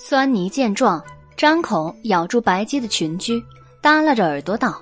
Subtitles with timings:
[0.00, 1.02] 酸泥见状，
[1.36, 3.42] 张口咬住白姬的裙裾，
[3.82, 4.80] 耷拉着耳朵道：“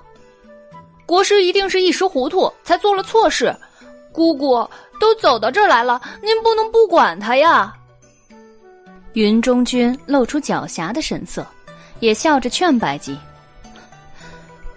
[1.07, 3.53] 国师一定是一时糊涂，才做了错事。
[4.11, 4.57] 姑姑
[4.99, 7.75] 都走到这儿来了，您不能不管他呀。”
[9.13, 11.43] 云中君露出狡黠的神色，
[11.99, 13.17] 也笑着劝白姬：“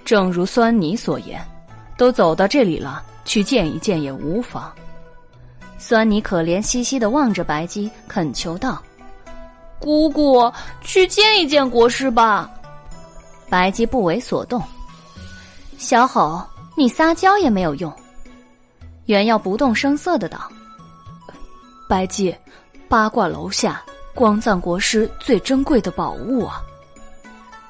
[0.07, 1.39] 正如酸泥所言，
[1.99, 4.73] 都走到这里了，去见一见也无妨。”
[5.79, 8.83] 酸泥可怜兮兮的望着白姬，恳求道。
[9.81, 10.53] 姑姑，
[10.83, 12.49] 去见一见国师吧。
[13.49, 14.63] 白姬不为所动。
[15.79, 17.93] 小吼，你撒娇也没有用。
[19.07, 20.39] 原耀不动声色的道
[21.89, 22.33] ：“白姬，
[22.89, 23.83] 八卦楼下
[24.15, 26.63] 光藏国师最珍贵的宝物啊。”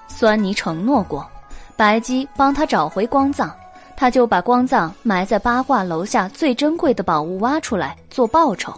[0.09, 1.25] 酸泥承诺过，
[1.77, 3.51] 白姬帮他找回光藏，
[3.97, 8.75] 他就把光藏埋在八卦楼下最珍贵的宝物挖出来做报酬。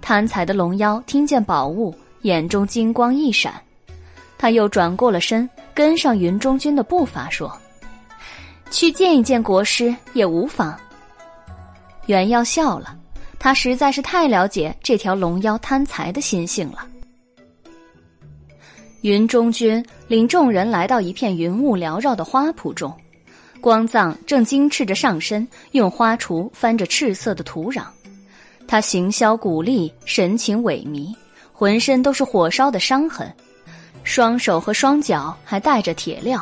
[0.00, 1.94] 贪财的龙妖听见宝物。
[2.22, 3.54] 眼中金光一闪，
[4.36, 7.50] 他又转过了身，跟上云中君的步伐，说
[8.70, 10.78] ：“去见一见国师也无妨。”
[12.06, 12.96] 袁耀笑了，
[13.38, 16.86] 他实在是太了解这条龙妖贪财的心性了。
[19.02, 22.94] 云中君领众人来到一片云雾缭绕的花圃中，
[23.58, 27.84] 光藏正矜持着上身，用花锄翻着赤色的土壤，
[28.68, 31.14] 他行销骨立，神情萎靡。
[31.60, 33.30] 浑身都是火烧的伤痕，
[34.02, 36.40] 双手和双脚还带着铁镣。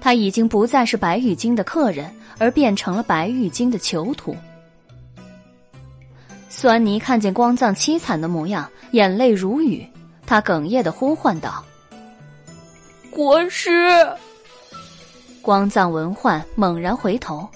[0.00, 4.34] 他已经不再是白玉京的客人，而变成了白玉京的囚徒。
[6.48, 9.86] 酸泥看见光藏凄惨的模样，眼泪如雨，
[10.24, 11.62] 他哽咽的呼唤道
[13.12, 13.70] ：“国师！”
[15.42, 17.46] 光藏闻唤，猛然回头，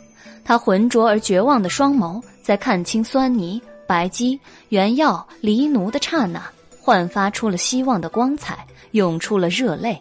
[0.45, 6.43] 他浑浊而绝望的双眸，在看清酸泥、白姬、原药、黎奴的刹那。
[6.85, 8.59] 焕发出了希望的光彩，
[8.91, 9.99] 涌出了热泪。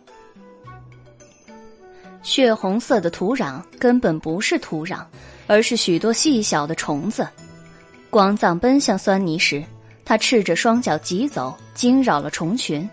[2.23, 4.99] 血红色的土壤根本不是土壤，
[5.47, 7.25] 而是许多细小的虫子。
[8.09, 9.63] 光藏奔向酸泥时，
[10.03, 12.88] 他赤着双脚疾走，惊扰了虫群，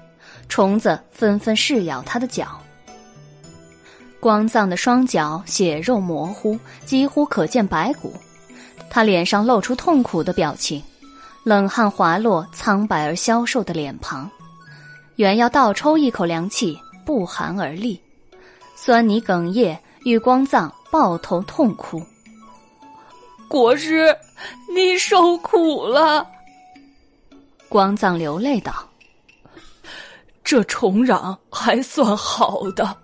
[0.49, 2.61] 虫子纷纷噬咬他的脚。
[4.21, 8.15] 光藏的双脚血肉模糊，几乎可见白骨，
[8.89, 10.81] 他脸上露出痛苦的表情。
[11.43, 14.31] 冷汗滑落苍白而消瘦的脸庞，
[15.17, 18.01] 原要倒抽一口凉气，不寒而栗。
[18.77, 22.03] 酸泥哽咽，与光藏抱头痛哭。
[23.49, 24.15] 国师，
[24.75, 26.27] 你受苦了。
[27.71, 28.87] 光藏流泪道
[30.45, 32.97] ：“这重壤还算好的，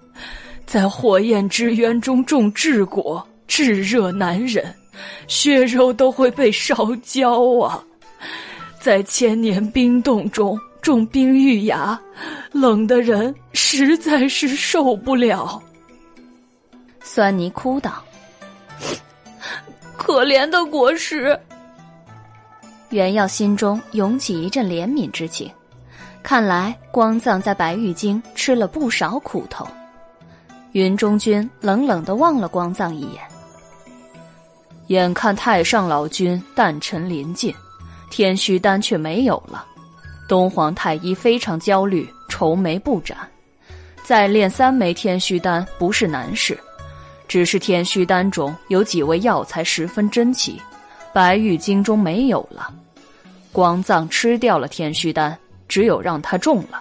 [0.66, 4.74] 在火焰之渊中种治果，炙热难忍，
[5.26, 7.82] 血肉都会被烧焦啊。”
[8.86, 12.00] 在千年冰冻中种冰玉芽，
[12.52, 15.60] 冷的人实在是受不了。
[17.00, 18.00] 酸泥哭道
[19.98, 21.36] ：“可怜的国师。”
[22.90, 25.50] 袁耀心中涌起一阵怜悯之情，
[26.22, 29.66] 看来光藏在白玉京吃了不少苦头。
[30.70, 33.20] 云中君冷冷的望了光藏一眼，
[34.86, 37.52] 眼看太上老君诞辰临近。
[38.10, 39.64] 天虚丹却没有了，
[40.28, 43.16] 东皇太一非常焦虑，愁眉不展。
[44.02, 46.58] 再炼三枚天虚丹不是难事，
[47.26, 50.60] 只是天虚丹中有几味药材十分珍奇，
[51.12, 52.72] 白玉京中没有了。
[53.52, 55.36] 光藏吃掉了天虚丹，
[55.66, 56.80] 只有让他种了。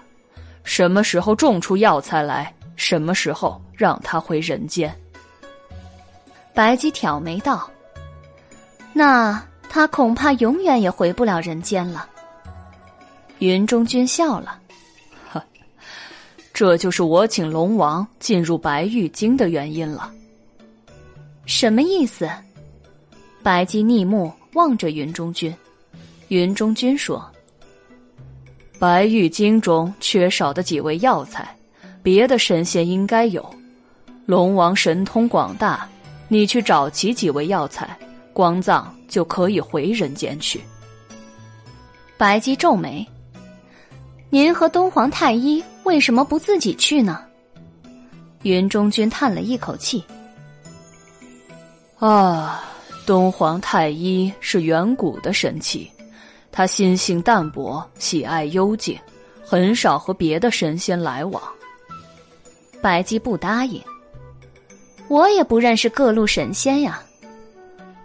[0.64, 4.94] 什么时候种出药材来，什么时候让他回人间。
[6.54, 7.70] 白姬挑眉道
[8.94, 12.08] ：“那。”他恐怕永远也回不了人间了。
[13.40, 14.58] 云中君笑了，
[15.30, 15.44] 呵，
[16.54, 20.12] 这就是我请龙王进入白玉京的原因了。
[21.46, 22.30] 什么意思？
[23.44, 25.54] 白姬逆目望着云中君，
[26.30, 27.24] 云中君说
[28.80, 31.56] ：“白玉京中缺少的几味药材，
[32.02, 33.48] 别的神仙应该有。
[34.26, 35.88] 龙王神通广大，
[36.28, 37.96] 你去找齐几味药材。”
[38.36, 40.62] 光藏就可以回人间去。
[42.18, 43.08] 白姬皱眉
[44.30, 47.24] ：“您和东皇太一为什么不自己去呢？”
[48.44, 50.04] 云中君叹了一口气
[51.98, 52.62] ：“啊，
[53.06, 55.90] 东皇太一是远古的神奇，
[56.52, 59.00] 他心性淡泊，喜爱幽静，
[59.46, 61.42] 很少和别的神仙来往。”
[62.84, 63.82] 白姬不答应
[65.08, 67.02] ：“我也不认识各路神仙呀。”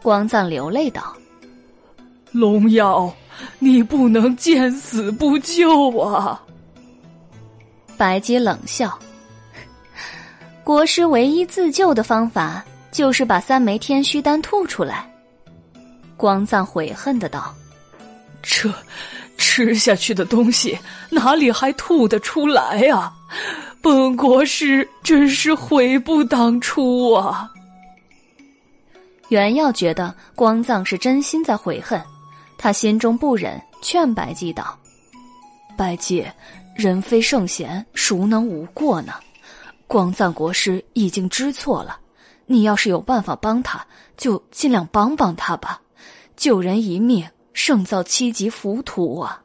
[0.02, 1.14] 光藏流泪道
[2.32, 3.12] ：“龙妖，
[3.58, 6.40] 你不能见死不救啊！”
[7.98, 8.98] 白姬冷笑
[10.64, 15.06] ：“国师唯一自救的方法，就是把三枚天虚丹吐出来。”
[16.16, 17.54] 光藏悔恨的道
[18.42, 18.72] ：“这
[19.36, 20.78] 吃下去的东西，
[21.10, 23.12] 哪里还吐得出来啊？
[23.82, 27.50] 本国师真是悔不当初啊！”
[29.30, 32.02] 袁耀觉得光藏是真心在悔恨，
[32.58, 34.76] 他心中不忍，劝白姬道
[35.78, 36.26] ：“白姬，
[36.74, 39.12] 人非圣贤，孰能无过呢？
[39.86, 42.00] 光藏国师已经知错了，
[42.46, 43.86] 你要是有办法帮他，
[44.16, 45.80] 就尽量帮帮他吧。
[46.36, 49.40] 救人一命，胜造七级浮屠啊！”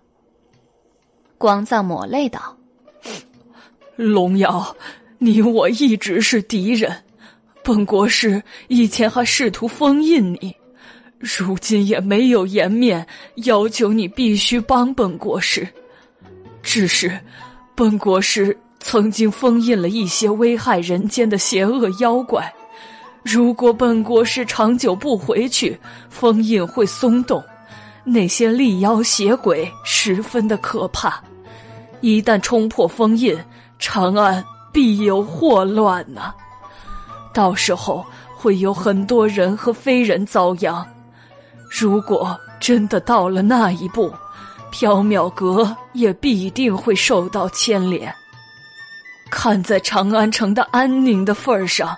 [1.37, 2.57] 光藏抹泪道
[3.95, 4.75] ：“龙瑶，
[5.19, 7.03] 你我一直是敌人。”
[7.65, 10.55] 本国师以前还试图封印你，
[11.17, 13.03] 如今也没有颜面
[13.37, 15.67] 要求你必须帮本国师。
[16.61, 17.19] 只是，
[17.73, 22.53] 本国师曾经封印了一些危害人间的邪恶妖怪，
[23.23, 25.75] 如果本国师长久不回去，
[26.07, 27.43] 封印会松动，
[28.03, 31.19] 那些厉妖邪鬼十分的可怕，
[32.01, 33.35] 一旦冲破封印，
[33.79, 36.31] 长安必有祸乱呢。
[37.35, 38.03] 到时候
[38.33, 40.87] 会有很多人和非人遭殃。
[41.69, 44.09] 如果真的到了那一步，
[44.71, 48.15] 缥缈阁也必定会受到牵连。
[49.29, 51.97] 看在长安城的安宁的份上，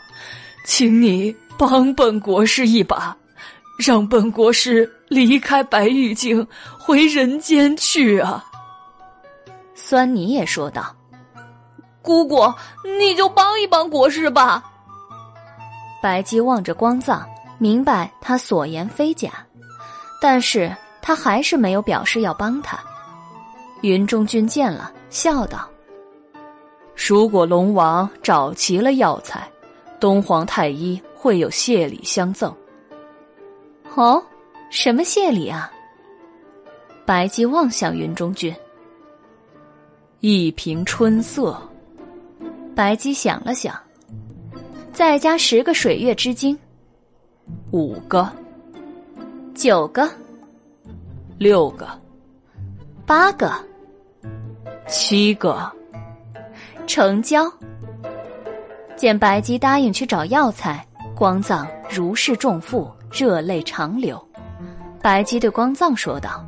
[0.65, 3.15] 请你帮本国师一把，
[3.77, 6.45] 让本国师离开白玉京，
[6.79, 8.43] 回人间去啊！
[9.75, 10.95] 酸泥也说道
[12.01, 12.51] ：“姑姑，
[12.97, 14.63] 你就帮一帮国师吧。”
[16.07, 17.27] 白姬望着光藏，
[17.57, 19.45] 明白他所言非假，
[20.21, 22.80] 但是他还是没有表示要帮他。
[23.81, 25.69] 云中君见了，笑道
[26.95, 29.51] ：“如果龙王找齐了药材，
[30.00, 32.56] 东皇太医会有谢礼相赠。”
[33.94, 34.24] 哦，
[34.69, 35.69] 什么谢礼啊？
[37.06, 38.56] 白姬望向云中君，
[40.21, 41.62] 一瓶春色。
[42.74, 43.77] 白姬想了想。
[44.97, 46.57] 再加十个水月之精，
[47.69, 48.27] 五个，
[49.53, 50.09] 九个，
[51.38, 51.88] 六个，
[53.05, 53.53] 八个，
[54.88, 55.71] 七个，
[56.88, 57.45] 成交。
[58.95, 60.83] 见白姬答应去找药材，
[61.15, 64.19] 光藏如释重负，热泪长流。
[64.99, 66.44] 白姬对光藏说道：“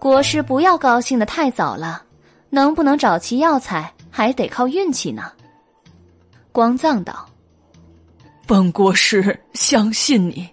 [0.00, 2.02] 国师不要高兴的太早了，
[2.48, 5.30] 能不能找齐药材，还得靠运气呢。”
[6.56, 7.28] 光藏道
[8.48, 10.48] ：“本国师相信你。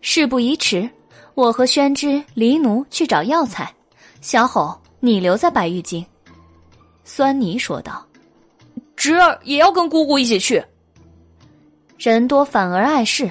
[0.00, 0.88] 事不宜迟，
[1.34, 3.74] 我和宣之、黎奴去找药材。
[4.20, 6.06] 小吼，你留在白玉京。”
[7.02, 8.06] 酸泥说道
[8.94, 10.64] ：“侄儿也要跟姑姑一起去。
[11.98, 13.28] 人多反而碍事，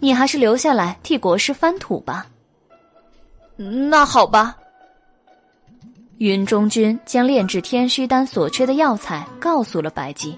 [0.00, 2.26] 你还是留下来替国师翻土吧。”
[3.54, 4.56] 那好吧。
[6.18, 10.36] 云中君将炼制天虚丹所缺的药材告诉了白姬。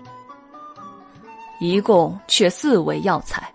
[1.62, 3.48] 一共缺四味药材：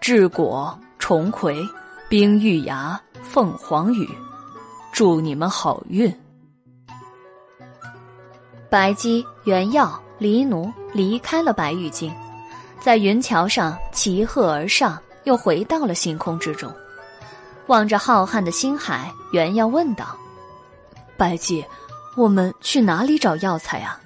[0.00, 1.62] 治果、重葵、
[2.08, 4.08] 冰玉芽、凤凰羽。
[4.90, 6.10] 祝你们好运。
[8.70, 12.10] 白姬、原药、黎奴离开了白玉京，
[12.80, 16.74] 在云桥上骑鹤而上，又回到了星空之中。
[17.66, 20.16] 望着浩瀚的星海，原药问道
[21.18, 21.62] ：“白姬，
[22.16, 24.00] 我们去哪里找药材啊？”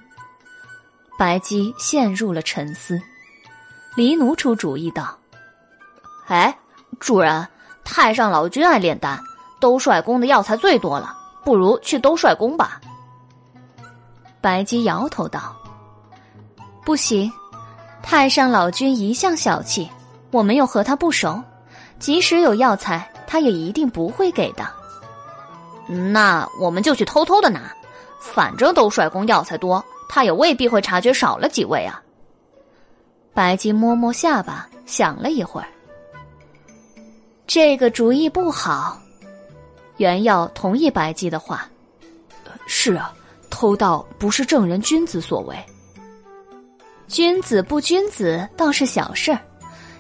[1.17, 3.01] 白姬陷入了沉思。
[3.99, 5.19] 黎奴出主意道
[6.29, 6.57] ：“哎，
[7.01, 7.45] 主人，
[7.83, 9.21] 太上老君爱炼丹，
[9.59, 11.13] 兜率宫的药材最多了，
[11.45, 12.81] 不如去兜率宫吧。”
[14.41, 15.53] 白姬摇头道
[16.87, 17.29] ：“不行，
[18.01, 19.91] 太上老君一向小气，
[20.31, 21.43] 我们又和他不熟，
[21.99, 24.65] 即使有药材，他也一定不会给的。
[25.89, 27.63] 那我们就去偷偷的拿，
[28.21, 32.01] 反正兜率宫药材多，他也未必会察觉少了几味啊。”
[33.39, 35.69] 白姬摸摸下巴，想了一会儿，
[37.47, 39.01] 这个主意不好。
[39.99, 41.71] 袁耀同意白姬的话
[42.67, 43.15] ：“是啊，
[43.49, 45.57] 偷盗不是正人君子所为。
[47.07, 49.39] 君子不君子倒是小事儿，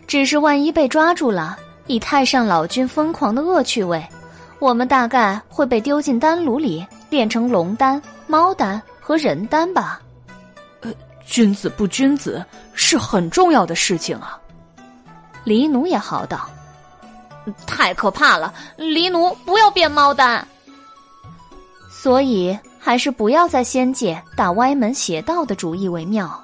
[0.08, 4.04] 只是万一被抓住了，以太上老君疯狂的恶趣味，
[4.58, 10.02] 我们大概会被丢进丹炉里，炼成龙丹、猫丹和人丹吧。”
[10.82, 10.92] 呃
[11.24, 12.44] 君子不君子
[12.80, 14.38] 是很重要的事情啊！
[15.42, 16.48] 黎奴也嚎道
[17.66, 18.54] ：“太可怕了！
[18.76, 20.46] 黎奴不要变猫丹。”
[21.90, 26.40] 所以还是不要在仙界打歪门邪道的主意为妙。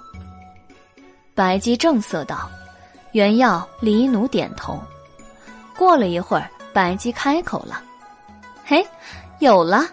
[1.36, 2.50] 白姬正色道
[3.12, 4.82] ：“原药离奴点头。”
[5.78, 7.80] 过了一会儿，白姬开口了
[8.66, 8.84] ：“嘿，
[9.38, 9.86] 有了！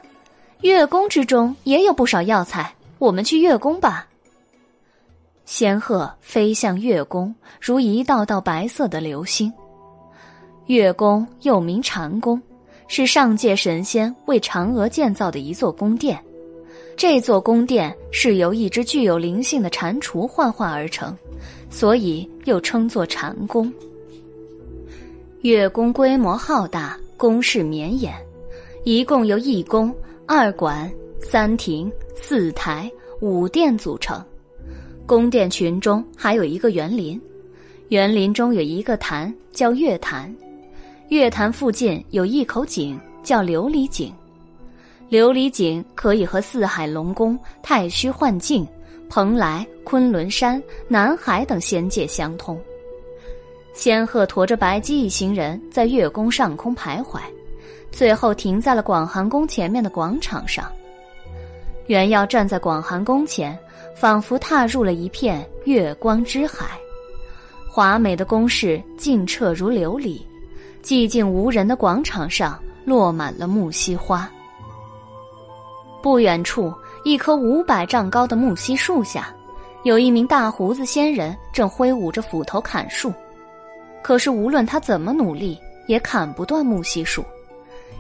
[0.62, 4.08] 月宫之中也有不少药材，我们去月宫吧。”
[5.54, 9.52] 仙鹤飞向月宫，如一道道白色的流星。
[10.68, 12.42] 月宫又名禅宫，
[12.88, 16.18] 是上界神仙为嫦娥建造的一座宫殿。
[16.96, 21.14] 这座宫殿是由一只具有灵性的蟾蜍幻化而成，
[21.70, 23.70] 所以又称作禅宫。
[25.42, 28.16] 月宫规模浩大，宫室绵延，
[28.86, 29.94] 一共由一宫、
[30.26, 30.90] 二馆、
[31.20, 32.90] 三亭、四台、
[33.20, 34.24] 五殿组成。
[35.12, 37.22] 宫殿群中还有一个园林，
[37.90, 40.34] 园林中有一个潭，叫月潭。
[41.10, 44.10] 月潭附近有一口井，叫琉璃井。
[45.10, 48.66] 琉璃井可以和四海龙宫、太虚幻境、
[49.10, 52.58] 蓬莱、昆仑山、南海等仙界相通。
[53.74, 57.20] 仙鹤驮着白姬一行人在月宫上空徘徊，
[57.92, 60.72] 最后停在了广寒宫前面的广场上。
[61.88, 63.60] 原耀站在广寒宫前，
[63.96, 66.78] 仿佛踏入了一片月光之海。
[67.70, 70.22] 华美的宫室净澈如琉璃。
[70.84, 74.28] 寂静无人的广场上落满了木樨花。
[76.02, 79.32] 不远处，一棵五百丈高的木樨树下，
[79.84, 83.14] 有一名大胡子仙人正挥舞着斧头砍树。
[84.02, 85.56] 可是无论他怎么努力，
[85.86, 87.24] 也砍不断木樨树，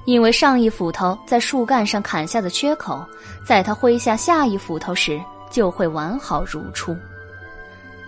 [0.06, 3.06] 因为上一斧头在树干上砍下的缺口，
[3.46, 6.98] 在他挥下下一斧头时就会完好如初。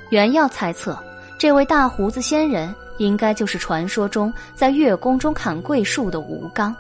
[0.09, 0.97] 原要猜测，
[1.38, 2.73] 这位大胡子仙人。
[3.00, 6.75] 应该就是传说中在月宫中砍桂树的吴刚。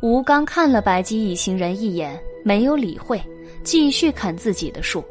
[0.00, 3.18] 吴刚看了白姬一行人一眼，没有理会，
[3.64, 5.02] 继续砍自己的树。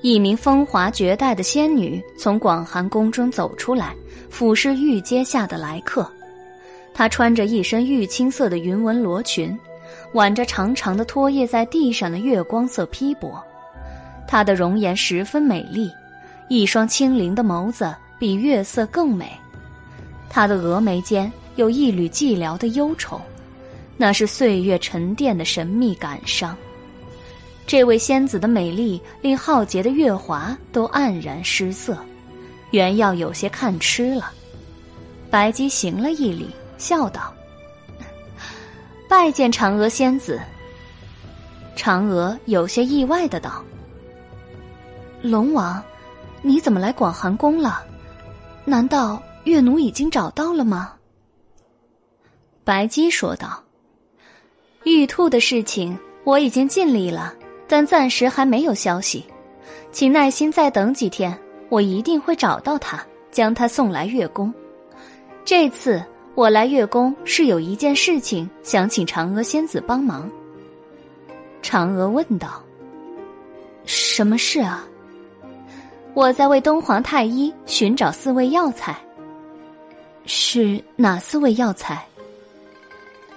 [0.00, 3.94] 一名风华绝代的仙女从广寒宫中走出来，
[4.30, 6.10] 俯视玉阶下的来客。
[6.94, 9.56] 她穿着一身玉青色的云纹罗裙，
[10.16, 13.38] 挽着长长的拖曳在地上的月光色披帛。
[14.26, 15.92] 她的容颜十分美丽，
[16.48, 17.94] 一双清灵的眸子。
[18.18, 19.30] 比月色更美，
[20.30, 23.20] 她的峨眉间有一缕寂寥的忧愁，
[23.98, 26.56] 那是岁月沉淀的神秘感伤。
[27.66, 31.98] 这位仙子的美丽令浩劫的月华都黯然失色，
[32.70, 34.32] 原耀有些看痴了。
[35.28, 37.34] 白姬行了一礼，笑道
[39.08, 40.40] ：“拜见嫦娥仙子。”
[41.76, 43.62] 嫦娥有些意外的道
[45.22, 45.82] ：“龙王，
[46.42, 47.84] 你怎么来广寒宫了？”
[48.64, 50.94] 难道月奴已经找到了吗？
[52.64, 53.62] 白姬说道
[54.82, 57.32] ：“玉兔的事情我已经尽力了，
[57.68, 59.24] 但暂时还没有消息，
[59.92, 64.52] 请耐心再等几天，我一定会找到他，将他送来月宫。
[65.44, 66.04] 这次
[66.36, 70.30] 我来月宫是有一件事情想请嫦娥仙子帮忙。”
[71.62, 72.62] 嫦娥问道
[73.86, 74.86] ：“什么事啊？”
[76.12, 78.96] 我在为东皇太一寻找四味药材。
[80.26, 82.06] 是哪四味药材？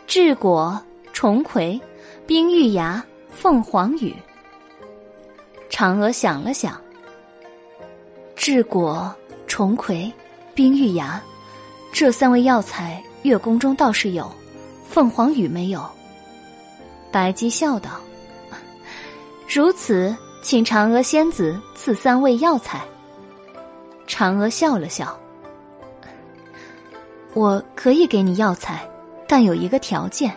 [0.05, 0.79] 治果、
[1.13, 1.79] 重葵、
[2.27, 4.13] 冰玉芽、凤凰羽。
[5.69, 6.79] 嫦娥想了想。
[8.35, 9.13] 治果、
[9.45, 10.11] 重葵、
[10.53, 11.21] 冰玉芽，
[11.91, 14.31] 这三味药材月宫中倒是有，
[14.87, 15.83] 凤凰羽没有。
[17.11, 17.91] 白姬笑道
[19.47, 22.81] ：“如此。”请嫦娥仙子赐三味药材。
[24.07, 25.19] 嫦娥笑了笑
[27.35, 28.89] ：“我可以给你药材，
[29.27, 30.33] 但有一个条件。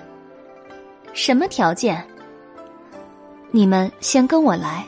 [1.15, 2.05] 什么条件？
[3.53, 4.85] 你们先跟我来。”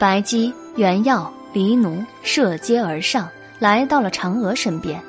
[0.00, 3.28] 白姬、原药、离奴涉阶而上，
[3.60, 5.00] 来到了嫦娥身边。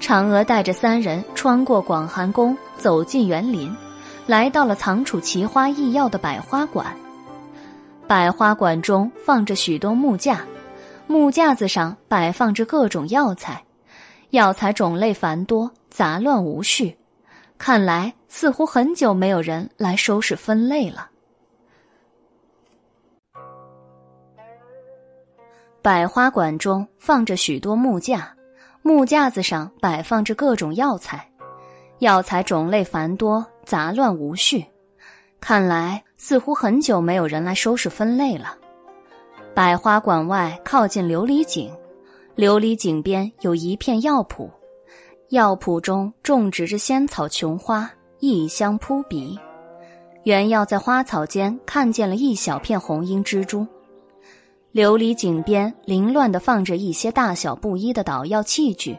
[0.00, 3.74] 嫦娥带着三人穿过广寒宫，走进园林，
[4.26, 6.86] 来到了藏储奇花异药的百花馆。
[8.06, 10.44] 百花馆中放着许多木架，
[11.08, 13.64] 木架子上摆放着各种药材，
[14.30, 16.96] 药材种类繁多，杂乱无序，
[17.58, 21.10] 看来似乎很久没有人来收拾分类了。
[25.82, 28.35] 百花馆中放着许多木架，
[28.86, 31.28] 木架子上摆放着各种药材，
[31.98, 34.64] 药材种类繁多，杂乱无序，
[35.40, 36.04] 看来。
[36.18, 38.56] 似乎很久没有人来收拾分类了。
[39.54, 41.70] 百花馆外靠近琉璃井，
[42.36, 44.48] 琉璃井边有一片药圃，
[45.28, 49.38] 药圃中种植着仙草琼花，异香扑鼻。
[50.22, 53.66] 原药在花草间看见了一小片红缨蜘蛛，
[54.76, 58.94] 琉璃井边凌乱的放着一些大小不一的捣药器具，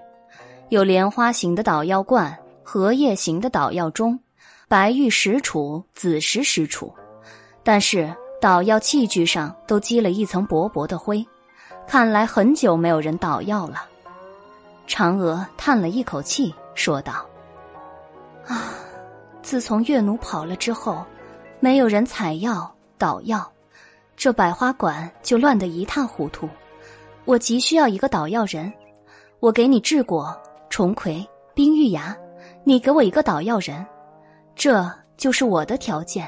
[0.69, 4.19] 有莲花形的捣药罐、荷叶形的捣药钟、
[4.67, 6.91] 白玉石杵、紫石石杵，
[7.63, 11.23] 但是捣药器具上都积了一层薄薄的灰，
[11.85, 13.83] 看来很久没有人捣药了。
[14.87, 17.23] 嫦娥叹了一口气，说道
[18.49, 18.73] ：“啊，
[19.43, 21.05] 自从月奴跑了之后。”
[21.61, 23.51] 没有人采药捣药，
[24.17, 26.49] 这百花馆就乱得一塌糊涂。
[27.23, 28.73] 我急需要一个捣药人，
[29.39, 30.35] 我给你治果、
[30.69, 32.17] 重葵、冰玉芽，
[32.63, 33.85] 你给我一个捣药人，
[34.55, 36.27] 这就是我的条件。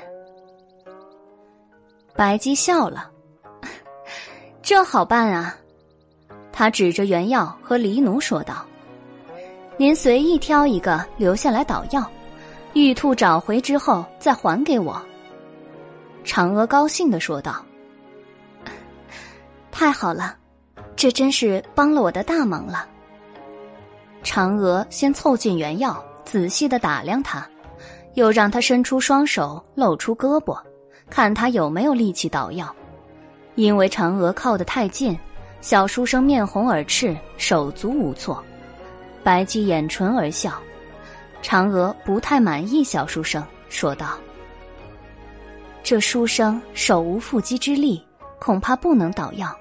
[2.16, 3.10] 白姬笑了，
[4.62, 5.58] 这好办啊！
[6.52, 8.66] 他指着原药和黎奴说道
[9.78, 12.06] ：“您随意挑一个留下来捣药，
[12.74, 15.02] 玉兔找回之后再还给我。”
[16.26, 17.64] 嫦娥高兴的说道
[19.72, 20.36] ：“太好了，
[20.96, 22.88] 这真是帮了我的大忙了。”
[24.24, 27.48] 嫦娥先凑近原药，仔细的打量他，
[28.16, 30.62] 又让他伸出双手，露出胳膊，
[31.10, 32.76] 看他有没有力气捣药。
[33.56, 35.18] 因为嫦娥靠得太近，
[35.62, 38.44] 小书生面红耳赤，手足无措。
[39.24, 40.54] 白姬掩唇而笑，
[41.42, 44.18] 嫦娥不太满意小书生，说道。
[45.82, 48.06] 这书生手无缚鸡之力，
[48.40, 49.56] 恐怕不能捣药。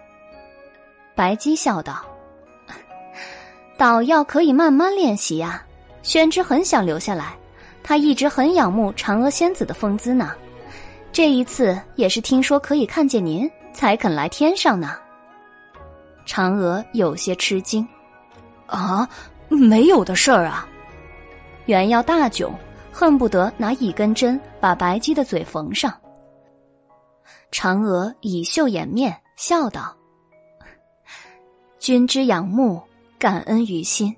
[1.15, 2.05] 白姬笑道
[3.77, 5.63] ：“捣药可以慢慢练习呀。”
[6.03, 7.37] 宣之很想留下来，
[7.83, 10.33] 他一直很仰慕嫦娥仙子的风姿呢。
[11.13, 14.97] 这一次也是听说可以看见您，才肯来天上呢。
[16.25, 17.87] 嫦娥有些吃惊
[18.67, 19.07] ：“啊，
[19.49, 20.67] 没有的事儿啊！”
[21.67, 22.51] 原要大窘，
[22.93, 25.93] 恨不得拿一根针把白姬的嘴缝上。
[27.51, 29.97] 嫦娥以袖掩面，笑道
[31.81, 32.83] ：“君之仰慕，
[33.19, 34.15] 感恩于心。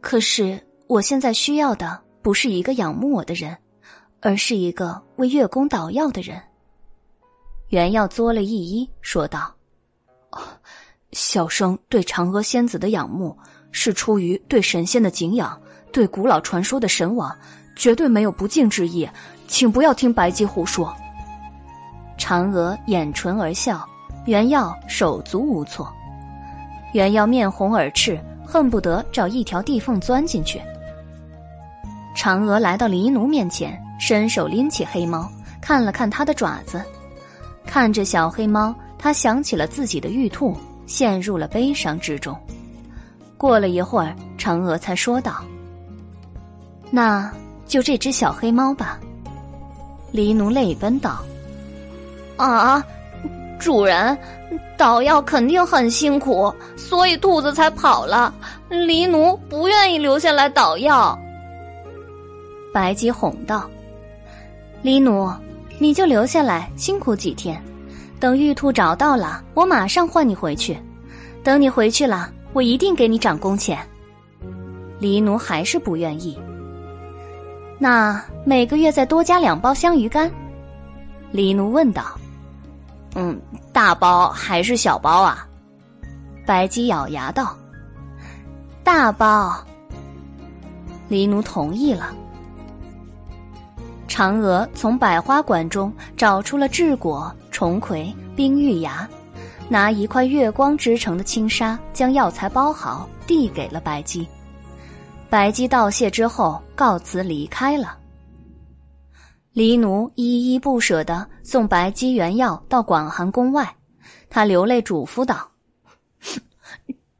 [0.00, 3.56] 可是我现在需要的不是一个仰慕我的人，
[4.20, 6.40] 而是一个为月宫捣药的人。”
[7.70, 9.54] 原耀作了一揖，说道
[11.12, 13.36] ：“小生对嫦娥仙子的仰慕，
[13.70, 15.58] 是出于对神仙的敬仰，
[15.90, 17.34] 对古老传说的神往，
[17.74, 19.08] 绝对没有不敬之意，
[19.48, 20.94] 请不要听白姬胡说。”
[22.18, 23.86] 嫦娥掩唇而笑，
[24.26, 25.92] 原耀手足无措，
[26.92, 30.60] 原耀面红耳赤，恨不得找一条地缝钻进去。
[32.14, 35.28] 嫦娥来到黎奴面前，伸手拎起黑猫，
[35.60, 36.84] 看了看它的爪子，
[37.66, 42.38] 看着小黑猫，她想起了自己的玉兔，陷入了悲伤之中。
[43.36, 45.42] 过了一会儿，嫦娥才说道
[46.92, 47.32] ：“那
[47.66, 49.00] 就这只小黑猫吧。”
[50.12, 51.24] 黎奴泪奔道。
[52.46, 52.84] 啊，
[53.58, 54.18] 主人，
[54.76, 58.34] 捣药肯定很辛苦，所以兔子才跑了。
[58.68, 61.16] 黎奴不愿意留下来捣药。
[62.74, 63.70] 白姬哄道
[64.82, 65.30] ：“黎奴，
[65.78, 67.62] 你就留下来辛苦几天，
[68.18, 70.76] 等玉兔找到了，我马上换你回去。
[71.44, 73.78] 等你回去了，我一定给你涨工钱。”
[74.98, 76.36] 黎奴还是不愿意。
[77.78, 80.30] 那每个月再多加两包香鱼干。
[81.30, 82.18] 黎奴问道。
[83.14, 83.40] 嗯，
[83.72, 85.46] 大包还是小包啊？
[86.46, 87.56] 白姬咬牙道
[88.82, 89.54] ：“大包。”
[91.08, 92.14] 黎奴同意了。
[94.08, 99.08] 嫦娥从百花馆中找出了治果、重葵、冰玉芽，
[99.68, 104.26] 拿一块月光织成的轻纱将药材包好，递给了白姬。
[105.30, 107.96] 白姬道谢之后，告辞离开了。
[109.52, 113.76] 黎奴依依不舍的送白姬原药到广寒宫外，
[114.30, 115.50] 他流泪嘱咐道：“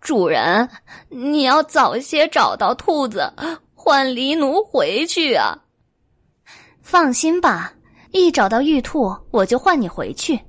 [0.01, 0.69] 主人，
[1.09, 3.33] 你要早些找到兔子，
[3.75, 5.59] 换黎奴回去啊！”
[6.81, 7.75] 放心吧，
[8.11, 10.41] 一找到玉兔，我就换你回去。”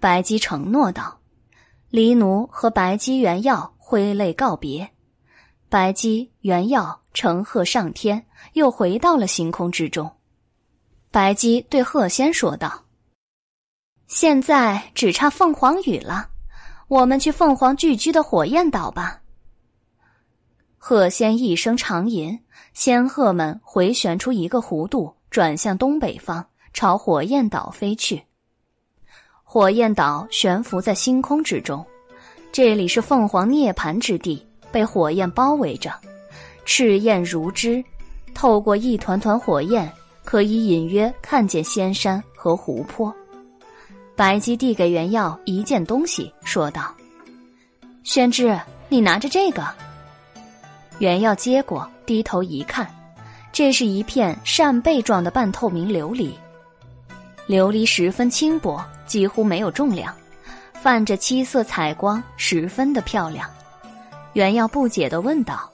[0.00, 1.18] 白姬承诺道。
[1.90, 4.88] 黎奴和白姬原药挥泪告别，
[5.68, 10.08] 白姬原药乘鹤上天，又回到了星空之中。
[11.12, 12.84] 白姬对鹤仙说道
[14.06, 16.28] ：“现在只差凤凰羽了，
[16.86, 19.20] 我们去凤凰聚居的火焰岛吧。”
[20.78, 22.38] 鹤仙一声长吟，
[22.74, 28.22] 仙鹤们回旋出一个弧度，转向东北方，朝火焰岛飞去。
[29.42, 31.84] 火焰岛悬浮在星空之中，
[32.52, 35.92] 这里是凤凰涅槃之地，被火焰包围着，
[36.64, 37.84] 赤焰如织，
[38.32, 39.92] 透过一团团火焰。
[40.24, 43.14] 可以隐约看见仙山和湖泊。
[44.16, 46.94] 白姬递给袁耀一件东西，说道
[48.04, 49.66] ：“宣之，你拿着这个。”
[51.00, 52.86] 袁耀接过，低头一看，
[53.50, 56.32] 这是一片扇贝状的半透明琉璃。
[57.48, 60.14] 琉璃十分轻薄，几乎没有重量，
[60.74, 63.48] 泛着七色彩光，十分的漂亮。
[64.34, 65.68] 袁耀不解的问道：“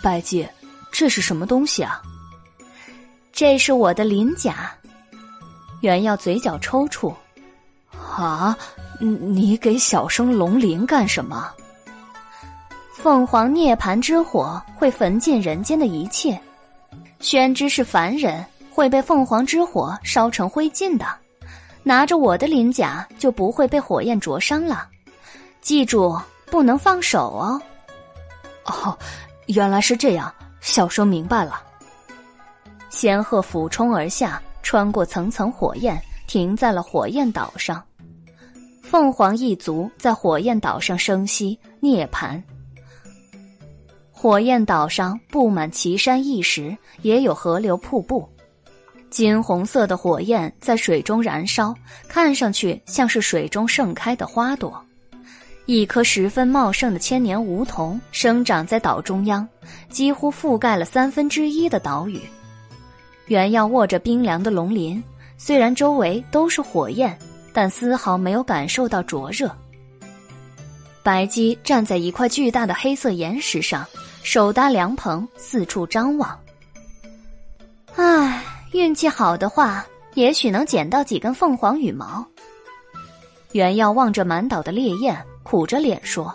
[0.00, 0.48] 白姬，
[0.92, 2.00] 这是什么东西啊
[3.34, 4.72] ？”“这是我的鳞甲。”
[5.82, 7.14] 袁耀嘴角抽搐。
[8.16, 8.56] “啊，
[9.00, 11.52] 你给小生龙鳞干什么
[12.96, 16.40] ？”“凤凰涅槃之火会焚尽人间的一切，
[17.18, 21.04] 宣之是凡人，会被凤凰之火烧成灰烬的。
[21.82, 24.88] 拿着我的鳞甲，就不会被火焰灼伤了。
[25.60, 26.16] 记住。”
[26.50, 27.60] 不能放手哦！
[28.66, 28.96] 哦，
[29.46, 31.60] 原来是这样，小生明白了。
[32.94, 37.82] 仙鹤俯冲而下，穿过层层火焰，停在了火焰岛上。
[38.82, 42.40] 凤凰一族在火焰岛上生息涅槃。
[44.12, 48.28] 火焰岛上布满奇山异石，也有河流瀑布。
[49.10, 51.74] 金红色的火焰在水中燃烧，
[52.06, 54.80] 看上去像是水中盛开的花朵。
[55.66, 59.46] 一棵十分茂盛的千年梧桐生长在岛中央，
[59.90, 62.20] 几乎覆盖了三分之一的岛屿。
[63.26, 65.02] 原耀握着冰凉的龙鳞，
[65.36, 67.18] 虽然周围都是火焰，
[67.52, 69.50] 但丝毫没有感受到灼热。
[71.02, 73.86] 白姬站在一块巨大的黑色岩石上，
[74.22, 76.38] 手搭凉棚，四处张望。
[77.96, 79.84] 唉，运气好的话，
[80.14, 82.26] 也许能捡到几根凤凰羽毛。
[83.52, 85.16] 原耀望着满岛的烈焰。
[85.44, 86.34] 苦着脸说：“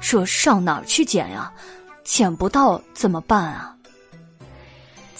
[0.00, 1.52] 这上哪儿去捡呀？
[2.04, 3.76] 捡不到怎么办啊？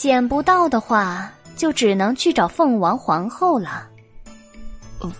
[0.03, 3.89] 捡不到的话，就只能去找凤王皇后了。”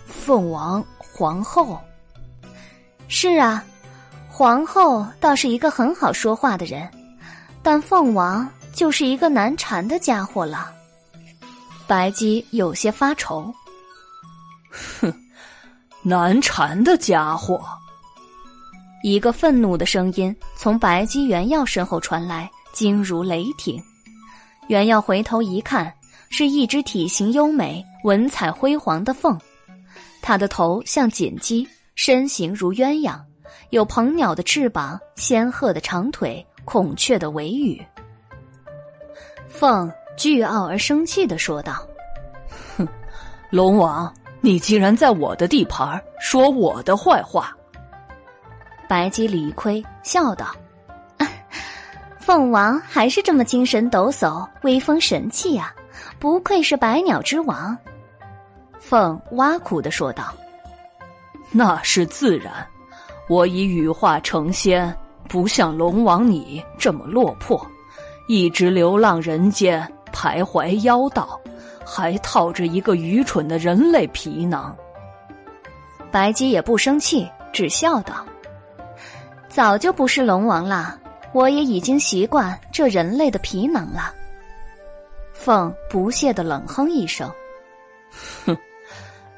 [0.05, 1.79] 凤王皇后？
[3.07, 3.65] 是啊，
[4.29, 6.91] 皇后倒是一个很好说话的人，
[7.63, 10.73] 但凤王就是一个难缠的家伙了。
[11.87, 13.55] 白姬有些发愁。
[15.01, 15.15] 哼。
[16.03, 17.63] 难缠的家伙！
[19.05, 23.81] 一个愤怒的声音从白姬原耀身后传来，惊如雷霆。
[24.73, 25.93] 原耀回头一看，
[26.31, 29.39] 是一只体型优美、文采辉煌的凤。
[30.23, 33.21] 它的头像锦鸡，身形如鸳鸯，
[33.69, 37.85] 有鹏鸟的翅膀、仙鹤的长腿、孔雀的尾羽。
[39.47, 41.87] 凤倨傲而生气的说道
[42.79, 42.89] ：“哼，
[43.51, 47.55] 龙王！”你竟然在我的地盘说我的坏话！
[48.89, 50.57] 白姬理亏笑道
[52.25, 55.75] ：“凤王还是这么精神抖擞、威风神气呀，
[56.21, 57.77] 不愧是百鸟之王。”
[58.79, 60.33] 凤挖苦的说道
[61.51, 62.53] ：“那是自然，
[63.29, 64.97] 我已羽化成仙，
[65.29, 67.61] 不像龙王你这么落魄，
[68.29, 71.39] 一直流浪人间，徘徊妖道。”
[71.85, 74.75] 还套着一个愚蠢的人类皮囊。
[76.13, 78.25] 白姬也不生气，只笑道
[79.51, 80.97] ：“早就不是龙王了，
[81.33, 84.15] 我也已经习惯这人类的皮囊了。”
[85.33, 87.31] 凤不屑的冷哼一声
[88.47, 88.57] ：“哼，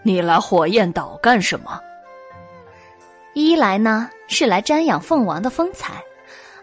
[0.02, 1.80] 你来火焰岛干什么？
[3.32, 5.94] 一来呢是来瞻仰凤王的风采，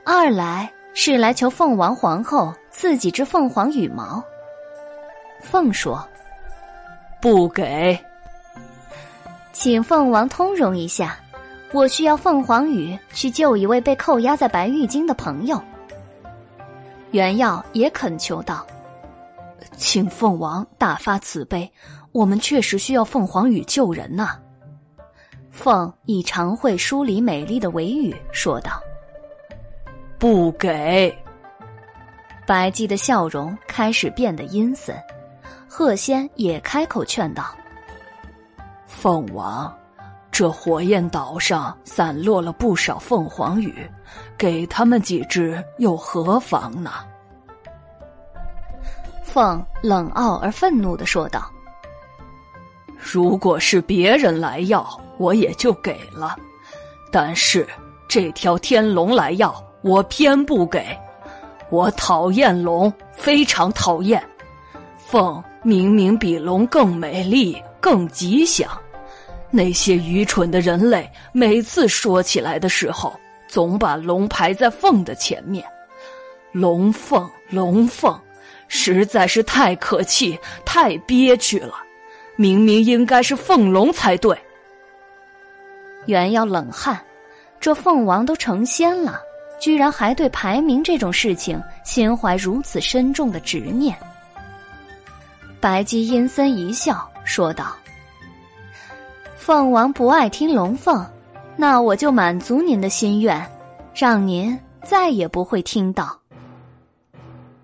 [0.06, 4.24] 二来是来求凤王皇后赐几只凤凰羽毛。”
[5.42, 6.08] 凤说
[7.20, 8.00] ：“不给，
[9.54, 11.18] 请凤王通融一下，
[11.74, 15.62] 我需要凤凰羽去救一位被扣押在白玉京的朋友。”
[17.12, 18.66] 袁耀也恳求道
[19.76, 21.70] ：“请凤王大发慈悲，
[22.12, 24.38] 我们确实需要凤凰羽救人呐。”
[25.52, 28.82] 凤以长会梳理美丽的尾羽说道
[30.18, 31.14] ：“不给。”
[32.48, 34.96] 白姬的笑容开始变得阴森。
[35.68, 37.56] 鹤仙也开口劝道
[38.88, 39.74] ：“凤王，
[40.32, 43.90] 这火焰岛上散落了不少凤凰羽，
[44.38, 46.92] 给他们几只又何妨呢？”
[49.24, 51.52] 凤冷傲而愤怒的说道
[52.98, 54.86] ：“如果是别人来要，
[55.18, 56.36] 我也就给了；
[57.12, 57.68] 但是
[58.08, 60.86] 这条天龙来要，我偏不给。
[61.70, 64.24] 我讨厌龙，非常讨厌。
[64.98, 68.68] 凤。”明明比龙更美丽、更吉祥，
[69.52, 73.14] 那些愚蠢的人类每次说起来的时候，
[73.48, 75.64] 总把龙排在凤的前面。
[76.54, 78.18] 龙凤龙凤，
[78.68, 81.74] 实在是太可气，太憋屈了。
[82.38, 84.38] 明明应该是凤龙才对。
[86.08, 87.00] 原要冷汗，
[87.60, 89.20] 这凤王都成仙了，
[89.60, 93.96] 居然还对排名这种事情心怀如此深重的执念。
[95.60, 97.76] 白姬阴森一笑，说道
[99.42, 101.04] ：“凤王不爱听龙凤，
[101.58, 103.44] 那我就满足您的心愿，
[103.92, 106.16] 让您再也不会听到。”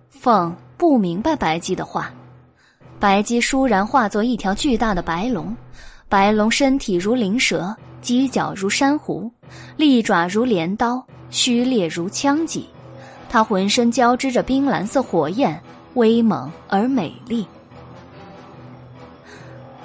[0.09, 2.11] 凤不明白白姬的话。
[2.99, 5.55] 白姬倏然化作一条巨大的白龙，
[6.09, 9.31] 白龙身体如灵蛇，犄角如珊瑚，
[9.75, 12.67] 利爪如镰刀，须裂如枪戟。
[13.29, 15.61] 它浑身交织着冰蓝色火焰，
[15.93, 17.45] 威猛而美丽。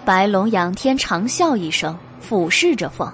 [0.04, 3.10] 白龙仰天长啸一声，俯视着凤：“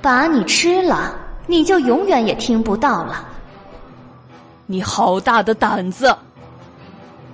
[0.00, 1.14] 把你吃了，
[1.46, 3.28] 你就永远也听不到了。”
[4.66, 6.16] 你好大的胆子！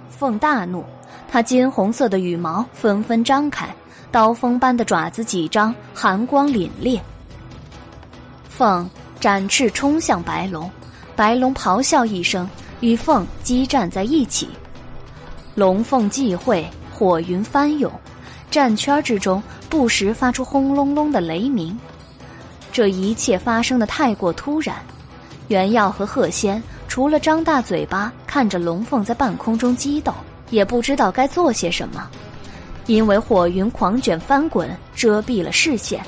[0.09, 0.85] 凤大怒。
[1.31, 3.69] 它金红色的羽毛纷纷张开，
[4.13, 7.01] 刀锋般的爪子几张，寒光凛冽。
[8.49, 10.71] 凤展翅冲向白龙，
[11.17, 14.49] 白龙咆哮一声，与凤激战在一起。
[15.57, 17.91] 龙凤际会，火云翻涌，
[18.51, 21.77] 战圈之中不时发出轰隆隆的雷鸣。
[22.73, 24.77] 这一切发生的太过突然，
[25.49, 30.15] 袁耀和贺仙除了张大嘴巴看着龙凤在半空中激斗。
[30.51, 32.09] 也不知道该做些什么，
[32.87, 36.01] 因为火云狂卷翻滚，遮蔽了视线。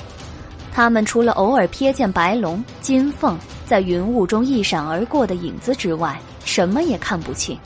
[0.71, 7.59] 他们除了偶尔瞥见白龙、金凤在云雾中一闪而过的影子之外，什么也看不清。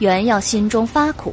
[0.00, 1.32] 袁耀心中发苦，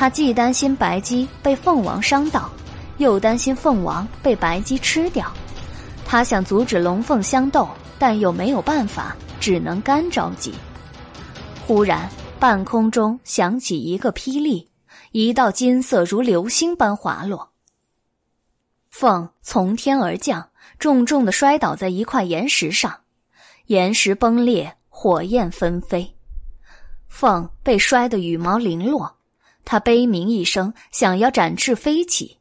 [0.00, 2.50] 他既担心白姬被凤王伤到，
[2.96, 5.30] 又担心凤王被白姬吃掉。
[6.06, 10.54] 他想阻止龙凤相斗，但又没有办法，只能干着急。
[11.66, 12.08] 忽然。
[12.38, 14.70] 半空中响起一个霹雳，
[15.12, 17.50] 一道金色如流星般滑落。
[18.88, 23.00] 凤从天而降，重重的摔倒在一块岩石上，
[23.66, 26.16] 岩石崩裂，火焰纷飞。
[27.08, 29.18] 凤被摔得羽毛零落，
[29.64, 32.38] 他悲鸣一声，想要展翅飞起，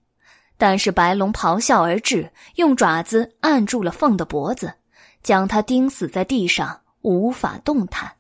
[0.58, 4.74] 但是白龙咆哮而至，用爪子按住了凤的脖子，
[5.22, 8.12] 将它钉死在地上，无法动弹。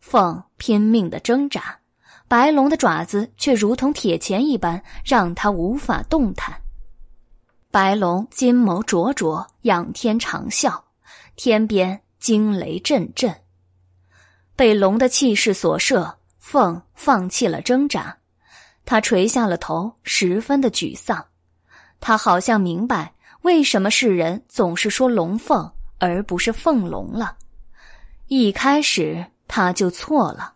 [0.00, 1.78] 凤拼命的挣扎，
[2.26, 6.54] 白龙的爪子却如同铁钳一般，让它无法动弹。
[7.70, 10.80] 白龙金眸灼灼，仰天长啸，
[11.36, 13.34] 天边惊雷阵阵。
[14.56, 16.14] 被龙的气势所慑，
[16.50, 18.16] 凤放弃了挣扎，
[18.86, 21.26] 他垂下了头，十分的沮丧。
[22.00, 27.36] 他好像明白为什么世人总是说龙凤而不是凤龙了。
[28.28, 29.26] 一开始。
[29.50, 30.52] 他就错了，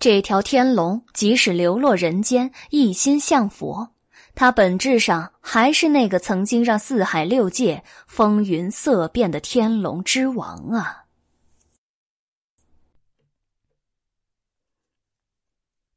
[0.00, 3.90] 这条天龙即使流落人间，一心向佛，
[4.34, 11.04] 他本质上还是那个曾经让四海六界风云色变的天龙之王啊！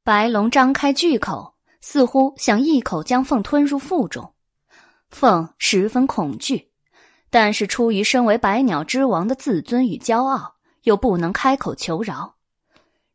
[0.03, 4.33] 白龙张开巨口，似乎想一口将凤吞入腹中，
[5.09, 6.69] 凤十分恐惧，
[7.29, 10.55] 但是出于身为百鸟之王的自尊与骄傲。
[10.83, 12.33] 又不能开口求饶，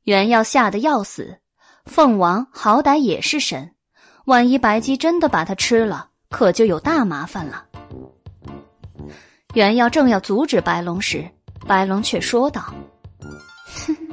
[0.04, 1.38] 原要吓得要死。
[1.84, 3.74] 凤王好歹也是神，
[4.26, 7.66] 万一白姬真的把他吃了，可就有大麻烦了。
[9.54, 11.28] 原要正要阻止白龙时，
[11.66, 12.72] 白龙却说道
[13.84, 13.96] ：“哼，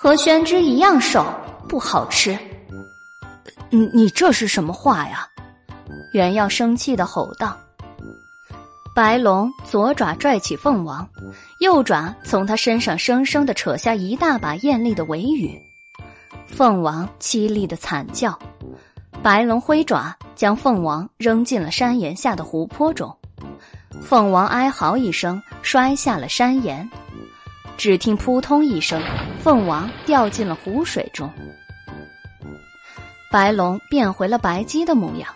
[0.00, 1.26] 和玄之一样瘦，
[1.68, 2.38] 不好吃。”
[3.68, 5.26] 你你这是什么话呀？
[6.12, 7.56] 原要生气的吼道。
[8.94, 11.06] 白龙左爪拽起凤王，
[11.58, 15.60] 右爪从他身上生生的扯下一大把艳丽的尾羽，
[16.46, 18.38] 凤王凄厉的惨叫。
[19.20, 23.12] 白龙挥爪将凤王扔进了山岩下的湖泊中，
[24.00, 26.88] 凤王哀嚎一声，摔下了山岩。
[27.78, 29.00] 只听扑通一声，
[29.40, 31.30] 凤王掉进了湖水中。
[33.30, 35.32] 白龙变回了白鸡的模样，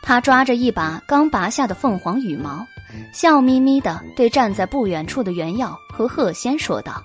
[0.00, 2.64] 他抓着一把刚拔下的凤凰羽毛。
[3.12, 7.02] 笑眯眯的对站在不远处的袁耀和贺仙说道：“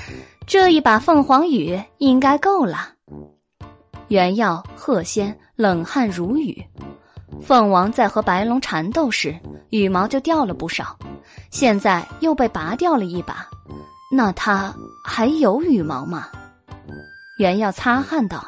[0.46, 2.92] 这一把凤凰羽应该够了。”
[4.08, 6.64] 袁耀、贺仙冷汗如雨。
[7.42, 9.38] 凤王在和白龙缠斗时，
[9.70, 10.96] 羽毛就掉了不少，
[11.50, 13.46] 现在又被拔掉了一把，
[14.10, 16.28] 那他还有羽毛吗？
[17.38, 18.46] 袁耀擦汗道：“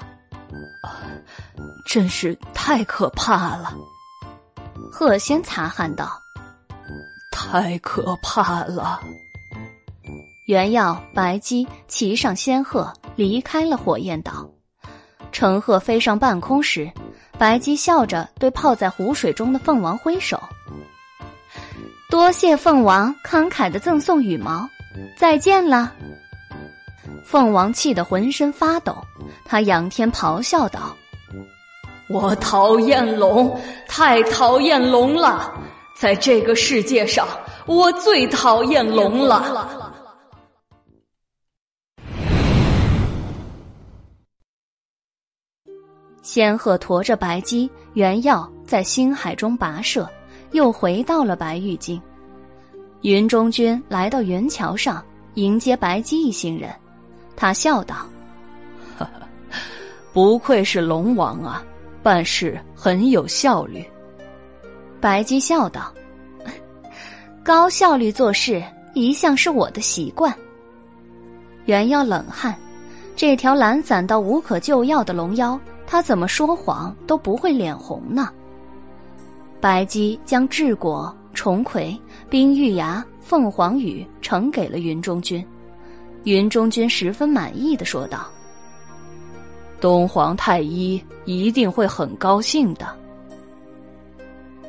[1.86, 3.74] 真是太可怕了。”
[4.90, 6.20] 贺仙擦汗道。
[7.30, 9.00] 太可怕了！
[10.46, 14.50] 原耀、白姬骑上仙鹤，离开了火焰岛。
[15.30, 16.90] 乘鹤飞上半空时，
[17.38, 20.42] 白姬笑着对泡在湖水中的凤王挥手
[22.10, 24.66] ：“多谢凤王慷慨的赠送羽毛，
[25.16, 25.92] 再见了。”
[27.22, 28.96] 凤王气得浑身发抖，
[29.44, 30.96] 他仰天咆哮道
[32.08, 35.52] ：“我讨厌龙，太讨厌龙了！
[35.94, 37.28] 在这个世界上，
[37.66, 39.84] 我最讨厌龙了。”
[46.22, 50.08] 仙鹤驮着白鸡、原要在星海中跋涉，
[50.52, 52.00] 又回到了白玉京。
[53.02, 56.74] 云中君来到云桥上迎接白姬一行人，
[57.36, 58.06] 他笑道
[60.12, 61.62] ：“不愧是龙王啊，
[62.02, 63.84] 办事很有效率。”
[65.00, 65.92] 白姬笑道
[67.44, 68.62] ：“高效率做事
[68.94, 70.34] 一向是我的习惯。”
[71.66, 72.56] 原耀冷汗，
[73.14, 75.58] 这条懒散到无可救药的龙妖。
[75.86, 78.30] 他怎么说谎都不会脸红呢？
[79.60, 81.96] 白姬将治果、重葵、
[82.30, 85.44] 冰玉芽、凤凰羽呈给了云中君，
[86.24, 88.26] 云中君十分满意的说道
[89.80, 92.86] ：“东皇太一一定会很高兴的。”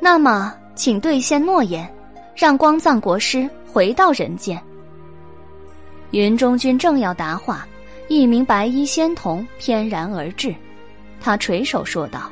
[0.00, 1.88] 那么，请兑现诺言，
[2.34, 4.60] 让光藏国师回到人间。
[6.10, 7.68] 云中君正要答话，
[8.08, 10.52] 一名白衣仙童翩然而至。
[11.20, 12.30] 他垂手说道：“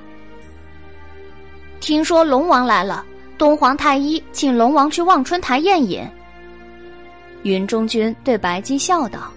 [1.81, 3.05] 听说龙王来了，
[3.37, 6.07] 东皇太一请龙王去望春台宴饮。”
[7.45, 9.33] 云中君对白姬笑道：“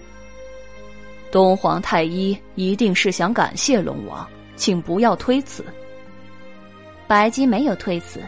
[1.30, 4.26] 东皇太一一定是想感谢龙王，
[4.56, 5.64] 请不要推辞。”
[7.06, 8.20] 白姬没有推辞。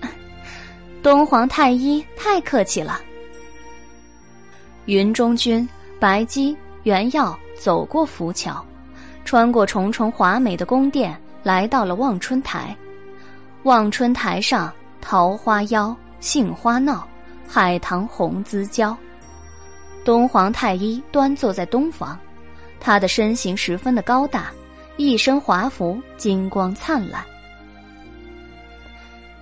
[1.02, 3.00] 东皇太一太客气了。
[4.86, 5.68] 云中君、
[6.00, 8.64] 白姬、原耀走过浮桥。
[9.24, 12.76] 穿过重重华美的宫殿，来到了望春台。
[13.64, 17.06] 望春台上，桃花妖，杏花闹，
[17.46, 18.96] 海棠红姿娇。
[20.04, 22.18] 东皇太一端坐在东房，
[22.80, 24.50] 他的身形十分的高大，
[24.96, 27.24] 一身华服金光灿烂。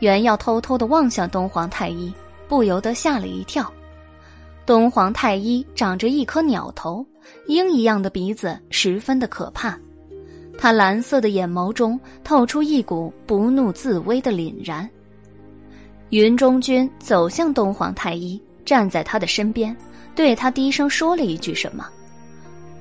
[0.00, 2.12] 原要偷偷的望向东皇太一，
[2.46, 3.72] 不由得吓了一跳。
[4.66, 7.04] 东皇太一长着一颗鸟头。
[7.46, 9.78] 鹰一样的鼻子十分的可怕，
[10.62, 14.86] 他蓝色的眼眸中透出一股不怒自威的凛然。
[16.10, 19.74] 云中君走向东皇太一，站在他的身边，
[20.14, 21.88] 对他低声说了一句什么。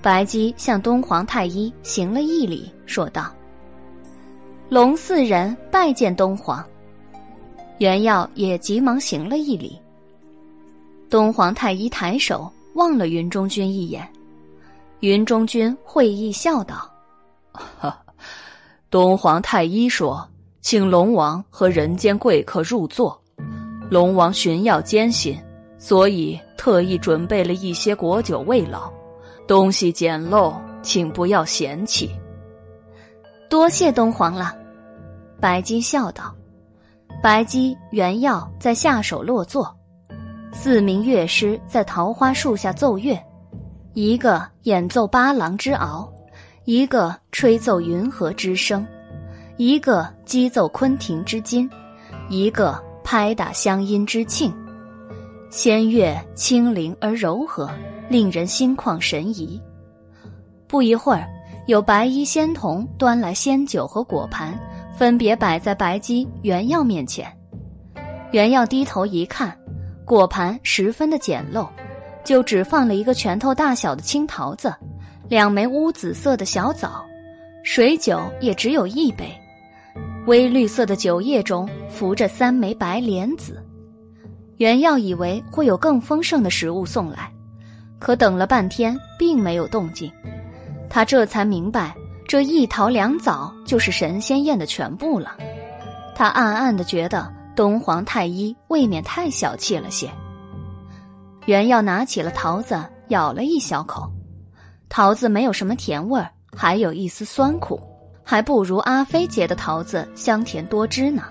[0.01, 3.33] 白姬向东皇太一行了一礼，说道
[4.67, 6.61] ：“龙四人拜见东皇。”
[7.79, 9.79] 袁耀也急忙行了一礼。
[11.09, 14.05] 东皇太一抬手望了云中君一眼。
[14.99, 16.91] 云中君会意笑道
[17.51, 17.97] ：“哈
[18.89, 20.27] 东皇太一说，
[20.61, 23.19] 请龙王和人间贵客入座。
[23.89, 25.37] 龙王寻药艰辛，
[25.77, 28.91] 所以特意准备了一些果酒慰劳。
[29.47, 32.11] 东西简陋，请不要嫌弃。”
[33.49, 34.55] 多谢东皇了。
[35.39, 36.35] 白姬笑道
[37.23, 39.75] ：“白姬、原药在下手落座，
[40.51, 43.19] 四名乐师在桃花树下奏乐。”
[43.95, 46.07] 一个演奏八郎之敖，
[46.69, 48.85] 一个吹奏云和之声，
[49.57, 51.67] 一个击奏昆庭之金，
[52.29, 54.53] 一个拍打香音之磬。
[55.49, 57.67] 仙乐清灵而柔和，
[58.07, 59.59] 令人心旷神怡。
[60.67, 61.27] 不一会儿，
[61.65, 64.55] 有白衣仙童端来仙酒和果盘，
[64.95, 67.35] 分别摆在白姬、原耀面前。
[68.31, 69.57] 原耀低头一看，
[70.05, 71.67] 果盘十分的简陋。
[72.23, 74.71] 就只放了一个拳头大小的青桃子，
[75.29, 77.05] 两枚乌紫色的小枣，
[77.63, 79.31] 水酒也只有一杯，
[80.25, 83.63] 微绿色的酒液中浮着三枚白莲子。
[84.57, 87.31] 原耀以为会有更丰盛的食物送来，
[87.99, 90.11] 可等了半天并没有动静，
[90.89, 91.95] 他这才明白
[92.27, 95.37] 这一桃两枣就是神仙宴的全部了。
[96.15, 100.09] 他暗暗的觉得东皇太一未免太小气了些。
[101.45, 104.11] 原耀拿起了桃子，咬了一小口，
[104.89, 107.79] 桃子没有什么甜味儿，还有一丝酸苦，
[108.23, 111.23] 还不如阿飞结的桃子香甜多汁呢。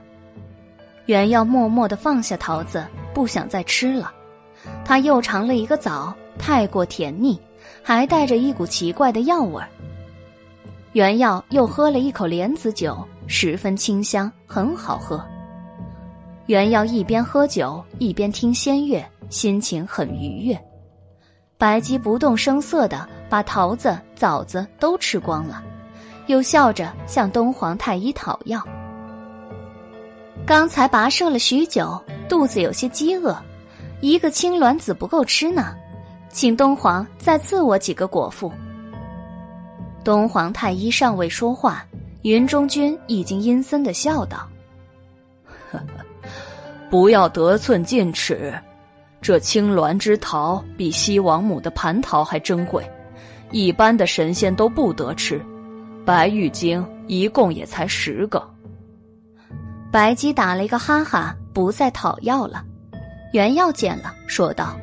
[1.06, 4.12] 原耀默默的放下桃子，不想再吃了。
[4.84, 7.38] 他又尝了一个枣，太过甜腻，
[7.82, 9.68] 还带着一股奇怪的药味儿。
[10.92, 12.96] 原耀又喝了一口莲子酒，
[13.26, 15.22] 十分清香，很好喝。
[16.46, 19.04] 原耀一边喝酒，一边听仙乐。
[19.30, 20.58] 心情很愉悦，
[21.58, 25.60] 白姬不动声色的把桃子、枣子都吃光了，
[26.28, 28.64] 又笑着向东皇太医讨要。
[30.46, 33.36] 刚才跋涉了许久，肚子有些饥饿，
[34.00, 35.74] 一个青鸾子不够吃呢，
[36.30, 38.52] 请东皇再赐我几个果腹。
[40.04, 41.84] 东皇太医尚未说话，
[42.22, 44.48] 云中君已经阴森的笑道：“，
[46.88, 48.56] 不要得寸进尺。”
[49.20, 52.88] 这青鸾之桃比西王母的蟠桃还珍贵，
[53.50, 55.40] 一般的神仙都不得吃。
[56.04, 58.42] 白玉精一共也才十个。
[59.90, 62.64] 白姬打了一个哈哈，不再讨要了。
[63.32, 64.78] 原药见了，说道：“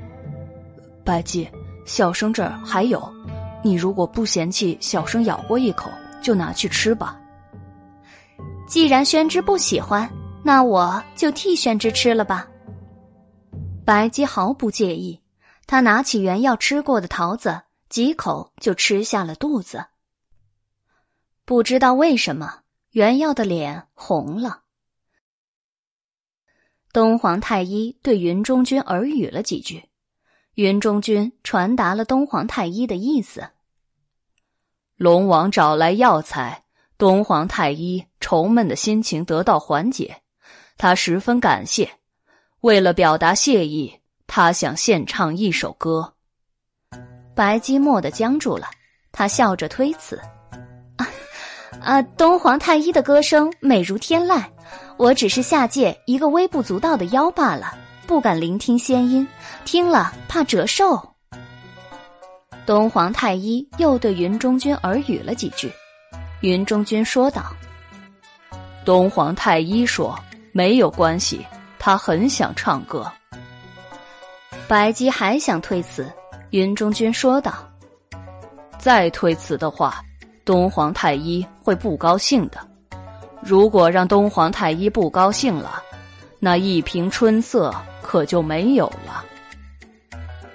[1.04, 1.50] 白姬，
[1.86, 3.02] 小生这儿还有，
[3.64, 5.90] 你如果不嫌弃，小生咬过一口，
[6.22, 7.18] 就拿去吃吧。”
[8.68, 10.08] 既然宣之不喜欢，
[10.44, 12.48] 那我就替宣之吃了吧。
[13.86, 15.22] 白姬毫不介意，
[15.68, 19.86] 他拿起原药吃过的桃子，几口就吃下了肚子。
[21.46, 24.64] 不知道为什么，原药的脸红了。
[26.92, 29.88] 东皇太医对云中君耳语了几句，
[30.56, 33.52] 云中君传达了东皇太医的意思。
[34.96, 36.64] 龙王找来药材，
[36.98, 40.24] 东皇太医愁闷的心情得到缓解，
[40.76, 42.00] 他十分感谢。
[42.66, 43.94] 为了表达谢意，
[44.26, 46.12] 他想献唱一首歌。
[47.36, 48.66] 白姬蓦地僵住了，
[49.12, 50.20] 他笑着推辞
[50.98, 51.08] ：“啊，
[51.80, 54.44] 啊，东皇太一的歌声美如天籁，
[54.98, 57.72] 我只是下界一个微不足道的妖罢了，
[58.08, 59.28] 不敢聆听仙音，
[59.64, 61.00] 听了怕折寿。”
[62.66, 65.72] 东皇太一又对云中君耳语了几句，
[66.42, 67.46] 云中君说道
[68.84, 70.20] ：“东皇太一说
[70.52, 71.46] 没有关系。”
[71.86, 73.06] 他很想唱歌，
[74.68, 76.12] 白姬还想推辞，
[76.50, 77.54] 云中君说道
[78.80, 80.04] ：“再推辞的话，
[80.44, 82.58] 东皇太一会不高兴的。
[83.40, 85.80] 如果让东皇太医不高兴了，
[86.40, 87.72] 那一瓶春色
[88.02, 89.24] 可就没有了。”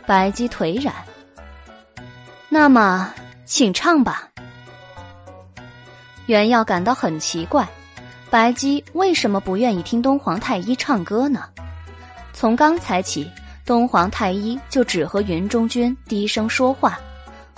[0.05, 0.93] 白姬颓然。
[2.49, 3.09] 那么，
[3.45, 4.28] 请唱吧。
[6.26, 7.68] 原耀感到很奇怪。
[8.31, 11.49] 白姬为什么不愿意听东皇太一唱歌呢？
[12.33, 13.28] 从刚才起，
[13.66, 16.97] 东皇太一就只和云中君低声说话，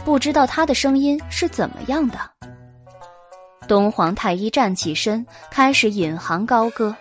[0.02, 2.18] 不知道他的声音是怎么样的。
[3.68, 6.96] 东皇太一站起身，开始引吭高歌。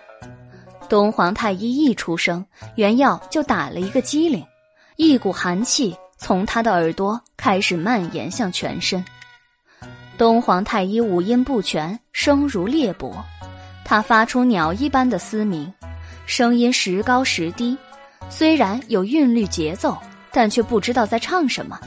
[0.86, 2.44] 东皇太一一出声，
[2.74, 4.44] 原耀就打了一个激灵，
[4.96, 9.02] 一股寒气从他的耳朵开始蔓延向全身。
[10.18, 13.10] 东皇太一五音不全，声如裂帛。
[13.92, 15.70] 他发出鸟一般的嘶鸣，
[16.24, 17.76] 声音时高时低，
[18.30, 19.98] 虽然有韵律节奏，
[20.30, 21.78] 但却不知道在唱什么。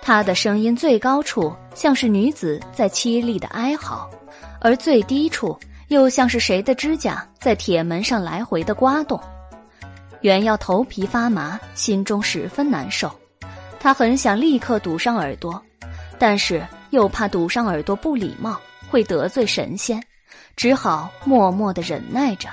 [0.00, 4.08] 他的声音最高处像是女子在凄厉的哀嚎，
[4.58, 5.54] 而最低处
[5.88, 9.20] 又像是谁的指甲在铁门上来回的刮动。
[10.22, 13.12] 原要头皮发麻，心中十分难受。
[13.78, 15.62] 他很想立刻堵上耳朵，
[16.18, 18.58] 但是又怕堵上耳朵不礼貌，
[18.88, 20.02] 会得罪神仙。
[20.56, 22.48] 只好默默的忍耐着。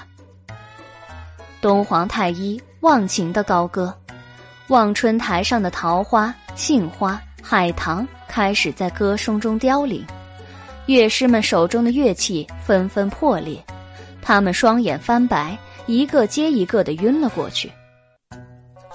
[1.61, 3.93] 东皇太一忘情的高歌，
[4.67, 10.05] 望春台上的桃花、杏花、海棠开始在歌声中凋零，
[10.85, 13.61] 乐师们手中的乐器纷纷破裂，
[14.21, 17.71] 他们双眼翻白，一个接一个的晕了过去。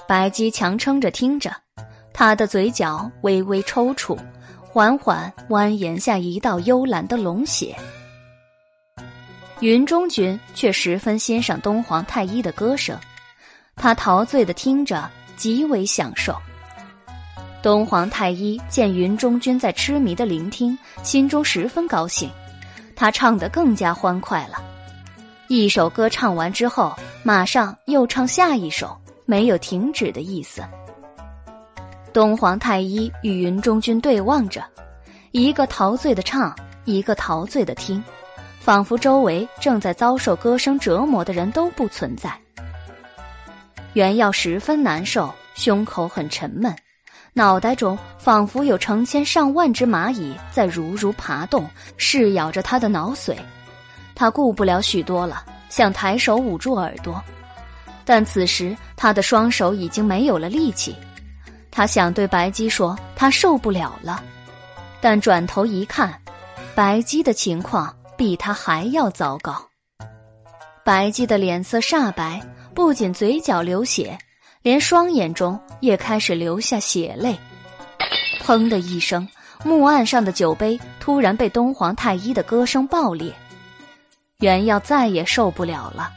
[0.07, 1.51] 白姬强撑着听着，
[2.13, 4.17] 他的嘴角微微抽搐，
[4.61, 7.75] 缓缓蜿蜒下一道幽蓝的龙血。
[9.65, 12.95] 云中君却十分欣赏东皇太一的歌声，
[13.75, 16.37] 他陶醉的听着，极为享受。
[17.63, 22.29] 东皇太一见云中君在痴迷的聆听，心中十分高兴，
[22.95, 24.63] 他唱得更加欢快了。
[25.47, 28.95] 一首歌唱完之后，马上又唱下一首，
[29.25, 30.61] 没有停止的意思。
[32.13, 34.63] 东皇太一与云中君对望着，
[35.31, 38.03] 一个陶醉的唱，一个陶醉的听。
[38.65, 42.35] 仿佛周围正在遭受歌声折磨的人都不存在。
[43.93, 46.75] 原耀十分难受，胸口很沉闷，
[47.33, 53.35] 脑袋中仿佛有成千上万只蚂蚁在如如爬动，噬咬着他的脑髓。
[54.15, 57.23] 他顾不了许多了，想抬手捂住耳朵，
[58.03, 60.95] 但此时他的双手已经没有了力气。
[61.69, 64.23] 他想对白姬说他受不了了，
[64.99, 66.19] 但转头一看，
[66.73, 67.94] 白姬的情况。
[68.17, 69.55] 比他还要糟糕。
[70.83, 72.41] 白姬的脸色煞白，
[72.73, 74.17] 不仅嘴角流血，
[74.61, 77.37] 连双眼中也开始流下血泪。
[78.41, 79.27] 砰的一声，
[79.63, 83.33] 木案上的酒杯突然被东皇太一的歌声爆裂。
[84.39, 86.11] 袁耀再也受不了了，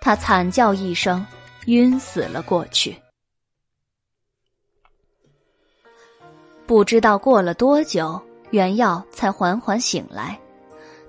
[0.00, 1.24] 他惨叫一声，
[1.66, 2.96] 晕死了过去。
[6.66, 8.20] 不知道过了多久，
[8.50, 10.38] 袁耀才缓缓醒来。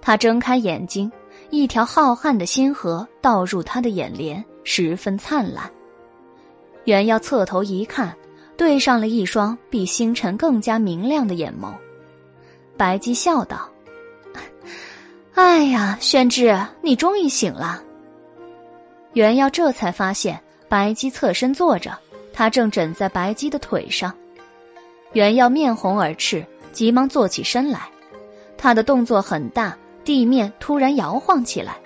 [0.02, 1.12] 他睁开眼睛，
[1.50, 5.70] 一条浩瀚的星河倒入他的眼帘，十分灿烂。
[6.86, 8.16] 袁耀侧头一看，
[8.58, 11.74] 对上了一双比星辰更加明亮的眼眸。
[12.78, 13.70] 白姬笑道
[15.36, 17.84] ：“哎呀，宣之，你终于醒了。”
[19.14, 21.98] 袁耀这才发现，白姬侧身坐着，
[22.32, 24.14] 他正枕在白姬的腿上。
[25.14, 27.90] 袁耀面红耳赤，急忙坐起身来。
[28.58, 29.78] 他的动作很大。
[30.10, 31.78] 地面突然摇晃起来，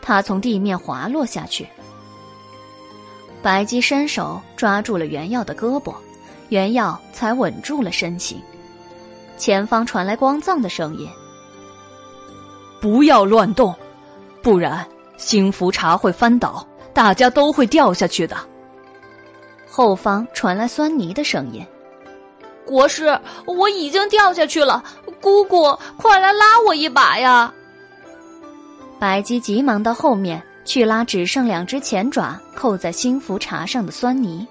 [0.00, 1.68] 他从地面滑落下去。
[3.42, 5.94] 白姬伸手抓住了袁耀的胳膊，
[6.48, 8.40] 袁耀才稳住了身形。
[9.36, 11.06] 前方传来光藏的声音
[12.80, 13.74] ：“不要乱动，
[14.40, 18.34] 不然星福茶会翻倒，大家都会掉下去的。”
[19.68, 21.62] 后方传来酸泥的声音
[22.64, 24.82] ：“国师，我已经掉下去了，
[25.20, 27.52] 姑姑，快来拉我一把呀！”
[28.98, 34.46] 白姬急忙到后面去拉只剩两只前爪扣在星福茶上的酸泥，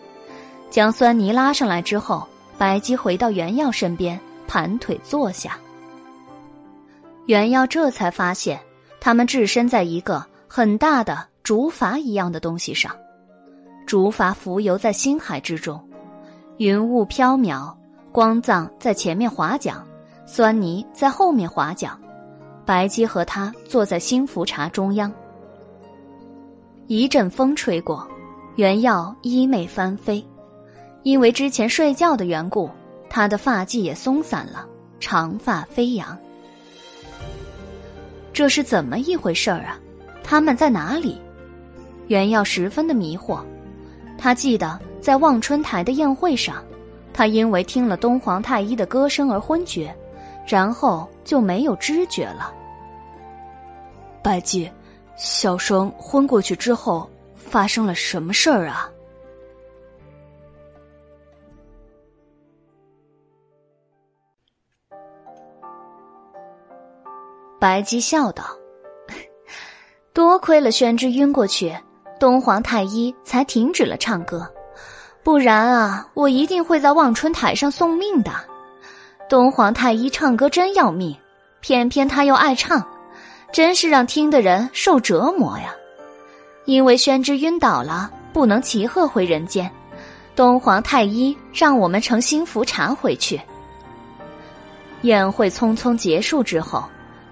[0.70, 2.28] 将酸泥拉上来之后，
[2.58, 5.58] 白姬回到原耀身边，盘腿坐下。
[7.26, 8.60] 原耀这才发现，
[9.02, 12.96] 他们置身在一个很大的竹筏一样的东西上，
[13.88, 15.84] 竹筏浮游在星海之中，
[16.58, 17.76] 云雾飘渺，
[18.12, 19.84] 光藏在前面划桨，
[20.28, 22.00] 酸泥在后面划桨。
[22.66, 25.14] 白姬和他坐在新福茶中央，
[26.88, 28.08] 一阵风吹过，
[28.56, 30.26] 袁耀衣袂翻飞，
[31.04, 32.68] 因为之前睡觉的缘故，
[33.08, 34.66] 他的发髻也松散了，
[35.00, 36.18] 长发飞扬。
[38.34, 39.80] 这是怎么一回事儿啊？
[40.24, 41.22] 他们在哪里？
[42.08, 43.40] 袁耀十分的迷惑。
[44.18, 46.64] 他记得在望春台的宴会上，
[47.14, 49.96] 他因为听了东皇太一的歌声而昏厥。
[50.46, 52.54] 然后就没有知觉了。
[54.22, 54.72] 白姬，
[55.16, 58.90] 小生昏过去之后发生了什么事儿啊？
[67.60, 68.44] 白姬笑道
[70.14, 71.76] ：“多亏了宣之晕过去，
[72.20, 74.48] 东皇太一才停止了唱歌，
[75.24, 78.32] 不然啊，我一定会在望春台上送命的。”
[79.28, 81.16] 东皇太一唱歌真要命，
[81.60, 82.86] 偏偏他又爱唱，
[83.52, 85.74] 真是让听的人受折磨呀。
[86.66, 89.70] 因为宣之晕倒了，不能骑鹤回人间，
[90.36, 93.42] 东皇太一让我们乘星福茶回去。
[95.02, 96.84] 宴会匆匆结束之后，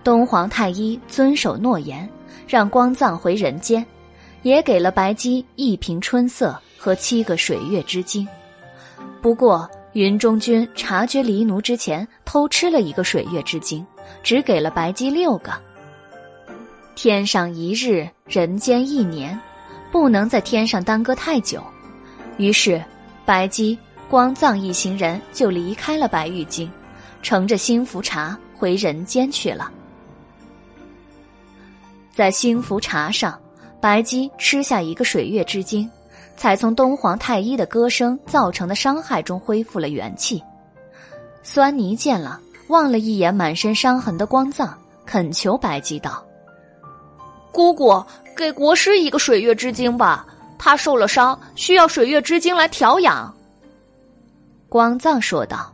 [0.04, 2.10] 东皇太一遵守诺言，
[2.48, 3.86] 让光藏回人间，
[4.42, 8.28] 也给了白姬一瓶春色和七个水月之精。
[9.22, 9.70] 不过。
[9.94, 13.86] 云中君察觉黎奴之前偷吃了一个水月之精，
[14.24, 15.54] 只给了白姬六个。
[16.96, 19.40] 天上一日，人间一年，
[19.92, 21.64] 不能在天上耽搁太久。
[22.38, 22.84] 于是，
[23.24, 23.78] 白姬、
[24.10, 26.72] 光藏一行人就离开了白玉京，
[27.22, 29.72] 乘着星福茶回人间去了。
[32.16, 33.40] 在星福茶上，
[33.80, 35.88] 白姬吃下一个水月之精。
[36.36, 40.44] 才从东皇太一的歌声造成的伤害中恢复了元气。
[41.42, 46.24] 酸泥见了，望了一眼满身伤痕的光藏，恳求白姬道
[47.52, 48.04] ：“姑姑，
[48.36, 50.26] 给国师一个水月之精吧，
[50.58, 53.34] 他受了伤，需要水月之精来调养。”
[54.70, 55.72] 光藏说道：“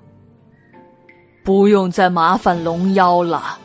[1.46, 3.58] 不用再麻烦龙妖了，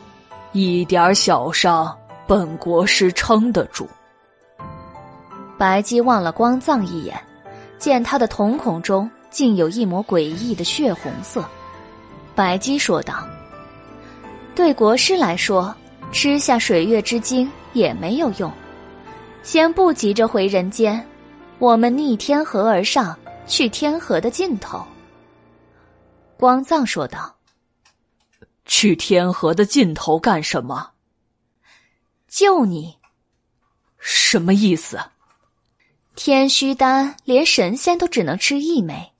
[0.53, 3.87] 一点小伤，本国师撑得住。”
[5.57, 7.19] 白姬望了光藏一眼，
[7.77, 11.47] 见他的瞳孔中竟有一抹诡异的血红色。
[12.35, 13.25] 白姬说道
[14.53, 15.73] ：“对国师来说，
[16.11, 18.51] 吃下水月之精也没有用。
[19.43, 21.07] 先不急着回人间，
[21.59, 24.85] 我们逆天河而上，去天河的尽头。”
[26.37, 27.33] 光藏说道
[28.65, 30.89] ：“去天河的尽头干什么？
[32.27, 32.97] 救你。
[33.97, 34.99] 什么意思？”
[36.15, 39.11] 天虚丹连神仙都只能吃一枚，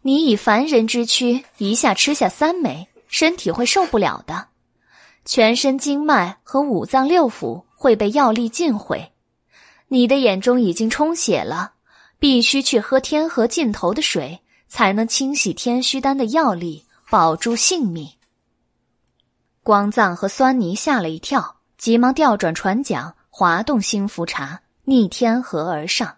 [0.00, 4.46] 你以凡人之躯一下吃下三枚，身体会受不了的，
[5.26, 9.12] 全身经脉和五脏六腑会被药力尽毁，
[9.88, 11.74] 你的眼中已经充血了，
[12.18, 18.08] 必须去喝天河尽头的水，才能清洗天虚丹的药力，保住性命。
[19.62, 26.16] 光藏和酸泥吓了一跳，急忙调转船桨，划动星符茶，逆天河而上。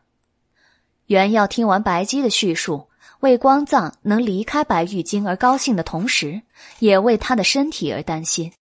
[1.10, 2.86] 袁耀听完白姬的叙述，
[3.18, 6.40] 为光藏能离开白玉京而高兴的同时，
[6.78, 8.52] 也为他的身体而担心。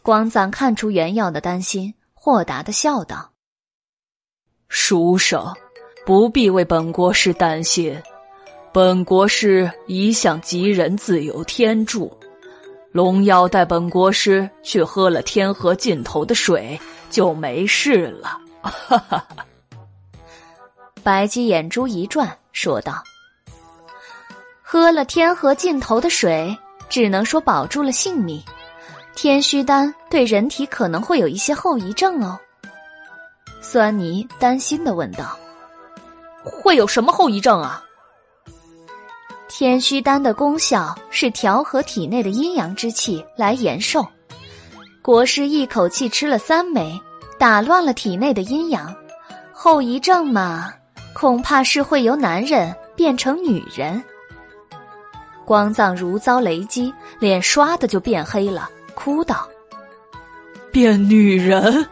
[0.00, 3.32] 光藏看出袁耀的担心，豁达的笑道
[4.70, 5.52] ：“书生，
[6.06, 8.02] 不必为本国师担心，
[8.72, 12.10] 本国师一向吉人自有天助。
[12.90, 16.80] 龙妖带本国师去喝了天河尽头的水，
[17.10, 19.26] 就没事了。”哈哈哈。
[20.98, 23.02] 白姬眼珠一转，说道
[24.62, 26.56] ：“喝了天河尽头的水，
[26.88, 28.42] 只能说保住了性命。
[29.14, 32.38] 天虚丹对人体可能会有一些后遗症哦。”
[33.60, 35.38] 酸泥担心的问道
[36.42, 37.82] ：“会有什么后遗症啊？”
[39.48, 44.06] 天虚丹的功效是调和体内的阴阳之气来延寿。
[45.02, 47.00] 国师一口气吃了三枚，
[47.38, 48.94] 打乱了体内的阴阳，
[49.52, 50.72] 后遗症嘛。
[51.18, 54.00] 恐怕是会由男人变成女人。
[55.44, 59.48] 光藏如遭雷击，脸唰的就变黑了，哭道
[60.70, 61.84] ：“变女人，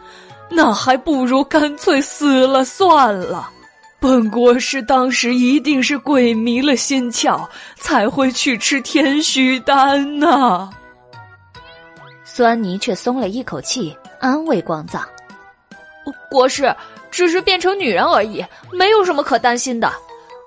[0.48, 3.50] 那还不如干脆死了算了。
[3.98, 10.70] 本国师当时一定是鬼迷了心窍，才会去吃天虚丹呢。”
[12.22, 15.02] 酸泥却松了一口气，安慰光藏
[16.30, 16.72] ：“国师。”
[17.16, 19.90] 只是变成女人而已，没有什么可担心的。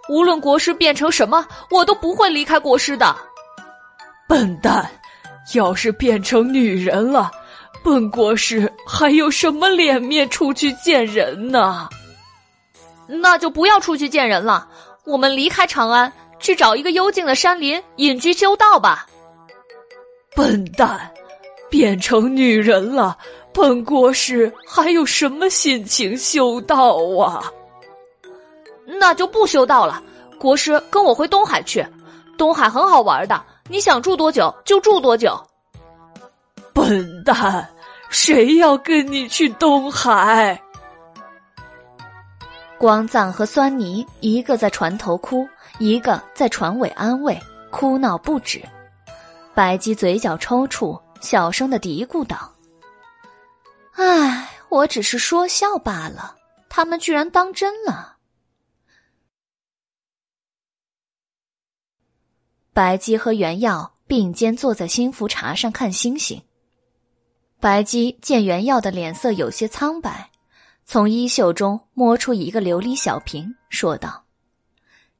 [0.07, 3.15] 无论国师变成什么，我都不会离开国师的。
[4.28, 4.88] 笨蛋，
[5.55, 7.32] 要是变成女人了，
[7.84, 11.89] 本国师还有什么脸面出去见人呢？
[13.07, 14.67] 那就不要出去见人了，
[15.05, 19.07] 我们离开长安，去找一个幽静的山林隐居修道吧。
[20.36, 21.11] 笨蛋，
[21.67, 23.17] 变成女人了。
[23.54, 27.43] 本国师还有什么心情修道啊？
[28.86, 30.02] 那就不修道了。
[30.39, 31.86] 国师跟我回东海去，
[32.38, 35.39] 东海很好玩的，你想住多久就住多久。
[36.74, 37.68] 笨蛋，
[38.10, 40.62] 谁要跟你去东海？
[42.78, 45.45] 光藏和酸泥一个在船头哭，
[45.80, 47.38] 一个在船尾安慰，
[47.70, 48.64] 哭闹不止。
[49.54, 52.50] 白姬嘴角抽搐，小声的嘀咕道。
[54.02, 56.38] 唉，我只是说笑罢了，
[56.70, 58.16] 他们居然当真了。
[62.72, 66.41] 白姬和袁耀并肩坐在新福茶上看星星。
[67.60, 70.32] 白姬见袁耀的脸色有些苍白，
[70.86, 74.24] 从衣袖中摸出一个琉璃小瓶，说道：“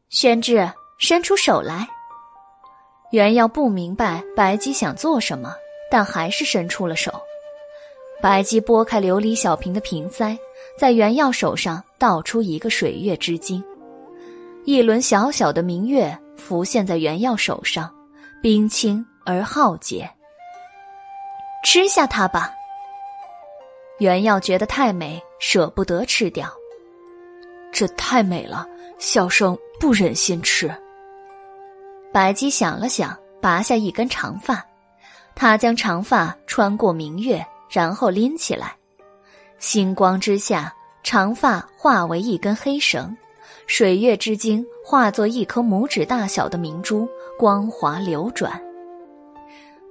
[0.08, 1.86] 宣志，伸出手来。”
[3.12, 5.54] 袁耀不明白白姬想做什么，
[5.92, 7.22] 但还是伸出了手。
[8.22, 10.38] 白姬拨开琉璃小瓶的瓶塞，
[10.78, 13.64] 在原药手上倒出一个水月之精，
[14.66, 17.90] 一轮小小的明月浮现在原药手上，
[18.42, 20.10] 冰清而浩洁。
[21.64, 22.52] 吃下它吧。
[24.00, 26.50] 原药觉得太美，舍不得吃掉。
[27.72, 28.68] 这太美了，
[28.98, 30.70] 小生不忍心吃。
[32.12, 34.66] 白姬想了想，拔下一根长发，
[35.36, 37.46] 她将长发穿过明月。
[37.70, 38.76] 然后拎起来，
[39.60, 43.16] 星光之下，长发化为一根黑绳，
[43.68, 47.08] 水月之精化作一颗拇指大小的明珠，
[47.38, 48.60] 光滑流转。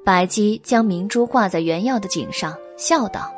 [0.05, 3.33] 白姬将明珠挂在原药的颈上，笑道：“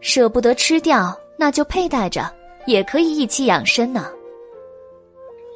[0.00, 2.28] 舍不得吃掉，那就佩戴着，
[2.66, 4.10] 也可以一起养生呢。”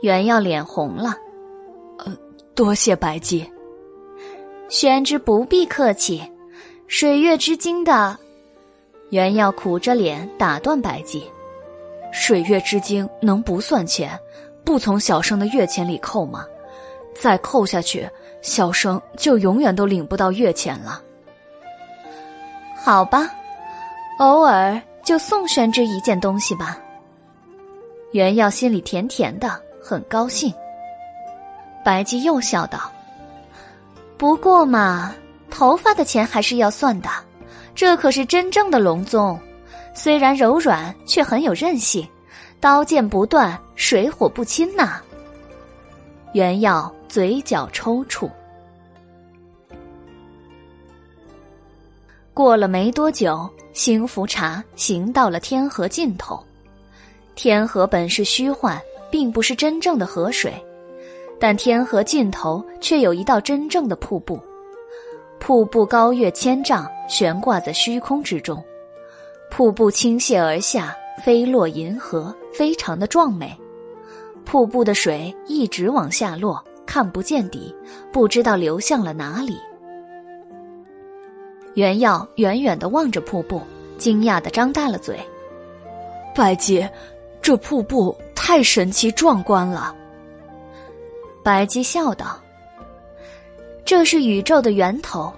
[0.03, 1.17] 原药脸红了，
[1.99, 2.14] 呃，
[2.55, 3.51] 多谢白姬。
[4.69, 6.23] 玄之不必客气。
[6.89, 8.16] 水月之精的，
[9.11, 11.28] 原耀苦着脸打断白姬
[12.12, 14.16] ：“水月之精能不算钱，
[14.64, 16.47] 不从小生的月钱里扣吗？
[17.20, 18.09] 再扣下去，
[18.41, 21.03] 小生就永远都领不到月钱了。”
[22.78, 23.30] 好吧，
[24.20, 26.78] 偶尔就送玄之一件东西吧。
[28.12, 30.55] 原耀心里甜甜的，很高兴。
[31.84, 32.93] 白姬又笑道
[34.16, 35.12] ：“不过嘛。”
[35.51, 37.09] 头发的钱还是要算的，
[37.74, 39.38] 这可是真正的龙宗，
[39.94, 42.07] 虽然柔软，却很有韧性，
[42.61, 45.01] 刀剑不断，水火不侵呐。
[46.32, 48.30] 原耀嘴角抽搐。
[52.34, 56.38] 过了没多久，星福茶行到了天河尽头。
[57.34, 58.78] 天河本是虚幻，
[59.11, 60.53] 并不是真正的河水，
[61.40, 64.38] 但天河尽头却有一道真正的瀑布。
[65.39, 68.62] 瀑布高越千丈，悬挂在虚空之中。
[69.51, 73.57] 瀑布倾泻而下，飞落银河，非常的壮美。
[74.45, 77.74] 瀑布的水一直往下落，看不见底，
[78.12, 79.59] 不知道流向了哪里。
[81.74, 83.61] 袁耀远远的望着瀑布，
[83.99, 85.20] 惊讶的张大了嘴
[86.34, 86.89] ：“白姬，
[87.43, 89.95] 这瀑布太神奇壮观了。”
[91.45, 92.41] 白姬笑道。
[93.87, 95.32] 这是宇宙的源头，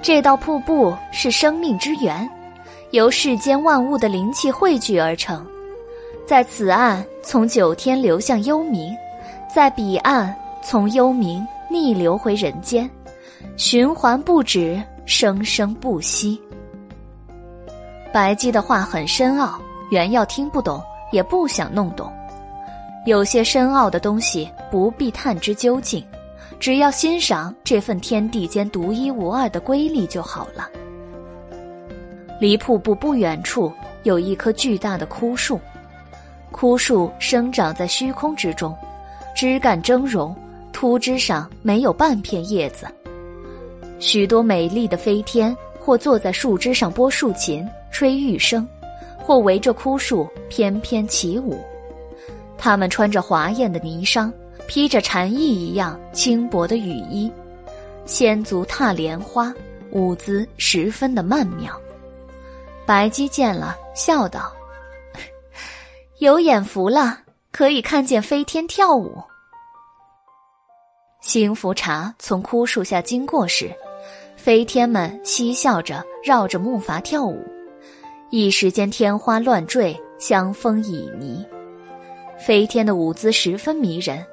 [0.00, 2.26] 这道瀑布是生命之源，
[2.92, 5.46] 由世间万物的灵气汇聚而成。
[6.26, 8.96] 在此岸从九天流向幽冥，
[9.54, 12.88] 在彼岸从幽冥逆流回人间，
[13.58, 16.40] 循环不止，生生不息。
[18.10, 22.10] 白姬的话很深奥，原耀听不懂，也不想弄懂。
[23.04, 26.02] 有些深奥的东西不必探知究竟。
[26.62, 30.70] 只要欣赏这份天地间独一无二的瑰丽就好了。
[32.40, 33.72] 离瀑布不远处
[34.04, 35.58] 有一棵巨大的枯树，
[36.52, 38.72] 枯树生长在虚空之中，
[39.34, 40.32] 枝干峥嵘，
[40.72, 42.86] 秃枝上没有半片叶子。
[43.98, 48.64] 许多美丽的飞天或坐在树枝上拨竖琴、吹玉笙，
[49.18, 51.58] 或围着枯树翩翩起舞。
[52.56, 54.30] 他们穿着华艳的霓裳。
[54.74, 57.30] 披着蝉翼一样轻薄的羽衣，
[58.06, 59.52] 仙足踏莲花，
[59.90, 61.78] 舞姿十分的曼妙。
[62.86, 64.50] 白姬见了，笑道
[66.20, 67.18] ：“有眼福了，
[67.50, 69.22] 可以看见飞天跳舞。”
[71.20, 73.70] 幸福茶从枯树下经过时，
[74.38, 77.38] 飞天们嬉笑着绕着木筏跳舞，
[78.30, 81.44] 一时间天花乱坠，香风旖旎，
[82.38, 84.24] 飞天的舞姿十分迷人。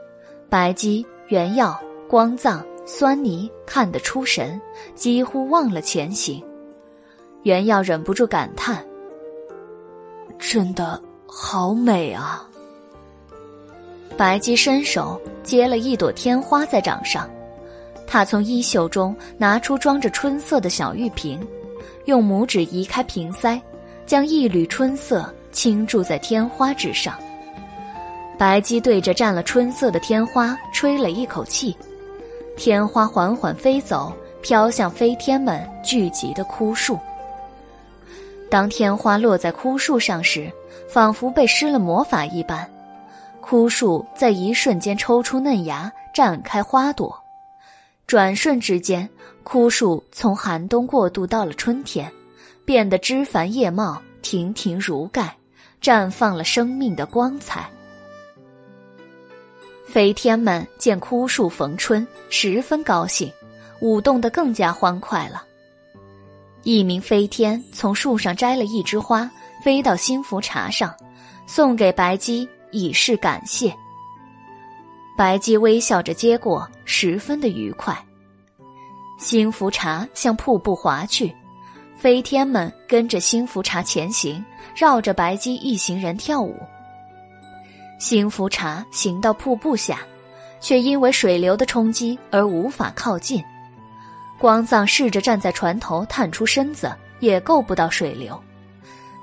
[0.50, 4.60] 白姬、原药、光藏、酸泥看得出神，
[4.96, 6.44] 几乎忘了前行。
[7.44, 8.84] 原药忍不住感叹
[10.40, 12.50] ：“真的好美啊！”
[14.18, 17.30] 白姬伸手接了一朵天花在掌上，
[18.08, 21.40] 他从衣袖中拿出装着春色的小玉瓶，
[22.06, 23.62] 用拇指移开瓶塞，
[24.08, 27.14] 将一缕春色倾注在天花之上。
[28.40, 31.76] 白姬对着沾了春色的天花吹了一口气，
[32.56, 36.98] 天花缓缓飞走，飘向飞天们聚集的枯树。
[38.50, 40.50] 当天花落在枯树上时，
[40.88, 42.66] 仿佛被施了魔法一般，
[43.42, 47.14] 枯树在一瞬间抽出嫩芽，绽开花朵。
[48.08, 49.10] 转瞬之间，
[49.44, 52.10] 枯树从寒冬过渡到了春天，
[52.64, 55.36] 变得枝繁叶茂，亭亭如盖，
[55.82, 57.70] 绽放了生命的光彩。
[59.92, 63.34] 飞天们见枯树逢春，十分高兴，
[63.82, 65.44] 舞动得更加欢快了。
[66.62, 69.30] 一名飞天从树上摘了一枝花，
[69.64, 70.96] 飞到新福茶上，
[71.48, 73.76] 送给白姬以示感谢。
[75.18, 77.98] 白姬微笑着接过，十分的愉快。
[79.18, 81.36] 新福茶向瀑布滑去，
[81.98, 86.56] 飞天们跟着新福茶前行，绕着白姬一行人跳舞。
[88.00, 90.00] 幸福茶行到瀑布下，
[90.62, 93.44] 却因为水流的冲击而无法靠近。
[94.40, 98.42] 光藏试着站在船头探出身子，也够不到水流。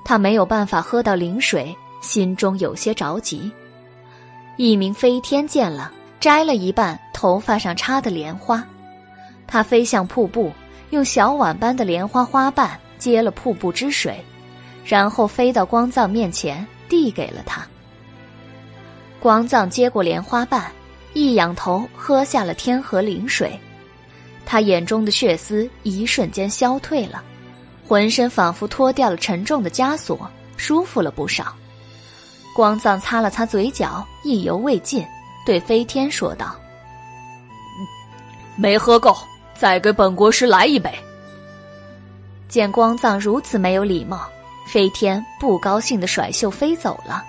[0.05, 3.51] 他没有办法喝到灵水，心中有些着急。
[4.57, 8.63] 一名飞天见了，摘了一半头发上插的莲花，
[9.47, 10.51] 他飞向瀑布，
[10.91, 14.23] 用小碗般的莲花花瓣接了瀑布之水，
[14.85, 17.67] 然后飞到光藏面前，递给了他。
[19.19, 20.71] 光藏接过莲花瓣，
[21.13, 23.59] 一仰头喝下了天河灵水，
[24.45, 27.23] 他眼中的血丝一瞬间消退了，
[27.87, 31.53] 浑身仿佛脱掉了沉重的枷锁，舒服了不少。
[32.55, 35.05] 光藏擦了擦嘴角，意犹未尽，
[35.45, 36.55] 对飞天说道
[38.55, 39.15] ：“没喝够，
[39.53, 40.91] 再给本国师来一杯。”
[42.49, 44.27] 见光藏如此没有礼貌，
[44.67, 47.23] 飞天不高兴的甩袖飞走了。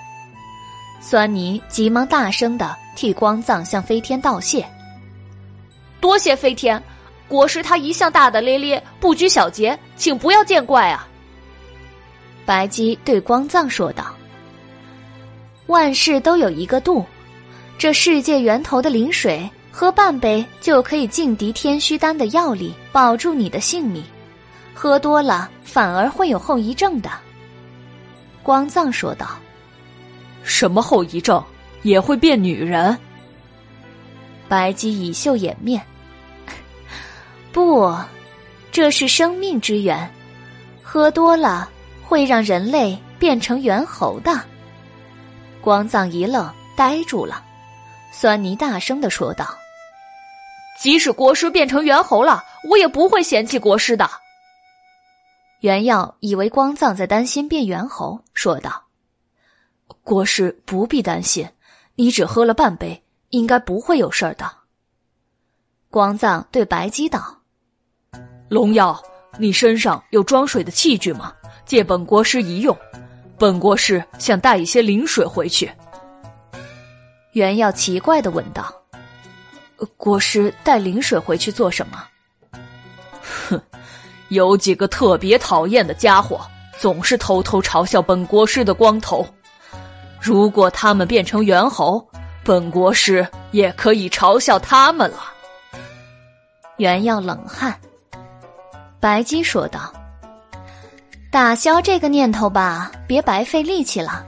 [1.10, 4.62] 酸泥急忙大声的替光藏向飞天道谢
[6.02, 6.82] ：“多谢飞天，
[7.26, 11.08] 国师他一向大大咧咧，不拘小节，请不要见怪啊。”
[12.44, 14.14] 白姬对光藏说道
[15.68, 17.02] ：“万事都有一个度，
[17.78, 24.02] 这世界源头的灵水，喝半杯就可以劲敌天虚丹的药力，保住你的性命；
[24.74, 27.08] 喝多了反而会有后遗症的。”
[28.44, 29.26] 光藏说道。
[30.48, 31.44] 什么后遗症？
[31.82, 32.98] 也会变女人。
[34.48, 35.80] 白姬以袖掩面，
[37.52, 37.94] 不，
[38.72, 40.10] 这是生命之源，
[40.82, 41.68] 喝多了
[42.02, 44.40] 会让人类变成猿猴的。
[45.60, 47.44] 光藏一愣，呆住了。
[48.10, 49.46] 酸泥大声的说道
[50.80, 54.10] ：“即使国师变成猿猴了，我也不会嫌弃国师的。”
[55.60, 58.82] 原耀以为光藏在担心变猿猴，说道
[60.02, 61.48] ：“国师不必担心，
[61.94, 64.50] 你只喝了半杯。”应该不会有事儿的。
[65.90, 67.42] 光藏对白姬道
[68.48, 68.98] ：“龙耀，
[69.38, 71.34] 你身上有装水的器具吗？
[71.66, 72.74] 借本国师一用。
[73.38, 75.70] 本国师想带一些灵水回去。”
[77.32, 78.74] 袁耀奇怪的问道
[79.98, 82.02] ：“国师带灵水回去做什么？”
[83.50, 83.60] 哼，
[84.30, 86.40] 有几个特别讨厌的家伙，
[86.78, 89.26] 总是偷偷嘲笑本国师的光头。
[90.20, 92.06] 如果他们变成猿猴，
[92.44, 95.18] 本国师也可以嘲笑他们了。
[96.76, 97.78] 原耀冷汗。
[99.00, 99.92] 白姬说道
[101.30, 104.24] ：“打消这个念头吧，别白费力气了。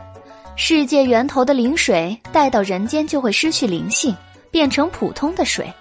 [0.56, 4.14] 世界源头的灵水带到人间就会失去灵性，
[4.50, 5.72] 变成普通的水。”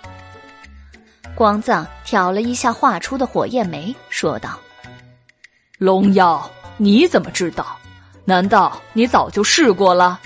[1.35, 4.59] 光藏挑了一下画出的火焰眉，说道
[5.77, 7.78] ：“龙妖，你怎么知道？
[8.29, 10.19] 难道你早就试过了？”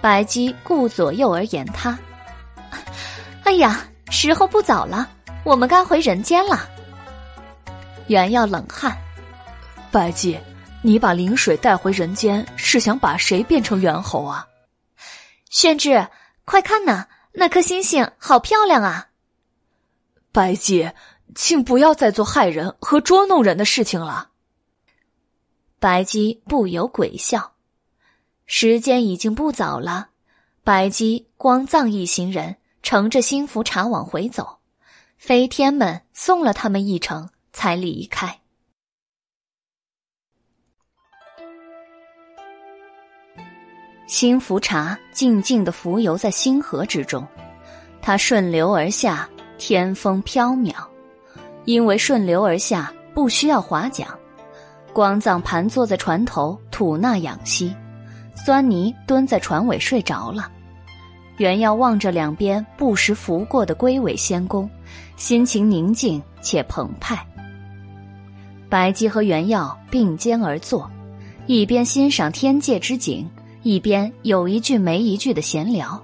[0.00, 1.98] 白姬顾左右而言他
[3.44, 5.06] ：“哎呀，时候不早了，
[5.44, 6.66] 我们该回人间了。”
[8.08, 8.96] 袁耀冷汗
[9.92, 10.40] ：“白姬，
[10.80, 14.46] 你把灵水带回人间，是想把谁变成猿猴啊？”
[15.50, 16.08] 宣志，
[16.46, 19.08] 快看呐，那颗星星好漂亮啊！
[20.32, 20.90] 白姬，
[21.34, 24.30] 请不要再做害人和捉弄人的事情了。
[25.82, 27.54] 白姬不由鬼笑。
[28.46, 30.10] 时间已经不早了，
[30.62, 32.54] 白姬、光藏一行人
[32.84, 34.58] 乘着星福茶往回走，
[35.16, 38.38] 飞天们送了他们一程，才离开。
[44.06, 47.26] 星福茶静静的浮游在星河之中，
[48.00, 49.28] 它顺流而下，
[49.58, 50.72] 天风飘渺。
[51.64, 54.06] 因为顺流而下，不需要划桨，
[54.92, 57.74] 光藏盘坐在船头，吐纳养息。
[58.34, 60.50] 酸泥蹲在船尾睡着了，
[61.36, 64.68] 袁耀望着两边不时拂过的龟尾仙宫，
[65.16, 67.24] 心情宁静且澎湃。
[68.68, 70.90] 白姬和袁耀并肩而坐，
[71.46, 73.28] 一边欣赏天界之景，
[73.62, 76.02] 一边有一句没一句的闲聊。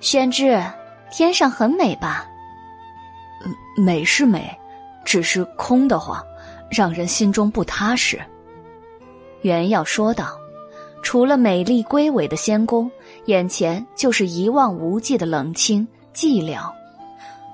[0.00, 0.62] 宣之，
[1.12, 2.26] 天上很美吧？
[3.76, 4.50] 美是美，
[5.04, 6.20] 只是空得慌，
[6.70, 8.20] 让人心中不踏实。
[9.42, 10.38] 袁耀说道。
[11.02, 12.90] 除了美丽归尾的仙宫，
[13.26, 16.68] 眼前就是一望无际的冷清寂寥，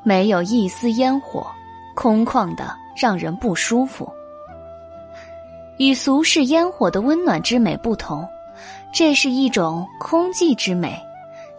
[0.02, 1.46] 没有一丝烟火，
[1.94, 4.10] 空旷的让人不舒服。
[5.76, 8.26] 与俗世烟火的温暖之美不同，
[8.90, 10.98] 这是一种空寂之美。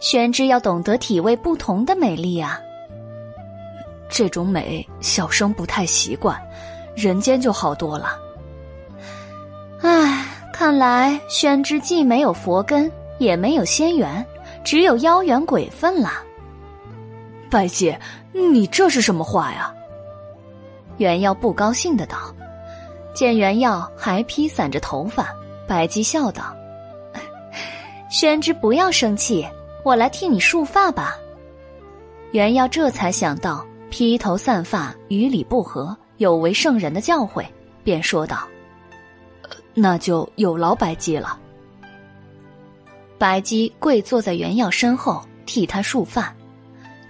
[0.00, 2.60] 玄之要懂得体味不同的美丽啊！
[4.08, 6.36] 这种美，小生不太习惯，
[6.94, 8.18] 人间就好多了。
[9.82, 10.20] 唉。
[10.56, 14.24] 看来宣之既没有佛根，也没有仙缘，
[14.62, 16.12] 只有妖缘鬼分了。
[17.50, 18.00] 白姐，
[18.32, 19.74] 你这是什么话呀？
[20.98, 22.32] 袁耀不高兴的道。
[23.12, 25.34] 见袁耀还披散着头发，
[25.66, 26.54] 白姬笑道
[28.08, 29.44] ：“宣之不要生气，
[29.82, 31.16] 我来替你束发吧。”
[32.30, 37.44] 袁耀这才想到披头散发与理不合，有违圣人的教诲，
[37.82, 38.46] 便说道。
[39.74, 41.38] 那就有劳白姬了。
[43.18, 46.34] 白姬跪坐在袁耀身后，替他束发。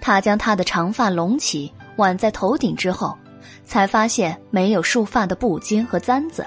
[0.01, 3.17] 他将他的长发拢起，挽在头顶之后，
[3.63, 6.45] 才发现没有束发的布巾和簪子。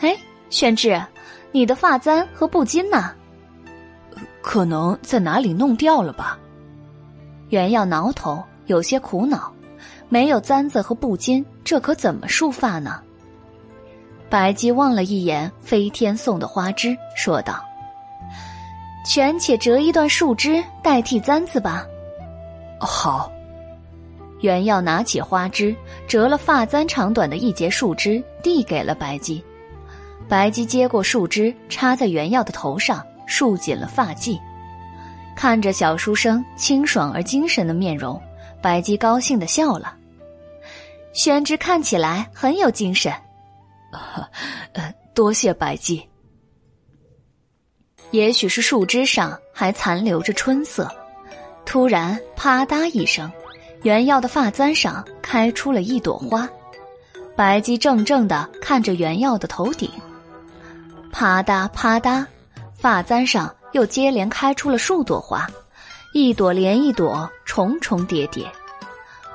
[0.00, 0.16] 哎，
[0.50, 1.02] 宣志，
[1.52, 3.12] 你的发簪和布巾呢？
[4.42, 6.38] 可能在哪里弄掉了吧。
[7.48, 9.53] 袁耀挠头，有些苦恼。
[10.14, 13.00] 没有簪子和布巾，这可怎么束发呢？
[14.30, 17.60] 白姬望了一眼飞天送的花枝，说道
[19.04, 21.84] ：“权且折一段树枝代替簪子吧。”
[22.78, 23.28] 好。
[24.40, 25.74] 袁耀拿起花枝，
[26.06, 29.44] 折了发簪长短的一截树枝，递给了白姬。
[30.28, 34.38] 白姬接过树枝，插在袁耀的头上，束紧了发髻。
[35.34, 38.22] 看着小书生清爽而精神的面容，
[38.62, 39.92] 白姬高兴的笑了。
[41.14, 43.12] 宣之看起来很有精神。
[44.72, 46.06] 呃，多谢白姬。
[48.10, 50.90] 也许是树枝上还残留着春色。
[51.64, 53.30] 突然，啪嗒一声，
[53.82, 56.48] 袁耀的发簪上开出了一朵花。
[57.36, 59.90] 白姬怔怔的看着袁耀的头顶，
[61.10, 62.24] 啪嗒啪嗒，
[62.74, 65.48] 发簪上又接连开出了数朵花，
[66.12, 68.46] 一朵连一朵，重重叠叠。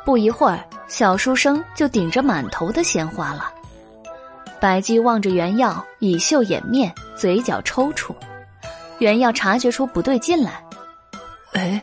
[0.09, 3.53] 不一会儿，小书生就顶着满头的鲜花了。
[4.59, 8.15] 白姬望着原药，以袖掩面，嘴角抽搐。
[8.97, 10.65] 原药察觉出不对劲来，
[11.53, 11.79] 哎，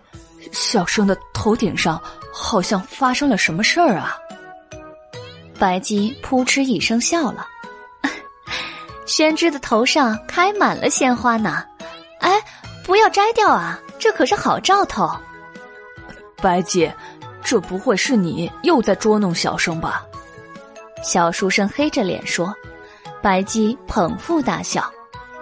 [0.50, 2.02] 小生的头顶上
[2.34, 4.18] 好像发生了什么事儿啊！
[5.56, 7.46] 白姬扑哧一声笑了，
[9.06, 11.64] 宣之的头上开满了鲜花呢。
[12.18, 12.42] 哎，
[12.84, 15.08] 不要摘掉啊，这可是好兆头。
[16.42, 16.92] 白姬，
[17.46, 20.04] 这不会是你又在捉弄小生吧？
[21.02, 22.52] 小书生黑着脸说。
[23.22, 24.88] 白姬捧腹大笑，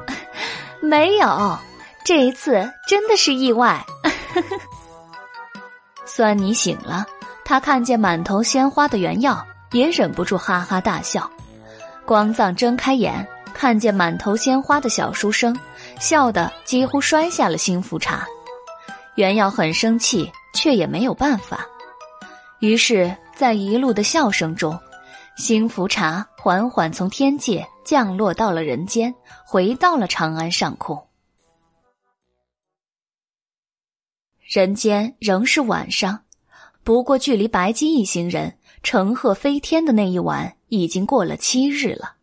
[0.81, 1.59] 没有，
[2.05, 3.85] 这一次真的是意外。
[6.07, 7.07] 酸妮醒了，
[7.45, 9.45] 他看见满头鲜花的原药。
[9.73, 11.29] 也忍不住哈哈大笑，
[12.07, 15.59] 光藏睁开眼，看见满头鲜花的小书生，
[15.99, 18.25] 笑得几乎摔下了新福茶。
[19.17, 21.67] 原药很生气，却也没有办法。
[22.65, 24.81] 于是，在一路的笑声中，
[25.37, 31.07] 新福茶缓缓从天界降落到了人间，回到了长安上空。
[34.41, 36.25] 人间仍是晚上，
[36.83, 38.57] 不过距离白姬一行人。
[38.83, 42.17] 乘鹤飞天的那一晚已经过了七日了，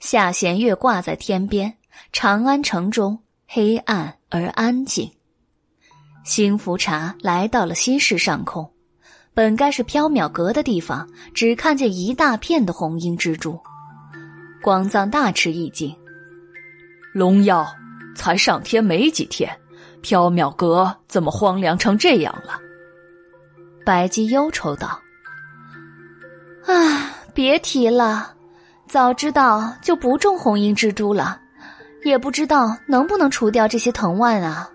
[0.00, 1.78] 下弦月挂在天边，
[2.10, 5.12] 长安城中黑暗而安静。
[6.24, 8.71] 新福茶来到了西市上空，
[9.34, 13.58] 本该是缥缈阁的地方，只看见一大片的红缨蜘蛛。
[14.62, 15.94] 光藏大吃一惊
[17.14, 17.66] ：“龙妖，
[18.14, 19.50] 才上天没几天，
[20.02, 22.60] 缥缈阁怎么荒凉成这样了？”
[23.84, 25.00] 白姬忧愁道。
[26.66, 28.34] 啊，别提了，
[28.86, 31.40] 早知道就不种红缨蜘蛛了，
[32.04, 34.70] 也不知道能不能除掉这些藤蔓啊。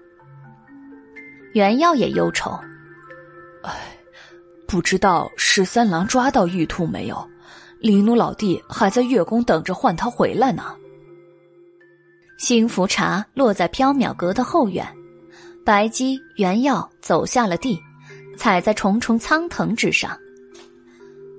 [1.54, 2.60] 原药也忧愁，
[3.64, 3.72] 哎，
[4.68, 7.28] 不知道十三郎抓到玉兔没有？
[7.80, 10.76] 李奴老弟还在月宫等着唤他回来呢。
[12.38, 14.86] 幸福茶落在缥缈阁的后院，
[15.66, 17.80] 白姬、原药走下了地，
[18.36, 20.18] 踩在重重苍藤之上。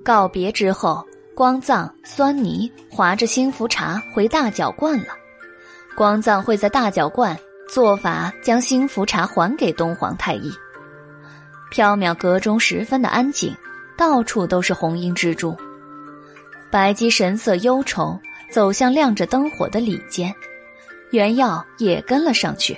[0.03, 1.05] 告别之后，
[1.35, 5.13] 光藏、酸泥划着新福茶回大角观了。
[5.95, 7.37] 光藏会在大角观
[7.69, 10.51] 做法，将新福茶还给东皇太一。
[11.71, 13.55] 缥缈阁中十分的安静，
[13.97, 15.55] 到处都是红缨蜘蛛。
[16.71, 18.19] 白姬神色忧愁，
[18.51, 20.33] 走向亮着灯火的里间，
[21.11, 22.77] 原药也跟了上去。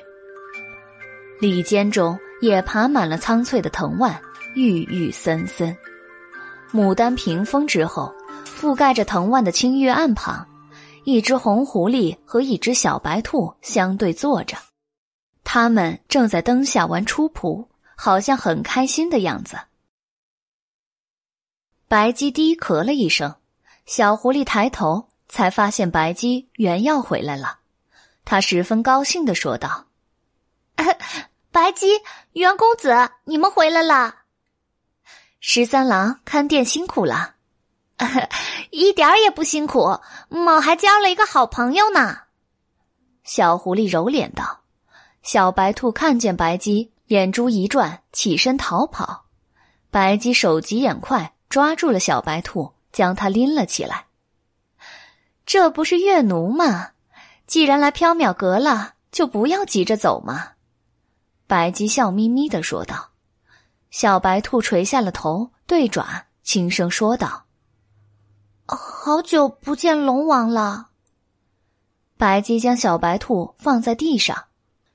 [1.39, 4.19] 里间中也爬满了苍翠的藤蔓，
[4.55, 5.75] 郁郁森森。
[6.71, 8.13] 牡丹屏风之后，
[8.45, 10.45] 覆盖着藤蔓的青玉案旁，
[11.03, 14.55] 一只红狐狸和一只小白兔相对坐着，
[15.43, 17.65] 他们正在灯下玩出仆，
[18.03, 19.59] 好像很开心的样子。
[21.87, 23.35] 白鸡低咳了一声，
[23.85, 27.59] 小狐狸抬头，才发现白鸡原要回来了，
[28.25, 29.85] 他十分高兴的说道
[31.53, 34.15] ：“白鸡，袁公子，你们回来了。”
[35.39, 37.35] 十三郎看店辛苦了，
[38.71, 42.17] 一点儿也不辛苦，某还交了一个好朋友呢。
[43.23, 44.61] 小狐狸揉脸道
[45.21, 49.25] ：“小白兔看见白鸡，眼珠一转，起身逃跑。
[49.89, 54.05] 白鸡手疾眼快，抓住了小白兔，将它拎了起来。
[55.45, 56.91] 这不是月奴吗？
[57.45, 60.51] 既然来缥缈阁了，就不要急着走嘛。”
[61.47, 63.09] 白鸡笑眯眯的说道。
[63.89, 67.43] 小白兔垂下了头，对爪轻声说道
[68.65, 70.91] ：“好久不见龙王了。”
[72.17, 74.45] 白姬将小白兔放在地上，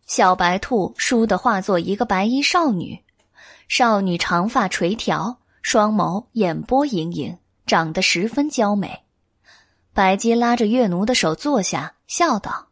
[0.06, 3.02] 小白兔倏地化作一个白衣少女。
[3.68, 7.36] 少女长发垂髫，双眸眼波盈盈，
[7.66, 9.02] 长得十分娇美。
[9.92, 12.68] 白姬拉着月奴的手坐下，笑道：“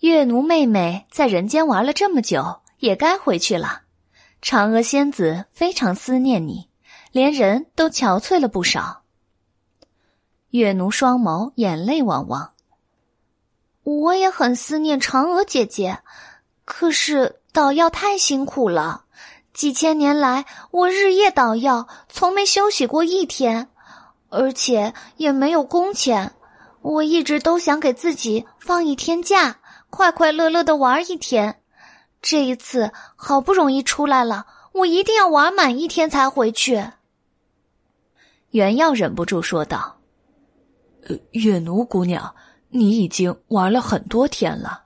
[0.00, 3.82] 月奴妹妹在人间玩了这么久，也该回去了。”
[4.42, 6.68] 嫦娥仙子非常思念你，
[7.12, 9.04] 连人都憔悴了不少。
[10.50, 12.53] 月奴双眸眼泪汪汪。
[13.84, 15.98] 我也很思念嫦娥姐姐，
[16.64, 19.04] 可是捣药太辛苦了，
[19.52, 23.68] 几千年来我日夜捣药，从没休息过一天，
[24.30, 26.34] 而且也没有工钱。
[26.80, 29.58] 我一直都想给自己放一天假，
[29.88, 31.60] 快快乐乐的玩一天。
[32.20, 36.84] 这一次好不容易出来了，我一定要玩满一天才回去。
[38.50, 39.98] 原耀忍不住说道
[41.08, 42.34] ：“呃，月奴姑娘，
[42.76, 44.82] 你已经玩了很多天了。”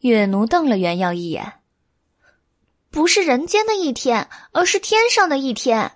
[0.00, 1.60] 月奴瞪了袁耀一眼
[2.90, 5.92] ：“不是人间的一天，而是天上的一天。”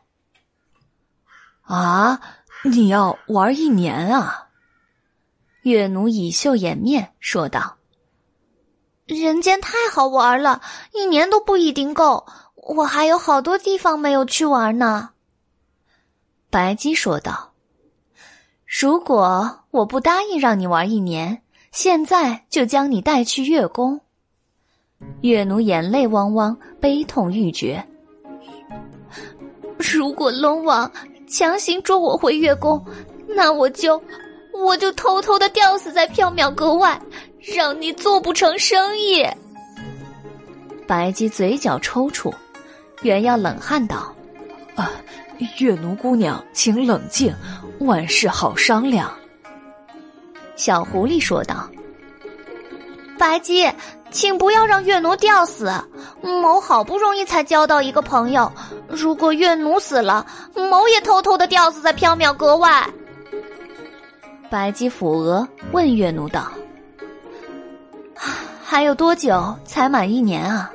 [1.63, 2.21] 啊，
[2.65, 4.49] 你要玩一年啊？
[5.63, 7.77] 月奴以袖掩面说道
[9.07, 10.63] ：“人间太好玩了，
[10.93, 15.11] 一年都不一定够，我还有好多地方没有去玩呢。”
[16.51, 17.52] 白姬说道
[18.81, 21.43] ：“如果我不答应让你玩一年，
[21.73, 24.01] 现在就将你带去月宫。”
[25.21, 27.85] 月奴眼泪汪汪，悲痛欲绝。
[29.77, 30.91] 如果龙王
[31.29, 32.83] 强行捉我回月宫，
[33.29, 34.03] 那我就……
[34.55, 37.01] 我就偷偷的吊死在缥缈阁外，
[37.41, 39.27] 让你做不成生意。
[40.87, 42.33] 白姬嘴角抽搐，
[43.01, 44.15] 原耀冷汗道
[44.77, 44.93] ：“啊，
[45.59, 47.35] 月奴姑娘，请冷静，
[47.81, 49.11] 万事好商量。”
[50.57, 51.69] 小狐狸说道
[53.19, 53.71] ：“白姬，
[54.11, 55.73] 请不要让月奴吊死。
[56.23, 58.51] 某好不容易才交到一个朋友，
[58.89, 62.89] 如果月奴死了，某也偷偷的吊死在缥缈阁外。”
[64.51, 66.53] 白姬抚额，问月奴道
[68.63, 70.71] ：“还有多久才满一年啊？”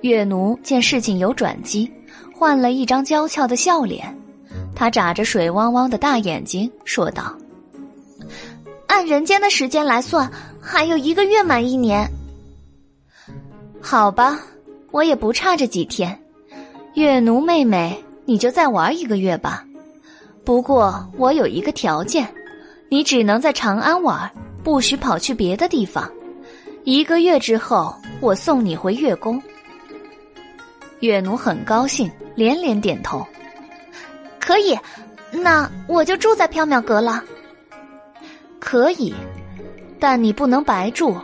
[0.00, 1.92] 月奴见事情有转机，
[2.42, 4.12] 换了一张娇俏的笑脸，
[4.74, 7.32] 他眨着水汪汪的大眼睛说道
[8.88, 10.28] ：“按人间的时间来算，
[10.60, 12.04] 还有一个月满一年。
[13.80, 14.40] 好吧，
[14.90, 16.20] 我也不差这几天。
[16.94, 19.64] 月奴妹妹，你就再玩一个月吧。”
[20.44, 22.26] 不过我有一个条件，
[22.88, 24.28] 你只能在长安玩，
[24.64, 26.10] 不许跑去别的地方。
[26.82, 29.40] 一个月之后，我送你回月宫。
[31.02, 33.26] 月奴很高兴，连连点头。
[34.38, 34.78] 可以，
[35.32, 37.24] 那我就住在缥缈阁了。
[38.60, 39.12] 可以，
[39.98, 41.16] 但你不能白住，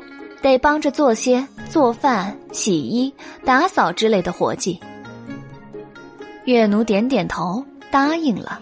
[0.43, 3.15] 得帮着做些做饭、洗衣、
[3.45, 4.81] 打扫之类的活计。
[6.45, 8.59] 月奴点点头，答应了。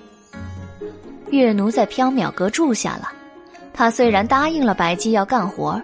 [1.30, 3.10] 月奴在缥缈阁住下了，
[3.72, 5.80] 他虽然答应了白姬要干活，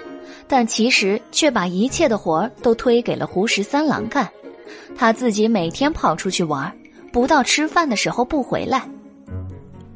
[0.46, 4.28] 但其实却把一切的活都推给了胡十三郎干，
[4.96, 6.72] 他自己每天跑出去玩，
[7.12, 8.88] 不到吃饭的时候不回来。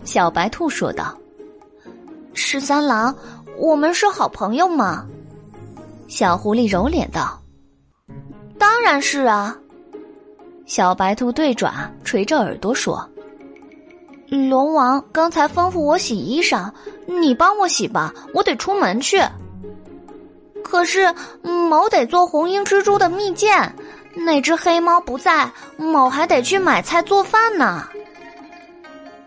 [0.05, 1.17] 小白兔说道
[2.35, 3.15] ：“十三郎，
[3.59, 5.07] 我们是好朋友吗？”
[6.09, 7.41] 小狐狸揉脸道
[8.59, 9.57] ：“当然是啊。”
[10.67, 13.09] 小白兔对爪垂着耳朵说。
[14.29, 16.69] 龙王刚才吩咐我洗衣裳，
[17.07, 19.23] 你帮我洗吧，我得出门去。
[20.65, 21.15] 可是
[21.45, 23.49] 某得做红缨蜘蛛的蜜饯，
[24.17, 27.87] 那只黑猫不在，某还得去买菜做饭呢。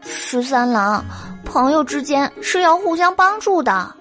[0.02, 1.04] 十三郎，
[1.46, 3.94] 朋友之间是要互相帮助的。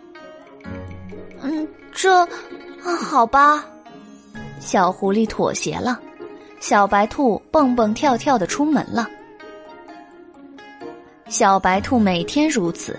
[1.43, 2.27] 嗯，这，
[2.83, 3.65] 好吧。
[4.61, 6.01] 小狐狸妥协了，
[6.59, 9.09] 小白兔蹦蹦跳跳的出门了。
[11.29, 12.99] 小白兔每天如此，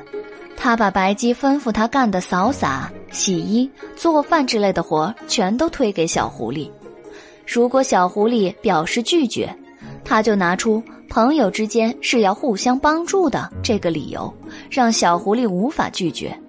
[0.56, 6.72] 他把白鸡吩咐他干的扫洒、洗衣、做饭之类的活全都推给小狐狸。
[7.52, 9.52] 如果小狐狸表示拒绝，
[10.06, 14.32] 他就拿出朋友之间是要互相帮助的这个理由，
[14.70, 16.40] 让小狐狸无法拒绝。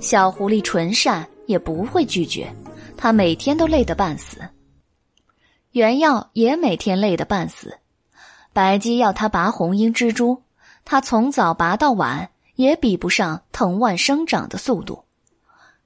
[0.00, 2.52] 小狐狸纯善，也不会拒绝。
[2.96, 4.38] 他每天都累得半死，
[5.70, 7.78] 原耀也每天累得半死。
[8.52, 10.42] 白鸡要他拔红缨蜘蛛。
[10.84, 15.04] 他从早拔到晚，也比不上藤蔓生长的速度，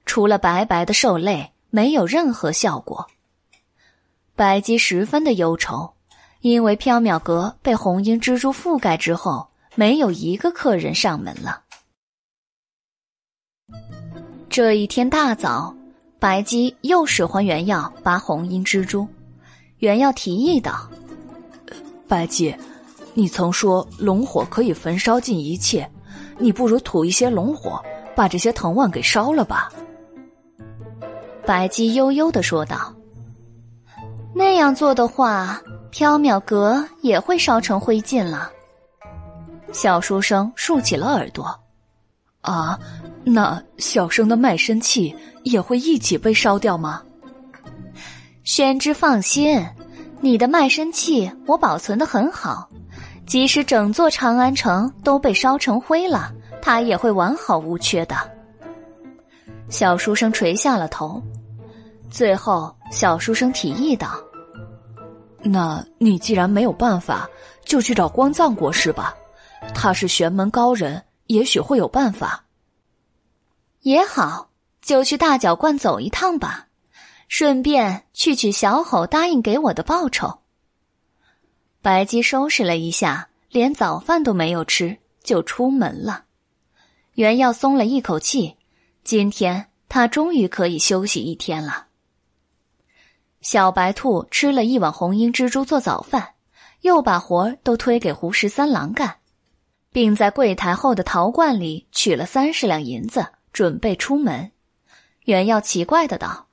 [0.07, 3.05] 除了白白的受累，没有任何效果。
[4.35, 5.93] 白姬十分的忧愁，
[6.41, 11.61] 因为缥缈阁被红缨蜘蛛覆盖之后，没有一个客人上门了。
[14.49, 15.75] 这一天大早，
[16.17, 19.07] 白姬又使唤原药拔红缨蜘蛛，
[19.77, 20.89] 原药提议道
[22.09, 22.55] ：“白姬。”
[23.15, 25.87] 你曾说龙火可以焚烧尽一切，
[26.39, 27.79] 你不如吐一些龙火，
[28.15, 29.71] 把这些藤蔓给烧了吧。”
[31.45, 32.91] 白姬悠悠的说道。
[34.35, 35.61] “那样做的话，
[35.91, 38.51] 缥缈阁也会烧成灰烬了。”
[39.71, 41.59] 小书生竖起了耳朵。
[42.41, 42.77] “啊，
[43.23, 47.01] 那小生的卖身契也会一起被烧掉吗？”
[48.43, 49.65] 宣之放心，
[50.19, 52.67] 你的卖身契我保存的很好。
[53.25, 56.29] 即使整座长安城都被烧成灰了，
[56.61, 58.15] 它也会完好无缺的。
[59.69, 61.23] 小书生垂下了头。
[62.13, 64.23] 最后，小书生提议道
[65.41, 67.27] ：“那你既然没有办法，
[67.65, 69.15] 就去找光藏国师吧，
[69.73, 72.45] 他是玄门高人，也许会有办法。”
[73.81, 76.67] 也好，就去大角观走一趟吧，
[77.29, 80.41] 顺便去取小吼答应给我的报酬。
[81.81, 86.25] 白姬收拾了一下，连早饭都没有吃，就出门了。
[87.15, 88.55] 袁耀松了一口气，
[89.03, 91.87] 今天他终于可以休息一天了。
[93.43, 96.35] 小白兔吃了一碗红缨蜘蛛做早饭，
[96.79, 99.17] 又把活儿都推给胡十三郎干，
[99.91, 104.49] 并在柜台后的陶罐里取了三十两银子，准备出门。
[105.25, 106.47] 袁耀奇怪的道：“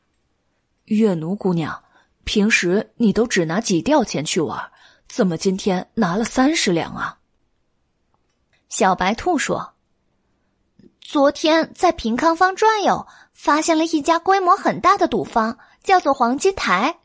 [0.87, 1.85] 月奴姑娘，
[2.25, 4.73] 平时你都只拿几吊钱去玩，
[5.09, 7.19] 怎么今天拿了三十两啊？”
[8.69, 9.75] 小白兔说
[11.01, 16.99] ：“昨天在平康坊转悠，发现了一家规模很大的赌坊。”叫做黄金台，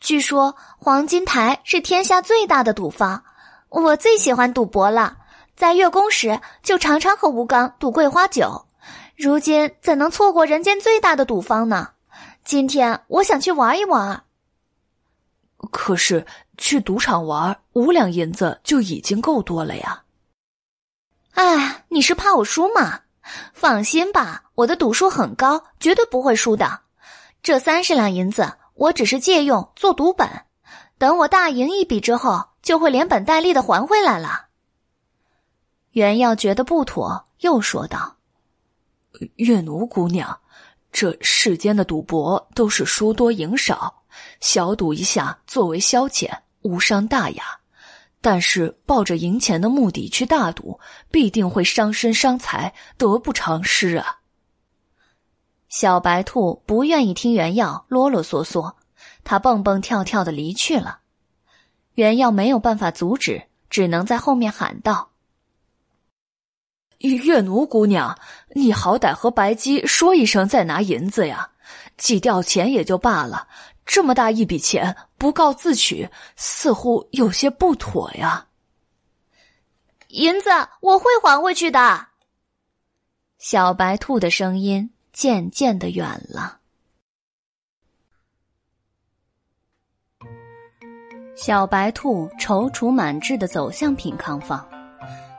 [0.00, 3.24] 据说黄金台是天下最大的赌坊。
[3.68, 5.16] 我最喜欢赌博了，
[5.56, 8.66] 在月宫时就常常和吴刚赌桂花酒。
[9.16, 11.90] 如今怎能错过人间最大的赌坊呢？
[12.44, 14.24] 今天我想去玩一玩。
[15.70, 16.26] 可是
[16.58, 20.02] 去赌场玩五两银子就已经够多了呀。
[21.32, 23.00] 哎，你是怕我输吗？
[23.54, 26.80] 放心吧，我的赌术很高，绝对不会输的。
[27.44, 30.26] 这三十两银子，我只是借用做赌本，
[30.96, 34.46] 等我大赢一笔之后，就会连本带利的还回来了。
[35.90, 38.16] 袁耀觉得不妥，又说道
[39.36, 40.40] ：“月奴姑娘，
[40.90, 44.04] 这世间的赌博都是输多赢少，
[44.40, 46.30] 小赌一下作为消遣，
[46.62, 47.44] 无伤大雅；
[48.22, 50.80] 但是抱着赢钱的目的去大赌，
[51.10, 54.20] 必定会伤身伤财，得不偿失啊。”
[55.74, 58.74] 小白兔不愿意听原药啰啰嗦嗦，
[59.24, 61.00] 他蹦蹦跳跳的离去了。
[61.94, 65.10] 原药没有办法阻止，只能在后面喊道
[67.02, 68.16] ：“月奴姑娘，
[68.54, 71.50] 你好歹和白姬说一声再拿银子呀，
[71.96, 73.48] 几吊钱也就罢了，
[73.84, 78.46] 这么大一笔钱不告自取，似乎有些不妥呀。”
[80.06, 82.06] 银子我会还回去的。
[83.38, 84.93] 小白兔的声音。
[85.14, 86.58] 渐渐的远了。
[91.36, 94.66] 小白兔踌躇满志的走向品康坊，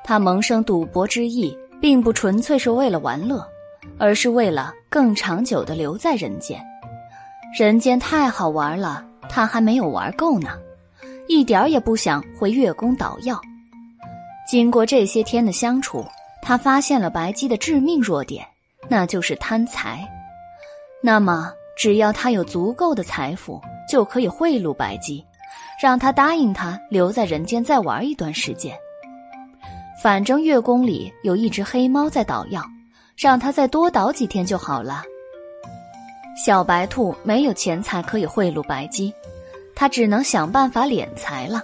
[0.03, 3.45] 他萌生赌博之意，并不纯粹是为了玩乐，
[3.97, 6.63] 而是为了更长久的留在人间。
[7.57, 10.57] 人间太好玩了，他还没有玩够呢，
[11.27, 13.41] 一点儿也不想回月宫捣药。
[14.47, 16.05] 经过这些天的相处，
[16.41, 18.45] 他发现了白姬的致命弱点。
[18.87, 20.07] 那就是贪财，
[21.01, 25.25] 那么只要他有足够的财富，就可以贿赂白姬，
[25.81, 28.77] 让他答应他留在人间再玩一段时间。
[30.01, 32.63] 反正月宫里有一只黑猫在捣药，
[33.17, 35.03] 让他再多捣几天就好了。
[36.45, 39.13] 小白兔没有钱财可以贿赂白姬，
[39.73, 41.61] 他只能想办法敛财了。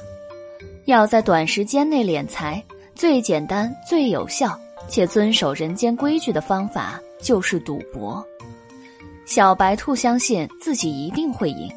[0.85, 2.63] 要在短时间内敛财，
[2.95, 4.57] 最简单、最有效
[4.91, 6.99] 且遵守人间规矩的方法。
[7.23, 8.25] 就是赌博，
[9.27, 11.71] 小白兔相信自己一定会赢，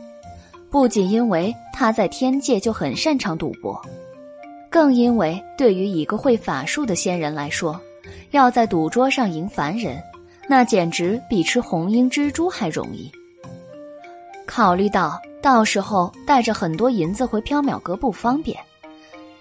[0.71, 3.79] 不仅因为他在天界就很擅长赌博，
[4.71, 7.79] 更因为对于一个会法术的仙人来说，
[8.31, 10.03] 要在赌桌上赢凡人，
[10.49, 13.13] 那简直比吃红缨蜘蛛还容易。
[14.47, 18.59] 考虑到到时候带着很多银子回缥缈阁不方便，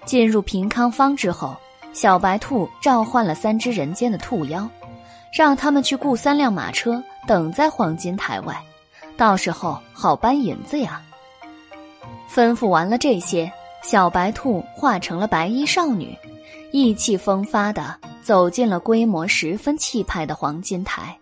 [0.04, 1.56] 进入平康坊之后，
[1.94, 4.70] 小白兔召唤了三只人间的兔妖。
[5.36, 8.64] 让他们去雇三辆马车，等在黄金台外，
[9.18, 11.02] 到时候好搬银子呀。
[12.30, 13.52] 吩咐完了这些，
[13.82, 16.16] 小白兔化成了白衣少女，
[16.72, 21.18] 意气风发的走进了规模十分气派的黄金台。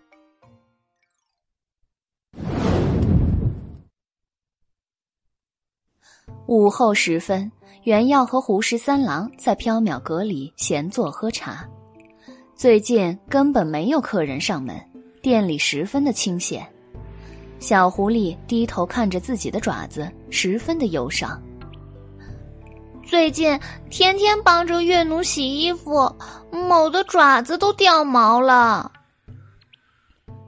[6.44, 7.50] 午后时分，
[7.84, 11.68] 袁耀和胡十三郎在缥缈阁里闲坐喝茶。
[12.54, 14.80] 最近根本没有客人上门，
[15.20, 16.64] 店里十分的清闲。
[17.58, 21.42] 小狐狸低头看着自己的爪子，十分的忧伤。
[23.04, 23.58] 最近
[23.90, 26.14] 天天帮着月奴洗衣服，
[26.52, 28.92] 某的爪子都掉毛了。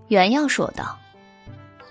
[0.06, 0.96] 原耀说道：“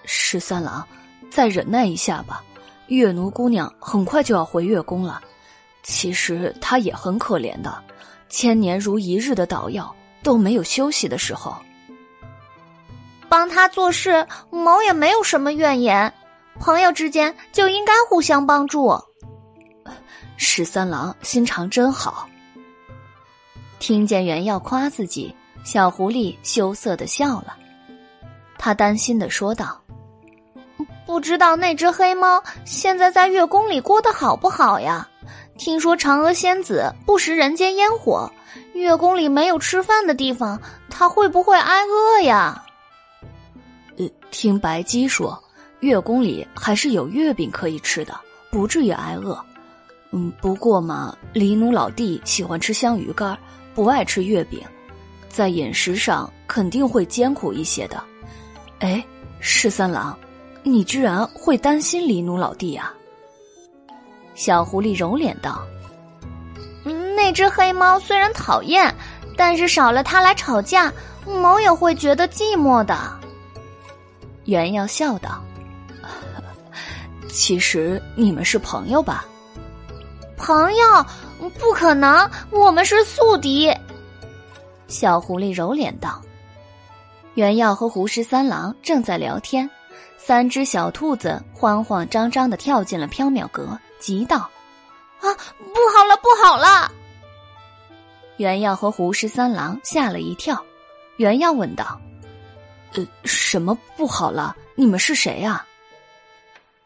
[0.06, 0.88] 十三郎，
[1.30, 2.42] 再忍耐一下吧。
[2.88, 5.22] 月奴姑娘很快就要回月宫了。
[5.84, 7.84] 其实他也很可怜的，
[8.30, 9.94] 千年如一日的捣药。”
[10.24, 11.54] 都没有休息的时候。
[13.28, 16.14] 帮他做事，毛也没有什么怨言。
[16.62, 18.98] 朋友之间就应该互相帮助。
[20.38, 22.26] 十三郎心肠真好。
[23.80, 25.36] 听见原耀夸自己，
[25.66, 27.58] 小狐狸羞涩的笑了。
[28.58, 29.78] 他担心的说道
[31.06, 35.06] ：“不知道那只黑猫现在在月宫里过得好不好呀？
[35.58, 38.32] 听说嫦娥仙子不食人间烟火，
[38.74, 40.60] 月宫里没有吃饭的地方，
[40.90, 42.66] 她会不会挨饿呀？”
[43.98, 45.42] 呃，听白姬说，
[45.82, 48.20] 月宫里还是有月饼可以吃的，
[48.50, 49.40] 不至于挨饿。
[50.12, 53.38] 嗯，不过嘛，黎奴老弟喜欢吃香鱼干，
[53.76, 54.60] 不爱吃月饼，
[55.30, 58.04] 在饮食上肯定会艰苦一些的。
[58.80, 59.04] 哎，
[59.40, 60.18] 十三郎，
[60.64, 62.92] 你居然会担心黎奴老弟呀？
[64.36, 65.62] 小狐狸揉脸道
[67.16, 68.94] ：“那只黑猫虽然讨厌，
[69.38, 70.92] 但是少了它来吵架，
[71.26, 72.98] 猫也会觉得寂寞的。”
[74.46, 75.42] 原耀笑道
[77.32, 79.26] ：“其实你们是朋友吧？”
[80.36, 81.06] 朋友？
[81.60, 83.70] 不可能，我们是宿敌。
[84.88, 86.22] 小狐狸揉脸道。
[87.34, 89.70] 原耀和胡十三郎正在聊天，
[90.18, 94.50] 三只小兔子慌慌张张的跳进了缥缈阁，急道
[95.24, 95.32] ：“啊，
[95.74, 96.92] 不好了，不好了！”
[98.36, 100.62] 原耀和胡十三郎吓了一跳。
[101.16, 101.98] 原耀问道
[102.96, 104.54] ：“呃，什么不好了？
[104.76, 105.66] 你们是谁啊？”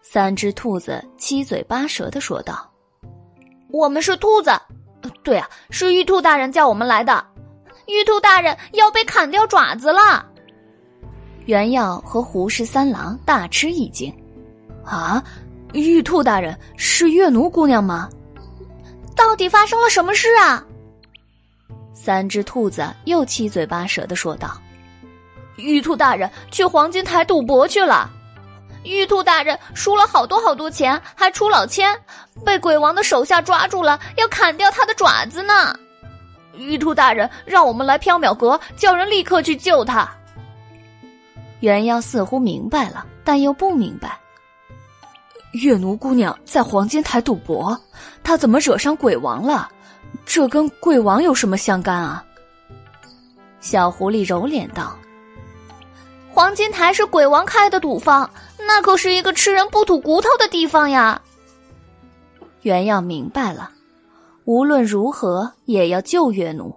[0.04, 2.72] 三只兔子七嘴八舌的说道
[3.74, 4.52] ：“我们是兔子，
[5.24, 7.26] 对啊，是玉兔大人叫我们来的。
[7.88, 10.24] 玉兔大人要被砍掉爪子了。”
[11.48, 14.16] 原耀和胡十三郎大吃一惊，
[14.86, 15.24] 啊！
[15.74, 18.10] 玉兔大人是月奴姑娘吗？
[19.16, 20.64] 到底发生了什么事啊？
[21.94, 24.58] 三只兔子又七嘴八舌的说道
[25.58, 28.10] ：“玉兔大人去黄金台赌博去了，
[28.84, 31.94] 玉兔大人输了好多好多钱，还出老千，
[32.46, 35.78] 被鬼王的手下抓住了，要砍掉他的爪子呢。
[36.56, 40.10] 玉兔大人让我们来缥缈阁，叫人立刻去救他。”
[41.60, 44.18] 原耀似乎明白了，但又不明白。
[45.58, 47.80] 月奴姑娘在黄金台赌博，
[48.24, 49.70] 她怎么惹上鬼王了？
[50.26, 52.24] 这跟鬼王有什么相干啊？
[53.60, 54.96] 小狐狸揉脸道
[56.32, 58.30] ：“黄金台是鬼王开的赌坊，
[58.60, 61.22] 那可是一个吃人不吐骨头的地方呀。”
[62.62, 63.72] 原耀明白了，
[64.46, 66.76] 无论如何也要救月奴，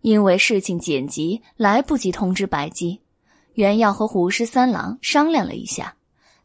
[0.00, 3.00] 因为事情紧急，来不及通知白姬。
[3.54, 5.94] 原耀和胡十三郎商量了一下，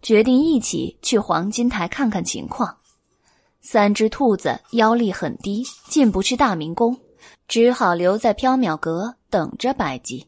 [0.01, 2.77] 决定一起去黄金台看看情况。
[3.61, 6.97] 三只兔子妖力很低，进不去大明宫，
[7.47, 10.27] 只好留在缥缈阁等着白姬。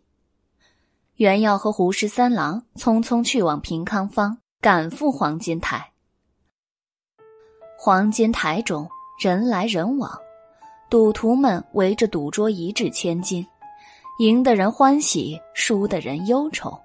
[1.16, 5.92] 袁耀和胡十三郎匆匆去往平康坊，赶赴黄金台。
[7.78, 8.90] 黄金台中
[9.22, 10.20] 人来人往，
[10.90, 13.46] 赌徒们围着赌桌一掷千金。
[14.20, 16.78] 赢的人欢喜，输的人忧愁。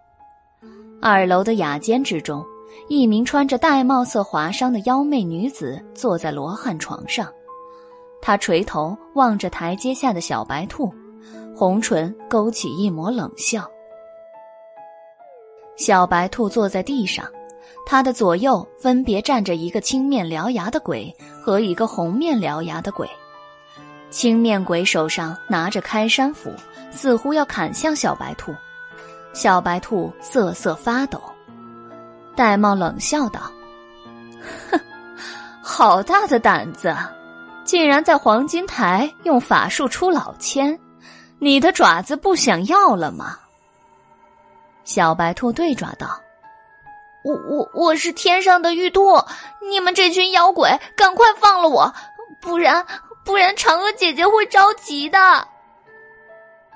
[1.03, 2.45] 二楼的雅间之中，
[2.89, 7.33] 一名穿着玳瑁色华裳的妖媚女子坐在罗汉床上，
[8.21, 10.93] 她垂头望着台阶下的小白兔，
[11.57, 13.69] 红唇勾起一抹冷笑。
[15.77, 17.27] 小白兔坐在地上，
[17.87, 23.09] 它的左右分别站着一个青面獠牙的鬼和一个红面獠牙的鬼。
[24.11, 26.51] 青面鬼手上拿着开山斧。
[26.97, 28.55] 似乎要砍向小白兔，
[29.33, 31.21] 小白兔瑟瑟发抖。
[32.37, 33.41] 玳瑁冷笑道
[34.71, 34.81] ：“哼，
[35.63, 36.95] 好大的胆子，
[37.65, 40.79] 竟然在黄金台用法术出老千！
[41.39, 43.39] 你的爪子不想要了吗？”
[44.85, 46.21] 小白兔对爪道
[47.25, 49.17] ：“我我我是天上的玉兔，
[49.71, 51.95] 你们这群妖鬼，赶快放了我，
[52.41, 52.85] 不然
[53.25, 55.19] 不然嫦娥姐姐会着急的。”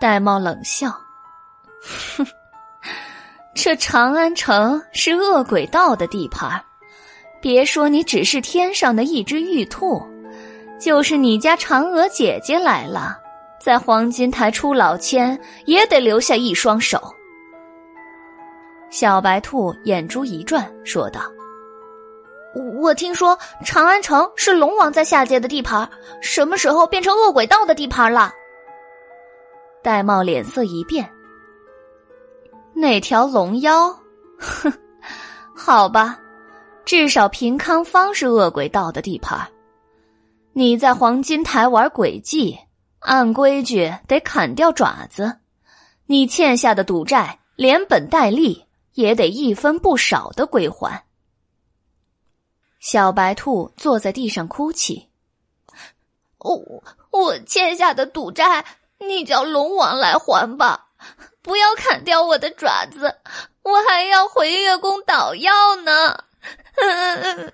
[0.01, 0.89] 玳瑁冷笑
[2.16, 2.26] ：“哼，
[3.60, 6.64] 这长安城是恶鬼道的地盘
[7.40, 10.01] 别说你只是天上的一只玉兔，
[10.78, 13.18] 就是你家嫦娥姐姐来了，
[13.60, 15.36] 在黄金台出老千，
[15.66, 17.02] 也得留下一双手。”
[18.90, 21.20] 小白兔眼珠一转，说道
[22.80, 25.86] ：“我听说长安城是龙王在下界的地盘
[26.20, 28.32] 什么时候变成恶鬼道的地盘了？”
[29.82, 31.09] 玳瑁脸色一变，
[32.81, 33.93] 那条龙妖，
[34.39, 34.73] 哼，
[35.53, 36.17] 好吧，
[36.85, 39.51] 至少平康坊是恶鬼道的地盘。
[40.53, 42.57] 你在黄金台玩诡计，
[43.01, 45.39] 按规矩得砍掉爪子，
[46.07, 48.65] 你欠下的赌债连本带利
[48.95, 51.05] 也得一分不少的归还。
[52.79, 55.09] 小白兔坐在地上哭泣
[56.39, 58.65] ：“我我欠下的赌债，
[59.01, 60.88] 你叫龙王来还吧，
[61.49, 63.16] 不要砍掉我的爪子，
[63.62, 66.25] 我还要回月宫捣药呢。”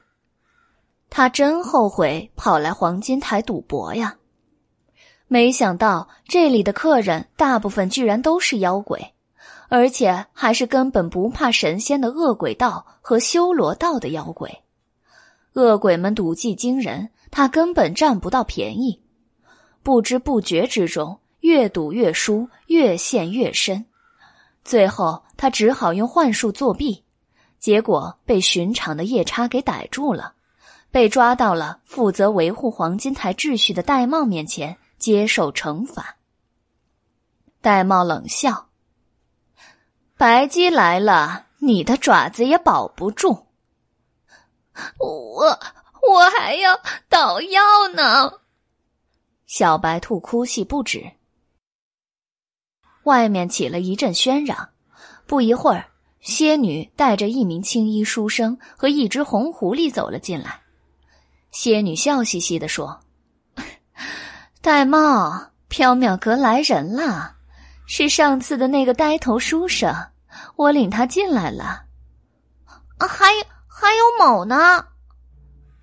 [1.09, 4.16] 他真后悔跑来黄金台赌博呀！
[5.29, 9.15] 没想到这里的客人大部分居然都是妖鬼，
[9.69, 14.65] 而且还是根本不怕神仙的恶鬼道和修罗道的妖鬼。
[15.53, 19.01] 恶鬼们赌技惊人，他根本占不到便宜。
[19.85, 23.85] 不知不觉之中，越赌越输，越陷越深。
[24.65, 27.05] 最后，他只好用幻术作弊，
[27.59, 30.33] 结果被寻常的夜叉给逮住了。
[30.91, 36.16] 被抓到了负责维护黄金台秩序的玳瑁面前接受惩罚。
[37.62, 38.69] 玳瑁冷笑
[40.16, 43.49] ：“白鸡来了，你的爪子也保不住。
[44.99, 45.59] 我
[46.11, 46.81] 我还要
[47.11, 48.33] 捣药呢。”
[49.47, 51.12] 小白兔哭泣不止。
[53.05, 54.68] 外面起了一阵喧嚷，
[55.26, 55.86] 不一会儿，
[56.20, 60.60] 仙女带着一名青衣书生和一只红狐狸走了进来。
[61.51, 63.01] 仙女笑嘻嘻的说
[64.62, 67.36] ：“玳瑁，缥缈阁来人了，
[67.86, 69.94] 是上次的那个呆头书生，
[70.56, 71.85] 我领他进来了。
[72.98, 73.26] 啊，还
[73.68, 74.85] 还有某呢。”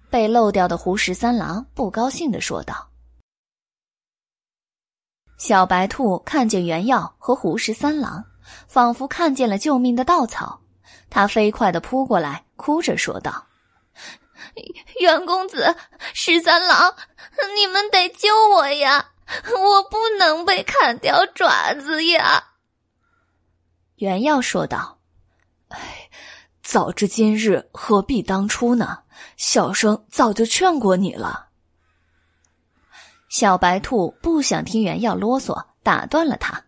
[0.09, 2.90] 被漏掉的胡十三郎不高兴的说道。
[5.41, 8.23] 小白兔看见原耀和胡十三郎，
[8.67, 10.61] 仿佛看见了救命的稻草，
[11.09, 13.47] 他飞快的扑过来，哭着说道。
[14.99, 15.75] 袁公子、
[16.13, 16.93] 十三郎，
[17.55, 19.13] 你们得救我呀！
[19.57, 22.43] 我不能被砍掉爪子呀！
[23.95, 24.99] 袁耀说道
[25.69, 26.11] ：“哎，
[26.61, 28.99] 早知今日，何必当初呢？
[29.37, 31.47] 小生早就劝过你了。”
[33.31, 36.65] 小白兔不想听袁耀啰嗦，打断了他：“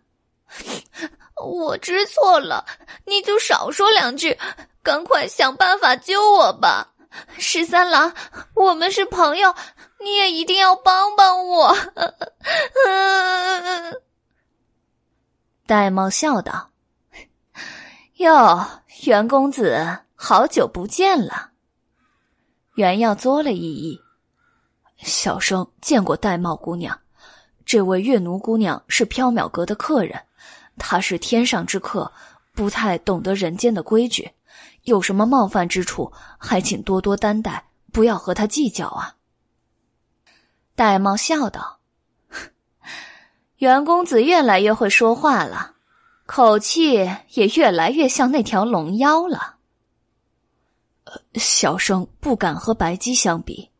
[1.44, 2.64] 我知错了，
[3.04, 4.38] 你就少说两句，
[4.82, 6.94] 赶快想办法救我吧。”
[7.36, 8.14] 十三郎，
[8.54, 9.54] 我们是朋友，
[10.02, 11.76] 你也一定要帮帮我。
[15.66, 16.70] 戴帽笑道
[18.16, 18.66] ：“哟，
[19.04, 21.50] 袁公子，好久不见了。”
[22.76, 24.00] 袁耀作了一揖
[25.04, 26.98] ：“小生见过玳瑁姑娘，
[27.64, 30.20] 这位月奴姑娘是缥缈阁的客人，
[30.78, 32.10] 她是天上之客，
[32.54, 34.32] 不太懂得人间的规矩。”
[34.84, 39.16] 有什么冒犯之处，还请多多担待，不要和她计较啊。
[40.76, 41.78] 玳瑁笑道
[43.56, 45.76] ：“袁公子越来越会说话了，
[46.26, 49.56] 口气也越来越像那条龙妖了。”
[51.36, 53.70] 小生不敢和白姬相比。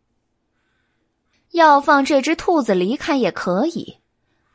[1.55, 3.99] 要放这只兔子离开也可以，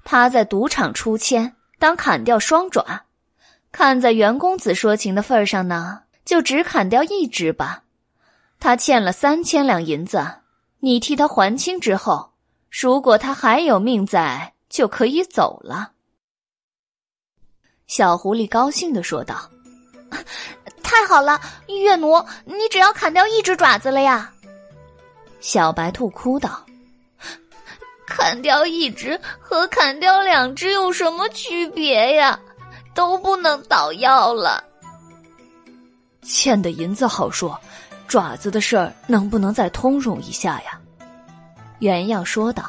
[0.03, 3.03] 他在赌场出千，当砍掉双爪。
[3.71, 6.03] 看在袁公子说情的份上呢。
[6.25, 7.81] 就只砍掉一只吧，
[8.59, 10.23] 他欠了三千两银子，
[10.79, 12.33] 你替他还清之后，
[12.69, 15.93] 如果他还有命在，就可以走了。
[17.87, 19.49] 小狐狸高兴的说道
[20.83, 24.31] ：“太好了，月奴，你只要砍掉一只爪子了呀！”
[25.41, 26.63] 小白兔哭道
[28.09, 32.37] ：“砍掉一只和砍掉两只有什么区别呀？
[32.93, 34.61] 都不能捣药了。”
[36.21, 37.57] 欠的银子好说，
[38.07, 40.79] 爪子的事儿能不能再通融一下呀？
[41.79, 42.65] 袁耀说道。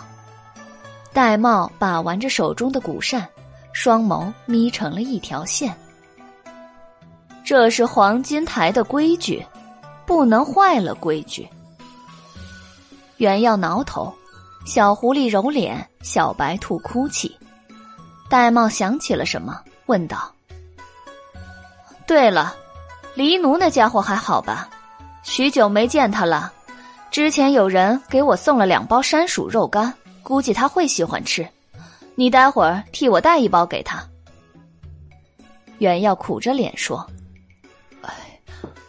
[1.13, 3.29] 玳瑁把玩着手中的古扇，
[3.73, 5.77] 双眸眯成了一条线。
[7.45, 9.45] 这是黄金台的规矩，
[10.07, 11.49] 不能坏了规矩。
[13.17, 14.15] 袁耀挠头，
[14.71, 17.37] 小狐狸揉脸，小白兔哭泣。
[18.29, 20.33] 玳瑁想起了什么，问道
[22.07, 22.55] ：“对了。”
[23.17, 24.71] 黎奴那家伙还好吧？
[25.25, 26.53] 许久没见他了。
[27.11, 29.93] 之前有人给我送了两包山鼠肉干，
[30.23, 31.45] 估计他会喜欢吃。
[32.15, 34.01] 你待会儿替我带一包给他。
[35.79, 37.05] 袁耀苦着脸说
[38.03, 38.13] ：“哎，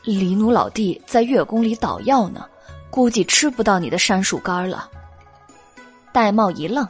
[0.03, 2.45] 黎奴老弟在月宫里捣药呢，
[2.91, 4.87] 估计吃不到你的山鼠干了。”
[6.13, 6.87] 玳瑁一愣：“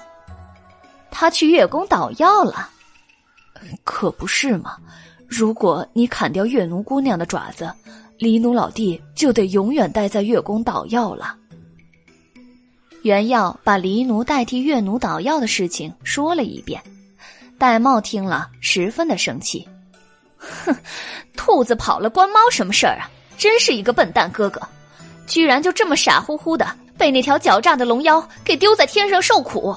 [1.11, 2.69] 他去月宫捣药了？
[3.83, 4.77] 可不是嘛。”
[5.27, 7.73] 如果你砍掉月奴姑娘的爪子，
[8.17, 11.37] 黎奴老弟就得永远待在月宫捣药了。
[13.03, 16.81] 袁耀把黎奴代替月奴捣药的事情说了一遍，
[17.57, 19.65] 玳瑁听了十分的生气。
[20.37, 20.75] 哼，
[21.37, 23.09] 兔子跑了关猫什么事儿啊？
[23.37, 24.61] 真是一个笨蛋哥哥，
[25.25, 26.67] 居然就这么傻乎乎的
[27.01, 29.75] 被那条狡诈的龙妖给丢在天上受苦。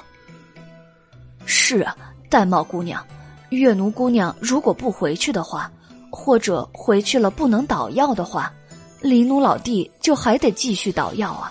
[1.46, 1.96] 是啊，
[2.28, 3.02] 玳瑁姑娘，
[3.48, 5.72] 月奴姑娘如果不回去的话，
[6.10, 8.52] 或者回去了不能捣药的话，
[9.00, 11.50] 林奴老弟就还得继续捣药啊。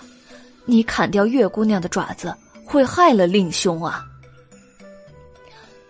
[0.64, 2.32] 你砍掉月姑娘的爪子，
[2.64, 4.04] 会害了令兄啊。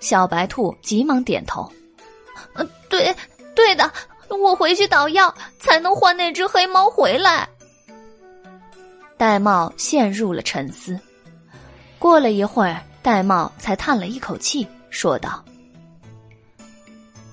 [0.01, 1.70] 小白兔急忙点头
[2.56, 3.15] ：“呃，对，
[3.55, 3.93] 对的，
[4.31, 7.47] 我回去捣药才能换那只黑猫回来。”
[9.19, 10.99] 玳瑁陷入了沉思。
[11.99, 12.81] 过了一会儿。
[13.05, 15.45] 玳瑁才叹了一口气，说道：“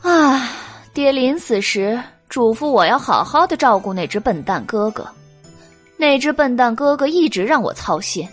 [0.04, 0.50] 啊，
[0.94, 1.98] 爹临死时
[2.28, 5.08] 嘱咐我要好好的照顾那只笨蛋哥哥，
[5.96, 8.28] 那只笨蛋哥哥一直让我操心，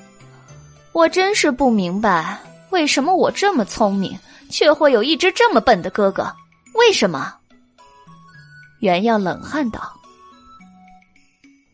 [0.91, 2.37] 我真是不明白
[2.71, 4.19] 为什么我这么聪明，
[4.51, 6.29] 却会有一只这么笨的哥哥？
[6.75, 7.33] 为什么？”
[8.83, 9.93] 原耀冷汗道：“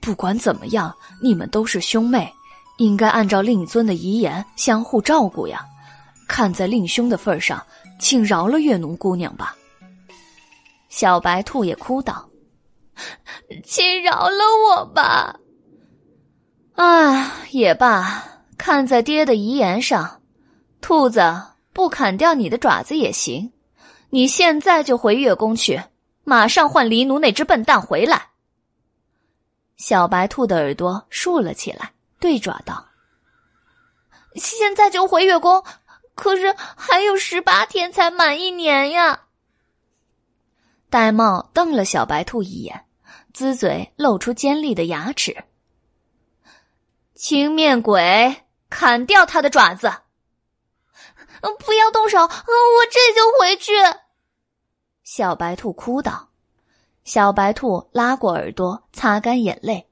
[0.04, 2.32] 不管怎么样，你们都是兄妹。”
[2.78, 5.64] 应该按照令尊的遗言相互照顾呀！
[6.26, 7.64] 看在令兄的份上，
[8.00, 9.54] 请饶了月奴姑娘吧。
[10.88, 12.28] 小白兔也哭道
[13.62, 15.38] ：“请饶了我吧！”
[16.74, 18.24] 啊，也罢，
[18.58, 20.20] 看在爹的遗言上，
[20.80, 21.22] 兔子
[21.72, 23.52] 不砍掉你的爪子也行。
[24.10, 25.80] 你现在就回月宫去，
[26.24, 28.30] 马上换黎奴那只笨蛋回来。
[29.76, 31.92] 小白兔的耳朵竖了起来。
[32.20, 32.86] 对爪道
[34.36, 35.62] ：“现在就回月宫，
[36.14, 39.24] 可是还有十八天才满一年呀。”
[40.90, 42.86] 玳瑁瞪了小白兔一眼，
[43.34, 45.44] 呲嘴露出尖利的牙齿。
[47.14, 49.92] 青面鬼，砍掉他的爪子！
[51.58, 52.28] 不要动手，我
[52.90, 53.72] 这就回去。
[55.02, 56.30] 小白兔哭道。
[57.04, 59.86] 小白兔拉过耳朵，擦干眼泪。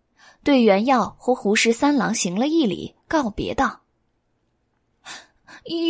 [0.44, 3.80] 对原耀和胡十三郎行了一礼，告别道：“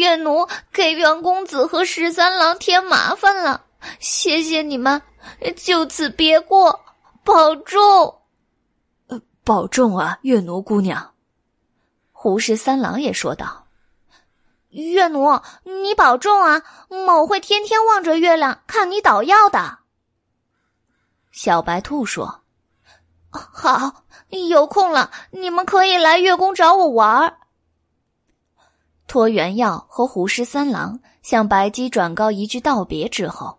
[0.00, 3.64] 月奴给袁公子和十三郎添麻烦了，
[3.98, 5.00] 谢谢你们，
[5.56, 6.80] 就此别过，
[7.24, 8.20] 保重。
[9.08, 11.12] ”“呃，保重啊，月奴姑娘。”
[12.12, 13.68] 胡十三郎也说道
[14.68, 19.78] ：“月奴，你保重啊，某会天天望着月亮看你捣药的。”
[21.32, 22.42] 小白兔说。
[23.30, 24.04] 好，
[24.50, 27.38] 有空了你们可以来月宫找我玩儿。
[29.06, 33.58] 托元耀和胡十三郎向白姬转告一句道别之后，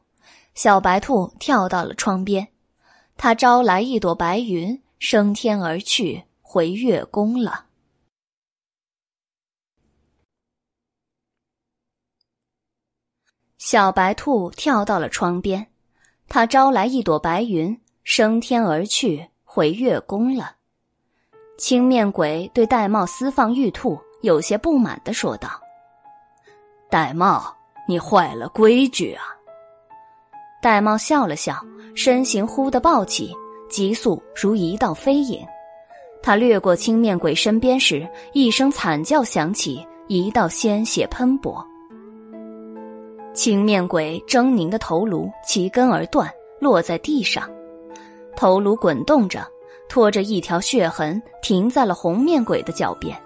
[0.53, 2.47] 小白兔跳到了窗边，
[3.17, 7.65] 他招来一朵白云，升天而去，回月宫了。
[13.57, 15.72] 小白兔跳到了窗边，
[16.27, 19.29] 他招来一朵白云，升天而去。
[19.45, 20.55] 回月宫了，
[21.59, 25.47] 青面鬼对玳瑁私放玉兔有些不满的说道
[26.89, 27.53] ：“玳瑁，
[27.87, 29.21] 你坏了规矩啊！”
[30.59, 31.55] 玳瑁笑了笑，
[31.93, 33.31] 身形忽的暴起，
[33.69, 35.45] 急速如一道飞影。
[36.23, 41.63] 他掠过青面鬼身边时，一声惨叫响起，一道鲜血喷薄。
[43.34, 47.49] 青面鬼狰狞的头颅齐根而断，落在地上。
[48.35, 49.45] 头颅滚动着，
[49.89, 53.18] 拖着一条血痕，停在了红面鬼的脚边。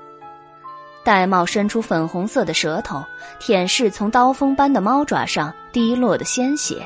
[1.03, 3.03] 玳瑁伸出粉红色的舌头，
[3.39, 6.85] 舔舐从刀锋般的猫爪上滴落的鲜血，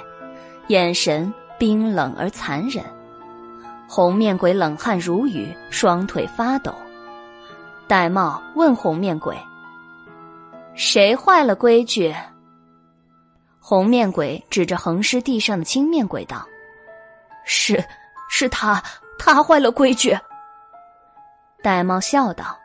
[0.68, 2.84] 眼神冰冷而残忍。
[3.88, 6.74] 红面鬼冷汗如雨，双腿发抖。
[7.88, 9.36] 玳瑁问红面鬼
[10.74, 12.16] ：“谁坏了规矩？”
[13.72, 16.46] 红面鬼指着横尸地上的青面鬼道
[17.48, 17.82] ：“是。”
[18.30, 18.84] 是他，
[19.18, 20.12] 他坏了规矩。
[21.64, 22.60] 玳瑁笑道：“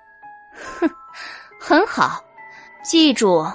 [0.81, 0.91] 哼，
[1.61, 2.21] 很好，
[2.83, 3.49] 记住，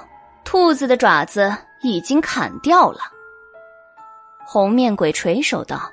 [0.44, 3.00] 兔子的爪子已经砍掉了。”
[4.46, 5.92] 红面鬼垂手道：“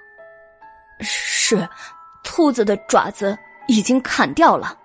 [1.04, 1.68] 是，
[2.24, 3.38] 兔子的爪子
[3.68, 4.78] 已经砍掉了。”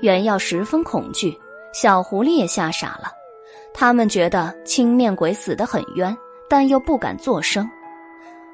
[0.00, 1.38] 原耀十分恐惧，
[1.74, 3.12] 小狐狸也吓傻了。
[3.74, 6.16] 他们觉得青面鬼死得很冤，
[6.48, 7.68] 但又不敢作声。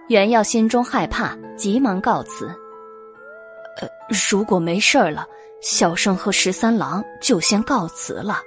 [0.09, 2.47] 袁耀心中害怕，急忙告辞。
[3.81, 3.89] 呃，
[4.31, 5.27] 如果没事了，
[5.61, 8.41] 小生和十三郎就先告辞了。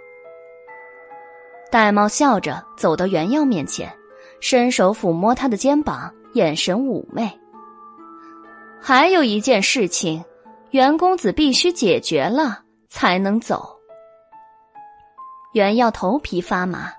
[1.69, 3.91] 玳瑁笑着走到袁耀面前，
[4.39, 7.31] 伸手抚摸他的肩膀，眼神妩媚。
[8.81, 10.23] 还有一件事情，
[10.71, 13.70] 袁公子必须解决了才能走。
[15.53, 16.89] 袁耀头皮发麻。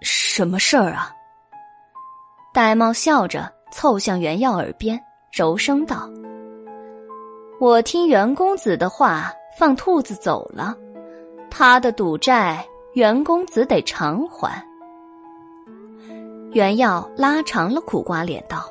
[0.00, 1.12] 什么事儿啊？
[2.52, 5.00] 玳瑁笑着凑向袁耀耳边，
[5.32, 6.10] 柔声道
[7.60, 10.76] ：“我听袁公子的话，放兔子走了，
[11.50, 14.60] 他的赌债，袁公子得偿还。”
[16.52, 18.68] 袁耀拉长了苦瓜脸道：“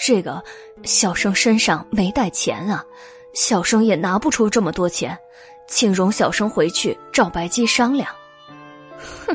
[0.00, 0.42] 这个，
[0.84, 2.84] 小生身上没带钱啊，
[3.34, 5.16] 小生也拿不出这么多钱，
[5.70, 8.10] 请容小生回去找白姬商量。”
[9.26, 9.34] 哼，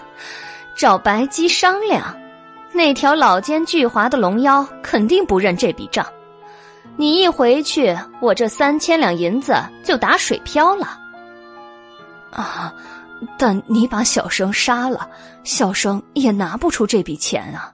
[0.75, 2.15] 找白姬商量。
[2.71, 6.05] 那条老奸巨猾的龙妖肯定不认这笔账，
[6.97, 10.99] 你一回去，我这三千两银子就打水漂了。
[12.31, 12.73] 啊！
[13.37, 15.09] 但你把小生杀了，
[15.45, 17.71] 小生也拿不出这笔钱啊。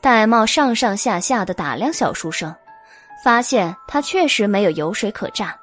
[0.00, 2.52] 戴帽上上下下的打量小书生，
[3.24, 5.56] 发现他确实没有油水可榨，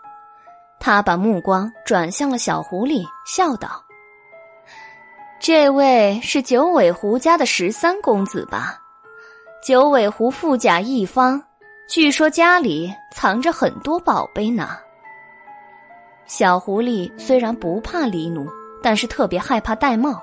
[0.79, 3.83] 他把目光转向了小狐狸，笑道。
[5.39, 8.79] 这位是九尾狐家的十三公子吧？
[9.63, 11.41] 九尾狐富甲一方，
[11.87, 14.69] 据说家里藏着很多宝贝呢。
[16.27, 18.49] 小狐狸虽然不怕狸奴，
[18.81, 20.17] 但是特别害怕玳瑁，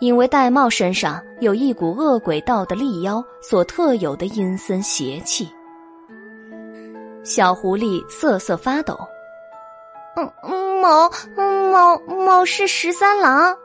[0.00, 5.48] 因为玳瑁身上有一股恶鬼道的厉妖所特有的阴森邪气。
[7.22, 8.98] 小狐狸瑟瑟发抖。
[10.16, 10.32] 嗯，
[10.80, 11.10] 某
[11.72, 13.56] 某某是十三郎。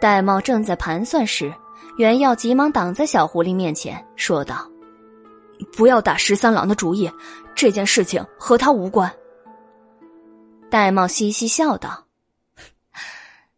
[0.00, 1.52] 玳瑁正在盘算时，
[1.96, 4.70] 袁耀急忙挡在小狐狸面前，说道
[5.76, 7.10] ：“不要打十三郎的主意，
[7.54, 9.10] 这件事情和他无关。”
[10.70, 12.04] 玳瑁嘻嘻笑道：“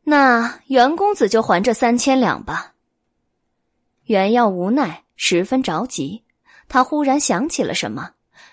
[0.05, 2.75] 那袁公子就还这三千两吧。”
[4.07, 6.23] 袁耀无奈，十分着急，
[6.69, 8.11] 他忽然想起了什么，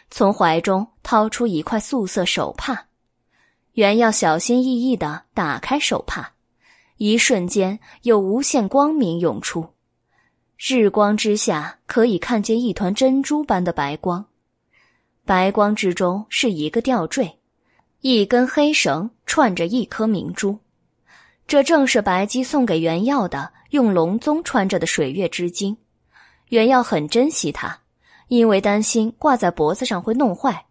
[0.09, 2.87] 从怀中掏出一块素色手帕，
[3.75, 6.31] 袁耀小心翼翼的打开手帕。
[6.95, 9.67] 一瞬间，有无限光明涌出，
[10.57, 14.25] 日光之下可以看见一团珍珠般的白光。
[15.25, 17.37] 白光之中是一个吊坠，
[17.99, 20.57] 一根黑绳串着一颗明珠。
[21.45, 25.75] 这正是白姬送给袁耀的用龙宗穿着的水月之晶。
[26.47, 27.77] 袁耀很珍惜它，
[28.29, 30.65] 因为担心挂在脖子上会弄坏，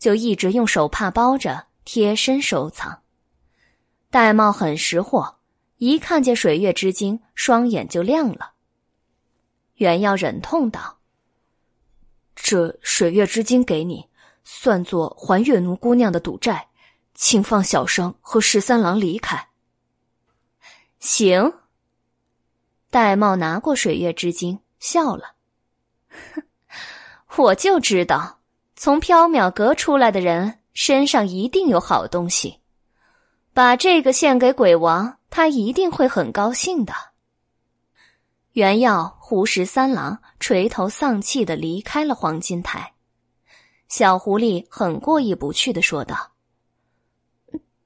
[0.00, 3.00] 就一直用手帕包着，贴身收藏。
[4.10, 5.38] 玳瑁很识货。
[5.78, 8.52] 一看见水月之精，双眼就亮了。
[9.76, 10.98] 袁耀忍痛道
[12.36, 14.06] ：“这水月之精给你，
[14.44, 16.68] 算作还月奴姑娘的赌债，
[17.14, 19.48] 请放小生和十三郎离开。”
[21.00, 21.54] 行。
[22.90, 25.36] 玳瑁拿过水月之精，笑了
[26.34, 26.42] ：“哼
[27.44, 28.40] 我就知道，
[28.76, 32.60] 从缥缈阁出来的人身上一定有好东西，
[33.52, 36.94] 把这个献给鬼王。”他一定会很高兴的。
[38.52, 42.94] 原耀、胡十三郎垂头丧气的离开了黄金台。
[43.88, 46.32] 小狐狸很过意不去的说道：“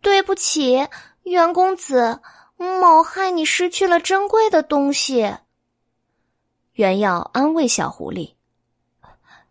[0.03, 0.87] 对不起，
[1.23, 2.21] 袁公子，
[2.59, 5.39] 某害你失去了珍贵的东西。”
[6.75, 8.35] 袁耀安慰小狐狸：“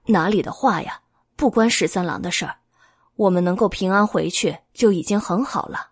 [0.07, 1.01] 哪里的话呀，
[1.35, 2.60] 不关十三郎的事儿，
[3.21, 5.89] 我们能够平安回去就已经很好了。”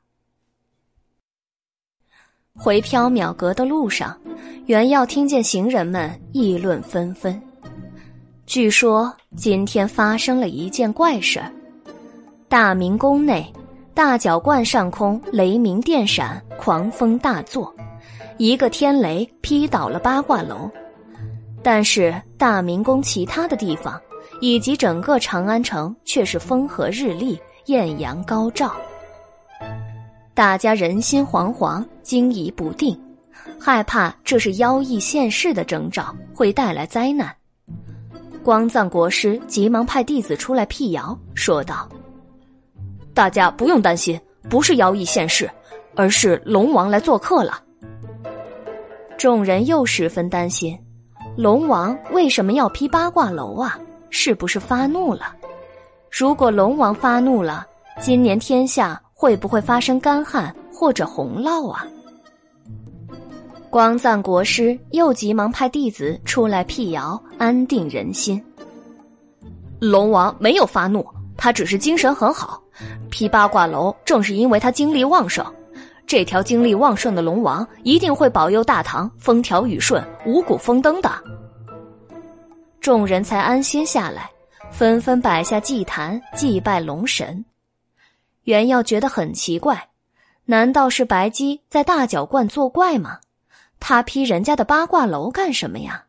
[2.57, 4.19] 回缥缈阁的路上，
[4.65, 7.39] 袁耀听见行人们议论纷纷。
[8.47, 11.53] 据说今天发生了一件怪事儿：
[12.47, 13.53] 大明宫内
[13.93, 17.71] 大角观上空雷鸣电闪，狂风大作，
[18.39, 20.67] 一个天雷劈倒了八卦楼。
[21.61, 24.01] 但是大明宫其他的地方
[24.41, 28.73] 以及整个长安城却是风和日丽，艳阳高照。
[30.33, 32.97] 大家人心惶惶，惊疑不定，
[33.59, 37.35] 害怕这是妖异现世的征兆，会带来灾难。
[38.41, 41.89] 光藏国师急忙派弟子出来辟谣，说道
[43.13, 45.49] ：“大家不用担心，不是妖异现世，
[45.95, 47.61] 而是龙王来做客了。”
[49.17, 50.79] 众人又十分担心，
[51.35, 53.77] 龙王为什么要劈八卦楼啊？
[54.09, 55.35] 是不是发怒了？
[56.09, 57.65] 如果龙王发怒了，
[57.99, 59.01] 今年天下。
[59.21, 61.85] 会不会发生干旱或者洪涝啊？
[63.69, 68.41] 光赞国师又急忙派弟子出来辟谣，安定人心。
[69.77, 71.05] 龙王没有发怒，
[71.35, 72.63] 他只是精神很好。
[73.09, 75.45] 劈八卦楼正是因为他精力旺盛。
[76.07, 81.11] 这条精力旺盛的龙王一定会保佑大唐风调雨顺、五谷丰登的。
[82.81, 84.29] 众人才安心下来，
[84.71, 87.43] 纷纷摆下祭坛祭拜龙神。
[88.43, 89.89] 袁耀觉得很奇怪，
[90.45, 93.19] 难道是白姬在大角观作怪吗？
[93.79, 96.05] 他批人家的八卦楼干什么呀？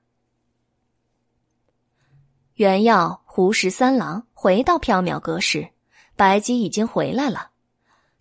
[2.54, 5.68] 袁耀、胡十三郎回到缥缈阁时，
[6.14, 7.50] 白姬已经回来了。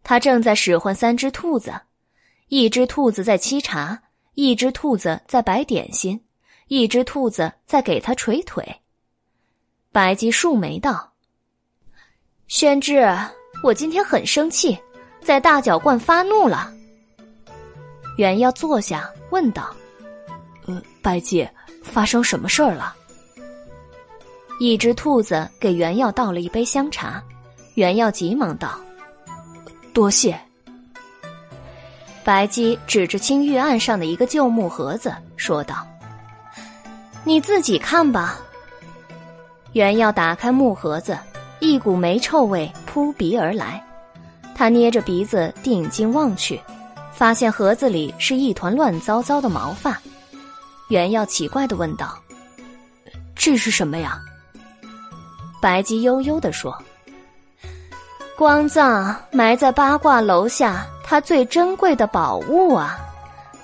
[0.04, 1.82] 他正在使唤三只兔子，
[2.48, 4.02] 一只兔子在沏茶，
[4.34, 6.24] 一只兔子在摆点心，
[6.70, 8.64] 一只兔子在给他捶腿。
[9.92, 11.12] 白姬竖眉道
[12.48, 13.04] ：“宣之，
[13.64, 14.78] 我今天很生气，
[15.20, 16.72] 在大脚观发怒了。”
[18.18, 19.76] 原耀坐下，问道
[20.68, 21.48] ：“呃，白姬，
[21.84, 22.96] 发生什么事儿了？”
[24.62, 27.24] 一只兔子给原耀倒了一杯香茶，
[27.74, 28.80] 原耀急忙道
[29.92, 30.40] ：“多谢。”
[32.24, 35.84] 白姬指着青玉案上的一个旧木盒子说道
[37.30, 38.40] ：“你自己看吧。”
[39.74, 41.16] 原耀打开木盒子，
[41.60, 43.80] 一股霉臭味扑鼻而来。
[44.56, 46.60] 他捏着鼻子定睛望去，
[47.14, 50.02] 发现盒子里是一团乱糟糟的毛发。
[50.88, 52.18] 原耀奇怪的问道
[53.38, 54.20] ：“这是什么呀？”
[55.62, 56.76] 白姬悠悠的说
[58.36, 62.98] ：“光藏埋在八卦楼下，他最珍贵的宝物啊，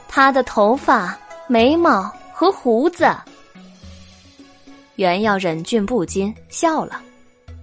[0.08, 1.18] 他的头发、
[1.48, 3.12] 眉毛和胡子。”
[4.96, 7.02] 原耀忍俊不禁笑了，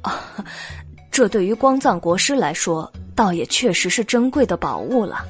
[0.02, 0.22] 啊，
[1.10, 5.24] 这对于光藏国师来说，倒也确实是珍贵的宝物了。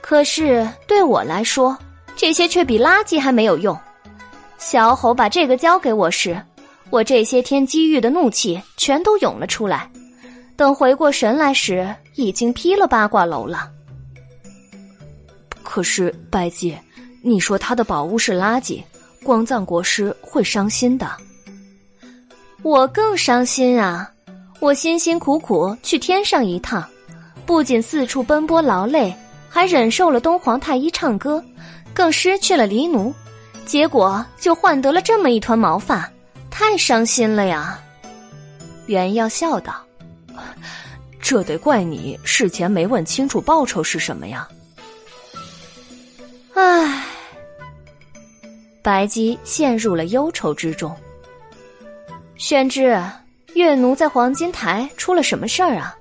[0.00, 1.76] 可是对我来说，
[2.16, 3.78] 这些却比垃圾还没有用。
[4.56, 6.40] 小吼把这个交给我时，
[6.90, 9.90] 我这些天积郁的怒气全都涌了出来。
[10.56, 13.70] 等回过神来时，已经劈了八卦楼了。
[15.62, 16.78] 可是白姐，
[17.22, 18.82] 你说他的宝物是垃圾？
[19.22, 21.10] 光藏国师会伤心的，
[22.62, 24.10] 我更伤心啊！
[24.60, 26.84] 我辛辛苦苦去天上一趟，
[27.44, 29.14] 不仅四处奔波劳累，
[29.48, 31.44] 还忍受了东皇太一唱歌，
[31.92, 33.14] 更失去了黎奴，
[33.66, 36.10] 结果就换得了这么一团毛发，
[36.50, 37.78] 太伤心了呀！
[38.86, 39.74] 袁耀笑道
[41.20, 44.48] ：“这得怪你事前没问清楚报酬是什么呀！”
[46.54, 47.04] 唉。
[48.82, 50.94] 白姬陷入了忧愁之中。
[52.36, 53.00] 宣之，
[53.54, 55.96] 月奴在黄金台出了什么事儿啊？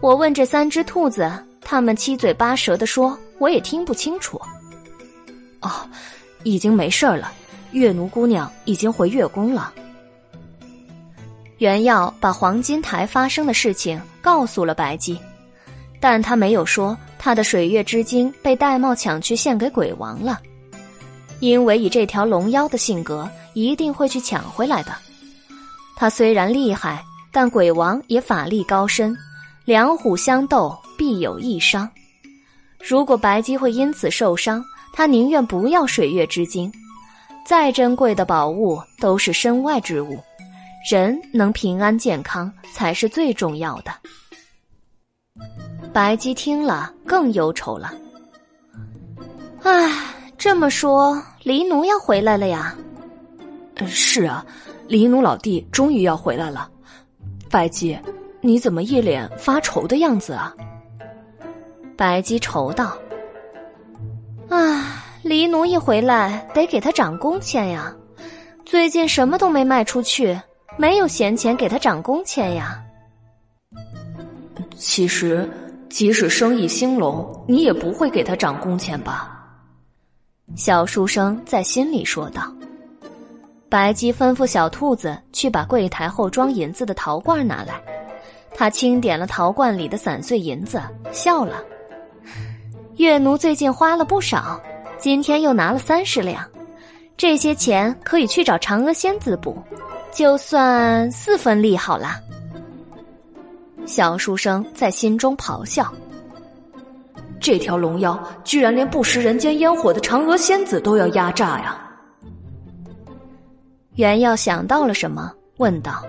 [0.00, 1.30] 我问这三只兔子，
[1.60, 4.40] 他们七嘴八舌的说，我也听不清楚。
[5.60, 5.70] 哦，
[6.42, 7.32] 已经没事了，
[7.72, 9.72] 月奴姑娘已经回月宫了。
[11.58, 15.18] 原耀把黄金台发生的事情告诉了白姬，
[16.00, 20.40] 但他没有说他的水月之精被玳瑁抢去献给鬼王了。
[21.44, 24.92] 因为以这条龙妖的性格，一定会去抢回来的。
[25.94, 29.14] 他虽然厉害，但鬼王也法力高深，
[29.66, 31.88] 两虎相斗必有一伤。
[32.78, 36.72] 如果白姬会因此受伤，他宁愿不要水月之精。
[37.44, 40.18] 再珍贵的宝物都是身外之物，
[40.90, 43.92] 人能平安健康才是最重要的。
[45.92, 47.92] 白姬听了更忧愁了，
[49.62, 49.92] 唉。
[50.36, 52.74] 这么说，黎奴要回来了呀？
[53.86, 54.44] 是啊，
[54.88, 56.70] 黎奴老弟终于要回来了。
[57.50, 57.98] 白姬，
[58.40, 60.54] 你怎么一脸发愁的样子啊？
[61.98, 62.96] 白姬愁道
[64.48, 67.94] ：“啊，黎奴一回来，得给他涨工钱呀。
[68.64, 70.40] 最近什么都没卖出去，
[70.78, 72.82] 没有闲钱给他涨工钱呀。
[74.78, 75.46] 其实，
[75.90, 79.32] 即使生意兴隆，你也不会给他涨工钱吧？”
[80.56, 82.42] 小书生在心里说道
[83.68, 87.80] ：“白姬吩咐小兔子去把柜台后装银子的陶罐拿来。
[88.54, 90.80] 他清点了陶罐里的散碎银子，
[91.10, 91.60] 笑了。
[92.98, 94.60] 月奴最近花了不少，
[94.96, 96.48] 今天又拿了三十两，
[97.16, 99.60] 这些钱可以去找嫦娥仙子补，
[100.12, 102.20] 就算四分利好啦。”
[103.86, 105.92] 小书生在心中咆哮。
[107.44, 111.78] 这条龙妖居然连不食人间烟火的嫦娥仙子都要压榨呀！
[113.96, 116.02] 袁耀想到了什么，问道：“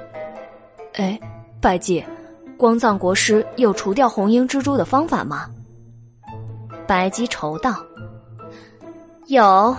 [0.96, 1.20] 哎，
[1.60, 2.02] 拜祭，
[2.58, 5.52] 光藏国师有除掉红缨蜘蛛的方法吗？”
[6.88, 7.86] 白姬愁道
[9.28, 9.76] ：“有。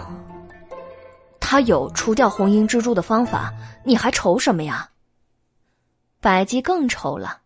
[1.41, 3.51] 他有除掉红缨蜘蛛的方法，
[3.83, 4.91] 你还愁什么呀？”
[6.21, 7.39] 白姬更愁了。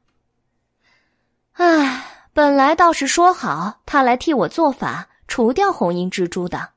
[1.53, 2.09] 唉。
[2.41, 6.71] 本来倒是说好他来替我做法除掉红缨蜘蛛的，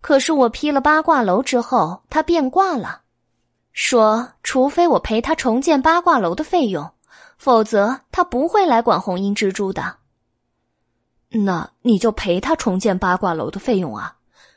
[0.00, 3.02] 可是我劈了八卦楼之后，他变卦了，
[3.74, 6.92] 说除非我赔他重建八卦楼的费用，
[7.36, 9.98] 否则他不会来管红缨蜘蛛的。
[11.28, 14.16] 那你就赔他重建八卦楼的费用啊，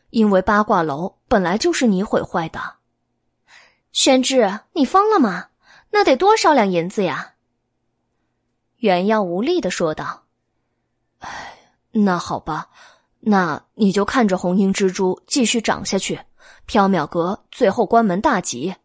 [0.09, 2.61] 因为八卦楼本来就是你毁坏的。
[3.91, 5.47] 宣志，你疯了吗？
[5.91, 7.33] 那得多少两银子呀？
[8.77, 10.23] 袁耀无力的说道：“，
[11.91, 12.69] 那好吧，
[13.19, 16.19] 那你就看着红缨蜘蛛继续长下去，
[16.67, 18.75] 缥缈阁最后关门大吉。”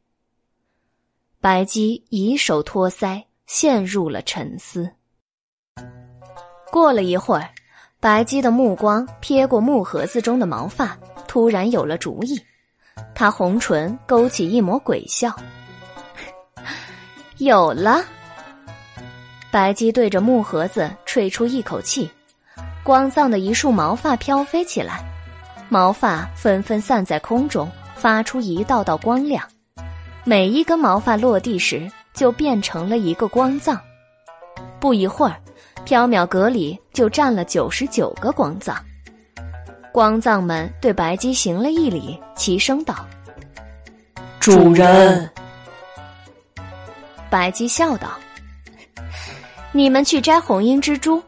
[1.40, 4.90] 白姬以手托腮，陷入了沉思。
[6.72, 7.50] 过了一会儿，
[8.00, 10.98] 白姬的目光瞥过木盒子中的毛发，
[11.28, 12.40] 突然有了主意。
[13.14, 15.36] 他红唇勾起一抹鬼笑，
[17.38, 18.02] 有了。
[19.50, 22.10] 白姬对着木盒子吹出一口气，
[22.84, 25.02] 光藏的一束毛发飘飞起来，
[25.70, 29.42] 毛发纷纷散在空中，发出一道道光亮。
[30.22, 33.80] 每一根毛发落地时，就变成了一个光藏。
[34.78, 35.40] 不一会儿，
[35.86, 38.76] 缥缈阁里就站了九十九个光藏。
[39.90, 42.94] 光藏们对白姬行了一礼，齐声道
[44.38, 45.30] ：“主人。”
[47.30, 48.10] 白姬笑道。
[49.72, 51.22] 你们去摘红缨蜘蛛，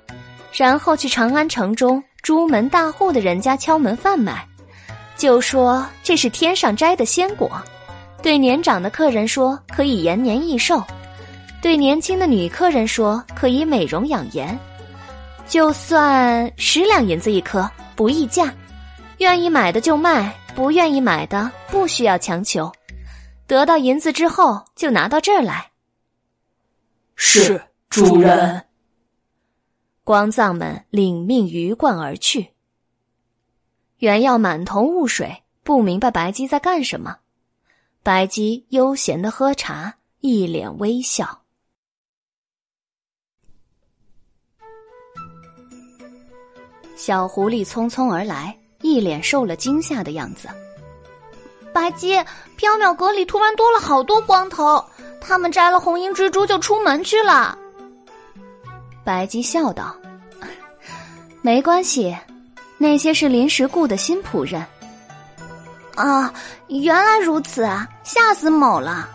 [0.57, 4.49] 然后去长安城中朱门大户的人家敲门贩卖，
[5.15, 7.61] 就说这是天上摘的鲜果。
[8.23, 10.83] 对年长的客人说可以延年益寿，
[11.61, 14.59] 对年轻的女客人说可以美容养颜。
[15.47, 18.53] 就算十两银子一颗，不议价，
[19.19, 22.73] 愿意买的就卖，不愿意买的不需要强求。
[23.47, 25.71] 得到银子之后，就拿到这儿来。
[27.15, 27.61] 是。
[27.89, 28.63] 主人，
[30.07, 32.51] 光藏们领命鱼贯而去。
[33.99, 37.17] 原耀满头雾水，不明白白姬在干什么。
[38.05, 41.41] 白姬悠闲的喝茶，一脸微笑。
[46.95, 50.49] 小狐狸匆匆而来，一脸受了惊吓的样子。
[51.75, 52.15] 白姬，
[52.57, 54.89] 缥缈阁里突然多了好多光头，
[55.21, 57.59] 他们摘了红缨蜘蛛就出门去了。
[59.07, 59.95] 白姬笑道
[61.41, 62.15] ：“没关系，
[62.77, 64.67] 那些是临时雇的新仆人。”
[65.95, 66.35] 啊，
[66.67, 67.89] 原来如此啊！
[68.03, 69.09] 吓死某了。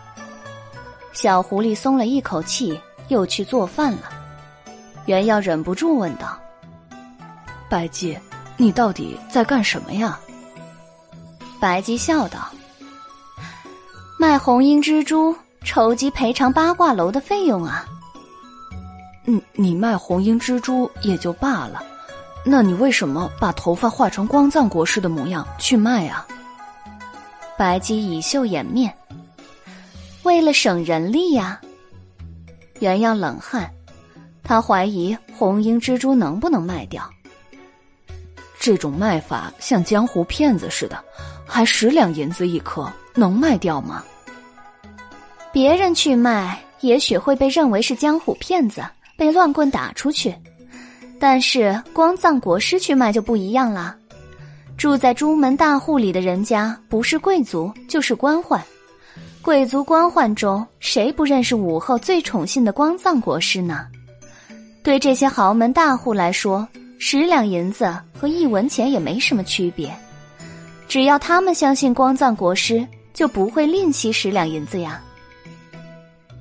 [1.12, 4.08] 小狐狸松了一口气，又去做饭了。
[5.04, 6.38] 袁耀忍不住问道
[7.68, 8.18] ：“白姬，
[8.56, 10.18] 你到底在干什么呀？”
[11.60, 12.48] 白姬笑道
[14.18, 17.84] ：“卖红缨蜘蛛，筹集赔偿八卦楼的费用啊。”
[19.24, 21.82] 嗯，你卖红缨蜘蛛也就罢了，
[22.44, 26.26] 那你为什么把头发画成光藏国师的模样去卖啊？
[27.56, 28.92] 白姬以袖掩面，
[30.24, 31.60] 为了省人力呀。
[32.80, 33.72] 原样冷汗，
[34.42, 37.08] 他怀疑红缨蜘蛛能不能卖掉。
[38.58, 40.98] 这种卖法像江湖骗子似的，
[41.46, 44.02] 还十两银子一颗，能卖掉吗？
[45.52, 48.82] 别人去卖，也许会被认为是江湖骗子。
[49.22, 50.34] 被乱棍打出去，
[51.20, 53.94] 但是光藏国师去卖就不一样了。
[54.76, 58.60] 住在朱门大户里的人家，不是贵族就是官宦。
[59.40, 63.86] 贵族官宦中，谁不认识武后最宠信的光藏国师呢？
[64.82, 66.66] 对这些豪门大户来说，
[66.98, 69.96] 十两银子和一文钱也没什么区别。
[70.88, 72.84] 只要他们相信光藏国师，
[73.14, 75.00] 就不会吝惜十两银子呀。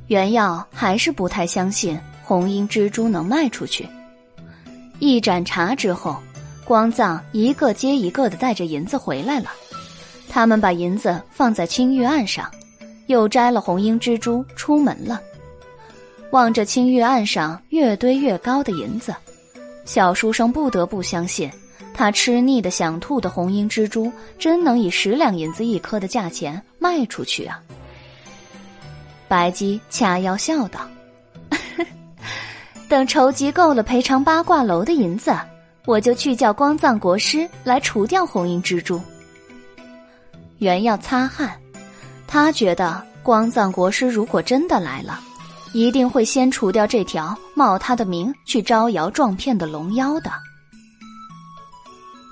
[0.08, 1.96] 袁耀还是不太相信。
[2.32, 3.86] 红缨蜘蛛能卖出去。
[5.00, 6.16] 一盏茶之后，
[6.64, 9.52] 光藏一个接一个的带着银子回来了。
[10.30, 12.50] 他们把银子放在青玉案上，
[13.08, 15.20] 又摘了红缨蜘蛛出门了。
[16.32, 19.14] 望着青玉案上越堆越高的银子，
[19.84, 21.52] 小书生不得不相信，
[21.94, 24.10] 他吃腻的想吐的红缨蜘蛛
[24.40, 27.62] 真能以十两银子一颗的价钱卖出去啊！
[29.28, 30.80] 白姬掐腰笑道。
[32.88, 35.34] 等筹集够了赔偿八卦楼的银子，
[35.86, 39.02] 我就去叫光藏国师来除掉红缨蜘蛛。
[40.58, 41.58] 原要擦汗，
[42.28, 45.20] 他觉得光藏国师如果真的来了，
[45.74, 50.32] 一定会先除掉这条冒他的名去招摇撞骗的龙妖的。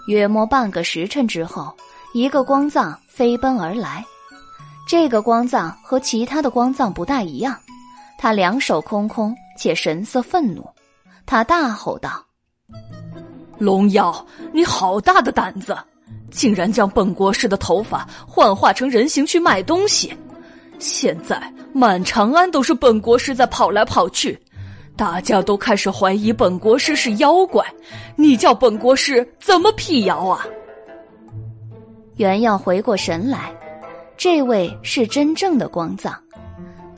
[0.08, 1.74] 约莫半个时辰之后，
[2.14, 4.04] 一个光藏飞奔而来，
[4.88, 7.58] 这个光藏和其他的光藏不大一样，
[8.18, 9.36] 他两手空空。
[9.60, 10.66] 且神色愤怒，
[11.26, 12.26] 他大吼道
[13.60, 15.78] ：“龙妖，你好大的胆子，
[16.32, 20.14] 竟然将本国师的头发幻化成人形去卖东西！
[20.80, 24.42] 现在满长安都是本国师在跑来跑去，
[24.96, 27.66] 大家都开始怀疑本国师是妖怪，
[28.16, 30.48] 你叫本国师怎么辟谣啊？
[32.16, 33.54] 原耀回过神来，
[34.16, 36.18] 这位是真正的光藏。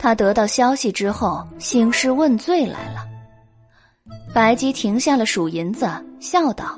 [0.02, 3.06] 他得到消息之后，兴师问罪来了。
[4.34, 5.88] 白姬停下了数银子，
[6.18, 6.76] 笑道：“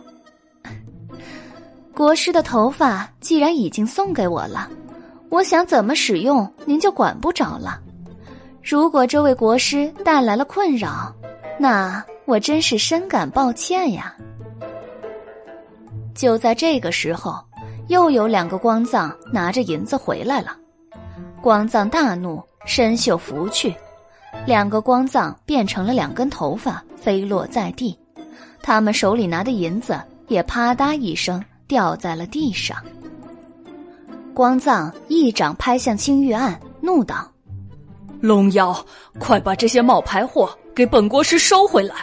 [1.96, 4.68] 国师的头发既然已经送给我了，
[5.30, 7.80] 我想怎么使用，您就管不着了。
[8.62, 11.10] 如果这位国师带来了困扰，
[11.58, 14.14] 那我真是深感抱歉呀。”
[16.14, 17.42] 就在这个时候。
[17.88, 20.56] 又有两个光藏拿着银子回来了，
[21.42, 23.74] 光藏大怒，伸袖拂去，
[24.46, 27.98] 两个光藏变成了两根头发，飞落在地，
[28.62, 32.76] 他们手里拿的银子也啪嗒一声掉在了地上。
[34.34, 37.30] 光藏一掌拍向青玉案，怒道
[38.20, 38.74] ：“龙妖，
[39.18, 41.94] 快把这些冒牌货给本国师收回来！”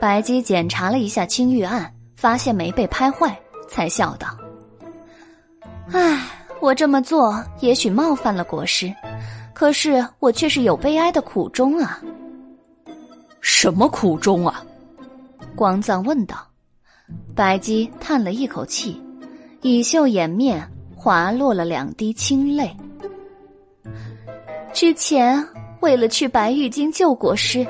[0.00, 3.38] 白姬检查了一下青玉案，发现没被拍坏。
[3.68, 4.26] 才笑道
[5.94, 8.92] ：“唉，我这么做也许冒犯了国师，
[9.54, 12.00] 可是我却是有悲哀的苦衷啊。
[13.40, 14.62] ”“什么苦衷啊？”
[15.56, 16.46] 光藏问道。
[17.34, 19.00] 白姬叹了一口气，
[19.62, 20.62] 以袖掩面，
[20.94, 22.70] 滑落了两滴清泪。
[24.72, 25.44] 之前
[25.80, 27.66] 为了去白玉京救国师，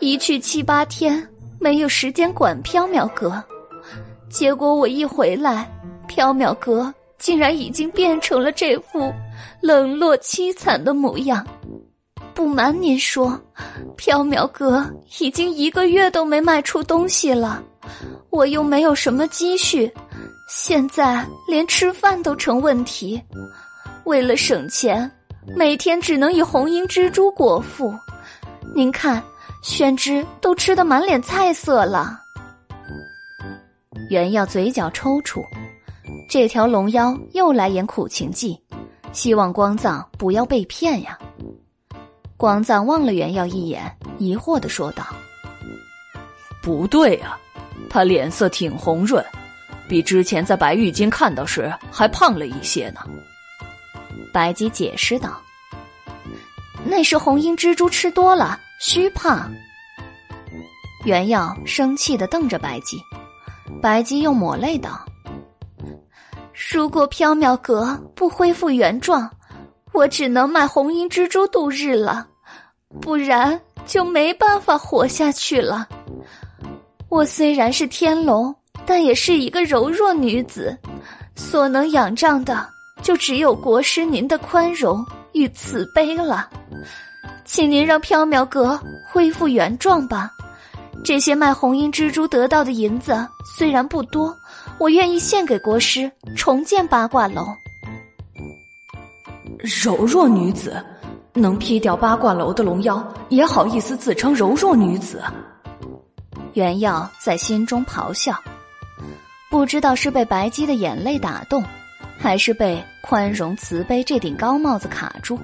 [0.00, 1.22] 一去七八天，
[1.58, 3.42] 没有时间管缥缈阁。
[4.30, 5.70] 结果我一回来，
[6.08, 6.92] 缥缈阁
[7.22, 9.14] 竟然已经变成了这副
[9.60, 11.46] 冷落凄惨的模样。
[12.34, 13.40] 不瞒您说，
[13.96, 14.84] 缥缈阁
[15.20, 17.62] 已经一个月都没卖出东西了，
[18.30, 19.88] 我又没有什么积蓄，
[20.48, 23.22] 现在连吃饭都成问题。
[24.04, 25.08] 为了省钱，
[25.56, 27.94] 每天只能以红缨蜘蛛果腹。
[28.74, 29.22] 您看，
[29.62, 32.18] 宣之都吃得满脸菜色了。
[34.10, 35.40] 原耀嘴角抽搐，
[36.28, 38.60] 这条龙妖又来演苦情计，
[39.12, 41.18] 希望光藏不要被骗呀。
[42.36, 45.04] 光藏望了原耀一眼，疑惑的说道
[46.60, 47.38] ：“不对啊，
[47.88, 49.24] 他脸色挺红润，
[49.88, 53.00] 比之前在白玉京看到时还胖了一些呢。”
[54.32, 55.40] 白姬解释道
[56.84, 59.52] ：“那是红缨蜘蛛吃多了，虚胖。”
[61.04, 63.00] 原耀生气的瞪着白姬。
[63.80, 65.04] 白姬又抹泪道
[66.52, 69.28] ：“如果缥缈阁不恢复原状，
[69.92, 72.26] 我只能卖红缨蜘蛛度日了，
[73.00, 75.88] 不然就没办法活下去了。
[77.08, 78.54] 我虽然是天龙，
[78.86, 80.76] 但也是一个柔弱女子，
[81.34, 82.66] 所能仰仗的
[83.02, 86.48] 就只有国师您的宽容与慈悲了。
[87.44, 88.80] 请您让缥缈阁
[89.10, 90.30] 恢复原状吧。”
[91.04, 93.26] 这些卖红缨蜘蛛得到的银子
[93.56, 94.34] 虽然不多，
[94.82, 97.46] 我愿意献给国师重建八卦楼。
[99.84, 100.84] 柔弱女子
[101.34, 105.22] 能劈掉八卦楼的龙妖，也好意思自称柔弱女子？
[106.54, 108.36] 袁耀在心中咆哮，
[109.48, 111.62] 不知道是被白姬的眼泪打动，
[112.18, 115.38] 还是被宽容慈悲这顶高帽子卡住，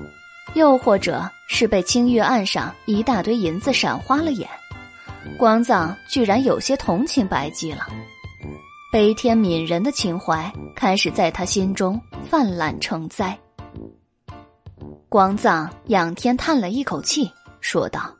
[0.54, 4.48] 又或者是被青玉案上一大堆银子闪花了眼。
[5.36, 7.86] 光藏居然有些同情白姬了，
[8.90, 13.38] 悲天悯人的情怀开始在他心中泛滥成灾。
[15.10, 18.10] 光藏仰天叹了一口气，说道：“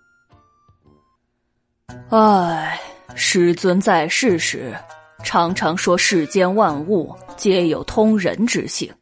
[2.11, 2.79] 唉，
[3.15, 4.77] 师尊在世时，
[5.25, 8.93] 常常说世间万物皆有通人之性，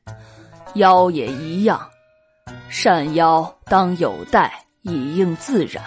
[0.75, 1.85] 妖也一样，
[2.69, 4.53] 善妖当有待，
[4.83, 5.83] 以应自然。”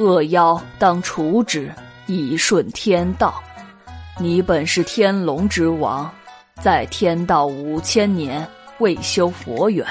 [0.00, 1.70] 恶妖当除之，
[2.06, 3.42] 以顺天道。
[4.18, 6.10] 你本是天龙之王，
[6.62, 8.46] 在天道五千年
[8.78, 9.86] 未修佛缘，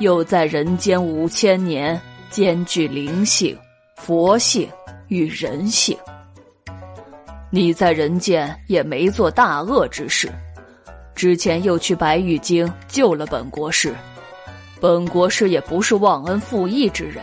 [0.00, 3.56] 又在人间五千年兼具灵性、
[3.94, 4.68] 佛性
[5.06, 5.96] 与人性。
[7.48, 10.28] 你在人间也没做大恶之事，
[11.14, 13.94] 之前又去白玉京救了本国师，
[14.80, 17.22] 本国师也不是忘恩负义之人。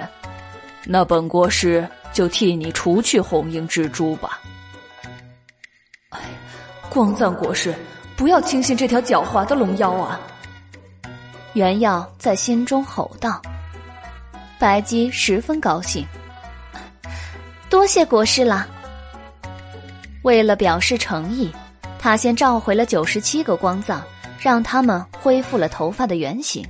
[0.86, 4.40] 那本国师就替你除去红缨蜘蛛吧。
[6.94, 7.74] 光藏国师，
[8.16, 10.20] 不要轻信这条狡猾的龙妖啊！
[11.54, 13.42] 原耀在心中吼道。
[14.60, 16.06] 白姬十分高兴，
[17.68, 18.68] 多谢国师了。
[20.22, 21.52] 为了表示诚意，
[21.98, 24.04] 他先召回了九十七个光藏，
[24.38, 26.64] 让他们恢复了头发的原形，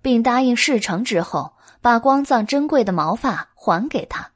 [0.00, 1.52] 并答应事成之后。
[1.82, 4.32] 把光藏珍贵的毛发还给他。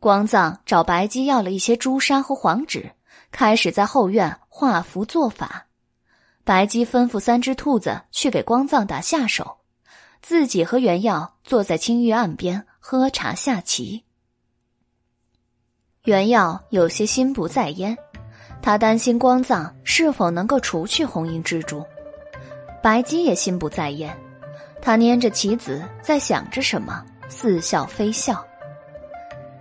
[0.00, 2.90] 光藏找白姬要了一些朱砂和黄纸，
[3.34, 5.66] 开始在后院画符做法。
[6.44, 9.56] 白姬吩咐三只兔子去给光藏打下手，
[10.22, 14.04] 自己和原耀坐在青玉岸边喝茶下棋。
[16.04, 17.98] 原耀有些心不在焉，
[18.62, 21.84] 他担心光藏是否能够除去红缨蜘蛛。
[22.80, 24.16] 白姬也心不在焉，
[24.80, 28.46] 他拈着棋子在想着什么，似笑非笑。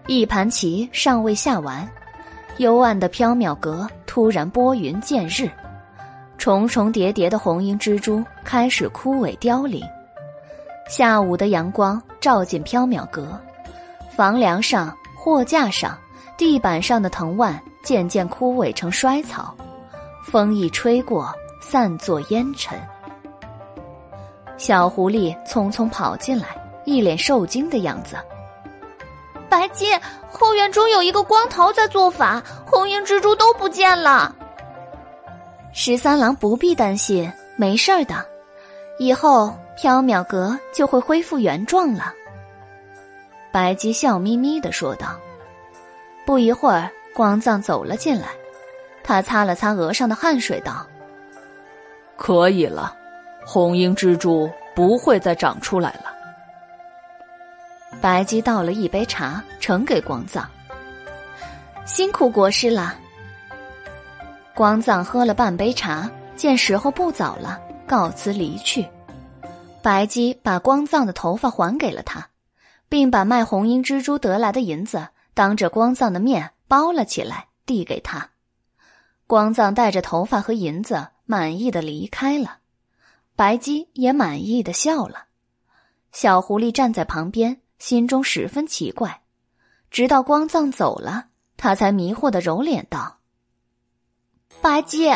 [0.05, 1.89] 一盘棋尚未下完，
[2.57, 5.49] 幽暗的缥缈阁突然拨云见日，
[6.37, 9.81] 重重叠叠的红缨蜘蛛开始枯萎凋零。
[10.87, 13.39] 下午的阳光照进缥缈阁，
[14.15, 15.97] 房梁上、货架上、
[16.37, 19.55] 地板上的藤蔓渐渐枯萎成衰草，
[20.23, 22.79] 风一吹过，散作烟尘。
[24.57, 26.49] 小狐狸匆匆跑进来，
[26.85, 28.15] 一脸受惊的样子。
[29.49, 29.85] 白姬，
[30.33, 34.35] 后院中有一个光头在做法，红缨蜘蛛都不见了。
[35.71, 38.25] 十三郎不必担心，没事的，
[38.97, 42.11] 以后缥缈阁就会恢复原状了。
[43.51, 45.15] 白姬笑眯眯的说道。
[46.25, 48.29] 不一会儿，光藏走了进来，
[49.03, 50.87] 他擦了擦额上的汗水，道
[52.17, 52.95] ：“可以了，
[53.45, 56.11] 红缨蜘蛛不会再长出来了。”
[58.01, 60.49] 白姬倒了一杯茶，呈给光藏。
[61.85, 62.95] 辛苦国师了。
[64.53, 68.87] 光藏喝了半杯茶，见时候不早了，告辞离去。
[69.81, 72.27] 白姬把光藏的头发还给了他，
[72.87, 78.29] 并把卖红缨蜘蛛得来的银子当着光藏的面包了起来，递给他。
[79.27, 82.57] 光藏带着头发和银子，满意的离开了。
[83.35, 85.25] 白姬也满意的笑了。
[86.11, 87.61] 小狐狸站在旁边。
[87.83, 89.19] 心中十分奇怪，
[89.91, 91.25] 直到光藏走了，
[91.57, 93.17] 他才迷惑的揉脸道
[94.63, 95.13] ：“白姬，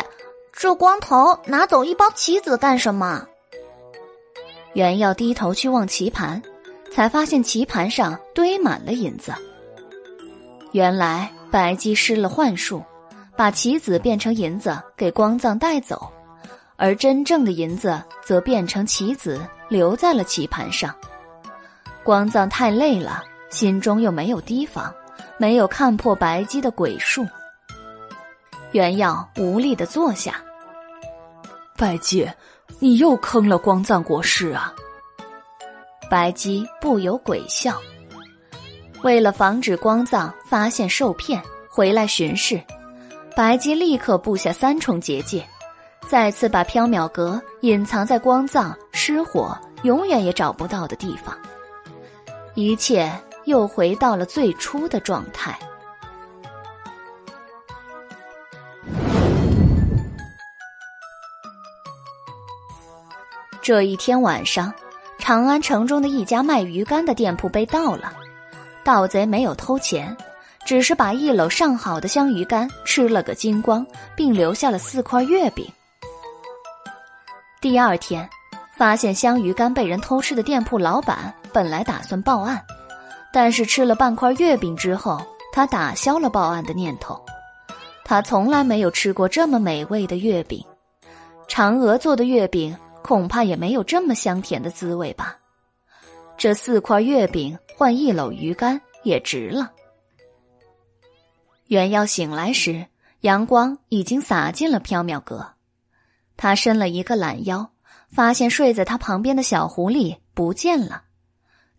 [0.52, 3.26] 这光头拿走一包棋子干什么？”
[4.74, 6.42] 原要低头去望棋盘，
[6.92, 9.32] 才发现棋盘上堆满了银子。
[10.72, 12.84] 原来白姬施了幻术，
[13.34, 16.12] 把棋子变成银子给光藏带走，
[16.76, 19.40] 而真正的银子则变成棋子
[19.70, 20.94] 留在了棋盘上。
[22.08, 24.90] 光藏太累了，心中又没有提防，
[25.36, 27.26] 没有看破白姬的鬼术。
[28.72, 30.36] 原耀无力的坐下。
[31.76, 32.26] 白姬，
[32.78, 34.72] 你又坑了光藏国师啊！
[36.08, 37.78] 白姬不由鬼笑。
[39.02, 42.58] 为了防止光藏发现受骗回来巡视，
[43.36, 45.46] 白姬立刻布下三重结界，
[46.06, 51.36] 再次把缥缈阁隐藏在光藏失火永远也找不到的地方。
[52.58, 53.08] 一切
[53.44, 55.56] 又回到了最初的状态。
[63.62, 64.74] 这一天晚上，
[65.20, 68.12] 长安城中的一家卖鱼干的店铺被盗了。
[68.82, 70.16] 盗贼没有偷钱，
[70.64, 73.86] 只是把一篓上好的香鱼干吃了个精光，
[74.16, 75.64] 并留下了四块月饼。
[77.60, 78.28] 第二天。
[78.78, 82.64] 发现香鱼干被人偷吃的店铺老板本来打算报案，
[83.32, 85.20] 但是吃了半块月饼之后，
[85.52, 87.20] 他打消了报案的念头。
[88.04, 90.64] 他从来没有吃过这么美味的月饼，
[91.48, 95.36] 嫦娥做的月饼恐怕也没有这么香甜的滋味吧。
[96.36, 99.72] 这四块月饼换一篓鱼干也值了。
[101.66, 102.86] 元耀醒来时，
[103.20, 105.48] 阳光已经洒进了缥缈阁，
[106.36, 107.70] 他伸了一个懒腰。
[108.10, 111.02] 发现睡在他旁边的小狐狸不见了，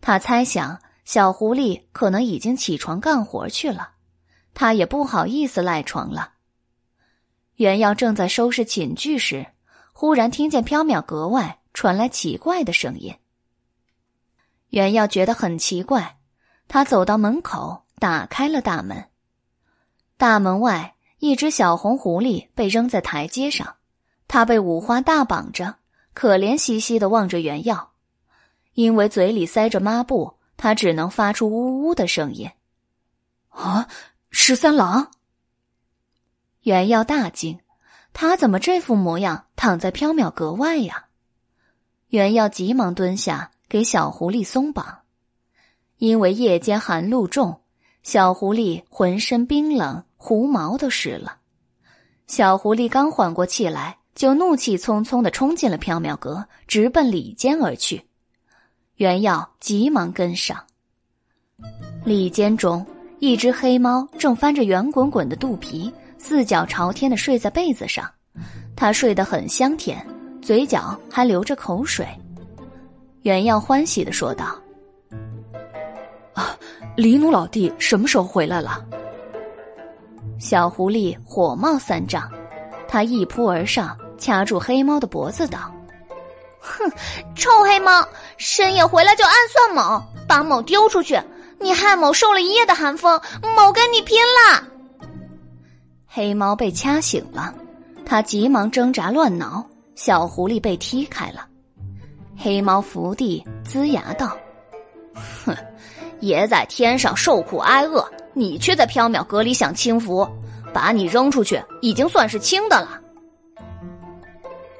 [0.00, 3.92] 他猜想小狐狸可能已经起床干活去了，
[4.54, 6.34] 他也不好意思赖床了。
[7.56, 9.48] 原耀正在收拾寝具时，
[9.92, 13.16] 忽然听见缥缈阁外传来奇怪的声音。
[14.70, 16.18] 原耀觉得很奇怪，
[16.68, 19.08] 他走到门口，打开了大门。
[20.16, 23.76] 大门外，一只小红狐狸被扔在台阶上，
[24.28, 25.76] 它被五花大绑着。
[26.12, 27.89] 可怜兮兮的望着原耀，
[28.74, 32.50] 因为嘴里塞着抹布，他只能发出呜呜的声音。
[33.48, 33.88] 啊，
[34.30, 35.10] 十三郎！
[36.62, 37.60] 原耀大惊，
[38.12, 41.06] 他怎么这副模样躺在缥缈阁外呀？
[42.08, 45.00] 原耀急忙蹲下给小狐狸松绑，
[45.98, 47.60] 因为夜间寒露重，
[48.02, 51.38] 小狐狸浑身冰冷，狐毛都湿了。
[52.26, 53.98] 小狐狸刚缓过气来。
[54.12, 58.09] 就怒气冲冲的冲进了缥缈阁，直奔里间而去。
[59.00, 60.62] 袁耀急忙跟上。
[62.04, 62.86] 里间中，
[63.18, 68.06] 一只黑猫正翻着圆滚滚的肚皮，四脚朝天的睡在被子上，
[68.76, 70.06] 它睡得很香甜，
[70.42, 72.06] 嘴角还流着口水。
[73.22, 74.54] 原耀欢喜的说道
[76.36, 76.54] ：“啊，
[76.94, 78.84] 黎奴老弟什么时候回来了？”
[80.38, 82.30] 小狐狸火冒三丈，
[82.86, 85.72] 他一扑而上，掐住黑猫的脖子，道
[86.60, 86.90] ：“哼，
[87.34, 88.06] 臭黑猫，
[88.36, 91.20] 深夜回来就暗算某，把某丢出去！
[91.58, 93.20] 你害某受了一夜的寒风，
[93.56, 94.64] 某跟你拼了！”
[96.06, 97.54] 黑猫被掐醒了，
[98.04, 99.64] 他急忙挣扎乱挠，
[99.94, 101.46] 小狐狸被踢开了。
[102.36, 104.36] 黑猫伏地龇牙道
[105.44, 105.56] ：“哼，
[106.20, 110.26] 爷在天上受苦挨饿。”你却在缥缈阁里享清福，
[110.72, 113.00] 把你扔出去已经算是轻的了。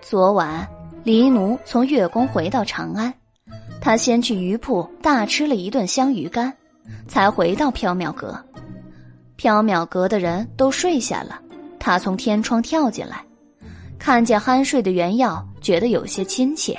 [0.01, 0.66] 昨晚，
[1.02, 3.12] 黎奴从月宫回到长安，
[3.81, 6.52] 他先去鱼铺大吃了一顿香鱼干，
[7.09, 8.39] 才回到缥缈阁。
[9.39, 11.40] 缥缈阁的人都睡下了，
[11.78, 13.24] 他从天窗跳进来，
[13.98, 16.78] 看见酣睡的袁耀，觉得有些亲切。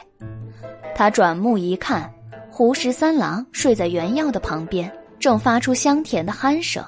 [0.94, 2.12] 他转目一看，
[2.50, 4.92] 胡十三郎睡在袁耀的旁边。
[5.20, 6.84] 正发出香甜的鼾声。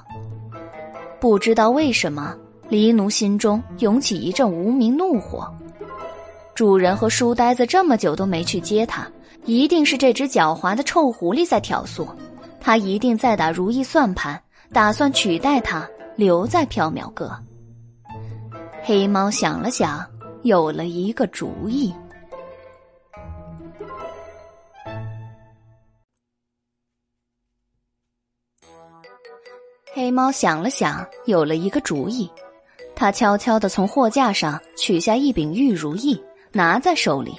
[1.20, 2.34] 不知道为什么，
[2.68, 5.48] 黎奴心中涌起一阵无名怒火。
[6.54, 9.06] 主人和书呆子这么久都没去接他，
[9.44, 12.06] 一定是这只狡猾的臭狐狸在挑唆。
[12.60, 14.40] 他一定在打如意算盘，
[14.72, 17.30] 打算取代他留在缥缈阁。
[18.82, 20.06] 黑猫想了想，
[20.42, 21.92] 有了一个主意。
[29.92, 32.30] 黑猫想了想，有了一个主意。
[32.94, 36.20] 他悄悄的从货架上取下一柄玉如意，
[36.54, 37.38] 拿在手里。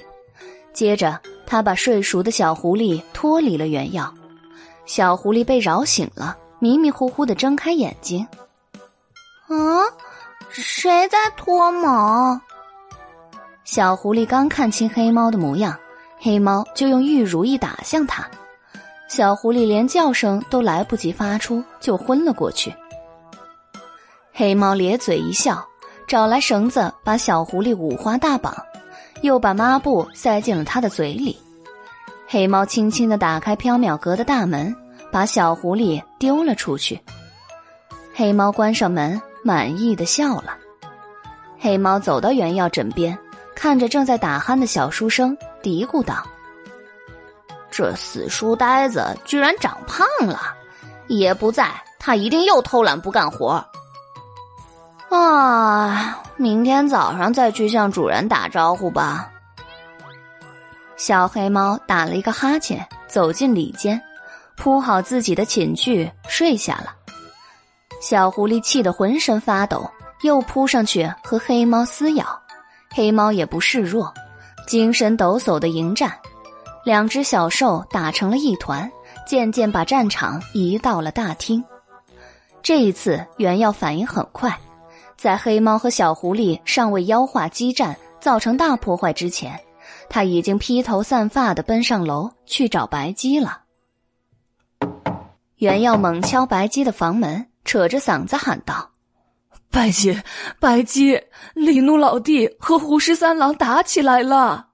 [0.72, 4.14] 接着，他把睡熟的小狐狸脱离了原药。
[4.84, 8.24] 小狐狸被扰醒了，迷迷糊糊的睁开眼睛。
[9.48, 9.82] 啊，
[10.50, 12.40] 谁在脱毛？
[13.64, 15.76] 小狐狸刚看清黑猫的模样，
[16.18, 18.24] 黑猫就用玉如意打向他。
[19.08, 22.74] 小狐狸连叫声都来不及发出，就昏了过去。
[24.32, 25.66] 黑猫咧嘴一笑，
[26.06, 28.54] 找来绳子把小狐狸五花大绑，
[29.22, 31.36] 又把抹布塞进了他的嘴里。
[32.28, 34.74] 黑猫轻轻的打开缥缈阁的大门，
[35.12, 37.00] 把小狐狸丢了出去。
[38.14, 40.56] 黑猫关上门，满意的笑了。
[41.58, 43.16] 黑猫走到原药枕边，
[43.54, 46.26] 看着正在打鼾的小书生，嘀咕道。
[47.70, 50.40] 这死书呆子居然长胖了，
[51.08, 53.64] 爷不在，他一定又偷懒不干活。
[55.10, 59.30] 啊，明天早上再去向主人打招呼吧。
[60.96, 64.00] 小黑猫打了一个哈欠，走进里间，
[64.56, 66.94] 铺好自己的寝具，睡下了。
[68.00, 69.88] 小狐狸气得浑身发抖，
[70.22, 72.26] 又扑上去和黑猫撕咬，
[72.90, 74.12] 黑猫也不示弱，
[74.66, 76.12] 精神抖擞的迎战。
[76.84, 78.90] 两只小兽打成了一团，
[79.26, 81.62] 渐渐把战场移到了大厅。
[82.62, 84.56] 这一次，原耀反应很快，
[85.16, 89.58] 在黑猫和小狐狸尚未妖化激战，造成大破坏之前，
[90.08, 93.62] 他已经披头散发的奔上楼去找白姬了。
[95.56, 98.90] 袁耀猛敲白姬的房门，扯着嗓子喊道
[99.72, 100.20] ：“白姬，
[100.60, 101.22] 白姬，
[101.54, 104.68] 李怒老弟和胡十三郎打起来了。”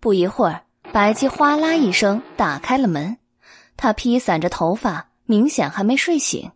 [0.00, 0.62] 不一会儿。
[0.92, 3.18] 白姬哗啦一声打开了门，
[3.76, 6.52] 他披散着头发，明显还没睡醒。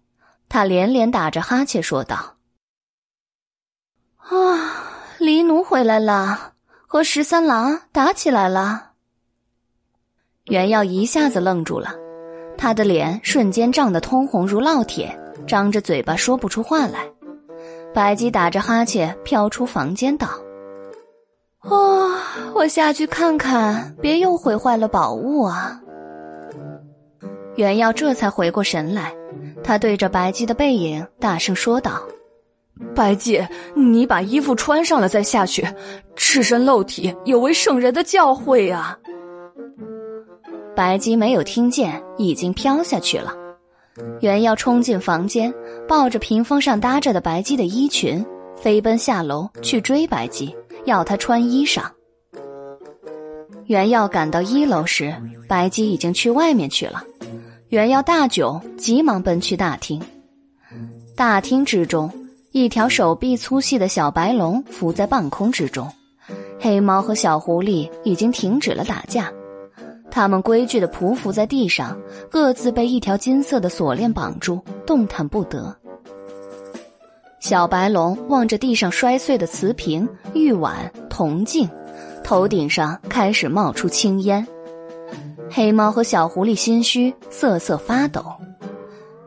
[0.48, 2.36] 他连连打着哈欠说道
[4.30, 4.84] ：“啊，
[5.18, 6.52] 黎奴回来了，
[6.86, 8.92] 和十三郎打起来了。”
[10.46, 11.94] 袁耀一下子愣住了，
[12.56, 17.06] 他的脸瞬间涨得通红如烙铁，张着嘴巴说不出话来。
[17.92, 20.28] 白姬打着哈欠飘出房间道。
[21.62, 22.10] 哦，
[22.54, 25.80] 我下去看看，别又毁坏了宝物啊！
[27.56, 29.12] 袁耀这才回过神来，
[29.62, 32.00] 他对着白姬的背影大声说道
[32.94, 35.66] ：“白姬，你把衣服穿上了再下去，
[36.16, 38.98] 赤身露体有违圣人的教诲啊！”
[40.74, 43.34] 白姬没有听见，已经飘下去了。
[44.20, 45.52] 袁耀冲进房间，
[45.86, 48.24] 抱着屏风上搭着的白姬的衣裙，
[48.56, 50.54] 飞奔下楼去追白姬。
[50.86, 51.82] 要她穿衣裳。
[53.66, 55.14] 袁耀赶到一楼时，
[55.46, 57.04] 白姬已经去外面去了。
[57.68, 60.00] 袁耀大窘，急忙奔去大厅。
[61.14, 62.10] 大厅之中，
[62.52, 65.88] 一条手臂粗细的小白龙浮在半空之中。
[66.58, 69.32] 黑猫和小狐狸已经停止了打架，
[70.10, 71.96] 他们规矩的匍匐在地上，
[72.28, 75.74] 各自被一条金色的锁链绑住，动弹不得。
[77.38, 81.70] 小白龙望着地上摔碎的瓷瓶、玉碗、铜镜，
[82.22, 84.46] 头顶上开始冒出青烟。
[85.50, 88.24] 黑猫和小狐狸心虚，瑟瑟发抖。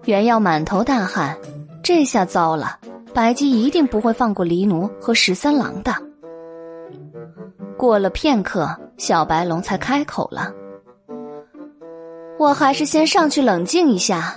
[0.06, 1.36] 原耀满头大汗，
[1.82, 2.78] 这下糟了，
[3.14, 5.94] 白姬一定不会放过黎奴和十三郎的。
[7.78, 10.52] 过了片刻，小白龙才开口了。
[12.40, 14.36] 我还是先上去冷静一下。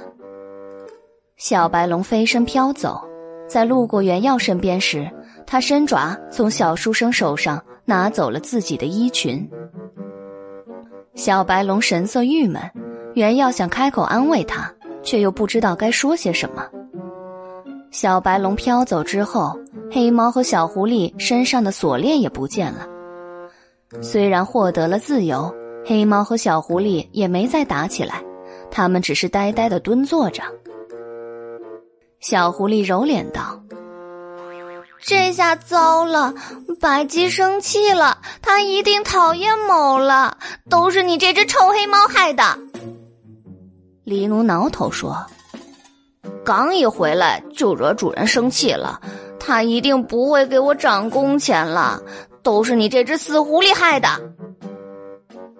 [1.36, 3.02] 小白龙飞身飘走，
[3.48, 5.10] 在路过袁耀身边时，
[5.46, 9.48] 他伸爪从小书生手上拿走了自己的衣裙。
[11.14, 12.62] 小白龙神色郁闷，
[13.14, 14.70] 袁耀想开口安慰他，
[15.02, 16.68] 却又不知道该说些什么。
[17.96, 19.58] 小白龙飘走之后，
[19.90, 22.86] 黑猫和小狐狸身上的锁链也不见了。
[24.02, 25.50] 虽然获得了自由。
[25.82, 28.22] 黑猫和小狐狸也没再打起来，
[28.70, 30.42] 他们只是呆呆的蹲坐着。
[32.20, 33.58] 小狐狸揉脸道
[35.00, 36.34] ：“这下糟了，
[36.78, 40.36] 白鸡生气了，它一定讨厌某了，
[40.68, 42.42] 都是你这只臭黑猫害的。”
[44.04, 45.24] 狸奴挠头说
[46.46, 49.00] ：“刚一回来就惹主人生气了，
[49.36, 52.00] 他一定不会给我涨工钱了，
[52.40, 54.08] 都是你这只死狐狸害的。”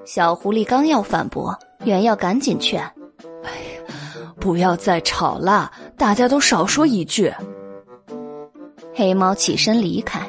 [0.07, 2.81] 小狐狸刚要反驳，原要赶紧劝
[3.43, 7.35] ：“哎呀，不要再吵了，大家都少说一句。”
[8.95, 10.21] 黑猫起身离开，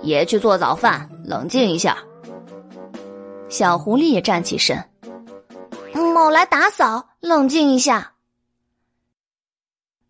[0.00, 1.98] 爷去做早饭，冷静一下。
[3.50, 4.82] 小狐狸也站起身
[6.14, 8.10] ：“某来打扫，冷静一下。”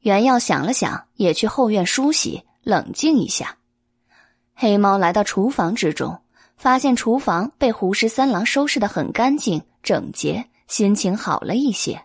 [0.04, 3.56] 原耀想了想，也去后院梳洗，冷静一下。
[4.54, 6.20] 黑猫来到厨房之中。
[6.56, 12.04] 发现厨房被胡十三郎收拾的很干净整洁，心情好了一些。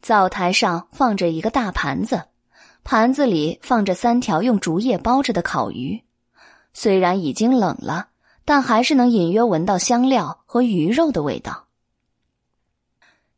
[0.00, 2.24] 灶台上放着一个大盘子，
[2.82, 6.02] 盘子里放着三条用竹叶包着的烤鱼，
[6.72, 8.08] 虽然已经冷了，
[8.46, 11.66] 但还是能隐约闻到香料和鱼肉的味道。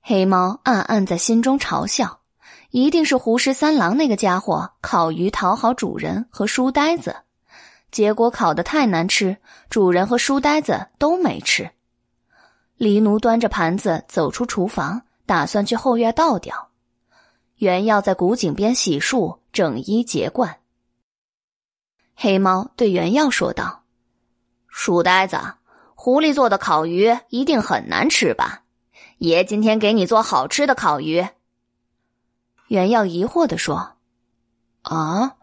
[0.01, 2.19] 黑猫暗暗在心中嘲笑，
[2.70, 7.16] 一定是胡十三郎那个家伙烤鱼讨好主人和书呆子。
[7.90, 9.36] 结果烤的太难吃，
[9.68, 11.70] 主人和书呆子都没吃。
[12.76, 16.68] 黎奴端着盘子走出厨房，打算去后院倒掉。
[17.56, 20.60] 原耀在古井边洗漱，整衣洁冠。
[22.14, 23.82] 黑猫对原药说道
[24.68, 25.36] ：“书呆子，
[25.97, 28.62] 狐狸做的烤鱼一定很难吃吧？
[29.18, 31.26] 爷今天给你做好吃的烤鱼。”
[32.70, 33.97] 原耀疑惑的说
[34.82, 35.34] ：“啊？”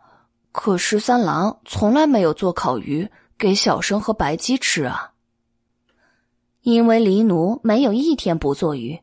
[0.53, 5.11] 可十三郎从来没有做烤鱼给小生和白鸡吃啊。
[6.61, 9.01] 因为黎奴没有一天不做鱼，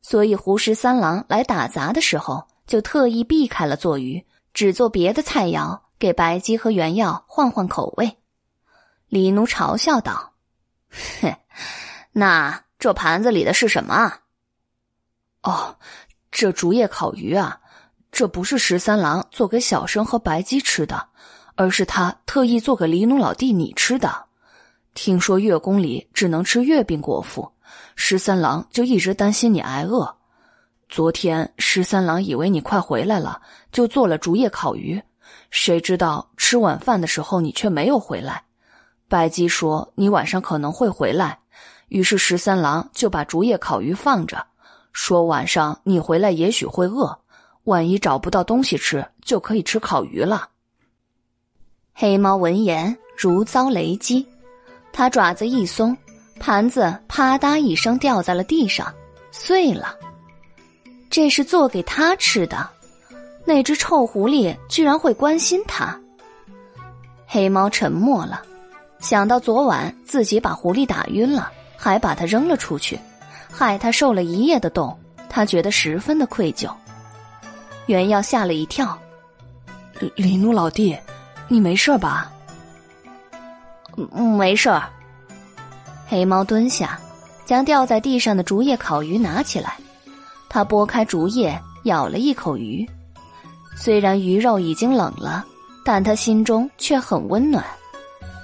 [0.00, 4.24] 所以胡十三郎来打杂的时候就特意避开了做鱼，
[4.54, 8.16] 只做别的菜肴给白鸡和原药换换口味。
[9.08, 10.34] 黎奴嘲笑道
[11.20, 11.36] ：“哼，
[12.12, 14.20] 那这盘子里的是什么啊
[15.42, 15.78] ？”“哦，
[16.38, 17.58] 这竹叶烤鱼啊。”
[18.12, 21.08] 这不是十三郎做给小生和白鸡吃的，
[21.54, 24.24] 而是他特意做给黎奴老弟你吃的。
[24.94, 27.50] 听说月宫里只能吃月饼果腹，
[27.94, 30.16] 十三郎就一直担心你挨饿。
[30.88, 35.02] 昨天十三郎以为你快回来了，就做了竹叶烤鱼，
[35.50, 38.44] 谁知道吃晚饭的时候你却没有回来。
[39.08, 41.38] 白鸡说你晚上可能会回来，
[41.88, 44.46] 于是十三郎就把竹叶烤鱼放着，
[44.98, 47.16] 说晚上你回来也许会饿。
[47.64, 50.48] 万一找不到东西吃，就可以吃烤鱼了。
[51.92, 54.26] 黑猫闻言如遭雷击，
[54.94, 55.94] 它爪子一松，
[56.40, 58.92] 盘子啪嗒一声掉在了地上，
[59.30, 59.94] 碎了。
[61.10, 62.66] 这是做给他吃的，
[63.44, 65.94] 那只臭狐狸居然会关心他。
[67.26, 68.42] 黑猫沉默了，
[68.98, 72.98] 想到昨晚自己把狐狸打晕了，还把它扔了出去，
[73.58, 74.94] 害他受了一夜的冻，
[75.30, 76.70] 他觉得十分的愧疚。
[77.86, 78.98] 原耀吓了一跳，
[80.14, 80.94] 李奴老弟，
[81.48, 82.30] 你没事吧？
[84.36, 84.82] 没事儿。
[86.06, 87.00] 黑猫蹲下，
[87.46, 89.78] 将掉在地上的竹叶烤鱼拿起来，
[90.50, 92.86] 他拨开竹叶，咬了一口鱼。
[93.74, 95.42] 虽然鱼肉已经冷了，
[95.82, 97.64] 但他心中却很温暖。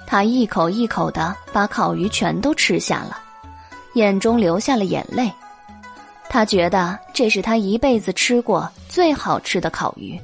[0.07, 3.19] 他一口一口的把烤鱼全都吃下了，
[3.93, 5.31] 眼中流下了眼泪。
[6.29, 10.19] 他觉得这是他一辈子吃过最好吃的烤鱼。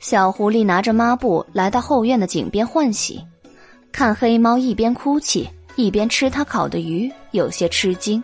[0.00, 3.24] 小狐狸拿着抹布来到后院的井边换洗，
[3.92, 8.22] 看黑猫一边哭泣一边吃他烤的鱼，有些吃惊。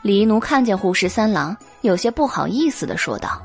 [0.00, 3.40] 黎奴看见胡十三郎，有些不好意思的说道：“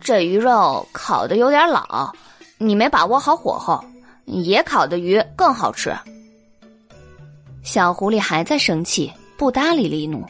[0.00, 2.12] 这鱼肉烤的有点老，
[2.56, 3.84] 你没把握好火候。
[4.26, 5.92] 野烤的鱼更好吃。”
[7.62, 10.24] 小狐狸还在生气，不搭理黎奴。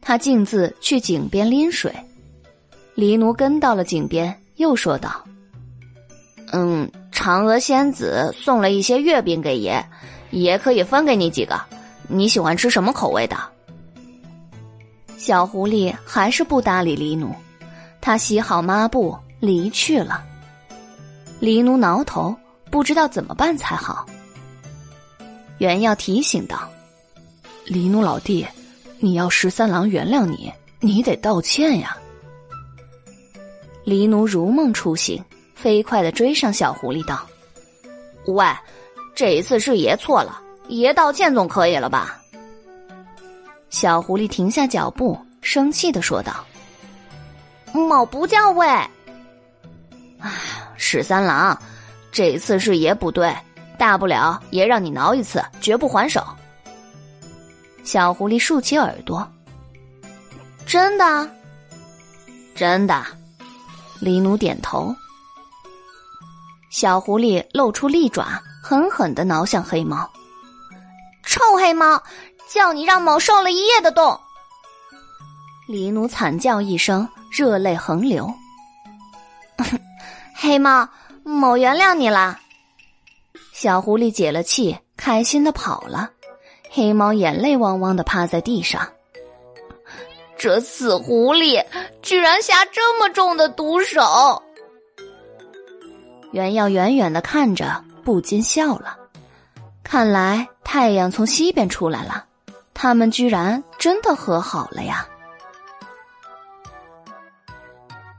[0.00, 1.92] 他径自去井边拎水，
[2.94, 5.24] 黎奴跟到了井边，又说道
[6.52, 9.84] ：“嗯，嫦娥仙子送了一些月饼给爷，
[10.30, 11.60] 爷可以分给你几个。
[12.06, 13.36] 你喜欢吃什么口味的？”
[15.18, 17.34] 小狐狸还是不搭理黎奴，
[18.00, 20.22] 他洗好抹布离去了。
[21.40, 22.34] 黎奴挠头，
[22.70, 24.06] 不知道怎么办才好。
[25.58, 26.68] 袁耀提醒道
[27.66, 28.46] ：“黎奴老弟。”
[29.00, 31.96] 你要十三郎原谅你，你得道歉呀。
[33.84, 35.24] 黎奴如梦初醒，
[35.54, 37.24] 飞快的追上小狐狸道
[38.26, 38.44] ：“喂，
[39.14, 42.20] 这一次是爷错了，爷道歉总可以了吧？”
[43.70, 46.44] 小狐狸停下脚步，生气的说道
[47.72, 48.66] ：“某不叫喂。
[50.18, 50.32] 哎，
[50.76, 51.56] 十三郎，
[52.10, 53.32] 这一次是爷不对，
[53.78, 56.22] 大不了爷让你挠一次，绝不还手。”
[57.84, 59.26] 小狐狸竖起耳朵，
[60.66, 61.30] 真的，
[62.54, 63.02] 真的。
[64.00, 64.94] 黎奴点头。
[66.70, 70.08] 小狐狸露出利爪，狠狠的挠向黑猫。
[71.24, 72.02] 臭黑猫，
[72.52, 74.20] 叫你让某受了一夜的冻。
[75.66, 78.32] 黎奴惨叫一声，热泪横流。
[80.36, 80.88] 黑猫，
[81.24, 82.38] 某原谅你了。
[83.60, 86.10] 小狐狸解了气，开心的跑了。
[86.70, 88.88] 黑猫眼泪汪汪的趴在地上，
[90.36, 91.66] 这死狐狸
[92.00, 94.40] 居然下这么重的毒手！
[96.30, 98.96] 原耀远远的看着，不禁笑了。
[99.82, 102.26] 看来太阳从西边出来了，
[102.74, 105.04] 他们居然真的和好了呀！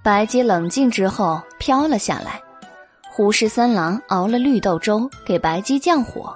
[0.04, 2.42] 白姬冷静之后飘了下来，
[3.10, 6.36] 胡十三郎熬了绿豆粥给白姬降火。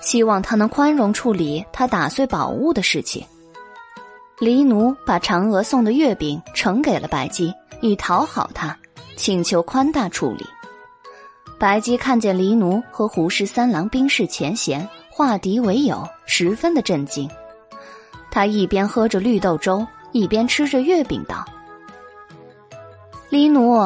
[0.00, 3.22] 希望他能宽容处理他打碎宝物的事情。
[4.38, 8.74] 黎奴把嫦娥送的月饼呈给了白姬，以讨好他，
[9.14, 10.46] 请求宽大处理。
[11.58, 17.28] 白姬看见黎奴和胡氏三郎冰释前嫌，化敌为友，十分的震惊。
[18.30, 21.44] 他一边喝着绿豆粥，一边吃着月饼，道
[23.28, 23.76] ：“黎奴，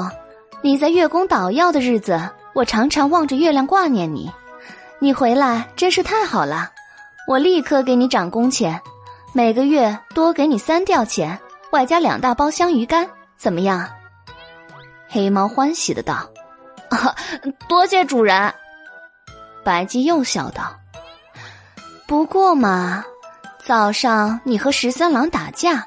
[0.64, 2.18] 你在月宫捣药的日子，
[2.54, 4.32] 我常常望着月亮挂念你。”
[4.98, 6.70] 你回来真是太好了，
[7.28, 8.80] 我立刻给你涨工钱，
[9.34, 11.38] 每个月多给你三吊钱，
[11.72, 13.86] 外加两大包香鱼干，怎么样？
[15.06, 16.26] 黑猫欢喜的道
[16.88, 17.14] ：“啊，
[17.68, 18.54] 多谢主人。”
[19.62, 20.74] 白姬又笑道
[22.08, 23.04] ：“不过嘛，
[23.62, 25.86] 早上你和十三郎打架，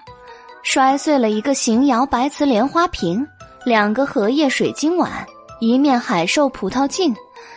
[0.61, 3.27] 摔碎了一个邢窑白瓷莲花瓶，
[3.67, 5.27] 两个荷叶水晶碗，
[5.59, 7.13] 一面海兽葡萄镜，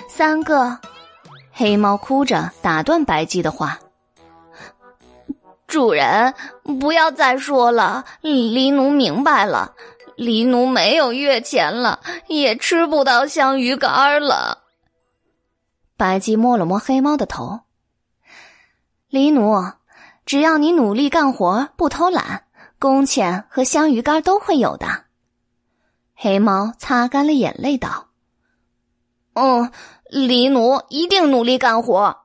[0.08, 0.76] 三个。”
[1.54, 3.78] 黑猫哭着打断白姬的话
[5.68, 6.34] ：“主人，
[6.80, 8.04] 不要再说了。
[8.22, 9.76] 黎奴明白了，
[10.16, 14.64] 黎奴没有月钱了，也吃不到香鱼干了。”
[15.96, 17.60] 白姬摸了摸黑猫的头
[19.08, 19.62] ：“黎奴，
[20.26, 22.46] 只要你努力干活，不偷懒，
[22.80, 25.04] 工钱和香鱼干都会有的。”
[26.22, 28.08] 黑猫擦干了眼泪道
[29.32, 29.72] ：“嗯。”
[30.12, 32.22] 黎奴一定努力干活。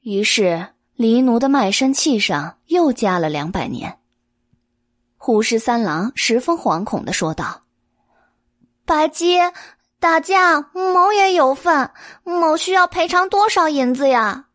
[0.00, 3.98] 于是，黎奴的卖身契上又加了两百年。
[5.18, 7.60] 虎视三郎十分惶恐的说道
[8.86, 9.38] ：“白鸡，
[9.98, 11.90] 打架，某也有份，
[12.24, 14.46] 某需要赔偿多少银子呀？”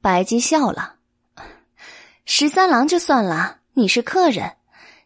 [0.00, 0.94] 白鸡笑了
[2.24, 4.56] ：“十三郎就算了，你是客人，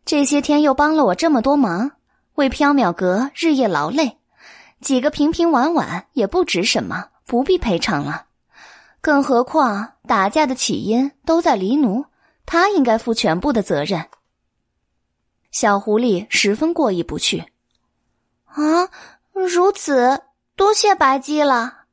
[0.04, 1.92] 这些天又帮了我这么多忙，
[2.34, 4.18] 为缥缈阁日夜劳累。”
[4.82, 8.26] 几个平平碗碗也不值什么，不必赔偿了。
[9.00, 12.06] 更何况打架的起因都在黎奴，
[12.44, 14.06] 他应该负全部的责任。
[15.52, 17.44] 小狐狸十分过意不去。
[18.46, 18.88] 啊，
[19.32, 20.22] 如此，
[20.56, 21.84] 多谢白姬了。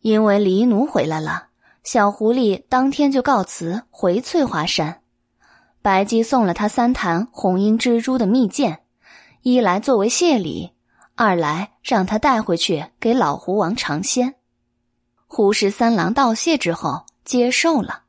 [0.00, 1.48] 因为黎奴回来了，
[1.84, 5.02] 小狐狸当天就告辞回翠华山。
[5.86, 8.78] 白姬送了他三坛红缨蜘蛛的蜜饯，
[9.42, 10.72] 一来作为谢礼。
[11.14, 14.34] 二来让他带回去给老狐王尝鲜。
[15.28, 18.00] 胡十三郎道谢之后接受了，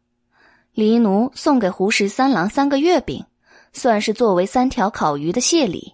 [0.74, 3.24] 黎奴送给胡十三郎三个月饼，
[3.74, 5.94] 算是作为三条烤鱼的谢礼。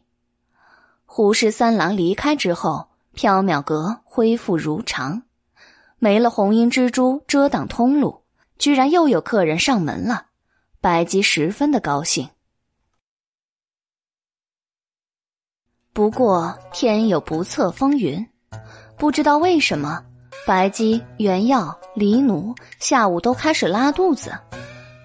[1.05, 5.23] 胡十三郎离开之后，缥缈阁恢复如常，
[5.99, 8.22] 没了红缨蜘蛛遮挡通路，
[8.57, 10.27] 居然又有客人上门了。
[10.84, 12.27] 白姬十分的高兴。
[15.93, 18.27] 不过天有不测风云，
[18.97, 20.03] 不知道为什么，
[20.45, 24.38] 白姬、原耀、黎奴下午都开始拉肚子，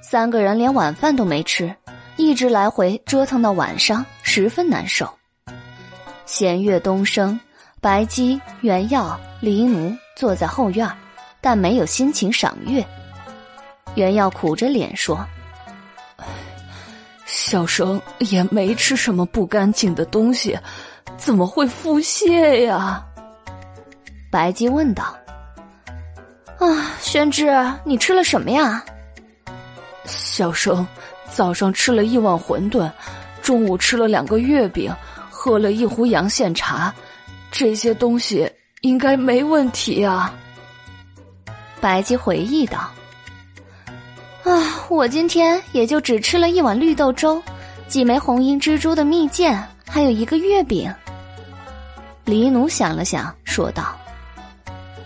[0.02, 1.72] 三个人连晚饭都没吃，
[2.16, 5.08] 一直来回折腾到晚上，十分难受。
[6.26, 7.38] 弦乐东升，
[7.80, 10.90] 白姬、原耀、黎奴坐在后院，
[11.40, 12.84] 但没有心情赏月。
[13.94, 15.24] 原耀苦着脸说。
[17.30, 20.58] 小生也没吃什么不干净的东西，
[21.18, 23.04] 怎么会腹泻呀？
[24.30, 25.14] 白姬问道。
[26.58, 27.46] 啊，宣之，
[27.84, 28.82] 你吃了什么呀？
[30.06, 30.86] 小生
[31.30, 32.90] 早上吃了一碗馄饨，
[33.42, 34.90] 中午吃了两个月饼，
[35.30, 36.92] 喝了一壶阳羡茶，
[37.50, 38.50] 这些东西
[38.80, 40.34] 应该没问题啊。
[41.78, 42.90] 白姬回忆道。
[44.48, 47.42] 啊，我今天也就只吃了一碗绿豆粥，
[47.86, 49.54] 几枚红缨蜘蛛的蜜饯，
[49.86, 50.90] 还有一个月饼。
[52.24, 53.94] 黎奴想了想，说道：“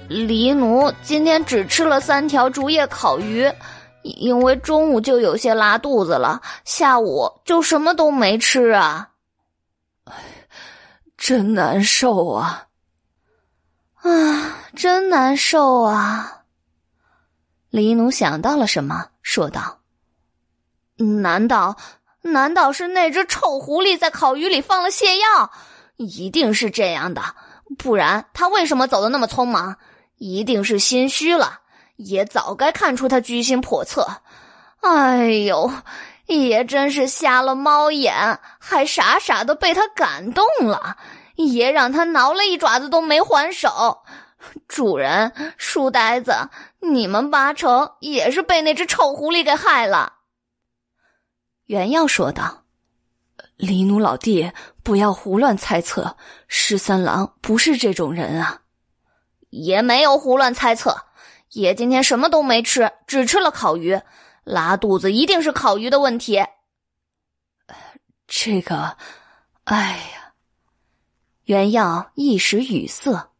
[0.07, 3.51] 黎奴今天只吃了三条竹叶烤鱼，
[4.03, 9.09] 因为中午就有些拉肚子了，下午就什么都没吃啊。”
[11.19, 12.67] 真难受啊！
[14.03, 16.42] 啊，真难受啊！
[17.73, 19.07] 黎奴想到了什么？
[19.23, 19.79] 说道
[21.23, 21.75] ：“难道
[22.21, 25.51] 难道是那只臭狐狸在烤鱼里放了泻药？
[25.97, 27.23] 一定是这样的，
[27.79, 29.79] 不然他为什么走的那么匆忙？
[30.19, 31.61] 一定是心虚了。
[31.97, 34.07] 爷早该看出他居心叵测。
[34.83, 35.73] 哎呦，
[36.27, 40.99] 爷真是瞎了猫眼，还傻傻的被他感动了。
[41.37, 44.03] 爷让他挠了一爪子都没还手。”
[44.69, 46.35] 主人，书呆子，
[46.83, 50.15] 你们八成也是被那只臭狐狸给害了。”
[51.67, 52.65] 原耀说道。
[53.57, 54.53] “黎奴老弟，
[54.83, 56.17] 不要胡乱猜测，
[56.49, 58.63] 十三郎不是这种人啊。”
[59.51, 60.97] 也没有胡乱猜测，
[61.51, 64.01] 爷今天什么都没吃，只吃了烤鱼，
[64.45, 66.43] 拉肚子一定是烤鱼的问题。
[68.27, 68.97] 这个，
[69.65, 70.33] 哎呀，
[71.45, 73.32] 原耀一时语塞。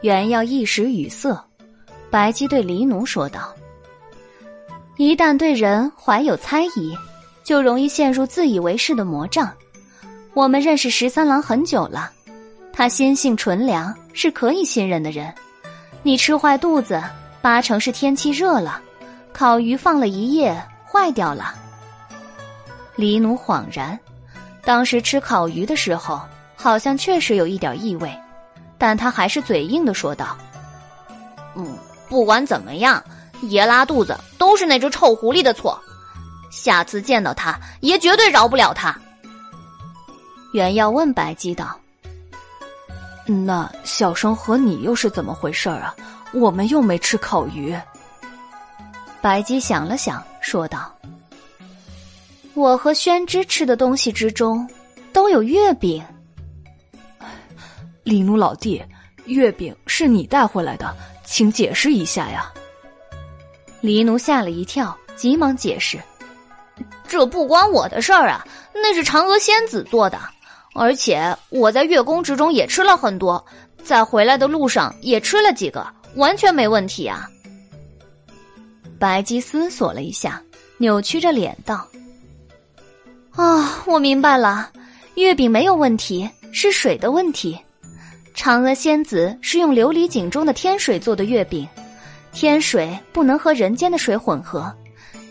[0.00, 1.36] 原要一时语塞，
[2.08, 3.52] 白姬对黎奴说道
[4.96, 6.96] ：“一旦对人怀有猜疑，
[7.42, 9.52] 就容易陷入自以为是的魔障。
[10.34, 12.12] 我们认识十三郎很久了，
[12.72, 15.34] 他心性纯良，是可以信任的人。
[16.04, 17.02] 你吃坏肚子，
[17.42, 18.80] 八成是天气热了，
[19.32, 20.56] 烤鱼放了一夜
[20.86, 21.56] 坏掉了。”
[22.94, 23.98] 黎奴恍然，
[24.62, 26.20] 当时吃烤鱼的时候，
[26.54, 28.16] 好像确实有一点异味。
[28.78, 30.38] 但他还是嘴硬的说道
[31.56, 31.76] ：“嗯，
[32.08, 33.02] 不管怎么样，
[33.42, 35.78] 爷拉肚子都是那只臭狐狸的错。
[36.50, 38.96] 下次见到他，爷绝对饶不了他。”
[40.54, 41.78] 袁耀问白姬道
[43.26, 45.94] ：“那小生和你又是怎么回事啊？
[46.32, 47.76] 我们又没吃烤鱼。”
[49.20, 50.94] 白姬想了想，说道
[52.54, 54.66] ：“我和宣之吃的东西之中，
[55.12, 56.02] 都有月饼。”
[58.08, 58.82] 李奴老弟，
[59.26, 62.50] 月饼是你带回来的，请解释一下呀！
[63.82, 66.00] 黎奴吓了一跳，急忙解释
[67.06, 70.18] ：“这不关我的事儿啊，那是嫦娥仙子做的，
[70.74, 73.44] 而且我在月宫之中也吃了很多，
[73.84, 75.86] 在回来的路上也吃了几个，
[76.16, 77.28] 完全没问题啊。”
[78.98, 80.42] 白姬思索了一下，
[80.78, 81.86] 扭曲着脸道
[83.36, 84.70] ：“啊，我明白了，
[85.16, 87.54] 月饼没有问题，是水的问题。”
[88.38, 91.66] 嫦娥仙子是用琉璃井中的天水做的月饼，
[92.32, 94.72] 天水不能和人间的水混合，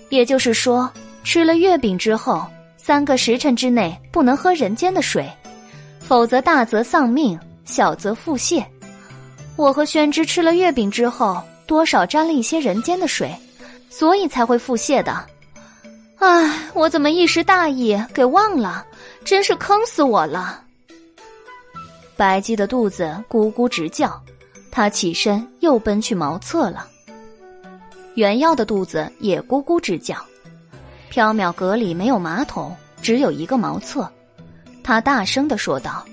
[0.09, 0.91] 也就是说，
[1.23, 5.25] 吃了月饼之后，三个时辰之内不能喝人间的水，
[6.01, 8.61] 否则大则丧命，小则腹泻。
[9.55, 13.33] 我和宣之吃了月饼之后，多少沾了一些人间的水，
[13.89, 15.25] 所以才会腹泻的。
[16.17, 18.85] 唉，我怎么一时大意给忘了，
[19.23, 20.63] 真是坑死我了。
[22.17, 24.19] 白姬的肚子咕咕直叫，
[24.71, 26.87] 他起身又奔去茅厕了。
[28.15, 30.15] 原耀的肚子也咕咕直叫，
[31.11, 34.11] 缥缈阁里没有马桶，只有一个茅厕。
[34.83, 36.03] 他大声的说道：“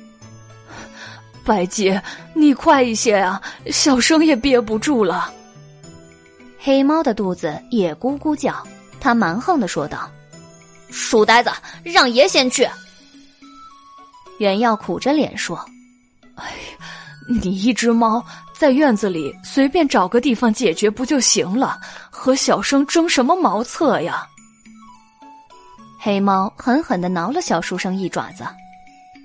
[1.43, 1.99] 白姬，
[2.35, 3.41] 你快一些啊，
[3.71, 5.33] 小生也憋不住了。”
[6.61, 8.63] 黑猫的肚子也咕咕叫，
[9.01, 10.11] 他蛮横的说道
[10.91, 11.51] ：“书呆子，
[11.83, 12.69] 让爷先去。”
[14.39, 15.65] 袁耀苦着脸说
[16.37, 16.87] ：“哎呀，
[17.29, 21.81] 你一只猫在院子里随便找个地方解决不就行了？
[22.11, 24.27] 和小生争什么茅厕呀？”
[25.99, 28.45] 黑猫狠狠的挠了小书生一爪子。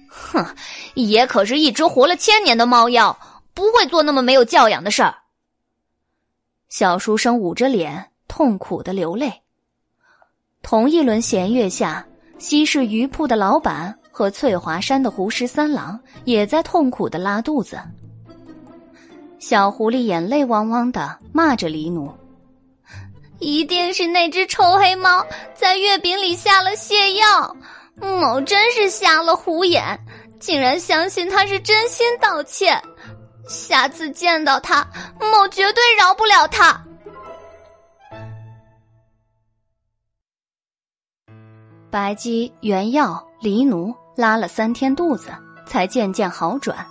[0.08, 0.46] 哼，
[0.96, 3.18] 爷可是一只活了千年的猫妖，
[3.54, 5.14] 不会做那么没有教养的事儿。
[6.70, 9.42] 小书生捂着脸，痛苦的流泪。
[10.62, 12.06] 同一轮弦月下，
[12.38, 17.80] 西市鱼铺的老板和翠华山的胡十三郎也在痛苦的拉肚子。
[19.40, 22.14] 小狐狸眼泪汪汪的骂着黎奴
[23.40, 27.56] ：“一定是那只臭黑猫在月饼里下了泻药，
[27.96, 29.98] 某真是瞎了虎眼，
[30.38, 32.78] 竟然相信他是真心道歉。
[33.48, 34.86] 下次见到他，
[35.22, 36.78] 某绝对饶不了他。”
[41.90, 45.30] 白姬、原药、黎奴拉了三天肚子，
[45.66, 46.86] 才渐渐好转。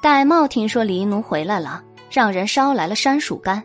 [0.00, 3.62] 戴瑁听说黎奴回来了，让人捎来了山薯干。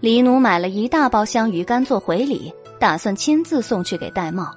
[0.00, 4.50] 黎奴买了一大包香鱼干做回礼，打算亲自送去给戴瑁。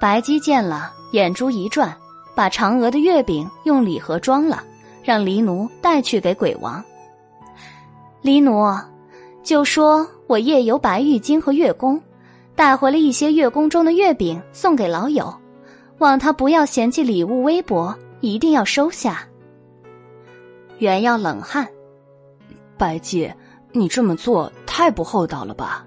[0.00, 1.94] 白姬见了，眼珠一转，
[2.34, 4.64] 把嫦娥的月饼用礼盒装了，
[5.04, 6.82] 让黎奴带去给鬼王。
[8.22, 8.74] 黎奴，
[9.42, 12.02] 就说我夜游白玉京和月宫。
[12.54, 15.34] 带回了一些月宫中的月饼送给老友，
[16.02, 19.26] 望他不要嫌弃礼物微薄，一定要收下。
[20.78, 21.68] 原要冷汗，
[22.76, 23.32] 白姬，
[23.70, 25.86] 你这么做太不厚道了吧？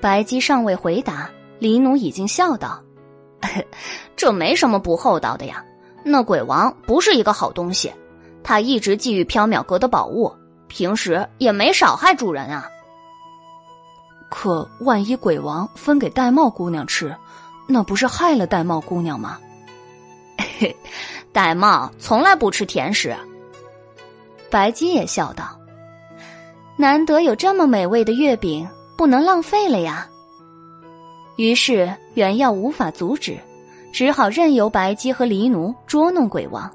[0.00, 2.80] 白姬尚未回答，黎奴已经笑道
[4.14, 5.64] ：“这没什么不厚道的呀。
[6.04, 7.92] 那鬼王不是一个好东西，
[8.44, 10.32] 他一直觊觎缥缈阁的宝物，
[10.68, 12.68] 平时也没少害主人啊。”
[14.30, 17.16] 可万一鬼王分给玳瑁姑娘吃，
[17.66, 19.38] 那不是害了玳瑁姑娘吗？
[21.34, 23.14] 玳瑁从来不吃甜食。
[24.48, 25.58] 白姬也笑道
[26.76, 28.66] ：“难得有这么美味的月饼，
[28.96, 30.08] 不能浪费了呀。”
[31.36, 33.38] 于是原耀无法阻止，
[33.92, 36.70] 只好任由白姬和黎奴捉弄鬼王。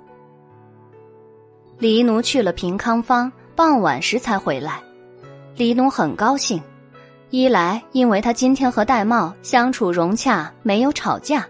[1.80, 4.80] 黎奴去了平康坊，傍晚时才回来。
[5.56, 6.61] 黎奴很高兴。
[7.32, 11.42] 一来，因为他今天和戴帽相处融洽，没有吵架；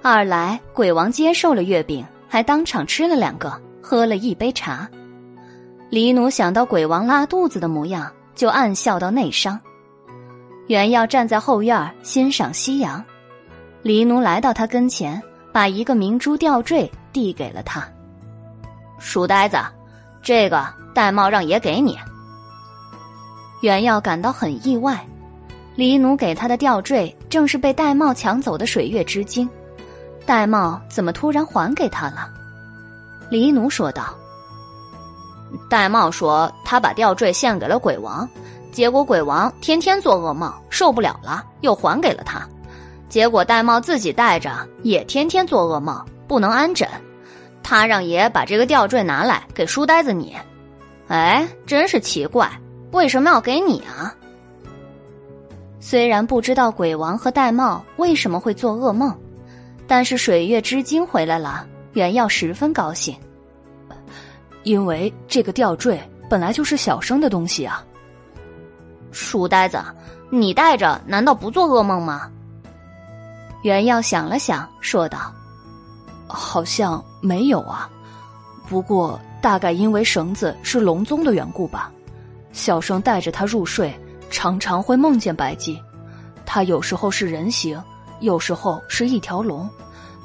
[0.00, 4.88] 二来，鬼王接受了月饼，还当场吃了两个，喝了一杯茶。
[5.90, 9.58] 黎奴想到鬼王拉肚子的模样，就暗笑到内伤。
[10.68, 13.04] 原要站在后院欣赏夕阳，
[13.82, 17.84] 黎奴来到他跟前，把一个明珠吊坠递给了他。
[19.00, 19.58] 书呆子，
[20.22, 20.64] 这个
[20.94, 21.98] 戴帽让爷给你。
[23.62, 25.06] 原耀感到很意外，
[25.76, 29.48] 黎奴给他的吊坠正是被玳瑁抢走的水月之精，
[30.26, 32.28] 玳瑁怎么突然还给他了？
[33.30, 34.14] 黎奴说道
[35.70, 38.28] ：“玳瑁说他把吊坠献给了鬼王，
[38.72, 42.42] 结果鬼王天天做噩梦，受不了了，又还给了他。
[43.08, 44.50] 结果玳瑁自己带着，
[44.82, 46.88] 也天天做噩梦，不能安枕。
[47.62, 50.36] 他让爷把这个吊坠拿来给书呆子你。
[51.06, 52.50] 哎，真是奇怪。”
[52.92, 54.14] 为什么要给你啊？
[55.80, 59.12] 虽然不知道鬼王和玳瑁为什么会做噩梦，
[59.86, 63.16] 但是水月之精回来了，原耀十分高兴。
[64.62, 67.84] 因为这个吊坠本来就是小生的东西啊。
[69.10, 69.82] 书呆子，
[70.30, 72.30] 你带着难道不做噩梦吗？
[73.62, 75.32] 原耀想了想，说道
[76.28, 77.90] ：“好像没有啊，
[78.68, 81.90] 不过大概因为绳子是龙宗的缘故吧。”
[82.52, 83.92] 小生带着他入睡，
[84.30, 85.80] 常常会梦见白姬。
[86.44, 87.82] 他有时候是人形，
[88.20, 89.68] 有时候是一条龙，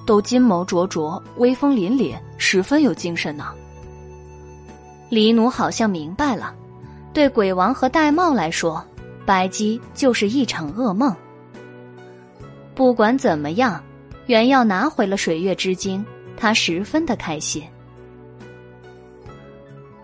[0.06, 3.46] 都金眸灼灼，威风凛凛，十分有精神呢。
[5.10, 6.54] 黎奴好像明白了，
[7.14, 8.84] 对鬼王和玳瑁来说，
[9.26, 11.16] 白姬就是一场噩梦。
[12.76, 13.82] 不管怎么样，
[14.26, 17.64] 原要拿回了水月之精，他十分的开心。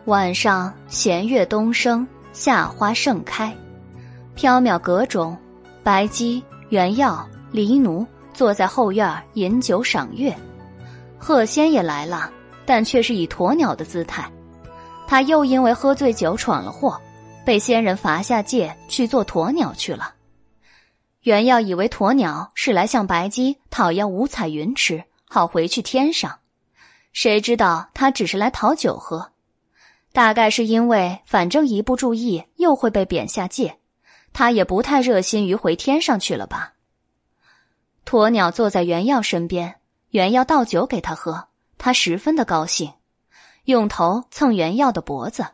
[0.06, 3.56] 晚上，弦月东升，夏花盛开。
[4.36, 5.38] 缥缈阁中，
[5.84, 10.36] 白姬、原耀、黎奴坐在后院饮酒赏月。
[11.20, 12.30] 鹤仙也来了，
[12.66, 14.30] 但却是以鸵鸟的姿态。
[15.08, 17.00] 他又因为喝醉酒闯了祸，
[17.46, 20.16] 被仙人罚下界去做鸵鸟去了。
[21.22, 26.40] 原耀以为鸵鸟是来向白姬讨要五彩云吃，好回去天上，
[27.14, 29.33] 谁知道他只是来讨酒喝。
[30.14, 33.80] 大概是因为反正一不注意又会被贬下界，
[34.32, 36.74] 他也不太热心于回天上去了吧。
[38.06, 39.80] 鸵鸟坐在原耀身边，
[40.12, 41.48] 原耀倒酒给他喝，
[41.80, 42.94] 他十分的高兴，
[43.66, 45.48] 用头蹭原耀的脖子。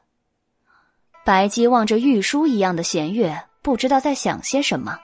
[1.23, 4.99] 白姬望着玉书一样的弦月，不知道在想些什么，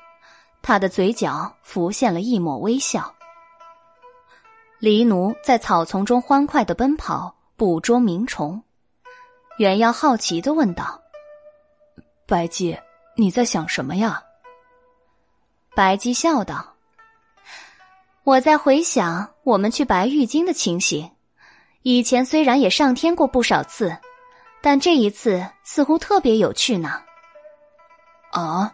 [0.61, 3.15] 他的嘴角浮现了一抹微笑。
[4.81, 8.61] 狸奴在草丛中欢快的奔跑，捕捉鸣虫。
[9.57, 11.01] 原耀好奇的问道
[12.27, 12.77] ：“白姬，
[13.15, 14.21] 你在想什么呀？”
[15.73, 16.73] 白姬笑道。
[18.23, 21.09] 我在回想我们去白玉京的情形，
[21.83, 23.95] 以前虽然也上天过不少次，
[24.61, 27.01] 但这一次似乎特别有趣呢。
[28.31, 28.73] 啊，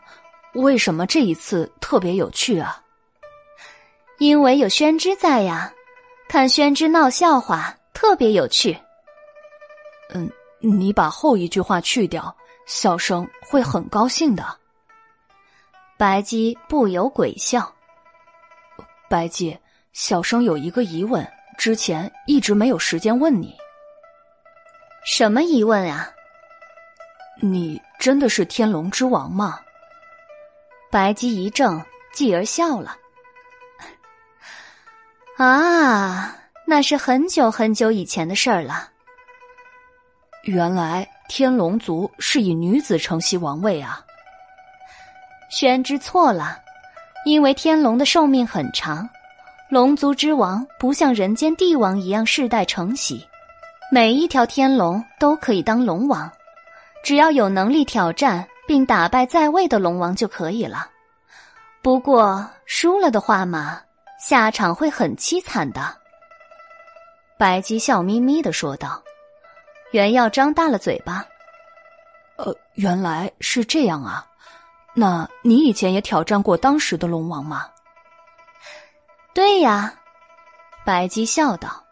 [0.53, 2.81] 为什么这一次特别有趣啊？
[4.17, 5.71] 因为有宣之在呀，
[6.27, 8.75] 看宣之闹笑话特别有趣。
[10.13, 14.57] 嗯，你把后一句话去掉，小生会很高兴的。
[15.97, 17.73] 白姬不由鬼笑。
[19.09, 19.57] 白姬，
[19.93, 23.55] 小生有一个疑问，之前一直没有时间问你。
[25.03, 26.11] 什么疑问啊？
[27.41, 29.59] 你真的是天龙之王吗？
[30.91, 31.83] 白姬一怔，
[32.13, 32.95] 继而笑了。
[35.43, 36.35] 啊，
[36.67, 38.90] 那是很久很久以前的事儿了。
[40.43, 44.03] 原来天龙族是以女子承袭王位啊。
[45.49, 46.57] 宣之错了。
[47.23, 49.07] 因为天龙的寿命很长，
[49.69, 53.23] 龙族之王不像人间帝王一样世代承袭，
[53.91, 56.27] 每一条天龙都可以当龙王，
[57.03, 60.89] 只要有能力挑战并打败在位的龙王就可以了。
[61.83, 63.79] 不过输了的话嘛，
[64.19, 65.95] 下场会很凄惨的。
[67.37, 68.99] 白姬笑眯眯的说道。
[69.91, 71.25] 原耀张大了嘴巴，
[72.37, 74.25] 呃，原来是这样啊。
[74.93, 77.67] 那你以前也挑战过当时的龙王吗？
[79.33, 79.93] 对呀，
[80.85, 81.83] 白姬笑道。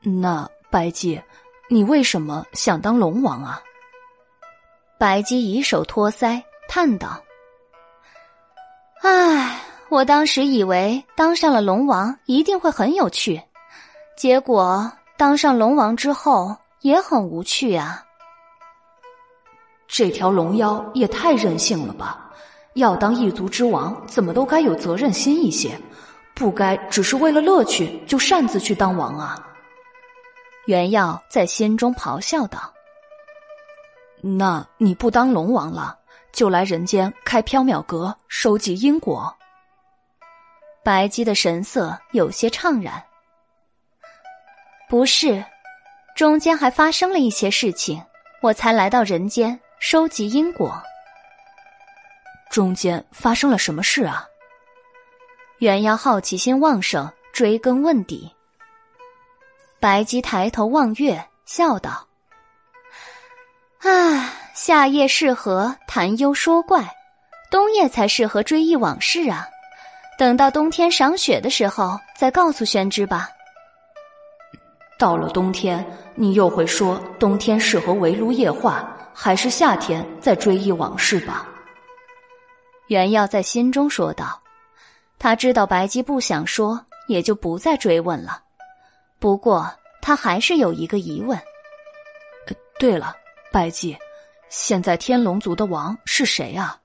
[0.00, 1.20] 那白姬，
[1.68, 3.62] 你为什么想当龙王啊？
[4.98, 7.22] 白姬以手托腮，叹道
[9.02, 13.42] ：“唉，我当时以为当上了龙王一定会很有趣，
[14.16, 18.04] 结果当上龙王之后也很无趣啊。”
[19.88, 22.30] 这条龙妖也太任性了吧！
[22.74, 25.78] 要当一族之王，怎么都该有责任心一些，
[26.34, 29.46] 不该只是为了乐趣就擅自去当王啊！
[30.64, 32.72] 袁耀在心中咆哮道
[34.22, 35.98] ：“那你不当龙王了，
[36.32, 39.36] 就来人间开缥缈阁，收集因果。”
[40.82, 43.02] 白姬的神色有些怅然。
[44.88, 45.44] 不是，
[46.14, 48.02] 中间还发生了一些事情，
[48.40, 49.58] 我才来到人间。
[49.78, 50.80] 收集因果，
[52.48, 54.24] 中间发生了什么事啊？
[55.58, 58.32] 原妖好奇心旺盛，追根问底。
[59.80, 62.06] 白姬抬头望月，笑道
[63.82, 66.84] ：“啊，夏夜适合谈忧说怪，
[67.50, 69.48] 冬夜才适合追忆往事啊！
[70.16, 73.28] 等到冬天赏雪的时候，再告诉宣之吧。
[75.02, 81.46] 到了冬天，你又会说冬天适合围炉夜话。”还是夏天再追忆往事吧。
[82.86, 84.40] 袁耀在心中说道
[85.18, 88.42] ：“他知道白姬不想说，也就不再追问了。
[89.18, 91.38] 不过他还是有一个疑问。
[92.78, 93.14] 对了，
[93.52, 93.94] 白姬，
[94.48, 96.80] 现在天龙族的王是谁啊？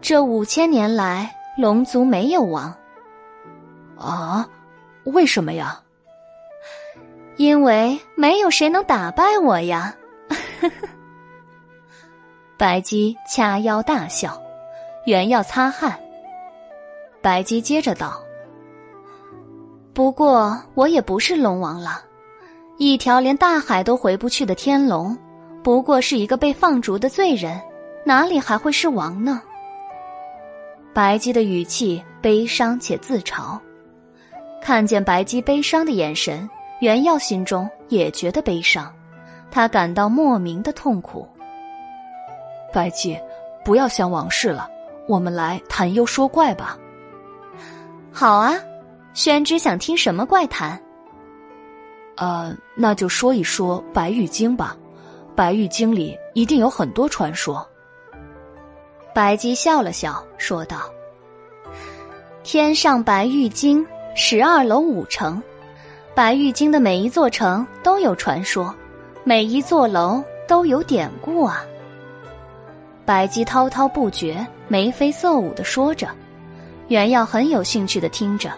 [0.00, 2.76] 这五千年来，龙族没有王。
[3.96, 4.48] 啊？
[5.04, 5.80] 为什么呀？
[7.38, 9.96] 因为没有谁能打败我呀。”
[10.60, 10.88] 呵呵，
[12.58, 14.42] 白姬掐腰大笑，
[15.06, 15.98] 原要擦汗。
[17.22, 18.20] 白姬接着道
[19.94, 22.02] ：“不过我也不是龙王了，
[22.76, 25.16] 一条连大海都回不去的天龙，
[25.62, 27.60] 不过是一个被放逐的罪人，
[28.04, 29.40] 哪里还会是王呢？”
[30.94, 33.58] 白姬的语气悲伤且自嘲，
[34.60, 36.48] 看见白姬悲伤的眼神，
[36.80, 38.92] 原耀心中也觉得悲伤。
[39.50, 41.26] 他感到莫名的痛苦。
[42.72, 43.18] 白姬，
[43.64, 44.68] 不要想往事了，
[45.06, 46.78] 我们来谈忧说怪吧。
[48.12, 48.54] 好啊，
[49.14, 50.78] 宣之想听什么怪谈？
[52.16, 54.76] 呃，那就说一说《白玉经》吧，
[55.34, 57.66] 《白玉经》里一定有很多传说。
[59.14, 60.90] 白姬笑了笑，说道
[62.44, 63.84] ：“天上白玉京，
[64.14, 65.42] 十二楼五城，
[66.18, 68.74] 白玉京的每一座城都有传说。”
[69.22, 71.64] 每一座楼都有典故啊！
[73.04, 76.08] 白姬滔滔不绝、眉飞色舞的说着，
[76.88, 78.50] 袁耀很有兴趣的听着。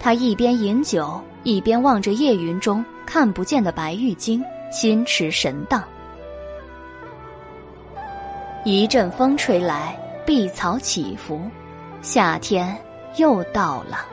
[0.00, 4.42] 他一边饮酒，一边望着夜云中看不见的白玉京，
[4.72, 5.84] 心驰神荡。
[8.64, 9.94] 一阵风吹来，
[10.24, 11.38] 碧草起伏，
[12.00, 12.74] 夏天
[13.16, 14.06] 又到了。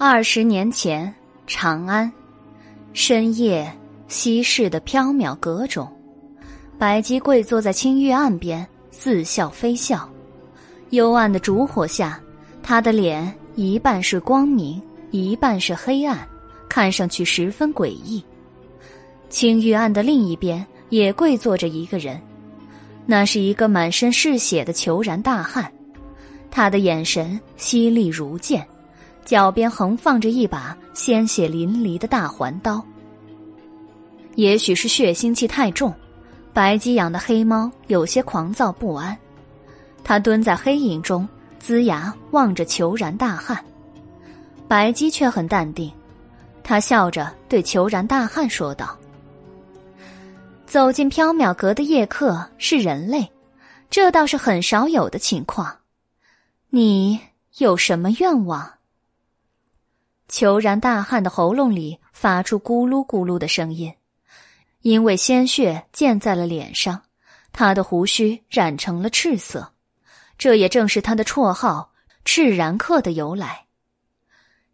[0.00, 1.12] 二十年前，
[1.44, 2.10] 长安
[2.92, 3.68] 深夜，
[4.06, 5.90] 西市的缥缈阁中，
[6.78, 10.08] 白姬跪坐在青玉案边，似笑非笑。
[10.90, 12.20] 幽暗的烛火下，
[12.62, 16.24] 她的脸一半是光明，一半是黑暗，
[16.68, 18.22] 看上去十分诡异。
[19.28, 22.22] 青玉案的另一边也跪坐着一个人，
[23.04, 25.68] 那是一个满身是血的虬髯大汉，
[26.52, 28.64] 他的眼神犀利如剑。
[29.28, 32.82] 脚边横放着一把鲜血淋漓的大环刀。
[34.36, 35.94] 也许是血腥气太重，
[36.54, 39.14] 白鸡养的黑猫有些狂躁不安。
[40.02, 41.28] 它蹲在黑影中，
[41.62, 43.62] 龇牙望着虬髯大汉。
[44.66, 45.92] 白鸡却很淡定，
[46.62, 48.98] 他笑着对虬髯大汉说道
[50.64, 53.30] ：“走进缥缈阁的夜客是人类，
[53.90, 55.76] 这倒是很少有的情况。
[56.70, 57.20] 你
[57.58, 58.66] 有什么愿望？”
[60.28, 63.94] 虬髯大汉的喉咙里发出咕噜咕噜的声音，
[64.82, 67.02] 因为鲜血溅在了脸上，
[67.50, 69.72] 他的胡须染成了赤色，
[70.36, 71.92] 这也正是他的绰号
[72.26, 73.64] “赤然客”的由来。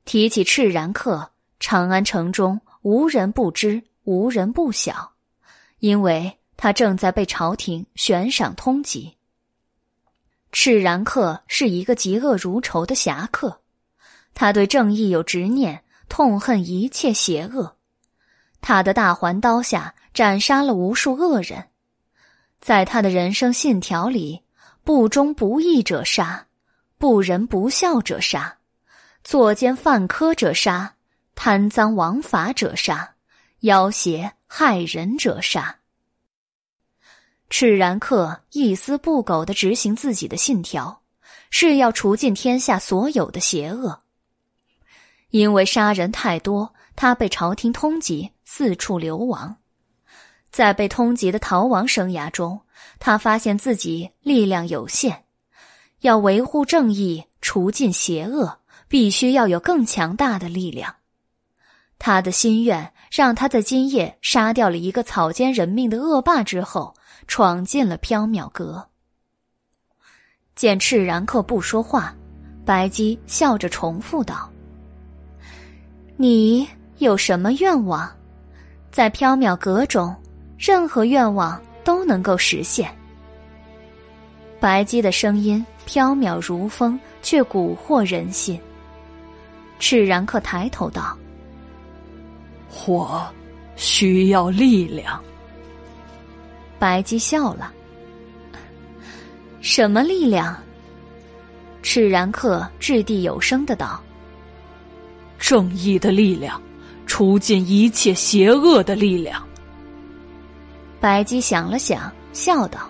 [0.05, 5.12] 提起赤然客，长安城中无人不知，无人不晓，
[5.78, 9.15] 因为他正在被朝廷悬赏通缉。
[10.50, 13.60] 赤然客是一个嫉恶如仇的侠客。
[14.34, 17.76] 他对正义有执念，痛恨一切邪恶。
[18.60, 21.68] 他的大环刀下斩杀了无数恶人，
[22.60, 24.42] 在他的人生信条里，
[24.82, 26.46] 不忠不义者杀，
[26.98, 28.58] 不仁不孝者杀，
[29.22, 30.94] 作奸犯科者杀，
[31.34, 33.14] 贪赃枉法者杀，
[33.60, 35.80] 要挟害人者杀。
[37.50, 41.02] 赤然客一丝不苟的执行自己的信条，
[41.50, 44.03] 是要除尽天下所有的邪恶。
[45.34, 49.56] 因为杀人太多，他被朝廷通缉，四处流亡。
[50.52, 52.60] 在被通缉的逃亡生涯中，
[53.00, 55.24] 他发现自己力量有限，
[56.02, 60.94] 要维护正义、除尽邪恶，必须要有更强大的力量。
[61.98, 66.94] 他的心愿让他在今夜杀掉了一个草菅人命的恶霸之后，
[67.26, 68.88] 闯进了缥缈阁。
[70.54, 72.14] 见赤然客不说话，
[72.64, 74.48] 白姬笑着重复道。
[76.17, 76.68] 你
[76.99, 78.09] 有什么愿望？
[78.93, 80.15] 在缥缈阁中，
[80.57, 82.89] 任何愿望都能够实现。
[84.60, 88.60] 白姬的声音飘渺如风，却蛊惑人心。
[89.81, 91.18] 赤然客抬头道
[92.86, 93.26] ：“我
[93.75, 95.20] 需要力量。”
[96.78, 97.73] 白姬笑了
[99.60, 100.57] ：“什么力量？”
[101.83, 104.01] 赤然客掷地有声的道。
[105.47, 106.58] 正义的力量，
[107.05, 109.47] 除尽一切邪恶的力量。
[110.98, 112.89] 白姬想了想，笑道：“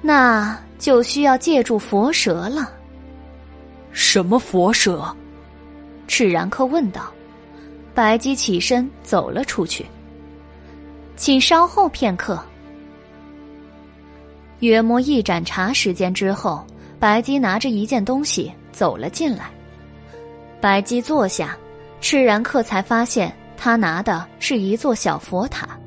[0.00, 2.70] 那就需要借助佛舌了。”
[3.90, 5.04] 什么佛舌？
[6.06, 7.12] 赤然客问道。
[7.92, 9.84] 白姬起身走了出去。
[11.16, 12.40] 请稍后片刻。
[14.60, 16.64] 约莫一盏茶时间之后，
[17.00, 19.50] 白姬拿着一件东西走了进来。
[20.64, 21.54] 白姬坐下，
[22.00, 25.78] 赤然客才发现他拿的是一座小佛塔，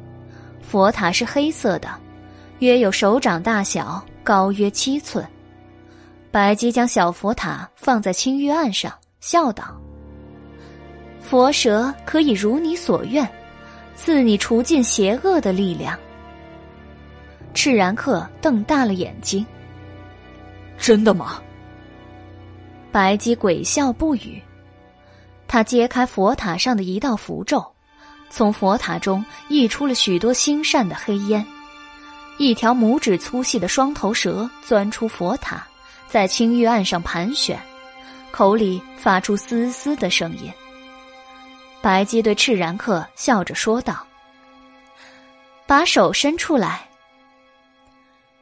[0.61, 1.89] 佛塔是黑色的，
[2.59, 5.27] 约有手掌大小，高约七寸。
[6.29, 9.75] 白姬将小佛塔放在青玉案上，笑道
[11.21, 13.27] ：“佛蛇可以如你所愿，
[13.95, 15.97] 赐你除尽邪恶的力量。”
[17.55, 19.43] 赤然客瞪大了眼睛
[20.77, 21.41] ：“真的吗？”
[22.93, 24.39] 白姬鬼笑不语。
[25.47, 27.65] 他揭开佛塔上的一道符咒，
[28.29, 31.45] 从佛塔中溢出了许多星善的黑烟。
[32.37, 35.65] 一条拇指粗细的双头蛇钻出佛塔，
[36.07, 37.59] 在青玉案上盘旋，
[38.29, 40.51] 口里发出嘶嘶的声音。
[41.81, 44.05] 白姬对赤然客笑着说道
[45.65, 46.87] ：“把手伸出来。”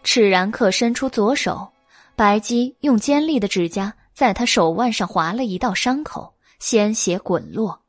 [0.04, 1.68] 赤然客伸出左手，
[2.16, 6.35] 白姬用尖利的指甲在他手腕上划了一道伤口。
[6.66, 7.84] 鲜血滚落，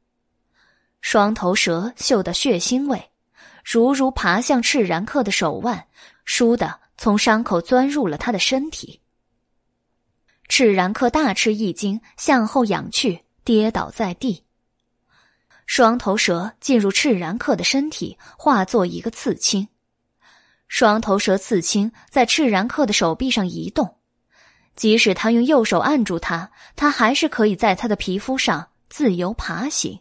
[1.01, 3.09] 双头蛇嗅到血腥味，
[3.65, 5.87] 如如爬向赤然克的手腕，
[6.27, 9.01] 倏地从伤口钻入了他的身体。
[10.49, 14.45] 赤然克大吃一惊，向后仰去，跌倒在地。
[15.65, 19.69] 双头蛇进入赤然克的身体，化作一个刺青。
[20.69, 23.97] 双头蛇刺青在赤然克的手臂上移动，
[24.77, 29.99] 即使他用右手按住他，他还是可以在他的皮肤上自由爬行。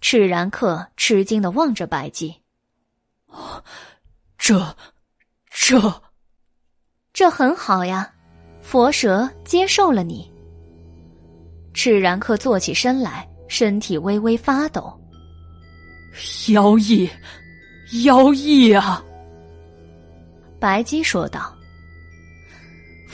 [0.00, 2.34] 赤然客吃惊的望着白姬
[4.36, 4.76] ：“这，
[5.50, 6.02] 这，
[7.12, 8.12] 这很好呀，
[8.60, 10.28] 佛蛇接受了你。”
[11.72, 13.28] 赤然客坐起身来。
[13.48, 14.98] 身体微微发抖，
[16.48, 17.06] 妖异，
[18.04, 19.04] 妖异啊！
[20.58, 21.54] 白姬说道：“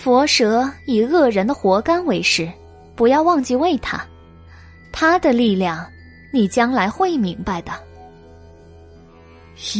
[0.00, 2.48] 佛蛇以恶人的活干为食，
[2.94, 4.00] 不要忘记喂它。
[4.92, 5.84] 它的力量，
[6.32, 7.72] 你将来会明白的。”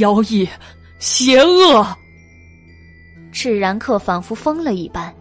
[0.00, 0.47] 妖异，
[0.98, 1.86] 邪恶！
[3.30, 5.14] 赤然客仿佛疯了一般，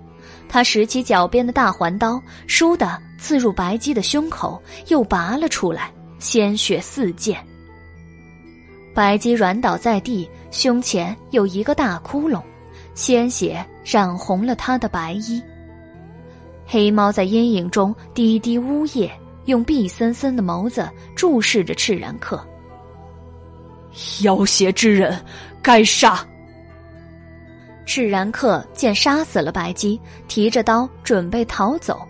[0.49, 3.01] 他拾起脚边的大环刀，倏地。
[3.19, 7.35] 刺入白姬的胸口，又拔了出来，鲜血四溅。
[8.93, 12.39] 白姬软倒在地，胸前有一个大窟窿，
[12.97, 15.39] 鲜血染红了他的白衣。
[16.65, 19.11] 黑猫在阴影中低低呜咽，
[19.45, 22.43] 用碧森森的眸子注视着赤然客。
[24.23, 25.23] 妖邪之人，
[25.61, 26.25] 该杀！
[27.85, 32.01] 赤然客见杀死了白姬，提着刀准备逃走。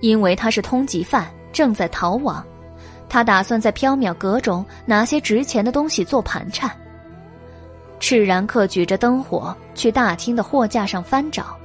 [0.00, 2.42] 因为他是通缉犯，正在逃亡，
[3.08, 6.70] 他打算在缥缈阁中拿些值钱的东西做盘缠。
[8.06, 11.56] 赤然克举着灯火去大厅的货架上翻找，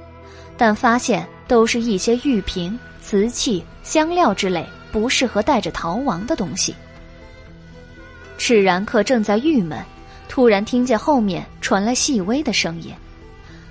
[0.56, 6.74] 但发现都是一些玉瓶、瓷器、香料之类不适合带着逃亡的东西。
[8.38, 9.84] 赤然克正在郁闷，
[10.30, 12.90] 突然听见后面传来细微的声音，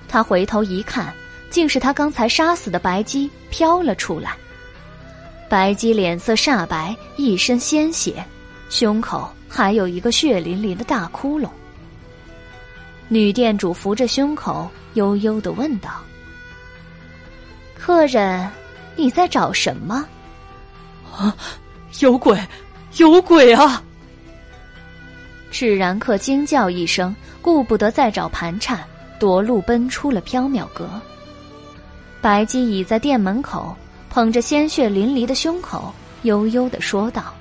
[0.07, 1.11] 他回头一看，
[1.49, 4.35] 竟是他刚才杀死的白姬飘了出来。
[5.49, 8.23] 白姬脸色煞白，一身鲜血，
[8.69, 11.49] 胸口还有一个血淋淋的大窟窿。
[13.09, 15.89] 女店主扶着胸口，悠悠的问道
[17.75, 18.49] ：“客人，
[18.95, 20.07] 你在找什么
[21.13, 21.35] ？”“啊，
[21.99, 22.39] 有鬼，
[22.95, 23.83] 有鬼啊！”
[25.51, 28.79] 赤然客惊叫一声，顾不得再找盘缠，
[29.19, 30.89] 夺路奔出了缥缈阁。
[32.21, 33.75] 白姬倚在店门口。
[34.11, 37.31] 捧着鲜血淋漓的胸口，悠悠的说道：“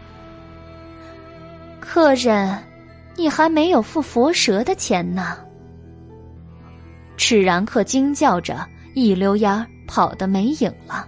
[1.80, 2.62] 客人，
[3.16, 5.38] 你还没有付佛蛇的钱呢。”
[7.18, 11.06] 赤然客惊叫着，一溜烟跑得没影了。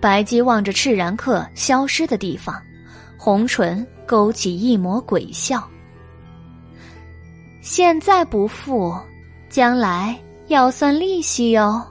[0.00, 2.62] 白姬望着赤然客消失的地方，
[3.16, 5.66] 红唇勾起一抹鬼笑
[7.62, 8.94] ：“现在不付，
[9.48, 10.16] 将来
[10.48, 11.82] 要算利息哟。”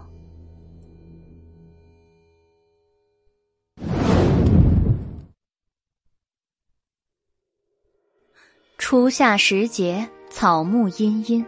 [8.77, 11.43] 初夏时节，草木茵茵，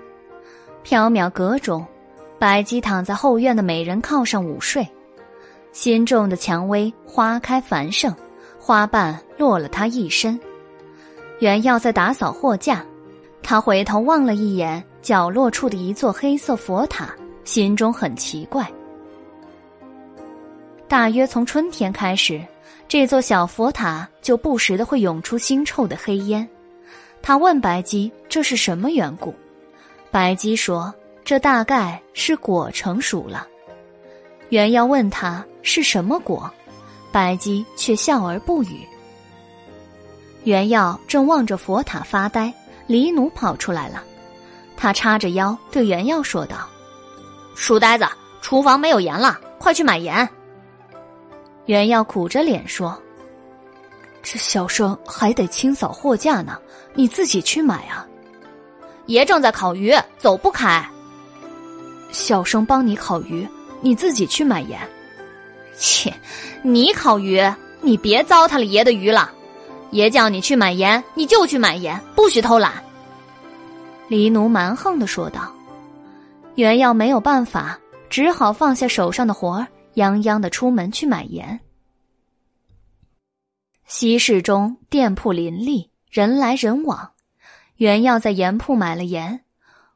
[0.85, 1.83] 缥缈阁中，
[2.37, 4.87] 白姬躺在后院的美人靠上午睡。
[5.71, 8.15] 新种的蔷薇花开繁盛，
[8.59, 10.39] 花瓣落了她一身。
[11.39, 12.85] 原要在打扫货架，
[13.41, 18.65] 他回头望了一眼角落处的一座黑色佛塔，心中很奇怪。
[20.87, 22.39] 大约从春天开始，
[22.87, 26.47] 这座小佛塔就不时的会涌出腥臭的黑烟。
[27.23, 29.33] 他问白姬：“这是什么缘故？”
[30.15, 30.95] 白姬说
[31.25, 33.45] ：“这大概是果成熟了。”
[34.47, 36.49] 原要问他是什么果，
[37.11, 38.87] 白姬却笑而不语。
[40.45, 42.53] 原耀正望着佛塔发呆，
[42.87, 44.05] 黎奴跑出来了，
[44.77, 46.65] 他叉着腰对原耀说道
[47.53, 48.07] ：“书呆子，
[48.41, 50.29] 厨房没有盐了，快去买盐。”
[51.67, 52.97] 原耀苦着脸说。
[54.23, 56.57] 这小生还得清扫货架呢，
[56.93, 58.07] 你自己去买啊。
[59.07, 60.83] 爷正在烤鱼，走不开。
[62.11, 63.47] 小生帮你烤鱼，
[63.81, 64.79] 你自己去买盐。
[65.77, 66.13] 切，
[66.63, 67.41] 你烤鱼，
[67.81, 69.31] 你别糟蹋了爷的鱼了。
[69.91, 72.83] 爷叫你去买盐，你就去买盐，不许偷懒。
[74.07, 75.53] 黎奴蛮横的说道。
[76.55, 77.77] 原耀没有办法，
[78.09, 81.59] 只好放下手上的活儿，泱泱的出门去买盐。
[83.85, 87.11] 西市中店铺林立，人来人往。
[87.77, 89.43] 原耀在盐铺买了盐，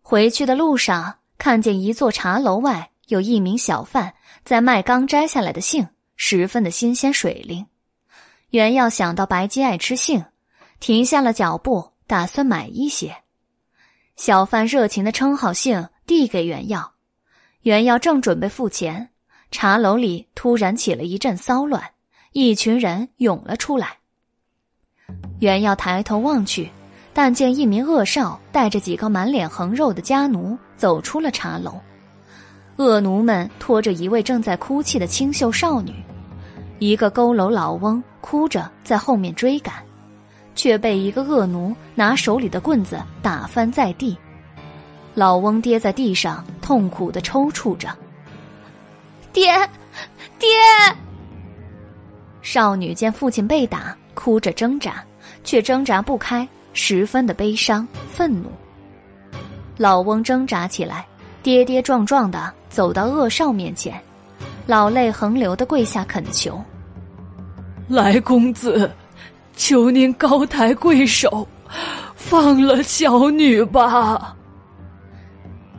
[0.02, 7.66] 回去的路上看见一座茶楼外有一名小贩在卖刚摘下来的杏，十分的新鲜水灵。
[8.50, 10.26] 袁耀想到白姬爱吃杏，
[10.80, 13.16] 停下了脚步，打算买一些。
[14.18, 16.94] 小贩热情的称好杏，递给袁耀。
[17.62, 19.10] 袁耀正准备付钱，
[19.52, 21.92] 茶楼里突然起了一阵骚乱，
[22.34, 24.00] 一群人涌了出来。
[25.40, 26.70] 袁耀抬头望去，
[27.22, 31.78] 但见一名恶少带着几个满脸横肉的家奴走出了茶楼。
[32.78, 35.94] 恶奴们拖着一位正在哭泣的清秀少女，
[36.80, 39.76] 一个佝偻老翁哭着在后面追赶。
[40.56, 44.18] 却被一个恶奴拿手里的棍子打翻在地，
[45.14, 47.90] 老翁跌在地上，痛苦的抽搐着。
[49.34, 49.52] 爹，
[50.40, 50.48] 爹！
[52.42, 55.04] 少女见父亲被打，哭着挣扎，
[55.44, 56.48] 却挣扎不开，
[56.82, 58.50] 十分的悲伤愤怒。
[59.76, 61.06] 老翁挣扎起来，
[61.44, 64.02] 跌跌撞撞的走到恶少面前，
[64.66, 66.60] 老泪横流的跪下恳求
[67.90, 68.90] ：“来，公子。”
[69.58, 71.46] 求您高抬贵手，
[72.16, 74.34] 放了小女吧。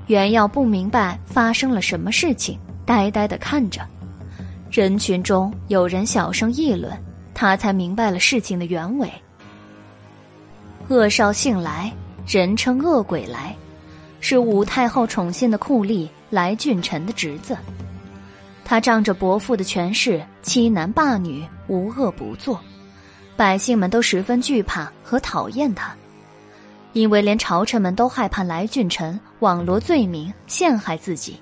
[0.07, 3.81] 袁耀不明白发生了什么事情，呆呆的看着。
[4.71, 6.93] 人群中有人小声议论，
[7.33, 9.11] 他才明白了事情的原委。
[10.91, 11.93] 恶少姓来，
[12.27, 13.55] 人称恶鬼来，
[14.19, 17.57] 是武太后宠信的酷吏来俊臣的侄子。
[18.65, 22.61] 他仗着伯父的权势，欺男霸女，无恶不作。
[23.37, 25.95] 百姓们都十分惧怕和讨厌他，
[26.93, 31.39] 因为连朝臣们都害怕来俊臣网罗罪名陷害自己，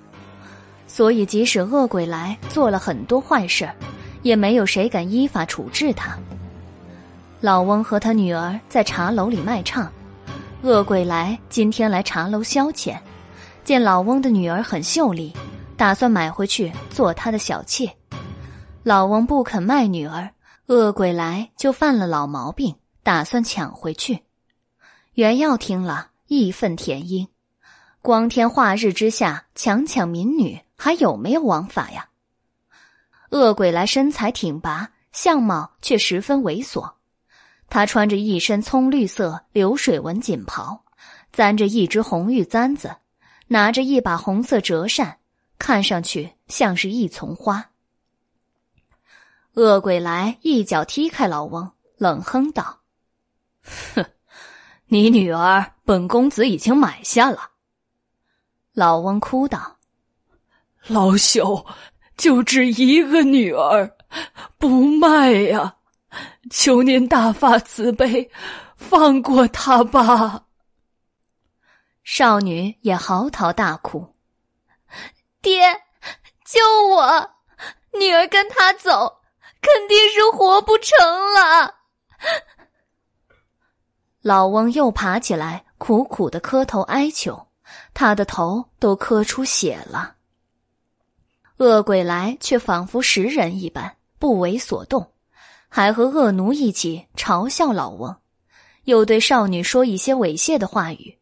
[0.87, 3.67] 所以即使恶鬼来做了很多坏事，
[4.21, 6.19] 也没有谁敢依法处置他。
[7.41, 9.89] 老翁和他女儿在茶楼里卖唱，
[10.63, 12.99] 恶鬼来今天来茶楼消遣，
[13.63, 15.33] 见老翁的女儿很秀丽，
[15.77, 17.89] 打算买回去做他的小妾，
[18.83, 20.29] 老翁不肯卖女儿。
[20.67, 24.25] 恶鬼来就犯了老毛病，打算抢回去。
[25.15, 27.29] 袁耀听了，义愤填膺。
[28.03, 32.09] 光天化日之下强抢民女，还有没有王法呀？
[33.31, 36.98] 恶鬼来身材挺拔，相貌却十分猥琐。
[37.71, 40.85] 他穿着一身葱绿色流水纹锦袍，
[41.33, 42.97] 簪着一只红玉簪子，
[43.49, 45.19] 拿着一把红色折扇，
[45.59, 47.71] 看上去像是一丛花。
[49.55, 52.81] 恶鬼来一脚踢开老翁，冷哼道
[53.95, 54.05] ：“哼，
[54.87, 57.51] 你女儿本公子已经买下了。”
[58.73, 59.79] 老翁哭道
[60.87, 61.67] ：“老朽
[62.17, 63.97] 就只一个女儿，
[64.59, 65.78] 不卖呀！
[66.51, 68.31] 求您大发慈悲，
[68.77, 70.45] 放过她吧。”
[72.05, 74.15] 少女也嚎啕大哭
[75.43, 75.83] ：“爹，
[76.45, 77.31] 救我！
[77.99, 79.17] 女儿跟他走。”
[79.61, 80.97] 肯定是活不成
[81.35, 81.75] 了。
[84.23, 87.49] 老翁又爬起来，苦苦的磕头哀求，
[87.93, 90.15] 他的头都磕出血了。
[91.57, 95.13] 恶鬼来却仿佛食人一般，不为所动，
[95.69, 98.17] 还和恶奴一起嘲笑老翁，
[98.85, 101.19] 又对少女说一些猥亵的话语。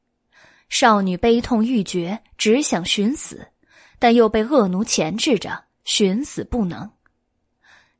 [0.69, 3.49] 少女悲痛欲绝，只想寻死，
[3.99, 6.91] 但又被恶奴钳制着，寻死不能。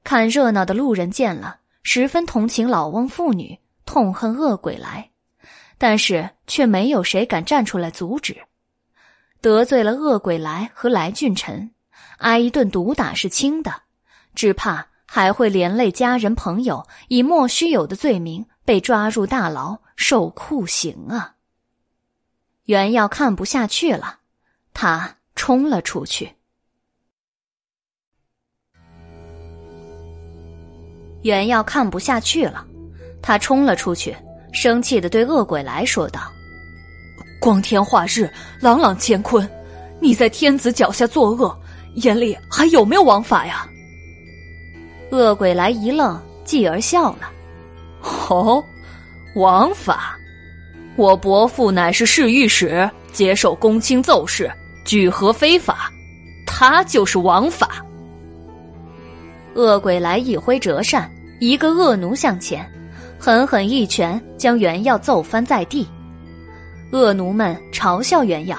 [0.03, 5.11] 看热闹的路人见了，十分同情老翁妇女，痛恨恶鬼来，
[5.79, 8.37] 但是却没有谁敢站出来阻止。
[9.41, 11.71] 得罪了恶鬼来和来俊臣，
[12.19, 13.83] 挨一顿毒打是轻的，
[14.35, 21.37] 只怕还会连累家人朋友，以莫须有的罪名被抓入大牢受酷刑啊！
[22.65, 24.19] 袁耀看不下去了，
[24.75, 26.33] 他冲了出去。
[31.23, 32.67] 袁耀看不下去了，
[33.23, 34.17] 他冲了出去，
[34.53, 36.21] 生气的对恶鬼来说道
[37.41, 39.49] ：“光天化日，朗朗乾坤，
[40.01, 41.57] 你在天子脚下作恶，
[41.95, 43.69] 眼里还有没有王法呀？”
[45.11, 47.31] 恶鬼来一愣，继而笑了
[48.29, 48.65] ：“哦，
[49.35, 50.19] 王法，
[50.97, 54.51] 我伯父乃是侍御史，接受公卿奏事，
[54.85, 55.91] 举何非法，
[56.47, 57.85] 他就是王法。”
[59.55, 61.11] 恶鬼来一挥折扇。
[61.39, 62.67] 一个恶奴向前，
[63.19, 65.87] 狠狠一拳将袁耀揍翻在地。
[66.93, 68.57] 恶奴们嘲笑袁耀：“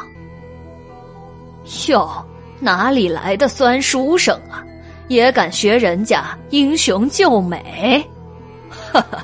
[1.89, 2.23] 哟，
[2.59, 4.63] 哪里来的酸书生啊？
[5.07, 8.05] 也敢学人家英雄救美？
[8.69, 9.23] 哈哈，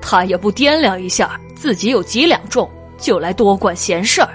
[0.00, 4.28] 他也不掂量一下自己有几两重，就来多管闲事儿。”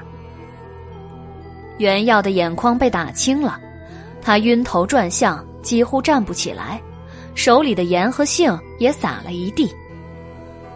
[1.77, 3.59] 袁耀的眼眶被打青了，
[4.21, 6.81] 他晕头转向，几乎站不起来。
[7.33, 9.73] 手里的盐和杏也撒了一地。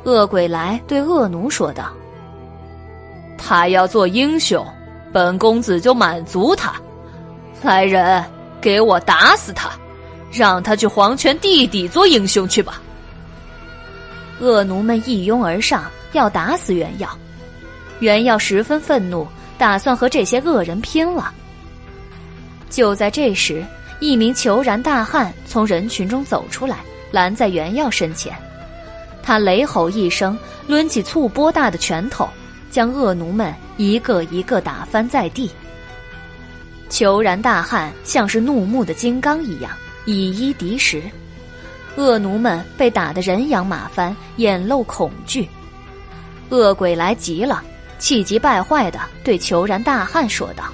[0.06, 1.92] 恶鬼来对恶奴说道
[3.38, 4.66] ：“他要做英雄，
[5.12, 6.74] 本公子就满足他。
[7.62, 8.24] 来人，
[8.62, 9.70] 给我打死他，
[10.36, 12.82] 让他去黄泉地底做英雄去吧。”
[14.40, 17.10] 恶奴们一拥而上，要打死袁耀。
[18.00, 19.26] 袁耀十分愤怒，
[19.58, 21.34] 打算和这些恶人拼了。
[22.70, 23.64] 就在这时，
[24.02, 26.80] 一名虬髯大汉从人群中走出来，
[27.12, 28.36] 拦在袁耀身前。
[29.24, 32.28] 他雷吼一声，抡起醋钵大的拳头，
[32.70, 35.50] 将恶奴们一个一个打翻在地。
[36.90, 39.72] 虬髯大汉像是怒目的金刚一样，
[40.06, 41.02] 以一敌十。
[41.98, 45.48] 恶奴们被打得人仰马翻，眼露恐惧。
[46.50, 47.64] 恶鬼来急了，
[47.98, 50.66] 气急败坏的对虬髯大汉说道：“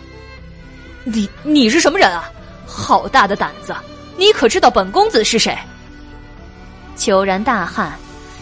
[1.06, 2.30] 你你是什么人啊？
[2.66, 3.76] 好大的胆子！
[4.18, 5.58] 你可知道本公子是谁？”
[6.98, 7.94] 虬髯大汉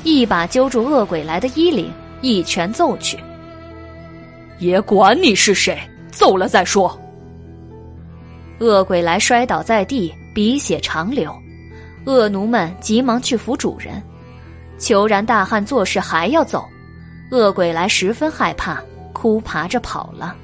[0.03, 3.17] 一把揪住恶鬼来的衣领，一拳揍去。
[4.57, 5.77] 也管你是谁，
[6.11, 6.99] 揍了再说。
[8.59, 11.33] 恶鬼来摔倒在地，鼻血长流。
[12.05, 14.01] 恶奴们急忙去扶主人，
[14.79, 16.67] 虬髯大汉做事还要走，
[17.31, 18.81] 恶鬼来十分害怕，
[19.13, 20.35] 哭爬着跑了。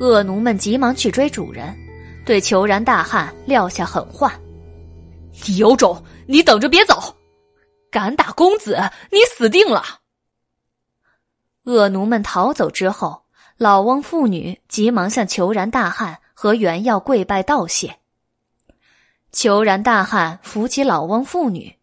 [0.00, 1.74] 恶奴们急忙去追主人，
[2.24, 4.32] 对虬髯大汉撂下狠话
[5.46, 7.14] ：“你有种，你等着别走！
[7.90, 8.78] 敢打公子，
[9.12, 9.82] 你死定了！”
[11.64, 13.22] 恶奴们逃走之后，
[13.58, 17.96] 老翁妇女急忙向虬髯大汉和原耀跪拜道谢。
[19.36, 21.76] 虬髯大汉扶起老翁妇女，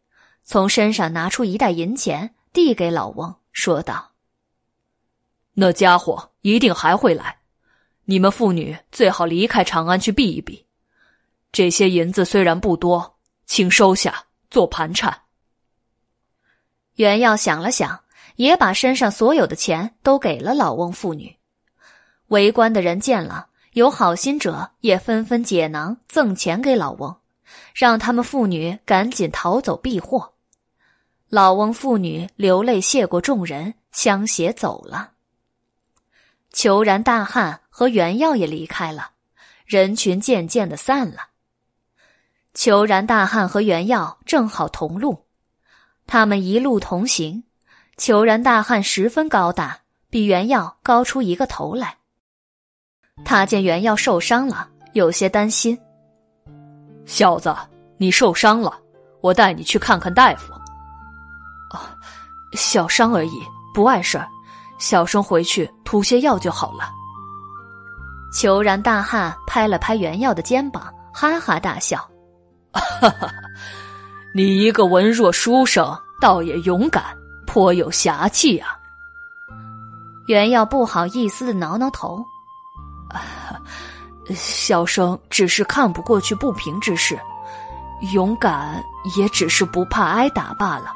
[0.44, 4.14] 从身上拿出一袋银钱，递给老翁，说道
[5.54, 7.38] ：“那家伙一定还会来，
[8.06, 10.66] 你们妇女最好离开长安去避一避。
[11.52, 15.16] 这些银子虽然不多，请收下做盘缠。”
[16.98, 18.04] 袁耀想了想，
[18.38, 21.38] 也把身上所有的钱都给了老翁妇女。
[22.30, 27.16] 围观的人见了，有好心者也纷纷解囊赠钱给老翁。
[27.74, 30.34] 让他们妇女赶紧逃走避祸，
[31.30, 35.12] 老翁妇女流泪谢过众人，相携走了。
[36.52, 39.12] 裘然大汉和袁耀也离开了，
[39.66, 41.30] 人群渐渐的散了。
[42.54, 45.26] 裘然大汉和袁耀正好同路，
[46.06, 47.44] 他们一路同行。
[47.98, 51.98] 裘然大汉十分高大，比袁耀高出一个头来。
[53.26, 55.80] 他见袁耀受伤了，有些担心。
[57.06, 57.56] 小子，
[57.98, 58.74] 你受伤了，
[59.22, 60.54] 我带你去看看大夫。
[61.70, 61.96] 啊，
[62.54, 63.42] 小伤而已，
[63.74, 64.28] 不碍事儿，
[64.78, 66.92] 小生回去涂些药就好了。
[68.32, 71.98] 虬髯大汉拍了拍袁耀的肩膀，哈哈大笑
[72.74, 73.30] ：“哈哈，
[74.34, 77.04] 你一个文弱书生，倒也勇敢，
[77.46, 78.78] 颇有侠气啊。”
[80.28, 82.24] 袁耀不好意思的挠挠头。
[84.36, 87.20] 小生只是看不过去不平之事，
[88.14, 88.84] 勇敢
[89.18, 90.94] 也只是不怕挨打罢了。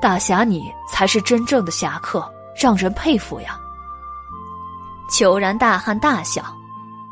[0.00, 2.28] 大侠，你才是真正的侠客，
[2.60, 3.58] 让人佩服呀！
[5.10, 6.42] 虬髯大汉大笑：“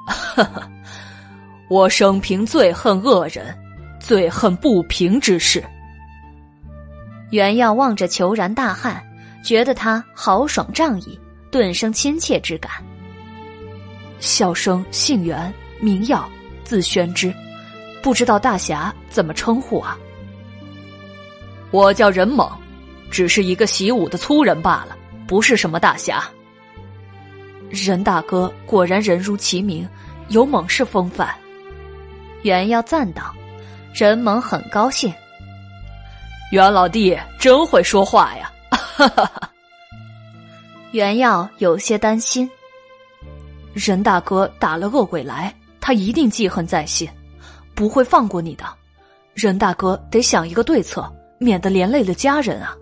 [0.07, 0.69] 哈哈，
[1.69, 3.57] 我生平最恨恶人，
[4.01, 5.65] 最恨不平之事。”
[7.31, 9.01] 袁耀望着虬髯大汉，
[9.45, 11.21] 觉得他豪爽仗义，
[11.51, 12.73] 顿生亲切之感。
[14.21, 16.29] 小生姓袁，名耀，
[16.63, 17.35] 字宣之，
[18.03, 19.99] 不知道大侠怎么称呼啊？
[21.71, 22.49] 我叫任猛，
[23.11, 26.23] 只是一个习武的粗人罢了，不是什么大侠。
[27.71, 29.89] 任大哥果然人如其名，
[30.29, 31.35] 有猛士风范。
[32.43, 33.35] 袁耀赞道
[33.95, 35.13] ：“任猛很高兴。
[36.51, 39.51] 袁老弟真会说话呀！”哈哈哈。
[40.91, 42.51] 袁耀有些担心。
[43.73, 47.09] 任大哥打了恶鬼来，他一定记恨在心，
[47.75, 48.65] 不会放过你的。
[49.35, 52.77] 任大哥得想一个对策，免得连累了家人啊。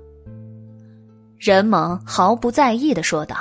[1.38, 3.36] 任猛毫不在意的说道：“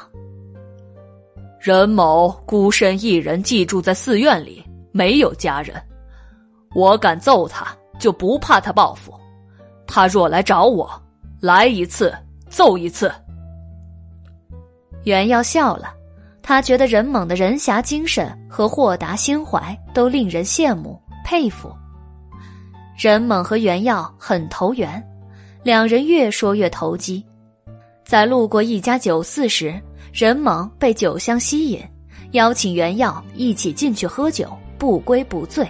[1.60, 5.82] 任某孤身一人寄住在寺院里，没有家人，
[6.76, 7.68] 我敢揍他，
[7.98, 9.12] 就不怕他报复。
[9.88, 10.88] 他若来找我，
[11.40, 12.14] 来一次
[12.50, 13.12] 揍一次。”
[15.06, 15.97] 袁耀笑了。
[16.48, 21.70] 他觉得任猛的人侠精神和豁达心怀都令人羡慕佩服。
[22.98, 25.06] 任猛和袁耀很投缘，
[25.62, 27.22] 两人越说越投机。
[28.06, 29.78] 在路过一家酒肆时，
[30.14, 31.84] 任猛被酒香吸引，
[32.32, 35.70] 邀请袁耀一起进去喝酒，不归不醉。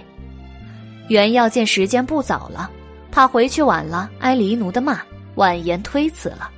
[1.08, 2.70] 袁耀见时间不早了，
[3.10, 5.00] 怕回去晚了挨黎奴的骂，
[5.34, 6.48] 婉言推辞了。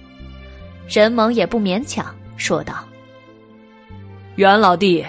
[0.86, 2.84] 任猛也不勉强，说道
[4.36, 5.04] ：“袁老弟，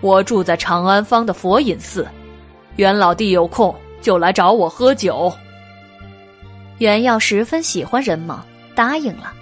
[0.00, 2.06] 我住在长安坊的佛隐寺，
[2.76, 5.32] 袁老弟有空就来找我喝酒。”
[6.78, 8.40] 袁耀十分喜欢任猛，
[8.74, 9.32] 答应了。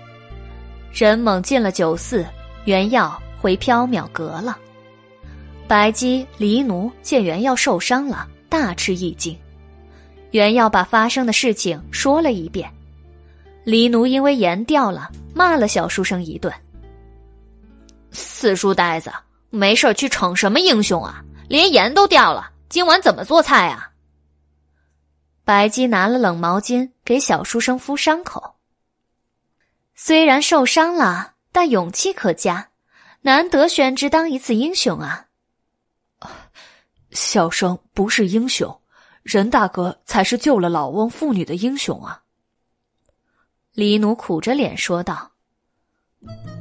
[0.92, 2.26] 任猛进了酒肆，
[2.64, 4.58] 袁耀回缥缈阁了。
[5.68, 9.36] 白姬、黎奴见袁耀受伤了，大吃一惊。
[10.32, 12.68] 袁耀把发生的事情说了一遍。
[13.64, 16.52] 黎奴因为盐掉了，骂了小书生一顿。
[18.12, 19.12] 四书呆子，
[19.50, 21.24] 没事去逞什么英雄啊？
[21.48, 23.92] 连盐都掉了，今晚怎么做菜啊？
[25.44, 28.56] 白姬拿了冷毛巾给小书生敷伤口。
[29.94, 32.70] 虽然受伤了，但勇气可嘉，
[33.22, 35.26] 难得宣之当一次英雄啊。
[37.10, 38.80] 小生不是英雄，
[39.22, 42.22] 任大哥才是救了老翁妇女的英雄啊！
[43.72, 45.32] 黎奴苦着脸说道：“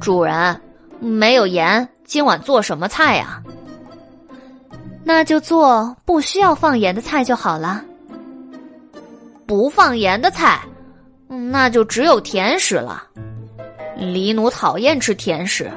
[0.00, 0.60] 主人，
[1.00, 3.42] 没有盐，今晚做什么菜呀？
[5.02, 7.82] 那就做不需要放盐的菜就好了。
[9.46, 10.60] 不放盐的菜，
[11.26, 13.02] 那就只有甜食了。
[13.96, 15.70] 黎奴讨厌吃甜食，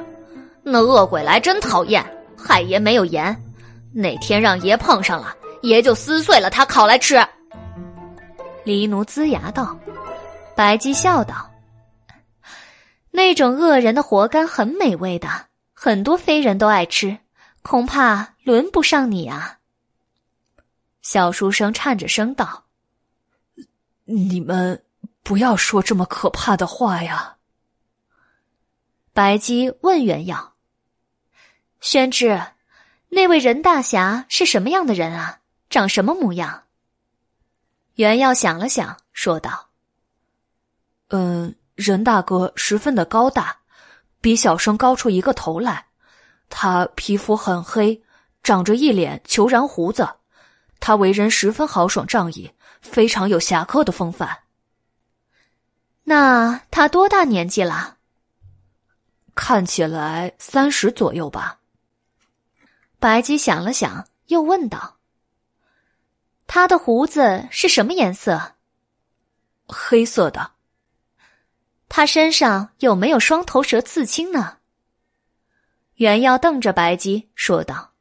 [0.62, 2.04] 那恶鬼来真讨厌，
[2.36, 3.34] 害爷没有盐。”
[3.92, 7.16] 哪天让爷碰上了，爷就撕碎了他烤来吃。
[8.64, 9.76] 黎奴龇牙道
[10.56, 11.48] ：“白姬笑道，
[13.16, 17.18] 那种恶人的活干很美味的，很多非人都爱吃，
[17.62, 19.60] 恐怕轮不上你啊。”
[21.00, 22.64] 小书生颤着声道
[24.04, 24.84] ：“你们
[25.22, 27.36] 不要说这么可怕的话呀。”
[29.14, 30.54] 白姬问袁耀
[31.80, 32.42] ：“宣之。”
[33.10, 35.38] 那位任大侠是什么样的人啊？
[35.70, 36.64] 长什么模样？
[37.94, 39.68] 袁耀想了想，说道
[41.10, 43.56] ：“嗯，任大哥十分的高大，
[44.20, 45.86] 比小生高出一个头来。
[46.48, 48.02] 他皮肤很黑，
[48.42, 50.08] 长着一脸虬髯胡子。
[50.78, 54.38] 他为人十分豪爽仗义，非常有侠客的风范。
[56.04, 57.96] 那他多大年纪了？
[59.34, 61.58] 看起来三十左右吧。”
[63.00, 64.98] 白姬想了想，又问道
[66.46, 68.54] ：“他的胡子是什么颜色
[69.66, 70.52] ？”“黑色的。
[71.88, 74.58] ”“他身上有没有双头蛇刺青呢？”
[75.96, 77.92] 袁耀瞪着白姬说道：“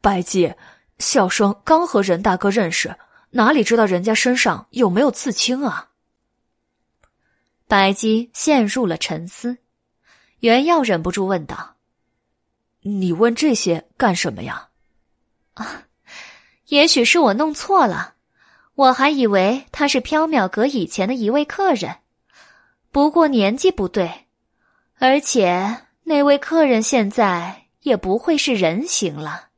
[0.00, 0.54] 白姬，
[0.98, 2.96] 小生刚和任大哥认识，
[3.30, 5.90] 哪里知道人家身上有没有刺青啊？”
[7.68, 9.58] 白姬陷入了沉思，
[10.40, 11.76] 袁耀忍不住问道。
[12.80, 14.68] 你问这些干什么呀？
[15.52, 15.82] 啊，
[16.68, 18.14] 也许是我弄错了，
[18.74, 21.96] 我还以为他是缥缈阁以前的一位客人，
[22.98, 24.26] 不过年纪不对，
[24.96, 29.50] 而且那位客人现在也不会是人形了。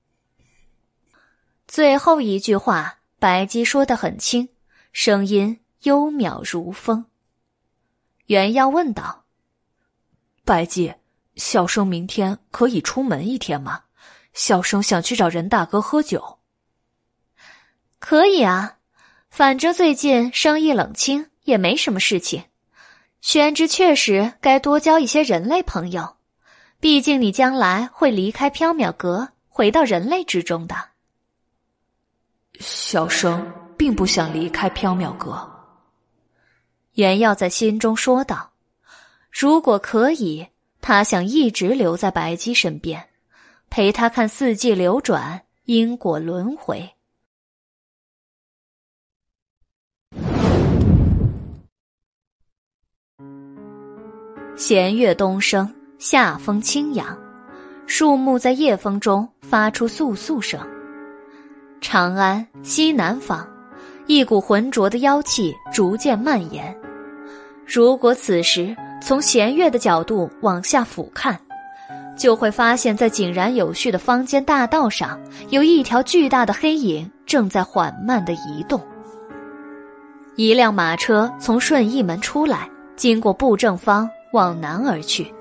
[1.67, 4.51] 最后一句话，白姬说得很轻，
[4.93, 7.07] 声音幽渺如风。
[8.27, 9.25] 袁耀问道
[10.45, 10.95] ：“白姬。”
[11.37, 13.85] 小生明天可以出门一天吗？
[14.35, 16.41] 小生想去找任大哥喝酒。
[17.99, 18.77] 可以啊，
[19.31, 22.45] 反正最近生意冷清，也没什么事情。
[23.21, 26.17] 宣之确实该多交一些人类朋友，
[26.81, 30.75] 毕竟你将来会离开缥缈阁，回到人类之中的。
[32.59, 35.51] 小生并不想离开缥缈阁。
[36.95, 38.51] 袁耀在心中说道
[39.31, 40.47] ：“如果可以。”
[40.83, 43.11] 他想一直留在白姬身边，
[43.69, 46.91] 陪他看四季流转，因果轮回。
[54.61, 55.67] 弦乐东升，
[55.99, 57.17] 夏风清扬，
[57.87, 60.61] 树木在夜风中发出簌簌声。
[61.81, 63.49] 长安西南方，
[64.07, 66.77] 一股浑浊的妖气逐渐蔓延。
[67.67, 68.77] 如果此时。
[69.03, 71.35] 从弦乐的角度往下俯瞰，
[72.19, 78.79] 就会发现，在井然有序的坊间大道上，有一条巨大的黑影正在缓慢的移动。
[80.37, 85.33] 一辆马车从顺义门出来，经过布政坊往南而去。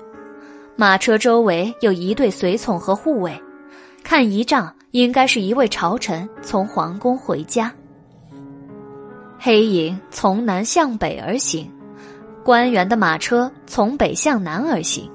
[0.76, 3.38] 马车周围有一队随从和护卫，
[4.02, 7.72] 看仪仗，应该是一位朝臣从皇宫回家。
[9.38, 11.70] 黑影从南向北而行。
[12.42, 15.10] 官员的马车从北向南而行，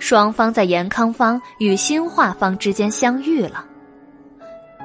[0.00, 3.64] 双方在延康坊与新化坊之间相遇了。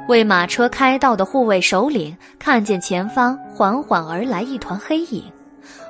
[0.07, 5.23] 为马车开道的护卫首领看见前方缓缓而来一团黑影，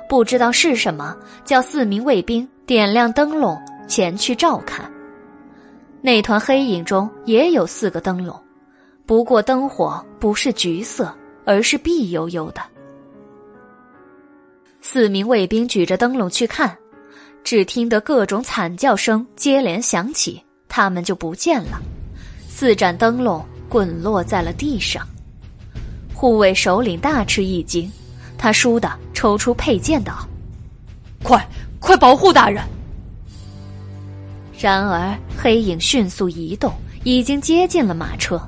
[0.08, 4.90] 不知道是什么，叫四名卫兵点亮灯笼前去照看。
[6.00, 8.34] 那团黑影中也有四个灯笼，
[9.04, 11.14] 不过灯火不是橘色，
[11.44, 12.62] 而是碧悠悠的。
[14.80, 16.76] 四名卫兵举着灯笼去看，
[17.44, 21.80] 只听得各种惨叫声接连响起，他们就不见了。
[22.48, 23.44] 四盏灯笼。
[23.70, 25.06] 滚落在了地上，
[26.14, 27.92] 护卫首领大吃一惊，
[28.38, 30.26] 他倏地抽出佩剑道
[31.22, 31.46] ：“快，
[31.80, 32.62] 快保护大人！”
[34.58, 36.72] 然而黑影迅速移动，
[37.04, 38.40] 已经接近了马车。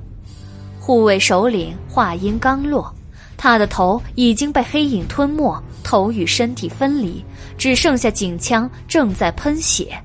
[0.79, 2.93] 护卫首领话音刚落，
[3.37, 7.25] 他的头已经被黑影吞没，头与身体分离，
[7.59, 10.01] 只剩下颈腔正在喷血。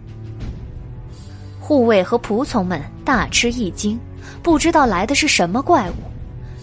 [1.60, 4.00] 护卫和仆从们大吃一惊。
[4.44, 5.96] 不知道来的是什么怪物，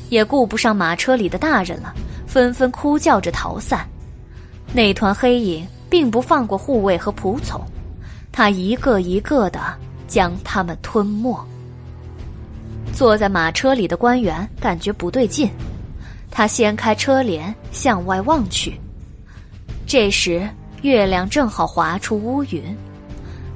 [0.08, 1.92] 也顾不上马车里的大人了，
[2.32, 3.86] 纷纷哭叫着逃散。
[4.72, 7.62] 那团黑影并不放过护卫和仆从，
[8.32, 9.60] 他一个一个的
[10.08, 11.38] 将他们吞没。
[12.94, 15.50] 坐在马车里的官员感觉不对劲，
[16.30, 18.80] 他掀开车帘向外望去，
[19.86, 20.48] 这时
[20.80, 22.74] 月亮正好划出乌云，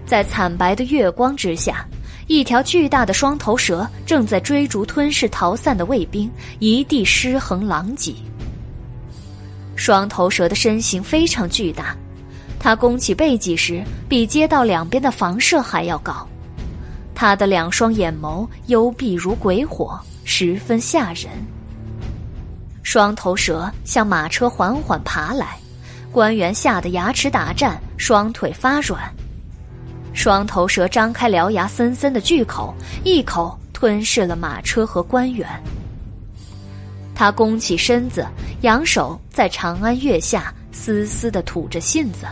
[0.04, 1.86] 在惨白的月光之下。
[2.26, 8.12] 一条巨大的双头蛇正在追逐吞噬逃散的卫兵，一地尸横狼藉。
[9.76, 11.94] 双头蛇的身形非常巨大，
[12.58, 16.26] 它弓起背脊时比街道两边的房舍还要高。
[17.14, 21.28] 它的两双眼眸幽闭如鬼火，十分吓人。
[22.82, 25.58] 双头蛇向马车缓缓爬来，
[26.10, 29.00] 官员吓得牙齿打颤，双腿发软。
[30.12, 32.74] 双头蛇张开獠牙森森的巨口，
[33.04, 35.48] 一口吞噬了马车和官员。
[37.16, 38.26] 他弓起身子，
[38.60, 42.26] 扬手在长安月下丝丝的吐着信子。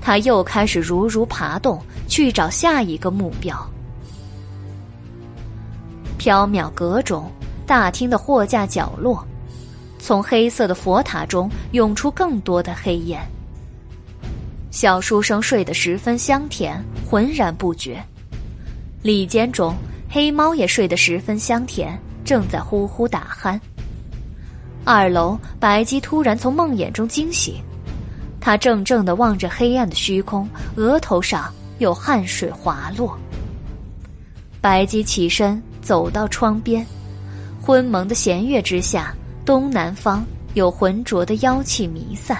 [0.00, 3.54] 他又开始如如爬动，去找下一个目标。
[6.18, 7.30] 缥缈阁中，
[7.66, 9.22] 大厅的货架角落，
[9.98, 13.20] 从黑色的佛塔中涌出更多的黑烟。
[14.70, 18.02] 小书生睡得十分香甜，浑然不觉。
[19.02, 19.74] 里间中，
[20.08, 23.60] 黑猫也睡得十分香甜，正在呼呼打鼾。
[24.84, 27.54] 二楼，白姬突然从梦魇中惊醒，
[28.40, 33.16] 他怔怔地望着黑暗的虚空，额头上有汗水滑落。
[34.60, 36.84] 白姬起身走到窗边，
[37.60, 42.38] 昏蒙的弦月之下，东南方有浑浊的妖气弥散。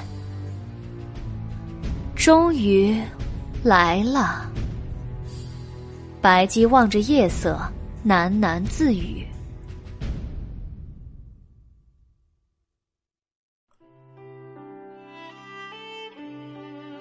[2.16, 3.00] 终于
[3.62, 4.48] 来了。
[6.20, 7.60] 白姬望着夜色，
[8.06, 9.26] 喃喃自语：“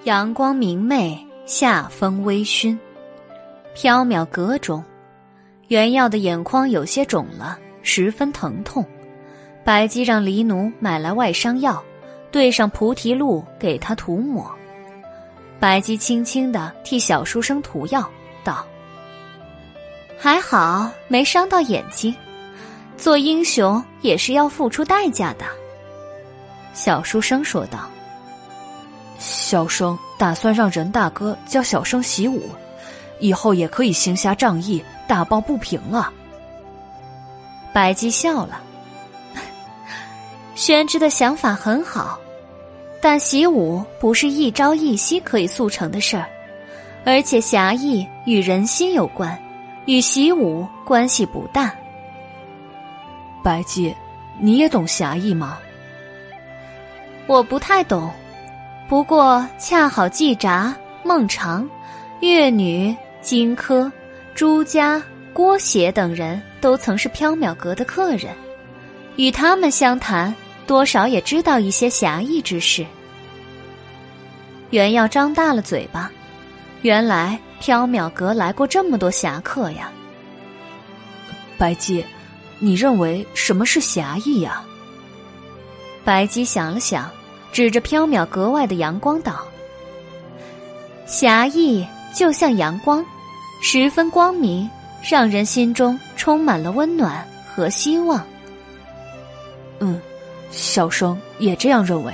[0.04, 2.76] 阳光明媚，夏风微醺。
[3.72, 4.84] 缥缈阁中，
[5.68, 8.84] 袁耀的眼眶有些肿了，十分疼痛。
[9.62, 11.80] 白姬让黎奴买来外伤药，
[12.32, 14.50] 兑上菩提露，给他涂抹。”
[15.60, 18.04] 白姬轻轻的替小书生涂药，
[18.42, 18.66] 道
[20.18, 22.12] ：“还好没伤到眼睛，
[22.96, 25.44] 做英雄也是要付出代价的。”
[26.74, 27.88] 小书生说道
[29.22, 32.42] ：“小生打算让任大哥教小生习武，
[33.20, 36.12] 以后也可以行侠仗义、打抱不平了。”
[37.72, 38.60] 白姬笑了，
[40.56, 42.18] 宣之的想法很好。
[43.00, 46.28] 但习武不是一朝一夕可以速成的事儿，
[47.04, 49.36] 而且侠义与人心有关，
[49.86, 51.74] 与习武关系不大。
[53.42, 53.92] 白姬，
[54.38, 55.58] 你也懂侠义吗？
[57.26, 58.12] 我不太懂，
[58.92, 61.66] 不过恰好季札、孟尝、
[62.20, 63.90] 越女、荆轲、
[64.34, 68.36] 朱家、郭邪等人都曾是缥缈阁的客人，
[69.16, 70.34] 与他们相谈。
[70.66, 72.84] 多少也知道一些侠义之事。
[74.68, 76.12] 袁耀张大了嘴巴，
[76.82, 79.90] 原来缥缈阁来过这么多侠客呀。
[81.56, 82.04] 白姬，
[82.58, 84.62] 你认为什么是侠义呀？
[86.04, 87.10] 白姬想了想，
[87.52, 89.46] 指着缥缈格外的阳光道
[91.06, 93.04] ：“侠义就像阳光，
[93.62, 94.68] 十分光明，
[95.08, 97.24] 让人心中充满了温暖
[97.54, 98.24] 和希望。”
[99.78, 100.00] 嗯。
[100.50, 102.12] 小生也这样认为。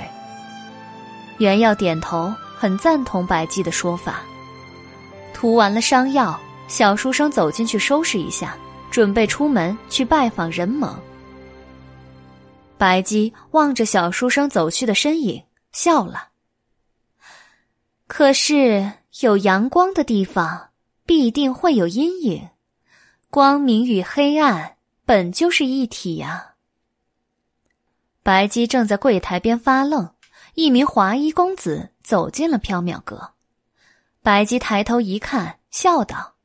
[1.39, 4.21] 袁耀点头，很赞同白姬的说法。
[5.33, 8.55] 涂完了伤药，小书生走进去收拾一下，
[8.89, 9.13] 准。
[9.13, 10.97] 备出门去拜访任猛。
[12.79, 15.43] 白姬望着小书生走去的身影，
[15.73, 16.29] 笑了。
[18.07, 20.69] 可是有阳光的地方，
[21.05, 22.49] 必定会有阴影。
[23.29, 26.53] 光明与黑暗本就是一体呀。
[28.23, 30.13] 白姬正在柜台边发愣，
[30.53, 33.33] 一名华衣公子走进了缥缈阁。
[34.23, 36.35] 白姬抬头一看，笑道：“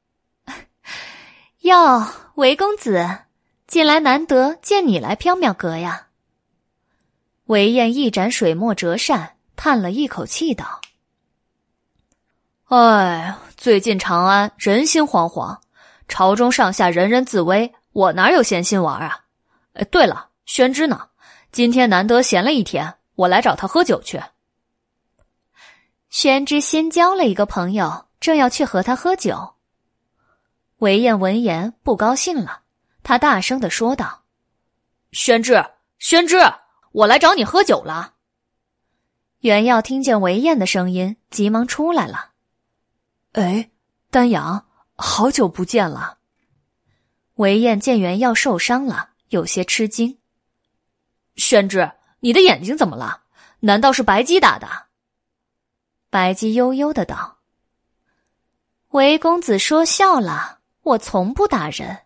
[1.63, 2.05] 哟，
[2.35, 3.21] 韦公子，
[3.69, 6.09] 近来难得见你来缥缈阁呀。”
[7.47, 10.81] 韦燕一展水墨折扇，叹了一口气道。
[12.68, 15.58] 哎，最近长安人心惶惶，
[16.08, 19.24] 朝中上下人人自危，我哪有闲心玩啊？
[19.74, 21.08] 哎，对了，宣之呢？
[21.52, 24.23] 今天难得闲了一天，我来找他喝酒去。
[26.08, 29.56] 宣之新交了一个朋友，正要去和他喝酒。
[30.78, 32.62] 韦燕闻言不高兴了，
[33.02, 34.23] 他大声的说道
[35.12, 35.62] ：“宣之，
[35.98, 36.39] 宣之，
[36.94, 38.14] 我来找你喝酒了。”
[39.44, 42.31] 袁耀听见韦燕的声音，急忙出来了。
[43.32, 43.70] 哎，
[44.10, 46.18] 丹阳，好久不见了。
[47.34, 50.18] 韦燕见袁耀受伤了，有些吃惊。
[51.36, 51.90] 宣之，
[52.20, 53.23] 你的眼睛怎么了？
[53.60, 54.68] 难道是白姬打的？
[56.10, 57.39] 白姬悠悠的道
[58.90, 62.02] ：“韦公子说笑了，我从不打人。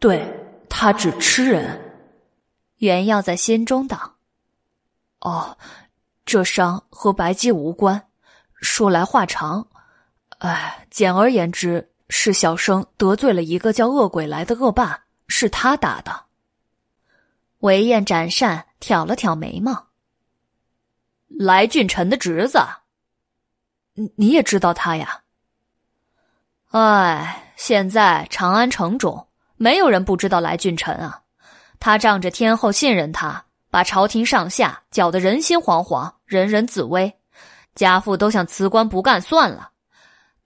[0.00, 0.26] 对
[0.68, 1.80] 他只吃人。”
[2.84, 4.16] 袁耀在心中道
[5.20, 5.56] ：“哦，
[6.26, 8.08] 这伤和白姬无关。”
[8.60, 9.66] 说来话长，
[10.40, 16.24] 哎，简而言之，是小生得罪了一个叫恶鬼来的恶霸，是他打的。
[17.60, 19.88] 韦燕展扇挑了挑眉毛。
[21.28, 22.60] 来俊臣的侄子，
[23.94, 25.22] 你你也知道他呀？
[26.70, 31.22] 哎，现在长安城中没有人不知道来俊臣啊。
[31.84, 37.12] 他仗着天后信任他，把朝廷上下搅得人心惶惶，人人自危。
[37.74, 39.68] 家父都想辞官不干算了，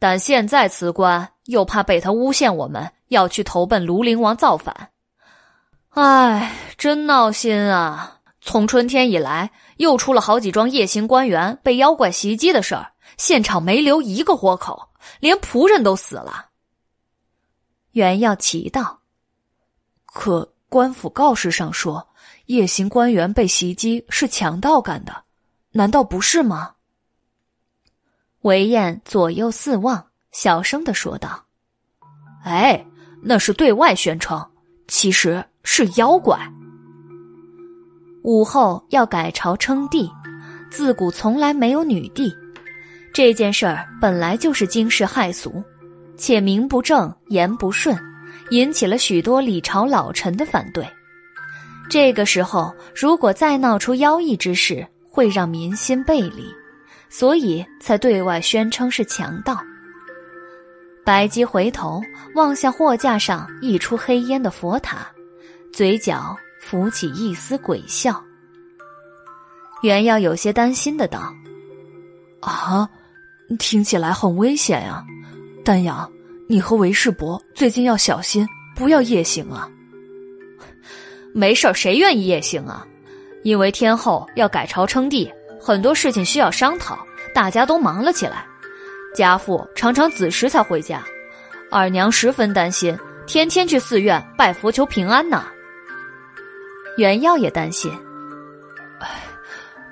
[0.00, 4.90] 但现在辞官又怕被他诬陷，我们要去投奔庐陵王造反。
[5.90, 8.18] 唉，真闹心啊！
[8.40, 14.88] 从春天以来，又出了好几桩夜行官员被妖怪袭击的事儿，现场没留一个活口，
[15.20, 16.46] 连仆人都死了。
[17.92, 19.02] 袁耀奇道
[20.04, 22.08] ：“可官府告示上说，
[22.46, 25.24] 夜行官员被袭击是强盗干的，
[25.72, 26.72] 难道不是吗？”
[28.42, 31.44] 韦燕左右四望，小声的说道
[32.44, 32.86] ：“哎，
[33.22, 34.46] 那是对外宣称，
[34.86, 36.38] 其实是妖怪。
[38.22, 40.10] 武后要改朝称帝，
[40.70, 42.32] 自古从来没有女帝，
[43.12, 45.62] 这件事儿本来就是惊世骇俗，
[46.16, 47.98] 且名不正言不顺，
[48.50, 50.86] 引起了许多李朝老臣的反对。
[51.90, 56.52] 这个时候，如果再闹出妖异之事，会让民心背离。”
[57.10, 59.58] 所以才对外宣称是强盗。
[61.06, 62.02] 白姬回头
[62.34, 65.10] 望向货架上溢出黑烟的佛塔，
[65.72, 68.22] 嘴角浮起一丝鬼笑。
[69.80, 71.34] 袁耀有些担心的道
[72.40, 72.86] ：“啊，
[73.58, 75.02] 听起来很危险呀，
[75.64, 76.12] 丹阳，
[76.50, 79.68] 你和韦世伯最近要小心，不要夜行啊。”
[81.34, 82.86] 没事谁愿意夜行啊？
[83.44, 85.30] 因为天后要改朝称帝。
[85.60, 86.98] 很多事情需要商讨，
[87.34, 88.46] 大家都忙了起来。
[89.14, 91.04] 家父常常子时才回家，
[91.70, 92.96] 二娘十分担心，
[93.26, 95.44] 天天去寺院拜佛求平安呢。
[96.96, 97.92] 袁耀也担心，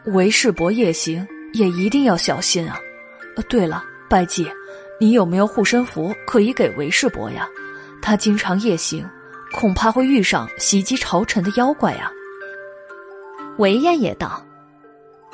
[0.07, 2.81] 韦世伯夜行也一定要小心啊。
[3.49, 4.49] 对了，拜祭，
[4.99, 7.49] 你有没有护身符可以给韦世伯呀？
[8.01, 9.09] 他经常夜行，
[9.53, 12.11] 恐怕会遇上袭击朝臣的妖怪呀。
[13.59, 14.45] 韦燕也道。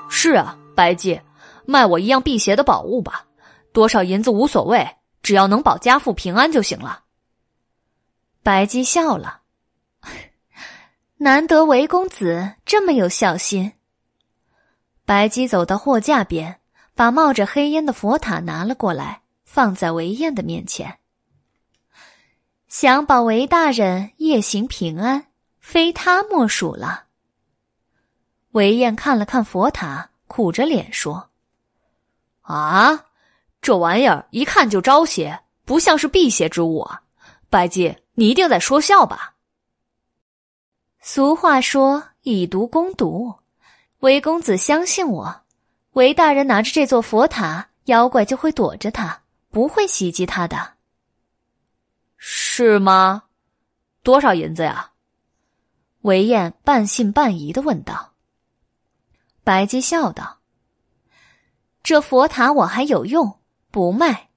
[0.08, 1.20] 是啊，白姬，
[1.64, 3.24] 卖我一样辟邪的宝物吧，
[3.72, 7.04] 多少银子无所谓，只要能保家父平安就行了。
[8.42, 9.40] 白姬笑了，
[11.16, 13.72] 难得韦公子这么有孝心。
[15.06, 16.60] 白姬走到货架边，
[16.94, 19.21] 把冒着黑烟的佛塔拿了过来，
[19.52, 20.98] 放在韦燕的面前。
[22.68, 25.26] 想保韦大人夜行平安，
[25.60, 27.04] 非他莫属了。
[28.52, 31.28] 韦燕看了看佛塔，苦着脸说
[32.40, 33.04] ：“啊，
[33.60, 37.02] 这玩意儿一看就招邪，不像是辟邪之物啊！
[37.50, 39.34] 白姬，你一定在说笑吧？”
[40.98, 43.34] 俗话说“以毒攻毒”，
[44.00, 45.42] 韦公子相信我，
[45.92, 49.21] 韦大人拿着这座佛塔，妖怪就会躲着他，
[49.52, 50.72] 不会袭击他的。
[52.16, 53.24] 是吗？
[54.02, 54.90] 多少银子呀？
[56.00, 58.14] 韦燕半信半疑的问道。
[59.44, 60.38] 白姬笑道
[61.84, 63.38] ：“这佛塔我还有用，
[63.70, 64.30] 不卖。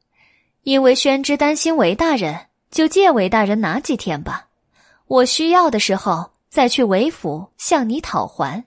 [0.61, 4.49] 因为宣之担心韦大人，就借韦大人拿几天吧。
[5.05, 8.65] 我需要的时候再去韦府向你讨还。”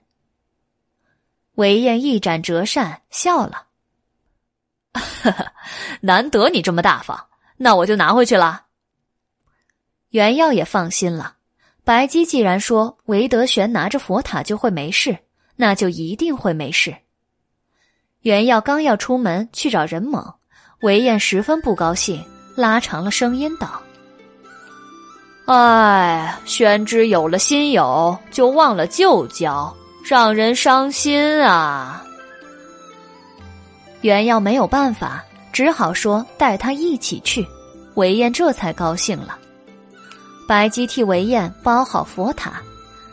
[1.55, 3.67] 韦燕一展折扇，笑了
[6.01, 7.27] ：“难得你这么大方，
[7.57, 8.63] 那我就拿回去了。”
[10.11, 11.35] 袁耀也放心了。
[11.83, 15.17] 白姬既然说韦德玄拿着佛塔就会没事，
[15.55, 16.95] 那就一定会没事。
[18.21, 20.33] 袁耀刚要出门去找任猛，
[20.81, 22.23] 韦燕十分不高兴，
[22.55, 23.81] 拉长了声音道
[25.47, 32.05] ：“哎，宣之有了新友，就忘了旧交，让人伤心啊。”
[34.01, 37.45] 袁耀没有办法，只好说带他一起去。
[37.95, 39.37] 韦燕这才高兴了。
[40.47, 42.61] 白姬替韦燕包好佛塔，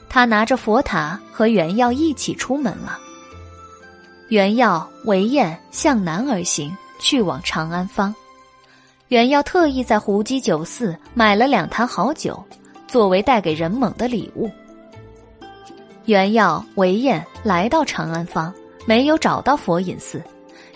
[0.09, 2.99] 他拿着佛塔和袁耀一起出门了。
[4.29, 8.15] 袁耀、韦燕向南而行，去往长安坊。
[9.09, 12.43] 袁耀特意在胡姬酒肆买了两坛好酒，
[12.89, 14.51] 作为带给任猛的礼物。
[16.07, 18.53] 袁耀、韦燕来到长安坊，
[18.85, 20.23] 没有找到佛隐寺，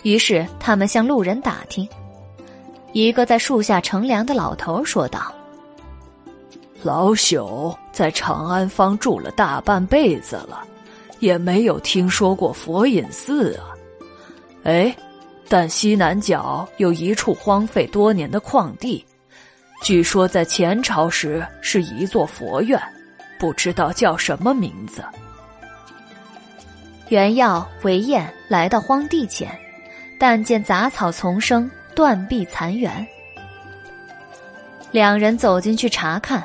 [0.02, 1.88] 于是他们向路人打听。
[2.92, 5.32] 一个在树下乘凉的老头说道。
[6.82, 10.64] 老朽在长安方住了大半辈子了，
[11.18, 13.76] 也没有听说过佛隐寺啊。
[14.64, 14.96] 哎，
[15.46, 19.04] 但西南角有一处荒废多年的旷地，
[19.82, 22.80] 据说在前朝时是一座佛院，
[23.38, 25.04] 不知道叫什么名字。
[27.10, 29.50] 袁耀、韦燕来到荒地前，
[30.20, 33.07] 但见杂草丛生，断壁残垣。
[34.90, 36.44] 两人走进去查看。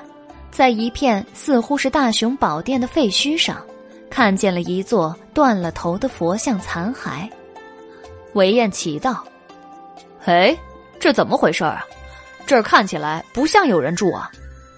[0.50, 3.62] 在一片似乎是大雄宝殿的废墟上，
[4.10, 7.30] 看见了一座断了头的佛像残骸。
[8.36, 9.22] 韦燕奇道
[10.24, 10.58] ：“哎，
[10.98, 11.84] 这怎么回事啊？
[12.45, 14.32] 这儿看起来不像有人住啊！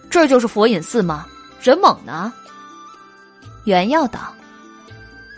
[0.09, 1.27] 这就是佛隐寺吗？
[1.61, 2.33] 人猛呢？”
[3.65, 4.33] 袁耀道：“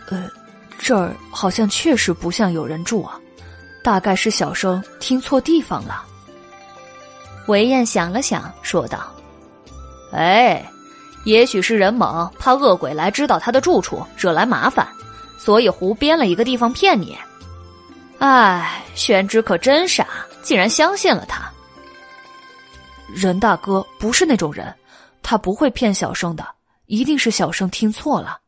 [0.08, 0.26] 呃，
[0.78, 3.20] 这儿好像确实不像有人住啊，
[3.82, 6.04] 大概是小生听错地方了。”
[7.46, 9.12] 韦燕想了想，说道。
[10.12, 10.64] 哎，
[11.24, 14.86] 也许是任猛怕恶鬼来知道他的住处，惹来麻烦，
[15.38, 17.18] 所以胡编了一个地方骗你。
[18.18, 20.06] 哎，宣之可真傻，
[20.42, 21.50] 竟然相信了他。
[23.12, 24.72] 任大哥不是那种人，
[25.22, 26.46] 他不会骗小生的，
[26.86, 28.38] 一定是小生听错了。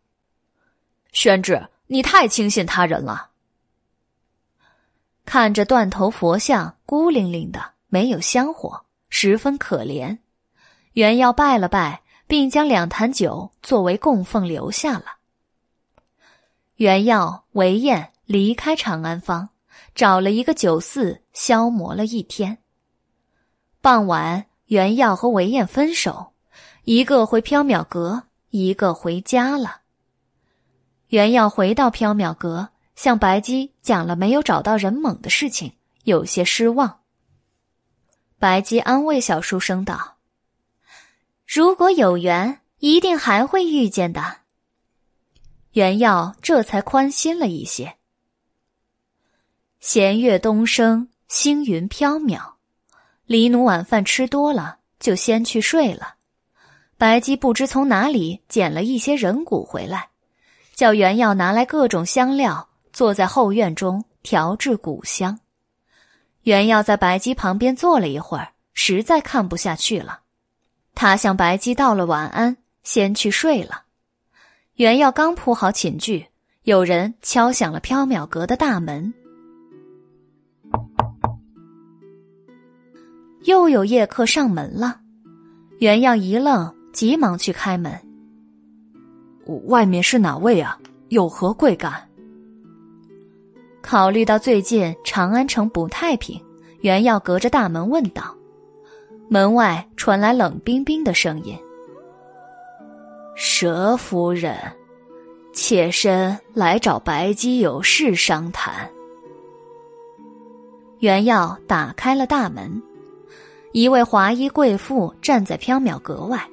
[1.13, 3.29] 宣之，你太轻信他人了。
[5.25, 10.19] 看着断头佛像孤零零的，没有香火，十分可怜。
[10.93, 15.05] 袁耀拜了拜，并将两坛酒作为供奉留下了。
[16.77, 19.51] 袁耀、韦燕离开长安坊，
[19.95, 22.59] 找了一个酒肆消磨了一天。
[23.81, 26.33] 傍晚，袁耀和韦燕分手，
[26.85, 29.83] 一个回缥缈阁，一个回家了。
[31.09, 35.73] 袁耀回到缥缈阁，向白姬讲了没有找到人猛的事情，
[36.05, 37.01] 有些失望。
[38.39, 40.17] 白姬安慰小书生道。
[41.47, 44.39] 如果有缘，一定还会遇见的。
[45.73, 47.97] 袁耀这才宽心了一些。
[49.81, 52.53] 弦月东升，星云飘渺。
[53.25, 56.17] 黎奴晚饭吃多了，就先去睡了。
[56.99, 60.11] 白姬不知从哪里捡了一些人骨回来，
[60.75, 65.39] 叫袁耀拿来各种香料，坐在后院中调制古香。
[66.43, 70.21] 袁耀在白姬旁边坐了一会儿，实在看不下去了。
[70.95, 73.85] 他向白姬道了晚安，先去睡了。
[74.75, 76.27] 袁耀刚铺好寝具，
[76.65, 79.15] 有人敲响了缥缈阁的大门。
[83.45, 85.01] 又有夜客上门了，
[85.79, 88.01] 袁耀一愣，急忙去开门。
[89.67, 90.79] 外面是哪位啊？
[91.09, 92.09] 有何贵干？
[93.83, 96.41] 考虑到最近长安城不太平，
[96.81, 98.35] 袁耀隔着大门问道。
[99.29, 101.59] 门外传来冷冰冰的声音
[103.37, 104.57] ：“佘夫人，
[105.53, 108.89] 妾身来找白姬有事商谈。”
[111.01, 112.81] 袁耀打开了大门，
[113.73, 116.47] 一位华衣贵妇站在缥缈阁外，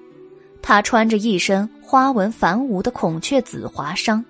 [0.62, 4.24] 她穿着一身花纹繁芜的孔雀紫华裳，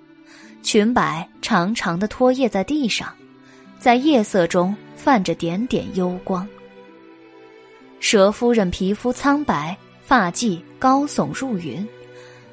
[0.72, 3.12] 裙摆长长的拖曳在地上，
[3.80, 6.48] 在夜色中泛着点点幽光。
[8.00, 11.84] 佘夫人皮肤苍白，发髻高耸入云，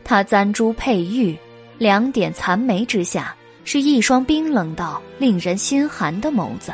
[0.03, 1.37] 她簪珠佩玉，
[1.77, 3.37] 两点残眉之下
[3.67, 6.73] 是一双冰冷到令人心寒的眸子。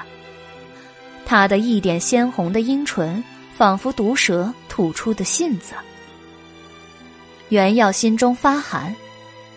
[1.26, 3.20] 她的一点鲜红的樱唇，
[3.56, 5.74] 仿佛毒蛇吐出的信子。
[7.48, 8.94] 袁耀心中发寒，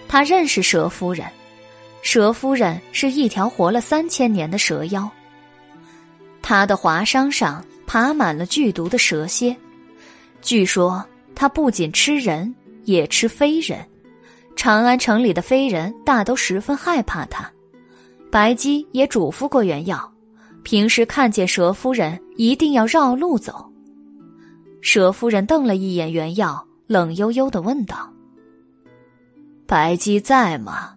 [0.08, 1.28] 他认识佘夫人，
[2.06, 5.10] 蛇夫人是一条活了三千年的蛇妖。
[6.40, 9.58] 她的华裳上爬满了剧毒的蛇蝎，
[10.40, 11.04] 据说
[11.34, 12.54] 她不仅吃人，
[12.84, 13.84] 也吃非人。
[14.56, 17.52] 长安城里的非人大都十分害怕她。
[18.32, 20.14] 白姬也嘱咐过袁耀，
[20.62, 23.68] 平时看见蛇夫人一定要绕路走。
[24.80, 26.64] 蛇夫人瞪了一眼袁耀。
[26.86, 28.14] 冷悠悠的问道
[29.66, 30.95] ：“白姬在吗？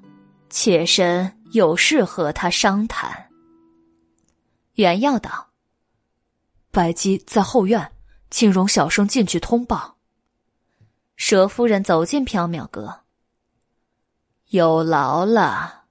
[0.51, 3.31] 妾身有事和他商谈。”
[4.75, 5.49] 袁耀道
[6.71, 7.93] ：“白姬在后院，
[8.31, 9.97] 请容小生进去通报。”
[11.19, 13.01] 佘夫人走进缥缈阁，
[14.49, 15.85] 有劳了。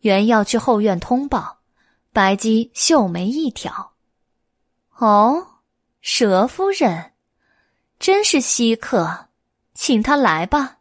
[0.00, 1.60] 袁要去后院通报，
[2.12, 3.92] 白姬秀眉一挑
[4.98, 5.60] ：“哦，
[6.02, 7.12] 佘夫人。”
[8.00, 9.28] 真是稀客，
[9.72, 10.73] 请他来吧。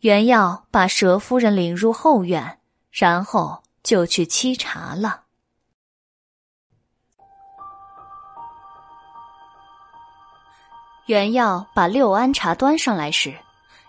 [0.00, 2.58] 袁耀把蛇夫人领入后院，
[2.90, 5.22] 然后就去沏茶了。
[11.06, 13.34] 袁耀把六安茶端上来时，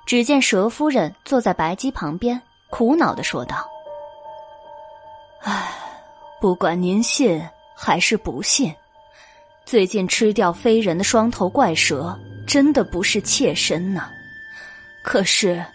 [0.06, 3.68] 只见蛇夫人坐在白鸡旁边，苦恼的说道
[5.44, 5.74] ：“唉，
[6.40, 7.44] 不管您信
[7.76, 8.74] 还是不信。”
[9.66, 14.10] 最近吃掉飞人的双头怪蛇，真的不是妾身呢。
[15.04, 15.66] 可是，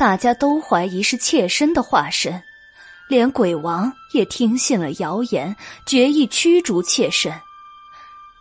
[0.00, 2.42] 大家都怀疑是妾身的化身，
[3.06, 5.54] 连鬼王也听信了谣言，
[5.84, 7.30] 决意驱逐妾身。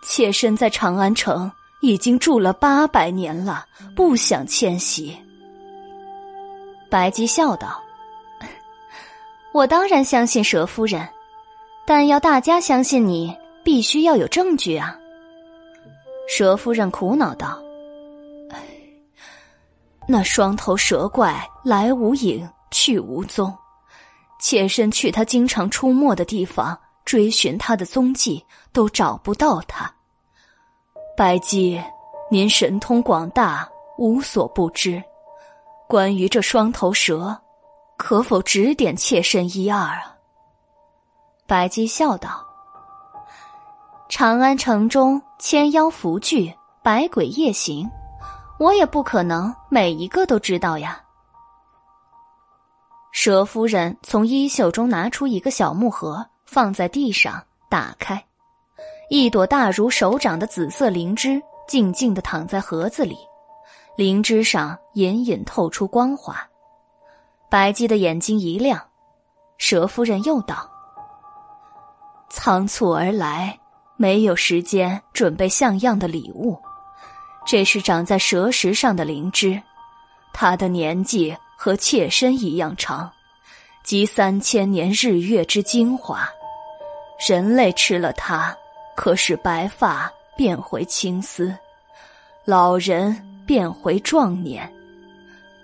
[0.02, 5.14] 妾身在长安城已经住了八百年了，不想迁徙。
[6.90, 7.84] 白姬笑道
[9.52, 11.06] ：“我当然相信佘夫人，
[11.86, 14.98] 但要大家相信你。”必须要有证据啊！
[16.30, 17.62] 佘夫人苦恼道：“，
[20.12, 23.56] 那双头蛇怪来无影去无踪，
[24.40, 29.94] 妾身去他经常出没的地方追寻他的踪迹，都找不到他。
[31.16, 31.80] 白姬，
[32.32, 35.04] 您神通广大，无所不知，
[35.88, 37.38] 关于这双头蛇，
[37.96, 40.18] 可否指点妾身一二啊？”
[41.46, 42.44] 白姬笑道。
[44.10, 47.88] 长安城中千妖伏聚，百鬼夜行，
[48.60, 51.02] 我也不可能每一个都知道呀。
[53.14, 58.24] 佘夫人从衣袖中拿出一个小木盒，放在地上，打开，
[59.10, 63.18] 一朵大如手掌的紫色灵芝静静的躺在盒子里，
[63.96, 66.36] 灵芝上隐隐透出光华。
[67.50, 68.80] 白姬的眼睛一亮，
[69.58, 70.70] 佘夫人又道
[72.30, 73.58] ：“仓促而来。”
[74.02, 76.58] 没有时间准备像样的礼物，
[77.46, 79.62] 这是长在蛇石上的灵芝，
[80.34, 83.12] 它的年纪和妾身一样长，
[83.84, 86.30] 集三千年日月之精华。
[87.28, 88.56] 人类吃了它，
[88.96, 91.54] 可使白发变回青丝，
[92.46, 94.64] 老人变回壮年；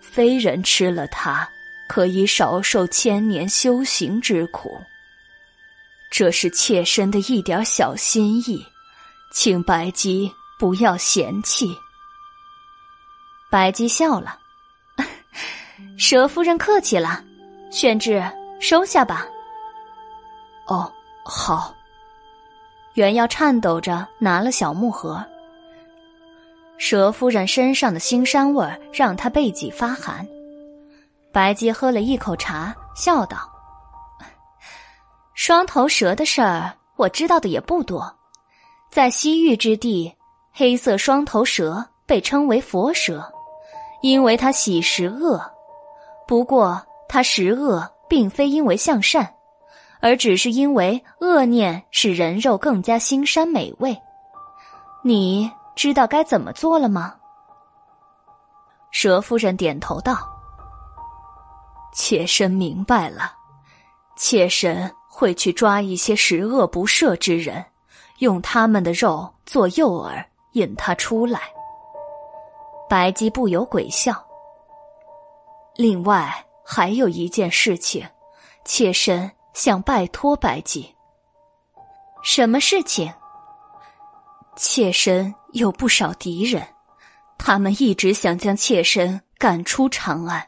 [0.02, 1.48] 非人吃了它，
[1.88, 4.70] 可以少受千年修行之苦。
[6.12, 8.66] 这是妾身的一点小心意，
[9.32, 10.32] 请白姬
[10.66, 11.77] 不要嫌弃。
[13.52, 14.40] 白姬笑了，
[15.95, 17.24] 蛇夫人客气了，
[17.72, 18.24] 宣志
[18.60, 19.27] 收下吧。
[20.66, 20.92] 哦，
[21.24, 21.72] 好。
[22.95, 25.24] 袁耀颤抖着拿了小木盒。
[26.80, 30.27] 蛇夫人身上的腥膻味让他背脊发寒。
[31.32, 33.38] 白姬喝了一口茶，笑道。
[35.35, 38.11] 双头蛇的事儿，我知道的也不多。
[38.90, 40.15] 在西域之地，
[40.58, 43.30] 黑色双头蛇被称为佛蛇，
[44.01, 45.42] 因为它喜食恶。
[46.25, 49.35] 不过，它食恶并非因为向善，
[50.00, 53.95] 而只是因为恶念使人肉更加腥膻美味。
[55.03, 57.16] 你知道该怎么做了吗？
[58.92, 60.17] 蛇夫人点头道
[61.93, 63.34] ：“妾身明白了，
[64.16, 67.64] 妾身。”会去抓一些十恶不赦之人，
[68.17, 70.22] 用他们的肉做诱饵，
[70.56, 71.40] 引他出来。
[72.90, 74.22] 白姬不由鬼笑。
[75.75, 78.06] 另外还有一件事情，
[78.66, 80.93] 妾身想拜托白姬。
[82.24, 83.14] 什么事情？
[84.56, 86.66] 妾身有不少敌人，
[87.38, 90.48] 他们一直想将妾身赶出长安。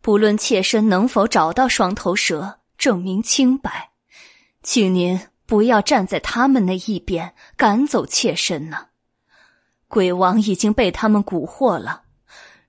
[0.00, 3.90] 不论妾身能否找到双头蛇，证明清白，
[4.62, 8.87] 请您不要站在他们那一边，赶走妾身呢。
[9.88, 12.02] 鬼王已经被他们蛊惑了。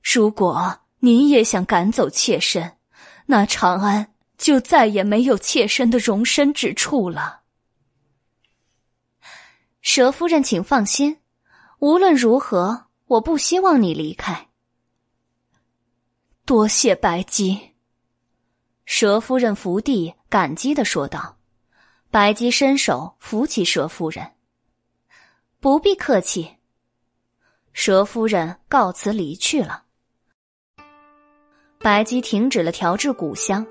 [0.01, 2.77] 如果您也想赶走妾身，
[3.25, 7.41] 那长安就再也没有妾身的容身之处了。
[9.83, 11.19] 佘夫人，请放心，
[11.79, 14.47] 无论如何，我不希望你离开。
[16.45, 17.71] 多谢白姬。
[18.87, 21.37] 佘夫人伏地感激的说道。
[22.11, 24.31] 白姬伸手扶起佘夫人。
[25.59, 26.58] 不必客气。
[27.81, 29.83] 蛇夫人告辞离去了。
[31.79, 33.65] 白姬停止了调制古香，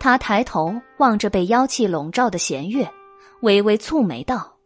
[0.00, 2.90] 她抬头望着被妖气笼罩的弦月，
[3.42, 4.56] 微微蹙眉道：“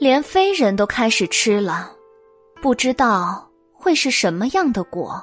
[0.00, 1.92] 连非人都开始吃了，
[2.62, 5.22] 不知道会是什么样的果。”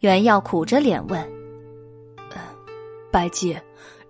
[0.00, 1.32] 袁耀苦着脸问
[3.10, 3.58] ：“白姬，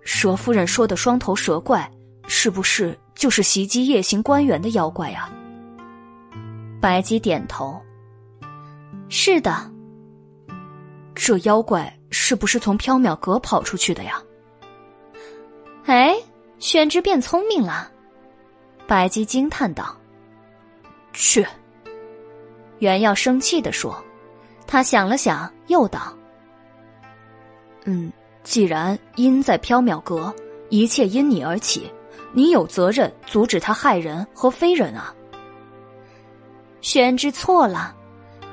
[0.03, 1.89] 蛇夫人说的双头蛇怪，
[2.27, 5.33] 是不是就是袭击夜行官员的妖怪啊？”
[6.83, 7.81] 白姬点头
[9.07, 9.71] ：“是的。”
[11.15, 14.21] 这妖怪是不是从缥缈阁跑出去的呀？
[15.85, 16.13] 哎，
[16.59, 17.89] 宣之变聪明了，
[18.85, 19.95] 白姬惊叹道
[21.13, 21.47] ：“去！”
[22.79, 23.95] 原耀生气的说。
[24.67, 26.13] 他想了想，又道
[27.85, 28.11] ：“嗯，
[28.43, 30.35] 既然因在缥缈阁，
[30.67, 31.89] 一切因你而起，
[32.33, 35.15] 你有责任阻止他害人和非人啊。”
[36.83, 37.95] 宣之错了，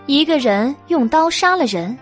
[0.07, 1.99] 一个人用刀杀了人，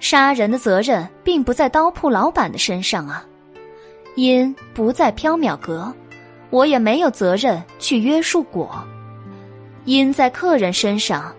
[0.00, 3.24] 杀人的责任并不在刀铺老板的身上啊。
[4.16, 5.94] 因不在缥缈阁，
[6.50, 8.84] 我也没有责任去约束果。
[9.84, 11.32] 因在客人身上，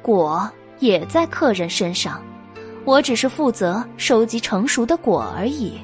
[0.00, 0.50] 果。
[0.78, 2.20] 也在客人身上，
[2.84, 5.74] 我只是负责收集成熟的果而已。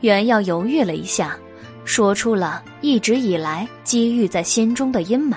[0.00, 1.36] 原耀犹豫了一下，
[1.84, 5.36] 说出了一直以来积郁在心中的阴霾。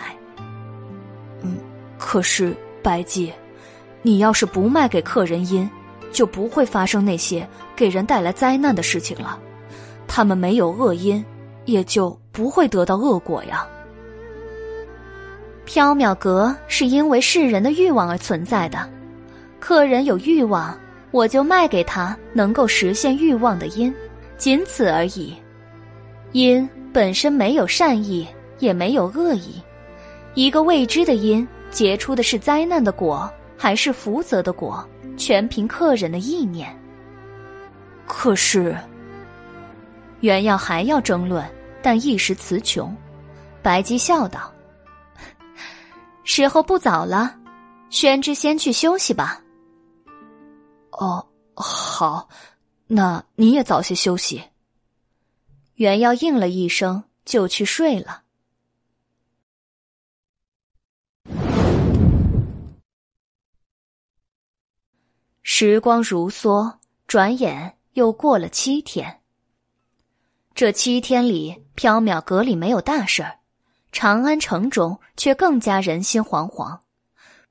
[1.98, 3.32] 可是白姬，
[4.02, 5.70] 你要是不卖给客人因，
[6.12, 9.40] 就不会发生那些给人带来灾难的事情了。
[10.08, 11.24] 他们没有恶因，
[11.66, 13.68] 也就不会得到恶果呀。
[15.66, 18.90] 缥缈阁是因为世人的欲望而存在的，
[19.60, 20.78] 客人有欲望，
[21.12, 23.94] 我就卖给他能够实现欲望的因，
[24.38, 25.36] 仅此而已。
[26.32, 28.26] 因本身没有善意，
[28.60, 29.62] 也没有恶意，
[30.36, 34.88] 一个未知的因结出的是灾难的果，还是福泽的果，
[35.18, 36.76] 全凭客人的意念。
[38.06, 38.76] 可是，
[40.22, 41.46] 原耀还要争论，
[41.82, 42.96] 但一时词穷。
[43.62, 44.52] 白姬笑道。
[46.24, 47.36] 时候不早了，
[47.90, 49.42] 宣之先去休息吧。
[50.92, 52.28] 哦，好，
[52.88, 54.42] 那你也早些休息。
[55.76, 58.24] 袁耀应了一声，就去睡了。
[65.50, 66.74] 时光如梭，
[67.08, 69.22] 转眼又过了七天。
[70.54, 73.40] 这七天里，缥缈阁里没有大事儿。
[73.94, 76.80] 长安城中却更加人心惶惶，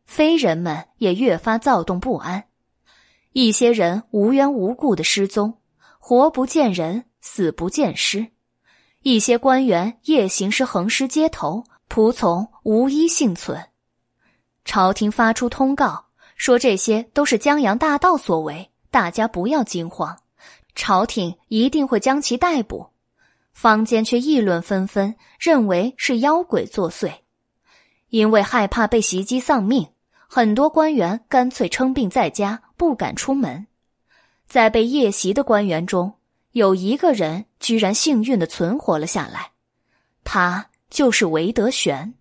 [0.05, 2.45] 非人们也越发躁动不安。
[3.33, 5.59] 一些人无缘无故的失踪，
[5.99, 8.27] 活不见人，死不见尸；
[9.01, 13.71] 一些官员夜行时横尸街头，仆从无一幸存。
[14.67, 16.06] 朝廷发出通告，
[16.37, 20.19] 说这些都是江洋大盗所为，大家不要惊慌，
[20.75, 22.91] 朝廷一定会将其逮捕。
[23.53, 27.11] 坊间却议论纷纷，认为是妖鬼作祟。
[28.11, 29.89] 因为害怕被袭击丧命，
[30.29, 33.67] 很多官员干脆称病在家，不敢出门。
[34.47, 36.15] 在被夜袭的官员中，
[36.53, 39.53] 有一个人居然幸运的存活了下来，
[40.23, 42.15] 他就是韦德玄。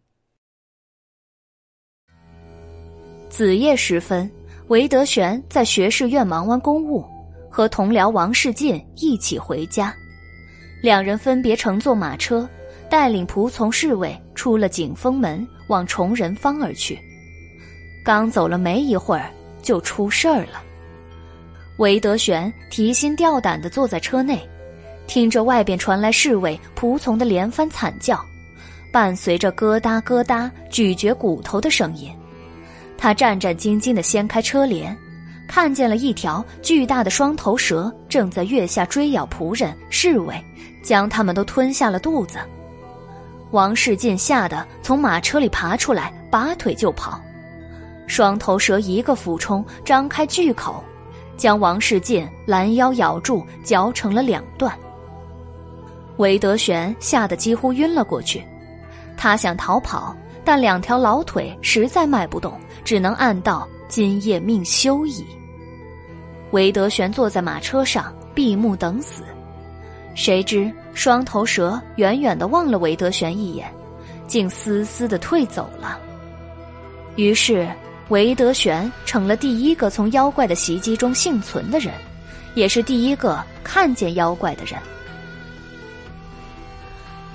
[3.36, 4.32] 子夜时分，
[4.70, 7.04] 韦德玄在学士院忙完公务，
[7.50, 9.94] 和同僚王世进一起回家。
[10.82, 12.48] 两人分别乘坐马车，
[12.90, 16.98] 带领仆从侍卫出了景丰门，往崇仁坊而去。
[18.06, 19.30] 刚走了没一会儿，
[19.62, 20.64] 就出事儿了。
[21.78, 24.40] 韦德玄提心吊胆地坐在车内，
[25.08, 28.18] 听着外边传来侍卫、仆从的连番惨叫，
[28.94, 32.10] 伴随着咯哒咯哒咀嚼骨头的声音。
[32.98, 34.96] 他战战兢兢地掀开车帘，
[35.48, 40.36] 看见了一条巨大的双头蛇正在月下追咬仆人、侍卫。
[40.84, 42.38] 将他们都吞下了肚子，
[43.50, 47.20] 王世进吓得从马车里爬出来，拔腿就跑。
[48.06, 50.84] 双头蛇一个俯冲，张开巨口，
[51.38, 54.72] 将王世进拦腰咬住，嚼成了两段。
[56.18, 58.46] 韦德玄吓得几乎晕了过去，
[59.18, 62.54] 他想逃跑，但两条老腿实在迈不动，
[62.86, 65.26] 只能暗道今夜命休矣。
[66.52, 69.24] 韦德玄坐在马车上，闭目等死。
[70.14, 73.70] 谁知双头蛇远远的望了韦德玄一眼，
[74.28, 76.00] 竟嘶嘶的退走了。
[77.18, 77.68] 于是
[78.10, 81.94] 韦德玄成了第一个从妖怪的袭击中幸存的人，
[82.54, 84.80] 也是第一个看见妖怪的人。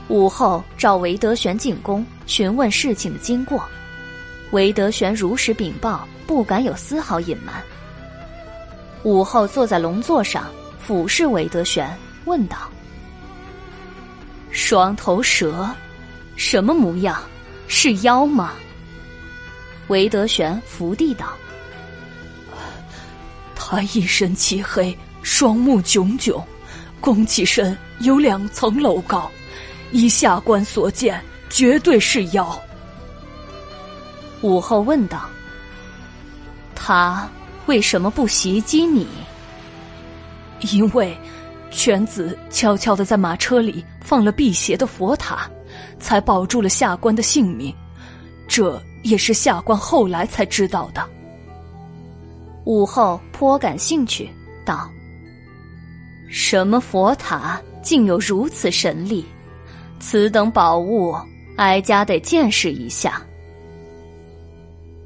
[0.09, 3.63] 午后召韦德玄进宫，询问事情的经过。
[4.53, 7.55] 韦德玄如实禀报，不敢有丝毫隐瞒。
[9.05, 11.89] 午后坐在龙座上，俯视韦德玄。
[12.27, 12.71] 问道
[14.53, 15.71] ：“双头蛇，
[16.37, 17.21] 什么模样？
[17.67, 18.53] 是妖吗？”
[19.89, 21.33] 韦德玄伏地道
[23.57, 26.45] ：“他一身漆黑，双目炯炯，
[27.01, 29.31] 弓起身有两层楼高，
[29.93, 32.61] 依下官所见，绝对是妖。”
[34.43, 35.29] 武后问道
[36.75, 37.29] ：“他
[37.67, 39.07] 为什么不袭击你？”
[40.73, 41.17] 因为。
[41.73, 45.49] 犬子悄悄的在马车里放了辟邪的佛塔，
[46.01, 47.73] 才保住了下官的性命。
[48.49, 51.09] 这也是下官后来才知道的。
[52.65, 54.29] 武后颇感兴趣，
[54.65, 54.91] 道
[56.29, 59.25] ：“什么佛塔竟有如此神力？
[60.01, 61.15] 此等宝物，
[61.55, 63.23] 哀家得见识一下。”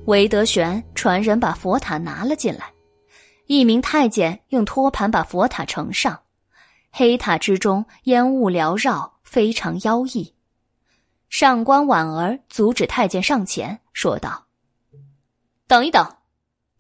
[0.07, 2.73] 韦德玄传人把佛塔拿了进来，
[3.47, 6.21] 一名太监用托盘把佛塔呈上。
[6.91, 10.35] 黑塔之中烟雾缭绕，非常妖异。
[11.31, 14.47] 上官婉儿阻止太监上前，说道
[15.67, 16.07] ：“等一等，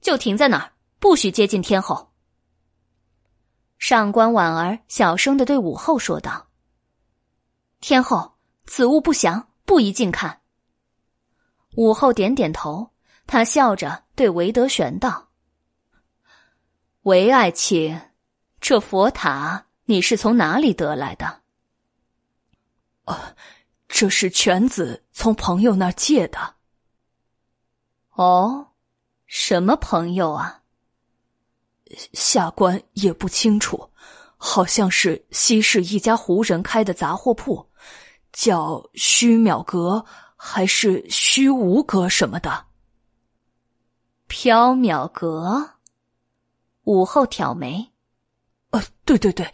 [0.03, 2.13] 就停在那儿，不许接近天后。”
[3.79, 6.47] 上官婉儿小声的对武后说道
[7.81, 8.35] ：“天后，
[8.67, 10.43] 此物不详，不宜近看。”
[11.77, 12.89] 武后点点头，
[13.27, 15.29] 她笑着对韦德玄道
[17.03, 18.11] ：“韦爱卿，
[18.61, 21.43] 这佛塔。”你是从哪里得来的？
[23.05, 23.35] 啊，
[23.87, 26.55] 这是犬子从朋友那儿借的。
[28.13, 28.69] 哦，
[29.27, 30.63] 什么朋友啊？
[32.15, 33.91] 下官也不清楚，
[34.39, 37.69] 好像是西市一家胡人开的杂货铺，
[38.33, 42.65] 叫虚渺阁还是虚无阁什么的。
[44.35, 45.75] 缥缈阁，
[46.83, 47.93] 午后挑眉。
[48.71, 49.47] 呃，对对对，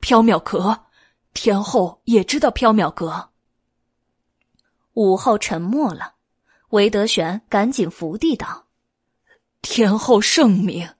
[0.00, 0.86] 缥缈阁，
[1.32, 3.30] 天后也知道缥缈阁。
[4.94, 6.14] 武后沉默了，
[6.70, 8.66] 韦德玄赶紧伏地道
[9.62, 10.90] ：“天后圣明。”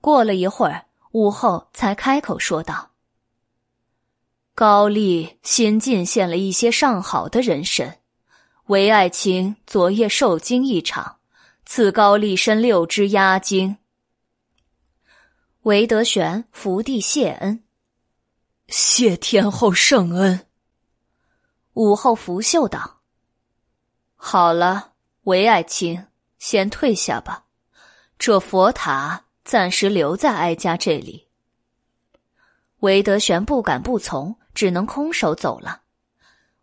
[0.00, 2.92] 过了一会儿，武后才开口说道
[4.54, 7.98] ：“高丽新进献了一些上好的人参，
[8.66, 11.17] 韦爱卿昨夜受惊一场，
[11.70, 13.76] 赐高丽参六支压惊。”
[15.64, 17.62] 韦德玄伏地谢恩，
[18.68, 20.46] 谢天后圣恩。
[21.74, 23.02] 武后拂袖道
[24.16, 26.06] ：“好了，韦爱卿，
[26.38, 27.44] 先退下吧。
[28.18, 31.28] 这佛塔暂时留在哀家这里。”
[32.80, 35.82] 韦德玄不敢不从，只能空手走了。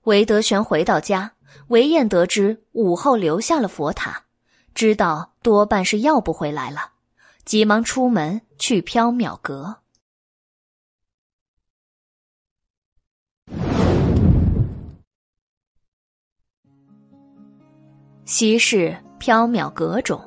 [0.05, 1.33] 韦德玄回到家，
[1.67, 4.24] 韦燕得知武后留下了佛塔，
[4.75, 6.91] 知道多半是要不回来了。
[7.45, 9.77] 急忙出门去缥缈阁。
[18.25, 20.19] 西市缥缈阁中，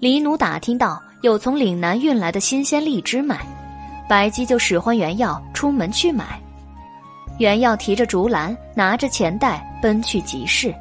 [0.00, 3.46] 李奴打听到有从岭南运来的新鲜荔枝卖，
[4.08, 6.42] 白姬就使唤原药出门去买。
[7.38, 10.74] 原药提着竹篮，拿着钱袋奔去集市，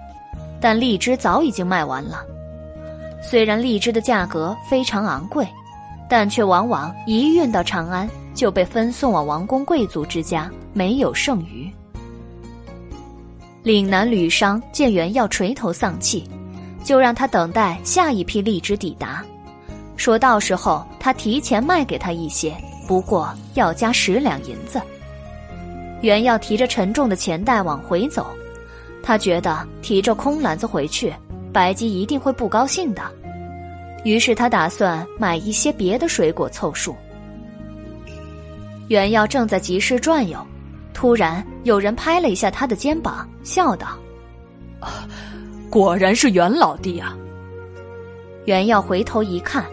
[0.62, 2.26] 但荔枝早已经卖完了。
[3.22, 5.48] 虽然荔枝的价格非常昂贵。
[6.10, 11.70] 但却往往一运到长安就被分送往王公贵族之家，没有剩余。
[13.62, 16.24] 岭南旅商见袁耀垂头丧气，
[16.82, 19.22] 就让他等待下一批荔枝抵达，
[19.98, 22.56] 说到时候他提前卖给他一些，
[22.88, 24.82] 不过要加十两银子。
[26.00, 28.28] 袁耀提着沉重的钱袋往回走，
[29.04, 31.14] 他觉得提着空篮子回去，
[31.58, 33.02] 白姬一定会不高兴的。
[34.04, 36.96] 于是他打算买一些别的水果凑数。
[38.90, 40.38] 袁耀正在集市转悠，
[40.94, 43.98] 突然有人拍了一下他的肩膀，笑道
[45.68, 47.18] ：“果然是袁老弟啊！”
[48.46, 49.66] 袁耀回头一看，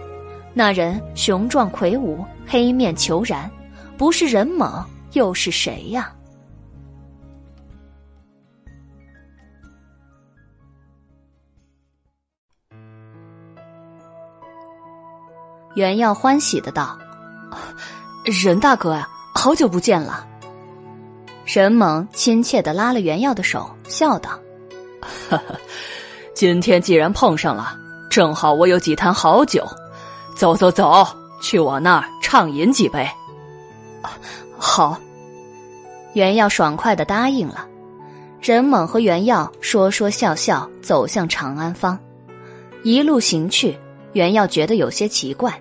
[0.55, 3.47] 那人雄壮魁梧，黑面虬髯，
[3.99, 4.83] 不是人猛
[5.13, 6.14] 又是谁呀？
[15.75, 16.97] 袁耀欢喜的道
[18.25, 20.27] ：“任大哥呀，好久不见了。”
[21.45, 24.39] 任猛亲切的拉了袁耀的手，笑道：“，
[26.33, 27.77] 今天既然碰上了，
[28.09, 29.67] 正好我有几坛好酒，
[30.37, 31.07] 走走走，
[31.43, 33.07] 去我那儿畅饮几杯。”
[34.57, 34.99] 好，
[36.15, 37.67] 袁耀爽快的答应了。
[38.41, 41.99] 任猛和袁耀说说笑笑走向长安坊，
[42.83, 43.79] 一路行去，
[44.13, 45.61] 袁耀觉得有些奇怪。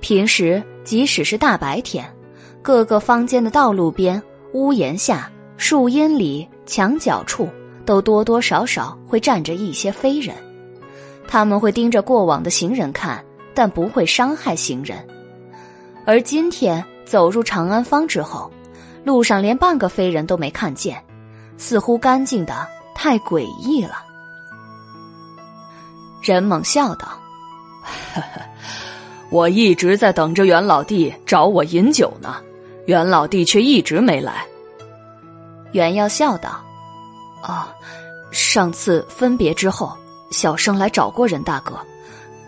[0.00, 2.04] 平时即使是大白天，
[2.62, 4.22] 各个坊间的道路边。
[4.52, 7.46] 屋檐下、树荫里、墙角处，
[7.84, 10.34] 都多多少少会站着一些飞人。
[11.28, 15.06] 他们会盯着过往的行人看，但不会伤害行人。
[16.06, 18.50] 而今天走入长安坊之后，
[19.04, 21.02] 路上连半个飞人都没看见，
[21.58, 24.02] 似乎干净的太诡异了。
[26.22, 27.08] 任猛笑道
[28.14, 28.40] ：“呵 呵
[29.36, 32.36] 我一直在等着袁老弟找我饮酒呢。”
[32.86, 34.46] 袁老弟却一直没来。
[35.72, 36.64] 袁耀笑道
[37.42, 37.74] ：“啊，
[38.30, 39.92] 上次分别之后，
[40.30, 41.74] 小生来找过任大哥，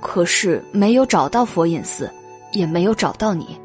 [0.01, 2.11] 可是没有找到佛隐寺，
[2.53, 3.59] 也没有找到你，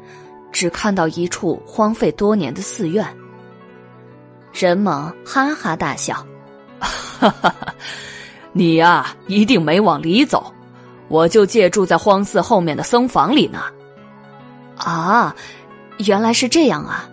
[0.52, 3.06] 只看到一处荒废多年的寺院。”
[4.52, 6.14] 任猛哈哈大笑
[6.78, 7.74] ：“哈哈哈，
[8.52, 10.52] 你呀，一定没往里走，
[11.14, 13.60] 我就借住在荒寺后面的僧房里呢。”
[14.76, 15.34] 啊。
[15.98, 17.08] 原来是这样啊！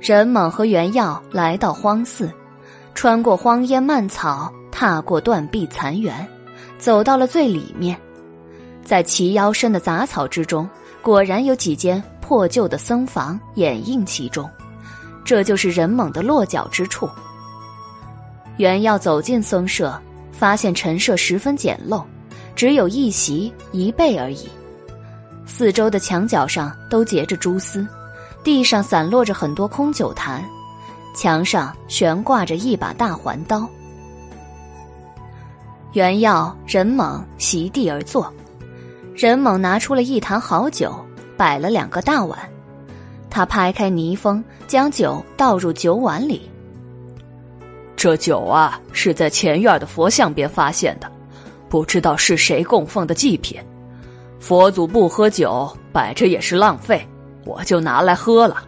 [0.00, 2.32] 任猛和袁耀来到荒寺，
[2.94, 6.26] 穿过荒烟蔓草，踏过断壁残垣，
[6.78, 7.94] 走到了最里面。
[8.82, 10.66] 在齐腰深的杂草之中，
[11.02, 14.48] 果然有几间破旧的僧房掩映其中，
[15.22, 17.06] 这就是任猛的落脚之处。
[18.56, 20.00] 袁耀走进僧舍，
[20.32, 22.02] 发现陈设十分简陋，
[22.58, 24.48] 只有一席一被而已。
[25.46, 27.86] 四周的墙角上都结着蛛丝，
[28.42, 30.44] 地上散落着很多空酒坛，
[31.14, 33.64] 墙上悬挂着一把大环刀。
[35.92, 38.28] 袁耀、任猛席地而坐，
[39.14, 40.92] 任猛拿出了一坛好酒，
[41.36, 42.36] 摆了两个大碗，
[43.30, 46.50] 他拍开泥封，将酒倒入酒碗里。
[47.94, 51.08] 这酒啊，是在前院的佛像边发现的，
[51.68, 53.60] 不知道是谁供奉的祭品。
[54.40, 57.06] 佛祖不喝酒，摆着也是浪费，
[57.44, 58.62] 我就拿来喝了。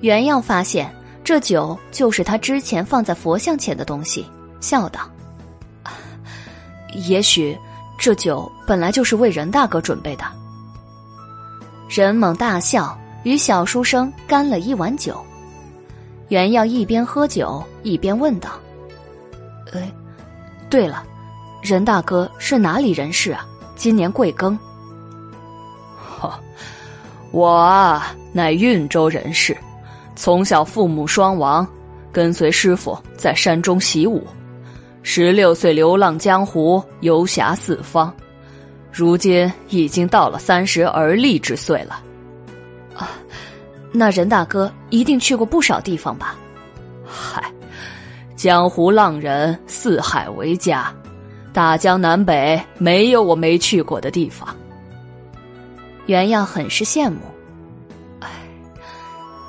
[0.00, 4.26] 袁耀发现这酒就是他之前放在佛像前的东西，
[4.60, 5.00] 笑道
[7.08, 7.56] ：“也许
[7.98, 10.24] 这酒本来就是为任大哥准备的。”
[11.88, 15.18] 任猛大笑，与小书生干了一碗酒。
[16.28, 18.50] 袁耀一边喝酒一边问道
[19.72, 19.90] ：“哎，
[20.68, 21.04] 对了，
[21.66, 24.56] 任大哥是哪里人士啊？”今年贵庚？
[26.18, 26.40] 哈，
[27.30, 29.54] 我啊，乃运州人士，
[30.14, 31.66] 从小父母双亡，
[32.10, 34.26] 跟随师傅在山中习武，
[35.02, 38.10] 十六岁流浪江湖，游侠四方，
[38.90, 42.00] 如今已经到了三十而立之岁了。
[42.96, 43.10] 啊，
[43.92, 46.34] 那任大哥一定去过不少地方吧？
[47.04, 47.44] 嗨，
[48.36, 50.90] 江湖浪人，四海为家。
[51.56, 54.54] 大江南北没有我没去过的地方。
[56.04, 57.20] 袁耀很是羡慕，
[58.20, 58.28] 哎，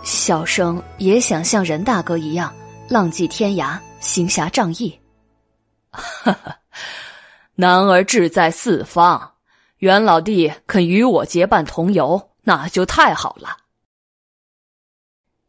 [0.06, 2.56] 小生也想像任大哥一样
[2.88, 4.98] 浪迹天涯，行侠仗义。
[5.92, 6.58] 哈哈，
[7.56, 9.34] 男儿志在四方，
[9.80, 13.58] 袁老弟肯与我结伴同游，那就太好了。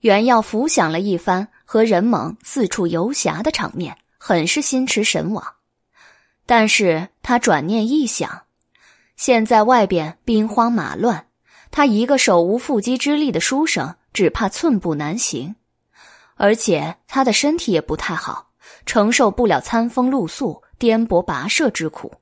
[0.00, 5.54] 袁耀浮想了一番和任猛四处游侠的场面，很是心驰神往。
[6.48, 8.44] 但是他转念一想，
[9.16, 11.26] 现在外边兵荒马乱，
[11.70, 15.56] 他一个手无缚鸡之力的书生，只怕寸步难行。
[16.36, 18.52] 而且他的身体也不太好，
[18.86, 22.14] 承受不了餐风露宿、颠簸跋涉之苦。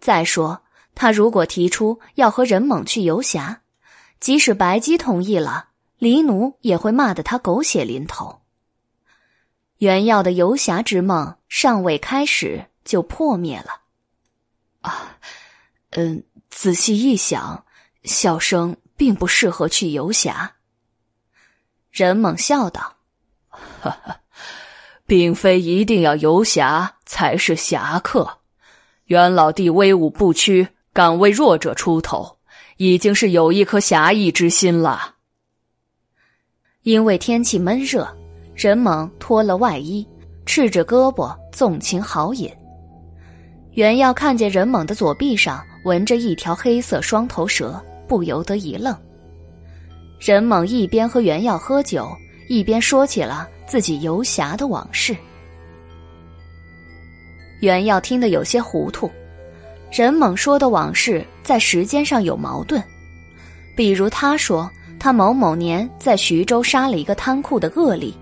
[0.00, 0.62] 再说，
[0.94, 3.60] 他如果提出要和任猛去游侠，
[4.18, 8.40] 即使白姬同意了，黎奴也会骂得他狗血淋头。
[9.76, 12.68] 袁耀的游侠之梦尚未开始。
[12.86, 13.80] 就破灭了，
[14.80, 15.18] 啊，
[15.90, 17.62] 嗯，仔细一想，
[18.04, 20.54] 笑声并不适合去游侠。
[21.90, 22.96] 任猛笑道
[23.50, 24.20] ：“哈哈，
[25.04, 28.38] 并非一定要游侠才是侠客。
[29.06, 32.38] 袁老弟威武不屈，敢为弱者出头，
[32.76, 35.16] 已经是有一颗侠义之心了。”
[36.82, 38.06] 因为天气闷热，
[38.54, 40.06] 任猛脱了外衣，
[40.44, 42.48] 赤着胳膊纵情豪饮。
[43.76, 48.96] 袁耀看见任猛的左臂上纹着一条黑色双头蛇，不由得一愣。
[50.18, 52.08] 任猛一边和袁耀喝酒，
[52.48, 55.14] 一边说起了自己游侠的往事。
[57.60, 59.10] 袁耀听得有些糊涂，
[59.92, 62.82] 任猛说的往事在时间上有矛盾，
[63.76, 64.68] 比如他说。
[64.98, 68.14] 他某某年在徐州杀了一个贪酷的恶吏，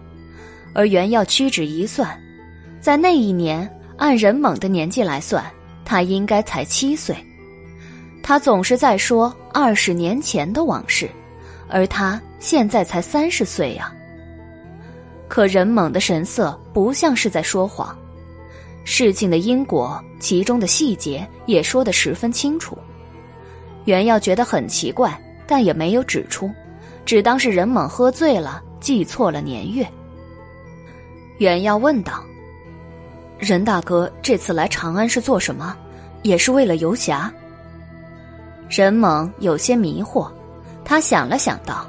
[0.75, 2.21] 而袁耀屈指一算，
[2.81, 5.45] 在那一年按任猛的年纪来算，
[5.85, 7.17] 他应该才七岁。
[8.23, 11.09] 他总是在说二十年前的往事，
[11.69, 13.93] 而他现在才三十岁呀。
[15.29, 17.97] 可任猛的神色不像是在说谎，
[18.85, 22.77] 事情的因果，其中的细节也说得十分清楚。
[23.85, 26.51] 袁耀觉得很奇怪，但也没有指出。
[27.05, 29.87] 只当是任猛喝醉了，记错了年月。
[31.37, 32.25] 袁耀问道
[33.39, 35.77] ：“任大哥这次来长安是做什么？
[36.23, 37.33] 也是为了游侠？”
[38.71, 40.31] 任猛有些迷惑，
[40.85, 41.87] 他想了想道：“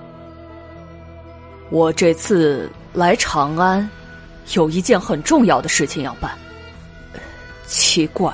[1.71, 3.89] 我这次来长安，
[4.53, 6.31] 有一件很重要的事情要办。
[7.65, 8.33] 奇怪，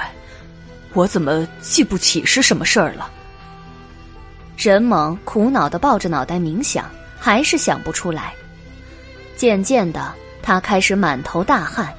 [0.94, 3.10] 我怎么记不起是什么事儿了？”
[4.58, 8.34] 任猛苦恼的抱着脑袋冥想，还是想不出来。
[9.36, 11.92] 渐渐的，他开始满头大汗，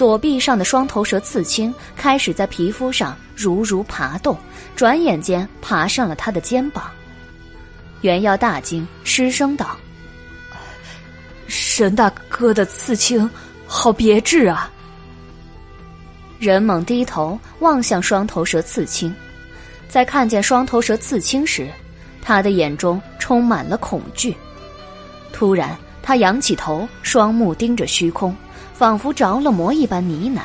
[0.00, 4.34] 左臂上的双头蛇刺青开始在皮肤上如如爬动，
[4.74, 6.90] 转眼间爬上了他的肩膀。
[8.00, 9.76] 袁耀大惊，失声道
[11.48, 13.28] ：“沈大哥的刺青，
[13.66, 14.72] 好别致啊！”
[16.40, 19.14] 任猛低头望向双头蛇刺青，
[19.86, 21.68] 在看见双头蛇刺青时。
[22.22, 24.34] 他的眼中充满了恐惧，
[25.30, 28.34] 突然，他仰起头，双目盯着虚空，
[28.80, 30.40] 仿佛着了魔一般呢喃：“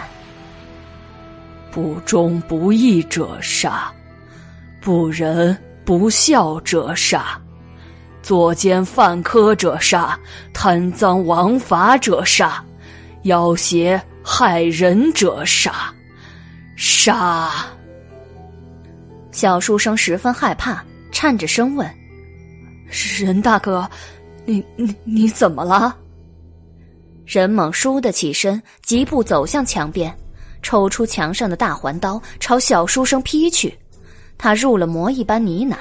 [1.72, 3.89] 不忠不义者杀，
[4.81, 7.39] 不仁不孝者杀，
[8.22, 10.19] 作奸犯科者杀，
[10.53, 12.61] 贪赃枉法者杀，
[13.22, 15.73] 要挟害人者杀，
[16.75, 17.49] 杀！”
[19.31, 20.83] 小书生十分害怕。
[21.09, 21.89] 颤着声问
[23.17, 23.89] ：“任大哥，
[24.43, 25.95] 你你你怎么了？”
[27.26, 30.16] 任猛倏地起身，疾步走向墙边，
[30.62, 33.78] 抽出墙上的大环刀，朝小书生劈去。
[34.38, 35.76] 他入了魔一般呢喃：“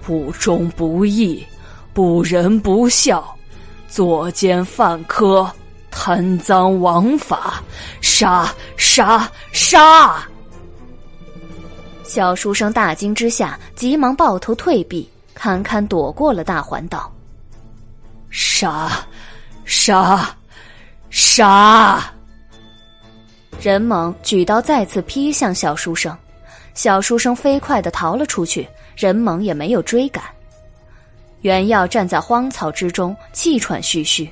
[0.00, 1.44] 不忠不义，
[1.92, 3.36] 不仁不孝，
[3.88, 5.50] 作奸犯科，
[5.90, 7.62] 贪赃枉法，
[8.00, 10.26] 杀杀杀！”
[12.04, 17.10] 小书生大惊之下，急忙抱头退避，堪堪躲过了大环刀。
[18.30, 18.90] 杀，
[19.64, 20.36] 杀，
[21.10, 22.12] 杀！
[23.60, 26.16] 任猛举刀再次劈向小书生，
[26.74, 30.22] 小书生飞快的逃了出去，任猛也没有追赶。
[31.40, 34.28] 袁耀站在荒草之中，气喘吁吁。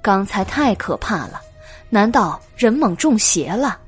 [0.00, 1.40] 刚才太可怕了，
[1.88, 3.78] 难道任猛中邪了？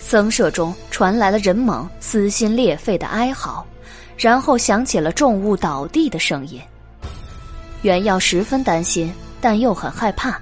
[0.00, 3.64] 僧舍中传来了任猛撕心裂肺的哀嚎，
[4.16, 6.60] 然后响起了重物倒地的声音。
[7.84, 10.40] 袁耀十分担心，但又很害怕。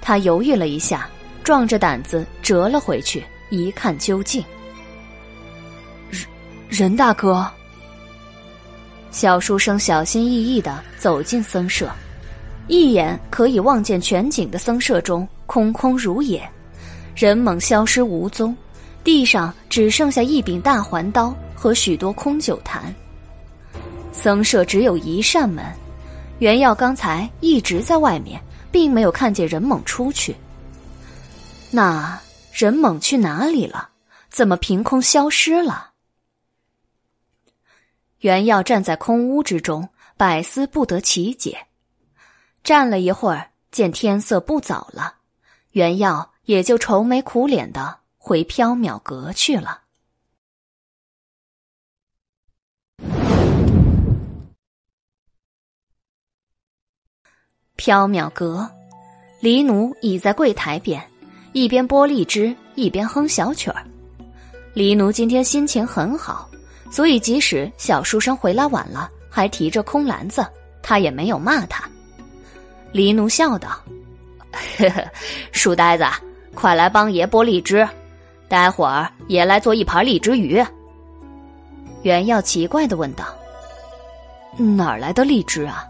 [0.00, 1.06] 他犹豫了一下，
[1.44, 4.42] 壮着胆子折了回去，一看究竟。
[6.10, 6.26] 任
[6.70, 7.46] 任大哥，
[9.10, 11.90] 小书生小心翼翼的走进僧舍，
[12.68, 16.42] 一眼可以望见全景的僧舍中空空如也，
[17.14, 18.56] 人猛消失无踪。
[19.04, 22.92] 地上只剩下一柄大环刀和许多空酒坛。
[24.10, 25.62] 僧舍只有一扇门，
[26.38, 28.40] 袁耀刚才一直在外面，
[28.70, 30.36] 并没有看见任猛出去。
[31.70, 32.20] 那
[32.52, 33.90] 任猛去哪里了？
[34.28, 35.92] 怎么凭空消失了？
[38.18, 41.66] 袁耀站在空屋之中，百思不得其解。
[42.62, 45.14] 站了一会儿，见天色不早了，
[45.70, 48.00] 袁耀也就愁眉苦脸的。
[48.18, 49.82] 回缥缈阁去了。
[57.76, 58.68] 缥缈阁，
[59.38, 61.00] 黎奴倚在柜台边，
[61.52, 63.84] 一边剥荔枝，一边哼小曲儿。
[64.72, 66.48] 黎奴今天心情很好，
[66.90, 70.44] 所以即使小书生回来晚了，还提着空篮子，
[70.82, 71.84] 他也没有骂他。
[72.92, 73.68] 黎奴笑道
[74.78, 75.04] ：“呵呵，
[75.52, 76.04] 书呆子，
[76.54, 77.86] 快来帮爷剥荔枝，
[78.48, 80.64] 待会儿爷来做一盘荔枝鱼。”
[82.02, 83.26] 袁耀奇怪的问道
[84.56, 85.86] ：“哪儿来的荔枝啊？”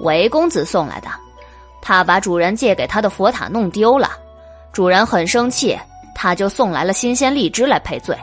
[0.00, 1.08] 韦公子送来的，
[1.80, 4.10] 他把主人借给他的佛塔弄丢了，
[4.72, 5.78] 主人很生气，
[6.14, 8.16] 他就送来了新鲜荔枝来赔罪。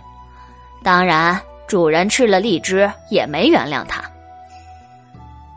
[0.83, 4.03] 当然，主人吃了荔枝也没原谅他。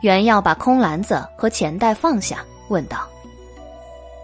[0.01, 3.07] 原耀把空篮子和钱袋放下，问道：“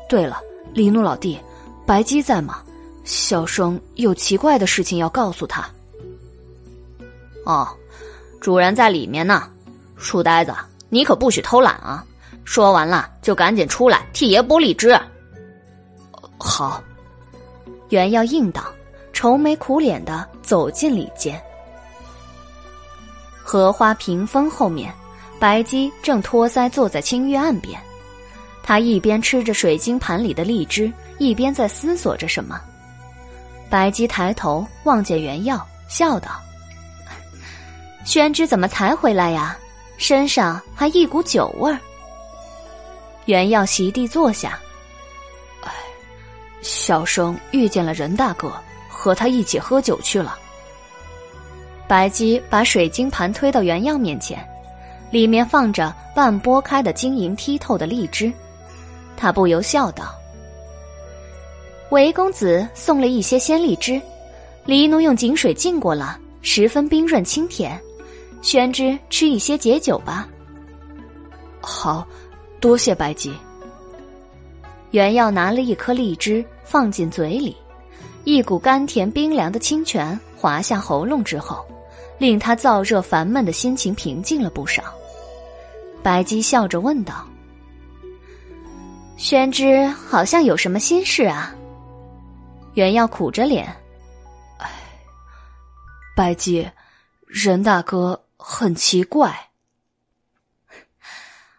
[0.08, 0.40] 对了，
[0.72, 1.38] 黎奴老弟，
[1.84, 2.62] 白姬在吗？
[3.04, 5.68] 小生有奇怪的事情要告诉他。”
[7.44, 7.68] 哦，
[8.40, 9.48] 主人在里面呢。
[9.98, 10.52] 书呆子，
[10.88, 12.04] 你可不许偷懒啊！
[12.44, 14.98] 说完了就赶紧出来替爷剥荔枝。
[16.38, 16.82] 好，
[17.88, 18.64] 袁耀应道，
[19.12, 21.40] 愁眉苦脸的走进里间。
[23.42, 24.92] 荷花屏风后面。
[25.38, 27.78] 白姬正托腮坐在青玉案边，
[28.62, 32.58] 他一边吃着水晶盘里的荔枝，一边在思索着什么。
[33.68, 36.30] 白姬抬头望见袁耀，笑道
[38.02, 39.58] ：“宣之怎么才回来呀？
[39.96, 41.78] 身上还一股酒味儿。”
[43.26, 44.58] 袁耀席地坐下，
[45.62, 45.70] 哎，
[46.62, 48.52] 小生遇见了任大哥，
[48.88, 50.38] 和他一起喝酒去了。
[51.88, 54.46] 白姬把水晶盘推到袁耀面前。
[55.12, 58.30] 里面放着半剥开的晶莹剔透的荔枝，
[59.16, 60.12] 他不由笑道
[61.90, 64.02] ：“韦公子送了一些鲜荔枝，
[64.64, 67.80] 黎奴用井水浸过了，十分冰润清甜。
[68.46, 70.28] 宣之吃一些解酒吧。”
[71.60, 72.06] 好，
[72.60, 73.34] 多谢白姬。
[74.92, 77.56] 袁耀拿了一颗荔枝放进嘴里，
[78.22, 81.66] 一股甘甜冰凉的清泉滑下喉咙之后。
[82.18, 84.84] 令他燥热烦闷的心情平静了不少。
[86.02, 87.26] 白姬笑着问道
[89.18, 91.54] ：“宣之好像有什么心事啊？”
[92.72, 93.66] 袁耀苦着脸
[94.56, 94.70] ：“哎，
[96.16, 96.66] 白姬，
[97.26, 98.18] 任大哥
[98.48, 99.50] 很奇怪。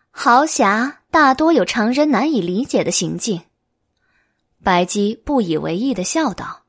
[0.09, 3.41] 豪侠大多有常人难以理解的行径。”
[4.63, 6.63] 白姬不以为意的笑道：“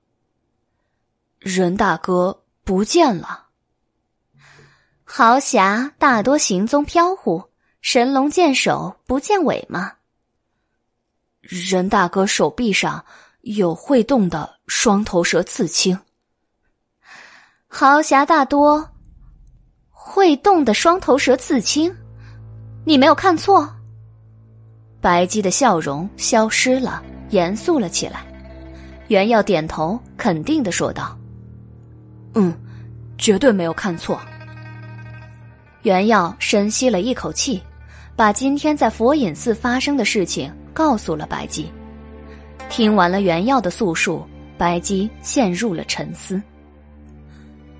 [1.38, 3.46] 任大哥不见了。”
[5.06, 9.94] 豪侠大多行踪飘忽，神龙见首不见尾吗？
[11.40, 13.06] 任大哥手臂上
[13.42, 16.00] 有会动的双头蛇刺青。
[17.68, 18.90] 豪侠大多
[20.10, 21.94] 会动的双头蛇刺青，
[22.82, 23.68] 你没有看错。
[25.02, 28.24] 白姬的笑容消失了，严肃了起来。
[29.08, 31.14] 袁耀点头，肯定的说道
[32.32, 32.54] ：“嗯，
[33.18, 34.18] 绝对没有看错。”
[35.84, 37.62] 袁耀深吸了一口气，
[38.16, 41.70] 把今天在佛隐寺发生的事情告诉了白姬。
[42.70, 46.40] 听完了袁耀的诉说，白姬陷入了沉思。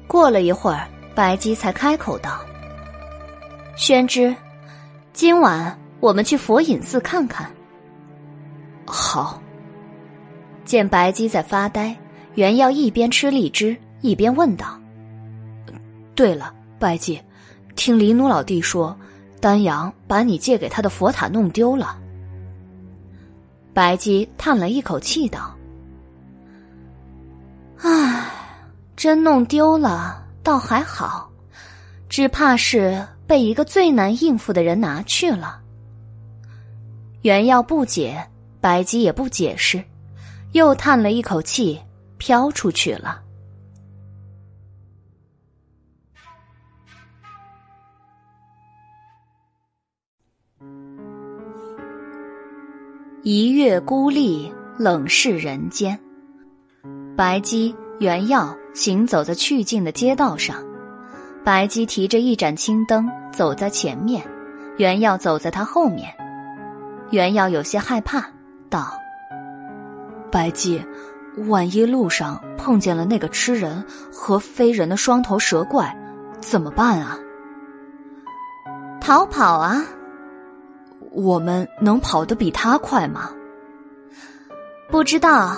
[0.07, 0.87] 过了一会儿，
[1.19, 2.39] 白姬才开口道
[3.75, 4.33] ：“宣之，
[5.13, 7.51] 今晚我们去佛隐寺看看。”
[8.87, 9.43] 好。
[10.65, 11.97] 见白姬在发呆，
[12.37, 14.79] 袁耀一边吃荔枝一边问道
[16.15, 17.21] ：“对了，白姬。”
[17.75, 18.97] 听黎奴老弟说，
[19.41, 21.99] 丹阳把你借给他的佛塔弄丢了。
[23.75, 25.53] 白姬叹了一口气道
[27.83, 28.31] ：“唉，
[28.95, 31.31] 真弄丢了倒还好，
[32.09, 35.61] 只怕是被一个最难应付的人拿去了。”
[37.21, 38.27] 袁耀不解，
[38.59, 39.85] 白姬也不解释，
[40.53, 41.79] 又叹了一口气，
[42.17, 43.21] 飘出去了。
[53.23, 56.01] 一月孤立，冷视人间。
[57.15, 60.63] 白姬、袁耀行走在去近的街道上，
[61.43, 64.25] 白姬提着一盏青灯走在前面，
[64.77, 66.15] 袁耀走在他后面。
[67.11, 68.31] 袁耀有些害怕，
[68.71, 69.01] 道
[70.31, 70.85] ：“白姬，
[71.49, 75.99] 万一路上碰见了那个吃人和非人的双头蛇怪，
[76.41, 77.19] 怎么办啊？”
[79.03, 79.85] 逃跑啊！
[81.11, 83.33] 我们能跑得比他快吗？
[84.89, 85.57] 不知道，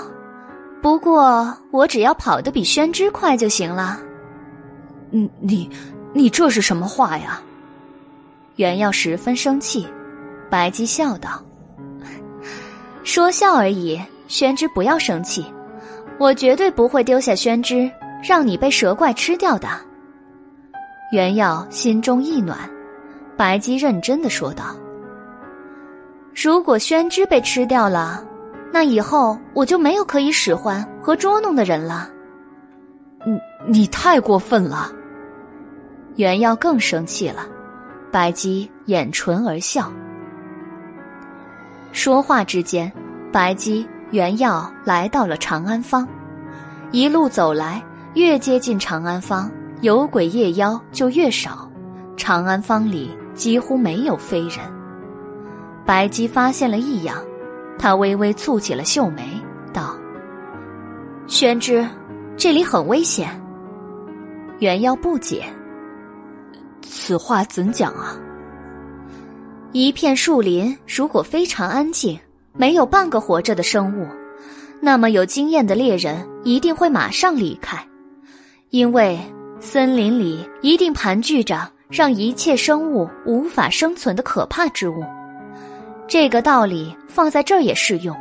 [0.82, 4.00] 不过我只要跑得比宣之快就行了。
[5.10, 5.70] 你，你，
[6.14, 7.40] 你这是什么话呀？
[8.56, 9.86] 袁耀十分生气。
[10.50, 11.40] 白姬笑道
[13.04, 15.44] ：“说笑而已，宣之不要生气，
[16.18, 17.88] 我绝对不会丢下宣之，
[18.20, 19.68] 让你被蛇怪吃掉的。”
[21.12, 22.58] 袁耀心中一暖。
[23.36, 24.76] 白姬认真的说道
[26.34, 28.24] ：“如果宣之被吃掉了，
[28.72, 32.08] 那以后我就没有可以使唤和捉弄的人了。”
[33.26, 34.90] 你你太过分了！
[36.16, 37.46] 袁耀更生气了。
[38.10, 39.92] 白姬掩唇而笑。
[41.92, 42.90] 说话之间，
[43.32, 46.08] 白姬、袁耀来到了长安坊。
[46.90, 47.82] 一路走来，
[48.14, 49.50] 越接近长安坊，
[49.80, 51.70] 有鬼夜妖就越少。
[52.16, 53.16] 长安坊里。
[53.32, 54.58] 几乎没有飞人。
[55.86, 57.16] 白姬发现了异样，
[57.82, 59.22] 他微微蹙起了秀眉，
[59.72, 59.96] 道
[61.26, 61.88] ：“宣之，
[62.36, 63.30] 这里很危险。”
[64.60, 65.44] 元妖不解
[66.84, 68.20] ：“此话怎讲啊？”
[69.72, 72.20] 一片树林如果非常安静，
[72.52, 74.06] 没有半个活着的生物，
[74.78, 77.82] 那么有经验的猎人一定会马上离开，
[78.68, 79.18] 因为
[79.58, 81.66] 森林里一定盘踞着。
[81.90, 85.02] 让一切生物无法生存的可怕之物，
[86.10, 88.16] 这个道理放在这儿也适用。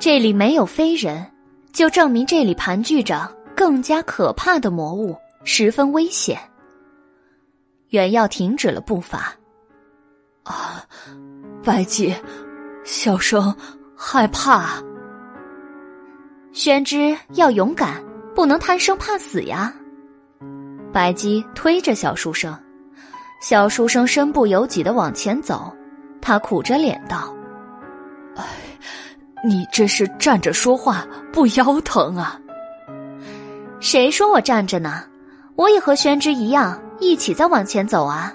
[0.00, 1.24] 这里没有非人，
[1.72, 6.36] 就证明这里盘踞着更加可怕的魔物，十分危险。
[7.90, 9.32] 原耀停止了步伐。
[10.42, 10.84] 啊，
[11.62, 12.12] 白姬，
[12.82, 13.54] 小生
[13.96, 14.82] 害怕。
[16.52, 18.02] 宣之要勇敢，
[18.34, 19.72] 不能贪生怕死呀。
[20.92, 22.52] 白姬推着小书生。
[23.40, 25.72] 小书生身不由己的往前走，
[26.26, 27.34] 他苦着脸道
[28.34, 28.42] ：“哎，
[29.46, 32.40] 你这是站着说话不腰疼啊
[33.78, 35.04] ？”“谁说我站着呢？
[35.54, 38.32] 我也和宣之一样，一起在往前走啊。”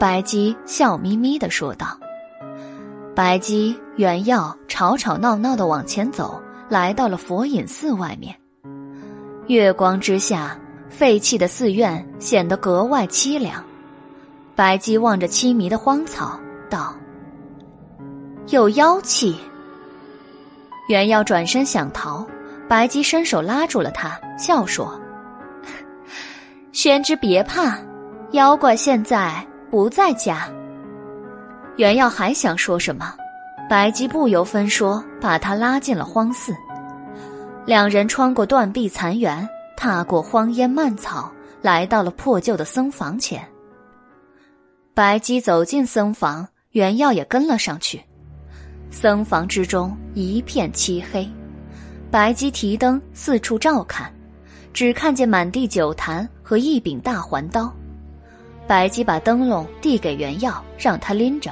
[0.00, 1.96] 白姬笑眯眯的说道。
[3.14, 8.34] 白姬、原耀吵吵闹闹的往前走，来到了佛隐寺外面，
[9.46, 10.58] 月光之下。
[10.88, 13.64] 废弃的寺院显得格外凄凉。
[14.54, 16.94] 白姬望着凄迷的荒草，道
[18.48, 19.36] ：“有妖气。”
[20.88, 22.26] 袁耀转身想逃，
[22.68, 25.00] 白姬伸手拉住了他，笑说
[26.72, 27.78] ：“宣之别怕，
[28.32, 30.48] 妖怪现在不在家。”
[31.76, 33.14] 袁耀还想说什么，
[33.70, 36.54] 白姬不由分说把他拉进了荒寺。
[37.64, 39.48] 两人穿过断壁残垣。
[39.74, 41.28] 踏过荒烟蔓草，
[41.60, 43.44] 来到了破旧的僧房前。
[44.94, 47.98] 白姬走进僧房，原耀也跟了上去。
[48.90, 51.26] 僧房之中一片漆黑，
[52.10, 54.12] 白姬提灯四处照看，
[54.74, 57.74] 只看见满地酒坛和一柄大环刀。
[58.66, 61.50] 白姬把灯笼递给原耀，让他拎着。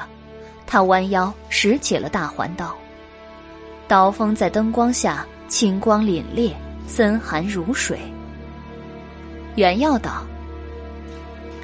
[0.66, 2.76] 他弯腰拾起了大环刀，
[3.88, 6.52] 刀锋在灯光下青光凛冽，
[6.86, 7.98] 森寒如水。
[9.56, 10.26] 原耀道：“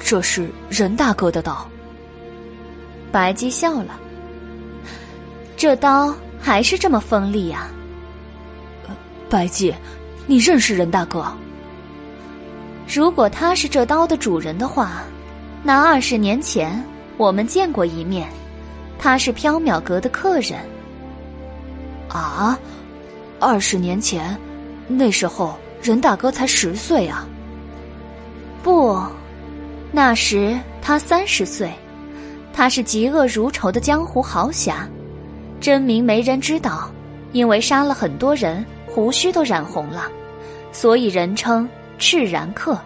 [0.07, 1.67] 这是任大哥的刀。”
[3.11, 3.99] 白姬笑了
[5.57, 7.67] ：“这刀还是这么锋利呀。”
[9.29, 9.75] 白姬，
[10.25, 11.25] 你认识任大哥？
[12.87, 15.03] 如果他是这刀的主人的话，
[15.61, 16.81] 那二十年前
[17.17, 18.29] 我们见过一面，
[18.97, 20.57] 他是缥缈阁的客人。
[22.07, 22.57] 啊，
[23.41, 24.39] 二十年前，
[24.87, 27.27] 那时候任大哥才十岁啊。
[28.63, 28.97] 不，
[29.91, 31.71] 那时他三十岁，
[32.53, 34.87] 他是嫉恶如仇的江湖豪侠，
[35.59, 36.91] 真名没人知道，
[37.31, 40.11] 因为杀了很多人，胡须都染红了，
[40.71, 41.67] 所以人称
[41.97, 42.79] 赤然客。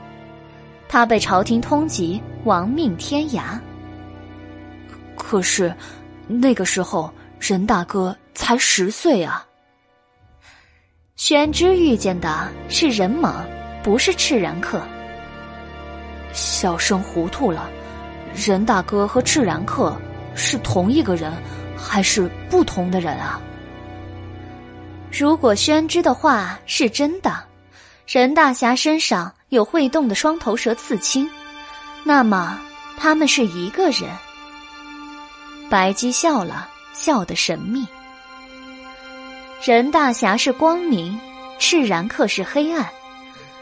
[0.88, 3.59] 他被朝廷通缉，亡命天涯。
[5.17, 5.73] 可是，
[6.27, 9.45] 那个时候任大哥才十岁啊。
[11.15, 13.33] 宣之遇见的是人猛，
[13.83, 14.81] 不是赤然客。
[16.34, 17.69] 小生糊涂了，
[18.34, 19.95] 任大哥和赤然客
[20.35, 21.32] 是同一个人，
[21.77, 23.42] 还是不同的人啊？
[25.11, 27.43] 如果宣之的话是真的，
[28.08, 31.30] 任大侠身上有会动的双头蛇刺青，
[32.03, 32.60] 那么
[32.98, 34.10] 他们是一个人。
[35.69, 37.85] 白姬笑了笑得神秘。
[39.64, 41.19] 任大侠是光明，
[41.60, 42.90] 赤然客是黑暗，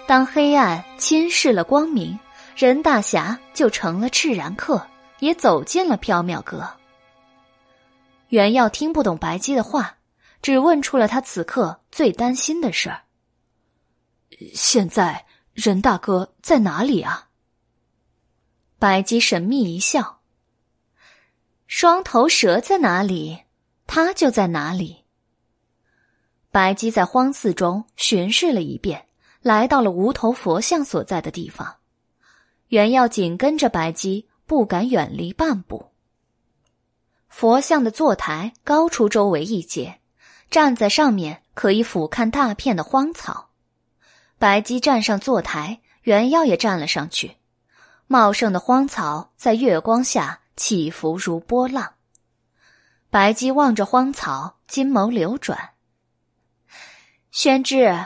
[0.08, 2.18] 当黑暗侵蚀了光明。
[2.60, 4.86] 任大侠就成了赤然客，
[5.20, 6.70] 也走进了缥缈阁。
[8.28, 9.96] 袁耀听不懂白姬的话，
[10.42, 13.04] 只问出了他此刻最担心的事儿。
[14.54, 17.30] 现在任大哥在哪里啊？
[18.78, 20.20] 白姬神秘一笑
[21.66, 23.44] ：“双头蛇在哪里，
[23.88, 25.06] 他就在哪里。”
[26.52, 29.06] 白姬在荒寺中巡视了一遍，
[29.42, 31.79] 来到了无头佛像所在的地方。
[32.70, 35.92] 原要紧跟着白姬，不敢远离半步。
[37.28, 40.00] 佛像的坐台高出周围一截，
[40.50, 43.50] 站在上面可以俯瞰大片的荒草。
[44.38, 47.38] 白姬站上坐台，原耀也站了上去。
[48.08, 51.94] 茂盛的荒草在月光下起伏如波浪。
[53.10, 55.72] 白姬望着荒草，金眸流转。
[57.32, 58.06] 宣之，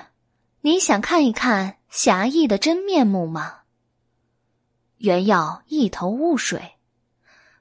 [0.61, 3.62] 你想看一看侠义的真面目吗？
[5.03, 6.61] 原耀一头雾水。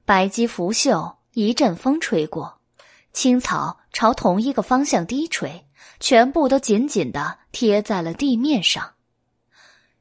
[0.04, 2.60] 白姬拂袖，一阵风吹过，
[3.12, 5.66] 青草朝同一个方向低垂，
[5.98, 8.92] 全部都紧紧的贴在了地面上。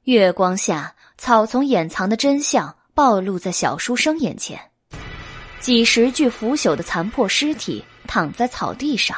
[0.03, 0.95] 月光下。
[1.18, 4.60] 草丛掩藏的真相暴露在小书生眼前，
[5.60, 9.16] 几十具腐朽的残破尸体躺在草地上，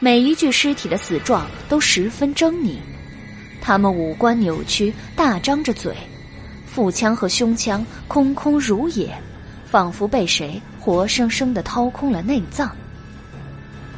[0.00, 2.76] 每一具尸体的死状都十分狰狞，
[3.60, 5.96] 他们五官扭曲，大张着嘴，
[6.72, 9.14] 腹腔和胸腔空空如也，
[9.66, 12.74] 仿佛被谁活生生的掏空了内脏。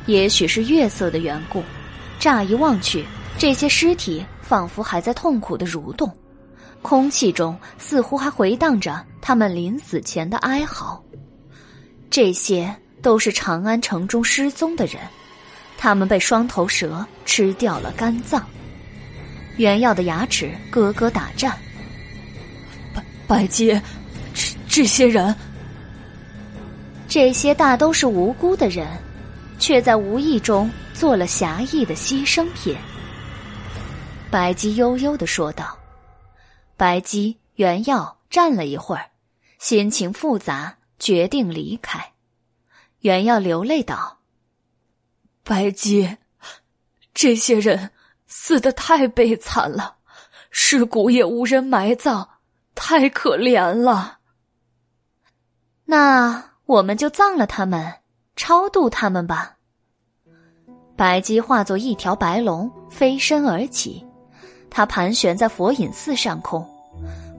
[0.06, 1.62] 也许是月色的缘故，
[2.18, 3.04] 乍一望去，
[3.38, 6.12] 这些尸体仿佛还在痛苦的蠕动。
[6.82, 11.00] 空气中似乎还回荡着他们临死前的哀嚎。
[12.10, 14.96] 这些都是长安城中失踪的人，
[15.78, 18.44] 他们被双头蛇吃掉了肝脏。
[19.58, 21.56] 原耀的牙齿咯咯打颤。
[23.26, 23.80] 白白姬，
[24.32, 25.34] 这这些人，
[27.08, 28.86] 这些大都是无辜的人，
[29.58, 32.76] 却在无意中做了侠义的牺牲品。
[34.30, 35.78] 白姬悠悠的说道。
[36.76, 39.10] 白姬、原耀站了一会儿，
[39.58, 42.12] 心情复杂，决定离开。
[43.00, 44.18] 原耀流泪道
[45.44, 46.16] ：“白姬，
[47.12, 47.90] 这些人
[48.26, 49.96] 死的太悲惨了，
[50.50, 52.28] 尸骨也无人埋葬，
[52.74, 54.18] 太可怜了。
[55.84, 57.94] 那我们就葬了他们，
[58.36, 59.56] 超度他们吧。”
[60.96, 64.06] 白姬化作一条白龙，飞身而起。
[64.70, 66.64] 它盘旋在佛隐寺上空，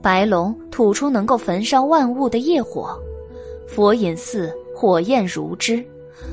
[0.02, 2.98] 白龙吐出能够焚烧万物的业火，
[3.66, 5.84] 佛隐寺火焰如织，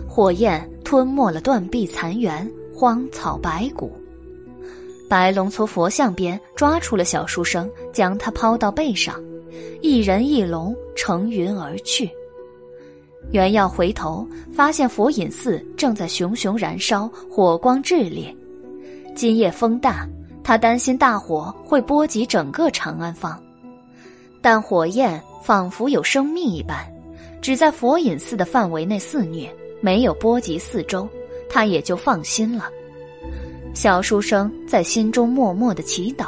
[0.08, 3.92] 火焰吞没了断壁残垣、荒草白骨。
[5.14, 9.24] 白龙从佛像边抓出了小书生，将他抛到背上，
[9.80, 12.10] 一人一龙乘云而去。
[13.30, 18.36] 袁耀回头，发现佛隐寺正在熊熊燃烧，火光炽烈。
[19.14, 20.10] 今夜风大。
[20.44, 23.40] 他担心大火会波及整个长安坊，
[24.42, 26.92] 但火焰仿佛有生命一般，
[27.40, 29.48] 只在佛隐寺的范围内肆虐，
[29.80, 31.08] 没有波及四周，
[31.48, 32.68] 他也就放心了。
[33.74, 36.28] 小书生在心中默默的祈祷：“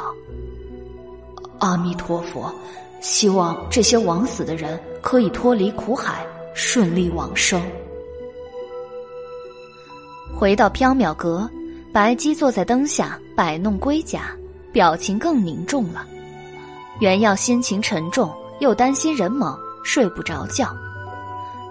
[1.60, 2.52] 阿弥陀佛，
[3.00, 7.62] 希望这些枉死的人可以脱离苦海，顺利往生。”
[10.36, 11.48] 回到缥缈阁。
[11.92, 14.36] 白姬坐在灯下摆弄龟甲，
[14.70, 16.06] 表情更凝重了。
[17.00, 20.76] 袁耀心情沉重，又担心人猛，睡不着觉。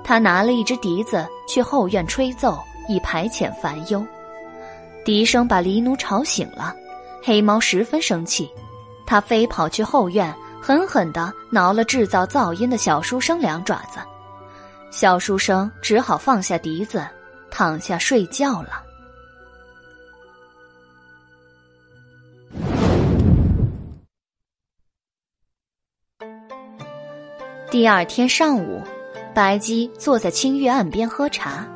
[0.03, 2.57] 他拿了一只笛子去后院吹奏，
[2.89, 4.03] 以排遣烦忧。
[5.05, 6.75] 笛声把狸奴吵醒了，
[7.23, 8.49] 黑猫十分生气，
[9.05, 13.99] 它飞跑去后院，狠狠地挠了制造噪音的小书生两爪子。
[14.89, 17.05] 小书生只好放下笛子，
[17.51, 18.81] 躺下睡觉了。
[27.69, 28.81] 第二天上午，
[29.35, 31.67] 白姬坐在清月岸边喝茶，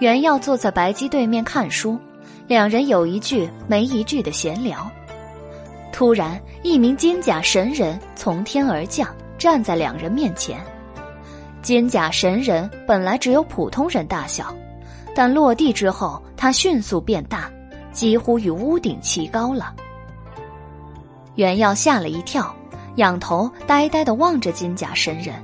[0.00, 1.96] 原耀坐在白姬对面看书，
[2.46, 4.90] 两人有一句没一句的闲聊。
[5.92, 9.08] 突然，一名金甲神人从天而降，
[9.38, 10.60] 站在两人面前。
[11.62, 14.54] 金甲神人本来只有普通人大小，
[15.14, 17.50] 但落地之后，他迅速变大，
[17.92, 19.74] 几乎与屋顶齐高了。
[21.36, 22.54] 袁耀吓了一跳。
[22.96, 25.34] 仰头呆呆的望着金甲神人，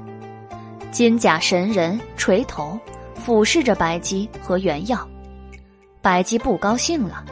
[0.92, 2.78] 金甲神人垂头
[3.16, 5.04] 俯视着白姬和原耀，
[6.02, 7.24] 白姬不高兴了。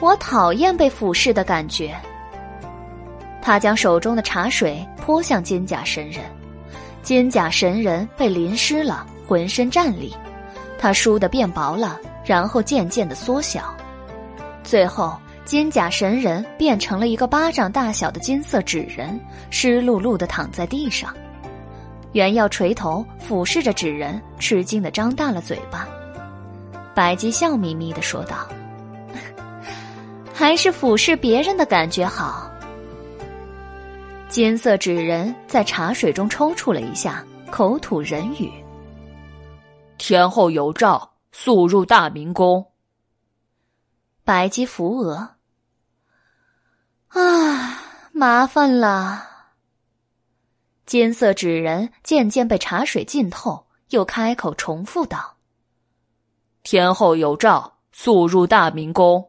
[0.00, 1.94] 我讨厌被俯视的感觉。
[3.40, 6.24] 他将手中的茶水泼向金甲神人，
[7.02, 10.14] 金甲神人被淋湿了，浑身战栗，
[10.78, 13.74] 他输的变薄了，然后渐渐的缩小，
[14.62, 15.18] 最后。
[15.44, 19.20] 金甲神人变成了一个巴掌大小的金色纸人，
[19.50, 21.12] 湿漉漉的躺在地上。
[22.12, 25.88] 原耀垂头俯视着纸人，吃惊的张大了嘴巴。
[26.94, 28.48] 白姬笑眯眯的说道
[30.34, 32.50] ：“还是俯视别人的感觉好。”
[34.28, 38.50] 金色纸人在茶水中抽搐了一下，口吐人语
[39.98, 42.66] ：“天后有诏，速入大明宫。”
[44.24, 45.36] 白姬扶额
[47.08, 47.80] ：“啊，
[48.12, 49.28] 麻烦了。”
[50.86, 55.31] 金色纸人渐渐被茶水浸透，又开口重复道
[56.62, 59.24] ：“天后有诏，速入大明宫。”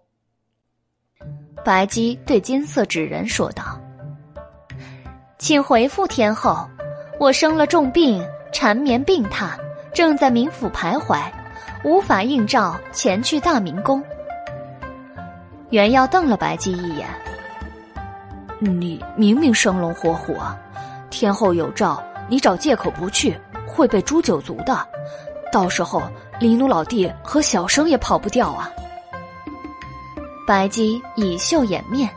[1.66, 3.80] 白姬对金色纸人说道
[5.40, 6.68] ：“请回复天后，
[7.20, 9.58] 我生了重病，缠绵病榻，
[9.94, 11.20] 正在冥府徘徊，
[11.84, 14.04] 无法应召前去大明宫。”
[15.72, 17.08] 袁耀瞪了白姬一眼
[18.60, 20.38] ：“你明明生龙活虎！”
[21.10, 24.88] 天后有诏，你找借口不去会被诛九族的，
[25.52, 26.04] 到时候
[26.40, 28.70] 黎奴老弟和小生也跑不掉啊！
[30.46, 32.10] 白姬以袖掩面。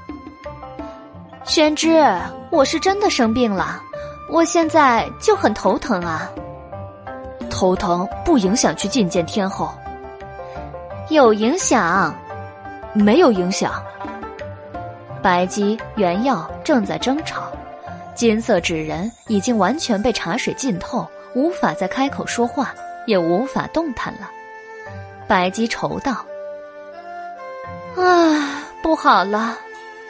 [1.45, 2.05] 宣之，
[2.51, 3.81] 我是真的生病了，
[4.31, 6.29] 我现在就很头疼啊。
[7.49, 9.73] 头疼不影响去觐见天后，
[11.09, 12.13] 有影响，
[12.93, 13.81] 没有影响。
[15.23, 17.45] 白姬、原耀正在争吵。
[18.15, 22.75] 金色纸人已经完全被茶水浸透，无法再开口说话，
[23.07, 24.31] 也无法动弹了。
[25.27, 26.25] 白姬愁道
[27.97, 29.57] ：“啊，不好了，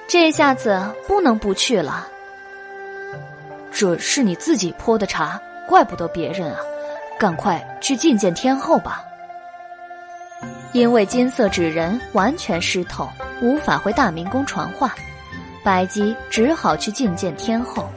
[0.08, 2.08] 这下子不能不去了。
[3.70, 6.58] 这是你自己泼的茶，怪不得别人啊！
[7.18, 9.04] 赶快去觐见天后吧。”
[10.72, 13.08] 因为金色纸人完全湿透，
[13.40, 14.94] 无法回大明宫传话。
[15.64, 17.88] 白姬只好去觐见天后。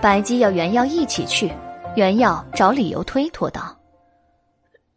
[0.00, 1.52] 白姬要袁耀一起去，
[1.96, 3.74] 袁耀找理由推脱道：“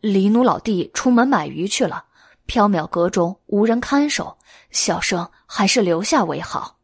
[0.02, 2.04] 黎奴老弟出门买鱼去了，
[2.46, 4.38] 缥缈阁中无人看守，
[4.72, 6.78] 小生还是留下为好。”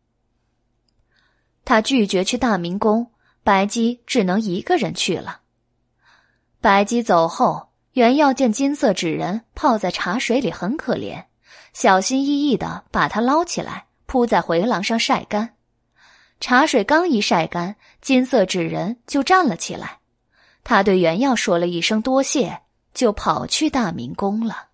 [1.66, 3.12] 他拒绝去大明宫，
[3.44, 5.42] 白姬只能一个人去了。
[6.62, 11.26] 白姬走后，袁耀见金色纸人泡在茶水里很可怜，
[11.74, 13.88] 小心翼翼的把它捞起来。
[14.06, 15.58] 铺在回廊上晒干，
[16.40, 20.00] 茶水刚一晒干，金色纸人就站了起来。
[20.66, 24.70] 他对袁耀说了一声多谢，就跑去大明宫了。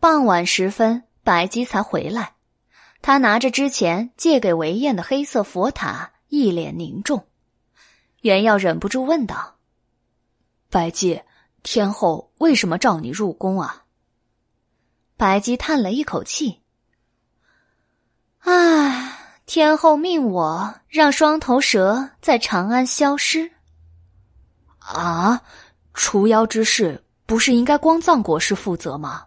[0.00, 2.32] 傍晚时分，白姬才回来，
[3.02, 7.26] 他拿着之前借给韦燕的黑色佛塔，一脸凝重。
[8.22, 9.56] 袁耀忍不住问道
[10.70, 11.20] ：“白姬，
[11.62, 13.84] 天后为什么召你入宫啊？”
[15.18, 16.62] 白姬叹了一口气。
[18.38, 23.52] 唉，天后命我让双头蛇在长安消失。
[24.92, 25.40] 啊，
[25.94, 29.24] 除妖之事不是应该光藏国师负责吗？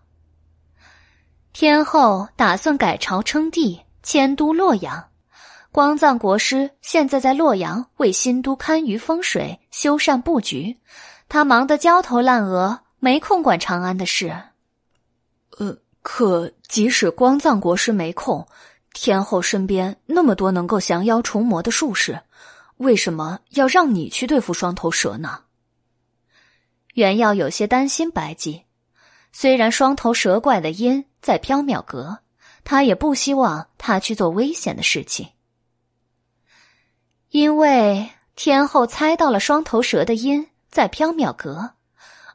[1.53, 5.05] 天后打算改朝称帝，迁都洛阳。
[5.71, 10.77] 光藏国师现在在洛阳为新都堪舆风水、修缮布局，
[11.29, 14.35] 他忙得焦头烂额，没空管长安的事。
[15.57, 18.45] 呃，可即使光藏国师没空。
[18.93, 22.19] 天后身边那么多能够降妖除魔的术士，
[22.77, 25.39] 为什么要让你去对付双头蛇呢？
[26.93, 28.63] 袁耀有些担心白姬，
[29.31, 32.19] 虽然双头蛇怪的阴在缥缈阁，
[32.63, 35.29] 他也不希望他去做危险的事情。
[37.29, 41.75] 因为天后猜到了双头蛇的阴在缥缈阁，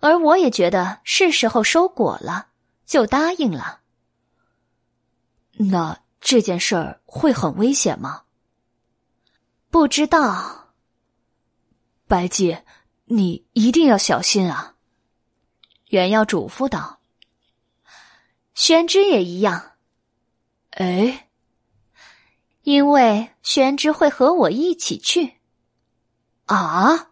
[0.00, 2.48] 而我也觉得是时候收果了，
[2.86, 3.80] 就答应了。
[5.52, 5.98] 那。
[6.20, 8.22] 这件事儿会很危险吗？
[9.70, 10.72] 不知道。
[12.08, 12.58] 白姬，
[13.10, 14.74] 你一定要小心啊！
[15.88, 17.00] 袁耀嘱咐道。
[18.54, 19.72] 宣之也一样。
[20.70, 21.28] 哎，
[22.62, 25.38] 因为宣之会和我一起去。
[26.46, 27.10] 啊！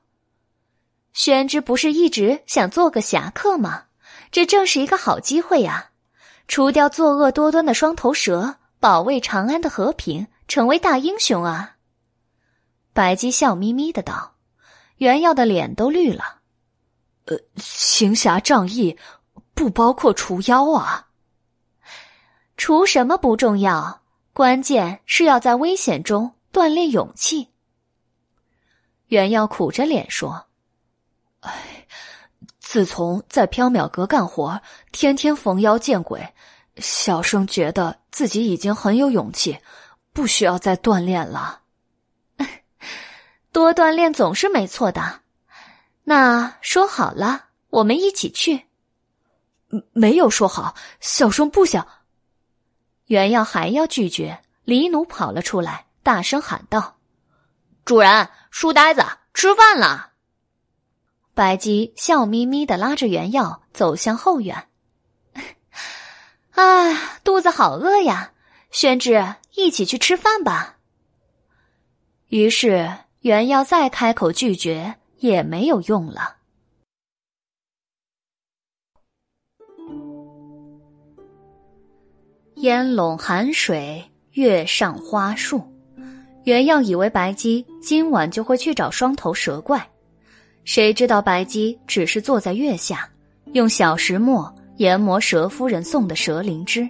[1.12, 3.84] 宣之不是一直想做个侠客吗？
[4.31, 5.91] 这正是一个好机会呀！
[6.47, 8.57] 除掉作恶多端的双头蛇。
[8.78, 11.76] 保卫长安的和平，成为大英雄啊！
[12.92, 14.35] 白姬笑眯眯的道
[14.97, 16.41] ：“袁耀的脸都绿了。
[17.26, 18.97] 呃，行侠仗义
[19.55, 21.08] 不包括除妖啊？
[22.57, 24.02] 除什么不重要，
[24.33, 27.49] 关键是要在危险中锻炼勇气。”
[29.08, 30.47] 袁耀苦着脸说
[31.41, 31.86] ：“哎，
[32.58, 34.60] 自从在缥缈阁干活，
[34.92, 36.26] 天天逢妖见鬼。”
[36.78, 39.58] 小生觉得自己已经很有勇气，
[40.12, 41.62] 不需要再锻炼了。
[43.57, 45.23] 多锻炼总是没错的。
[46.05, 48.67] 那说好了，我们一起去。
[49.94, 51.89] 没有说好，小生不想。
[53.07, 56.99] 原耀还要拒绝，黎奴跑了出来，大声喊道
[57.86, 59.02] ：“主人，书呆子，
[59.33, 60.12] 吃饭了！”
[61.33, 64.68] 白姬笑眯眯的拉着原耀走向后院。
[66.51, 66.93] 啊，
[67.25, 68.33] 肚子好饿呀！
[68.70, 70.76] 宣之，一起去吃饭吧。
[72.28, 76.37] 于是原耀再开口拒绝也没有用了。
[82.59, 85.61] 烟笼寒水，月上花树。
[86.45, 89.85] 原耀以为白姬今晚就会去找双头蛇怪，
[90.63, 93.11] 谁知道白姬只是坐在月下，
[93.55, 96.89] 用小石磨研磨蛇夫人送的蛇灵芝。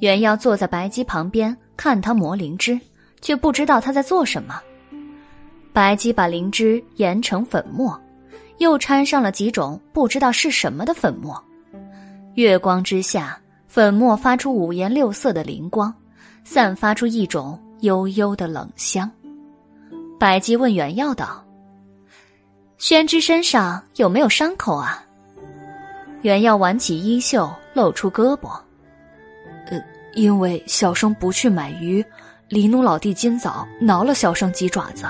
[0.00, 2.78] 原耀坐在白姬旁边看他磨灵芝，
[3.22, 4.60] 却不知道他在做什么。
[5.76, 8.00] 白姬把灵芝研成粉末，
[8.56, 11.38] 又掺上了几种不知道是什么的粉末。
[12.32, 13.38] 月光之下。
[13.68, 15.94] 粉末发出五颜六色的灵光，
[16.44, 19.10] 散发出一种悠悠的冷香。
[20.18, 21.44] 白姬问原耀道
[22.78, 25.04] ：“宣之身上有没有伤口啊？”
[26.22, 28.48] 原耀挽起衣袖，露出胳膊。
[29.68, 29.78] 呃，
[30.14, 32.02] 因为小生不去买鱼，
[32.48, 35.04] 黎奴老弟今早挠了小生几爪子。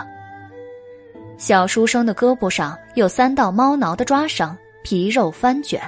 [1.36, 5.80] 小书生的胳膊上有三道猫挠的抓伤，皮肉翻卷。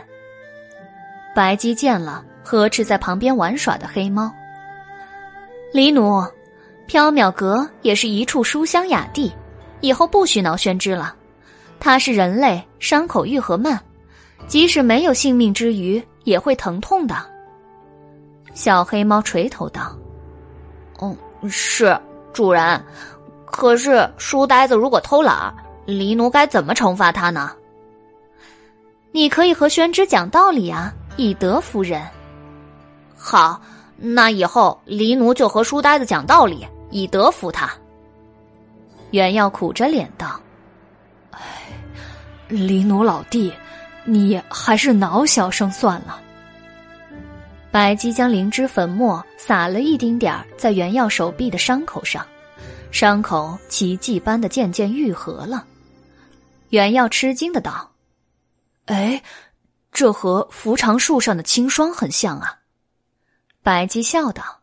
[1.34, 2.24] 白姬见了。
[2.50, 4.32] 呵斥在旁边玩耍的黑猫。
[5.70, 6.24] 黎奴，
[6.88, 9.30] 缥缈阁也是一处书香雅地，
[9.82, 11.14] 以后不许挠宣之了。
[11.78, 13.78] 他是人类，伤口愈合慢，
[14.46, 17.16] 即使没有性命之余，也会疼痛的。
[18.54, 19.94] 小黑猫垂头道
[21.02, 21.14] ：“嗯，
[21.50, 22.00] 是
[22.32, 22.82] 主人。
[23.50, 25.54] 可是书呆子如果偷懒，
[25.84, 27.52] 黎奴该怎么惩罚他呢？
[29.10, 32.02] 你可以和宣之讲道理啊，以德服人。”
[33.16, 33.60] 好，
[33.96, 37.70] 那以后黎奴就和书呆子讲道理，以德服他。
[39.10, 40.38] 原耀苦着脸道
[41.32, 41.40] ：“哎，
[42.48, 43.52] 黎奴老弟，
[44.04, 46.20] 你还是挠小生算了。”
[47.72, 52.24] 白姬将灵芝粉末撒了一丁点儿在原耀手臂的伤口上，
[53.00, 55.64] 伤口奇迹般的渐渐愈合了。
[56.70, 57.92] 原耀吃惊的道
[58.86, 59.22] ：“哎，
[59.92, 62.58] 这和扶长树上的青霜很像啊。”
[63.62, 64.62] 白姬笑道：“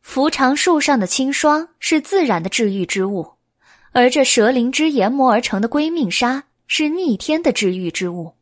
[0.00, 3.32] 扶长树上的青霜是自然的治愈之物，
[3.90, 8.36] 而这蛇灵芝研磨而成的归命砂是逆天的治愈之物。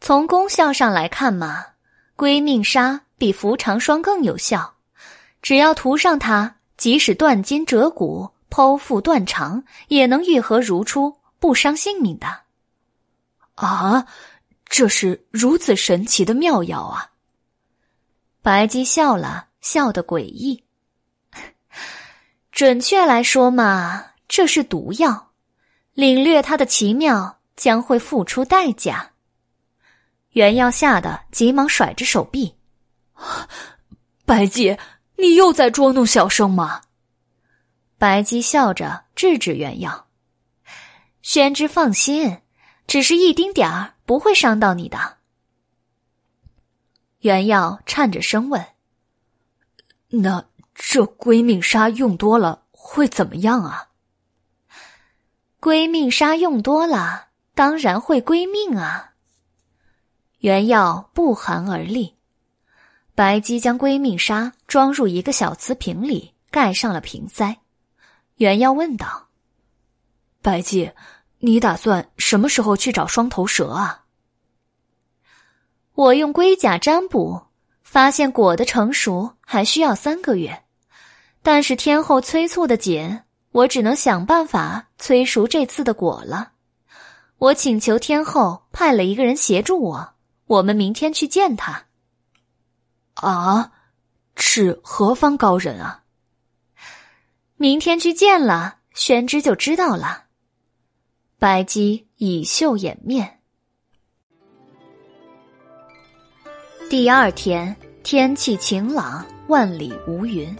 [0.00, 1.66] 从功效上来看嘛，
[2.14, 4.74] 归命砂比扶长霜更有效。
[5.42, 12.40] 只要涂上它，即使断筋折骨、剖腹断肠，也能愈合如初，不伤性命的。
[13.54, 14.06] 啊，
[14.66, 17.12] 这是如此神奇的妙药啊！”
[18.42, 20.62] 白姬笑了笑得诡异。
[22.52, 25.32] 准确来说嘛，这是毒药，
[25.94, 29.10] 领略它的奇妙将会付出代价。
[30.30, 32.54] 原耀吓得急忙甩着手臂
[34.24, 34.78] ：“白姬，
[35.16, 36.82] 你又在捉弄小生吗？”
[37.98, 40.06] 白姬笑着制止原耀
[41.22, 42.42] ：“宣之放心，
[42.86, 45.16] 只是一丁点儿，不会伤到你的。”
[47.20, 48.66] 原耀颤着声问
[50.08, 53.88] ：“那这归命砂用多了会怎么样啊
[55.58, 59.14] ？”“归命砂用多了，当然会归命啊。”
[60.40, 62.15] 原耀不寒而栗。
[63.16, 67.56] 白姬将归命砂装入一个小瓷瓶里，盖上了瓶塞。
[68.34, 69.28] 原耀问道
[70.42, 70.92] ：“白姬，
[71.38, 74.04] 你打算什么时候去找双头蛇啊？”
[75.96, 77.46] 我用龟甲占卜，
[77.82, 80.64] 发现果的成熟还需要三个月，
[81.42, 86.52] 但是天后催促的紧，我只能想办法催熟这次的果了。
[87.38, 90.10] 我请求天后派了一个人协助我，
[90.44, 91.84] 我们明天去见他。
[93.16, 93.72] 啊，
[94.36, 96.02] 是何方高人啊？
[97.56, 100.24] 明天去见了，宣之就知道了。
[101.38, 103.40] 白姬以袖掩面。
[106.90, 110.54] 第二天天气晴朗，万里无云。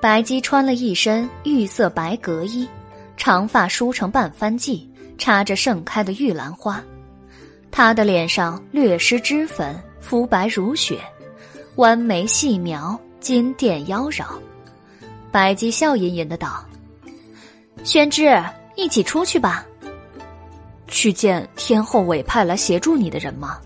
[0.00, 2.68] 白姬穿了一身玉色白格衣，
[3.16, 4.86] 长发梳成半翻髻，
[5.16, 6.82] 插着盛开的玉兰花。
[7.70, 11.00] 她的脸上略施脂粉，肤白如雪，
[11.76, 14.26] 弯眉细描，金殿妖娆。
[15.30, 16.64] 白姬笑吟吟的道
[17.84, 18.42] ：“宣之，
[18.76, 19.64] 一起出去吧。
[20.86, 23.58] 去见天后委派来协助你的人吗？”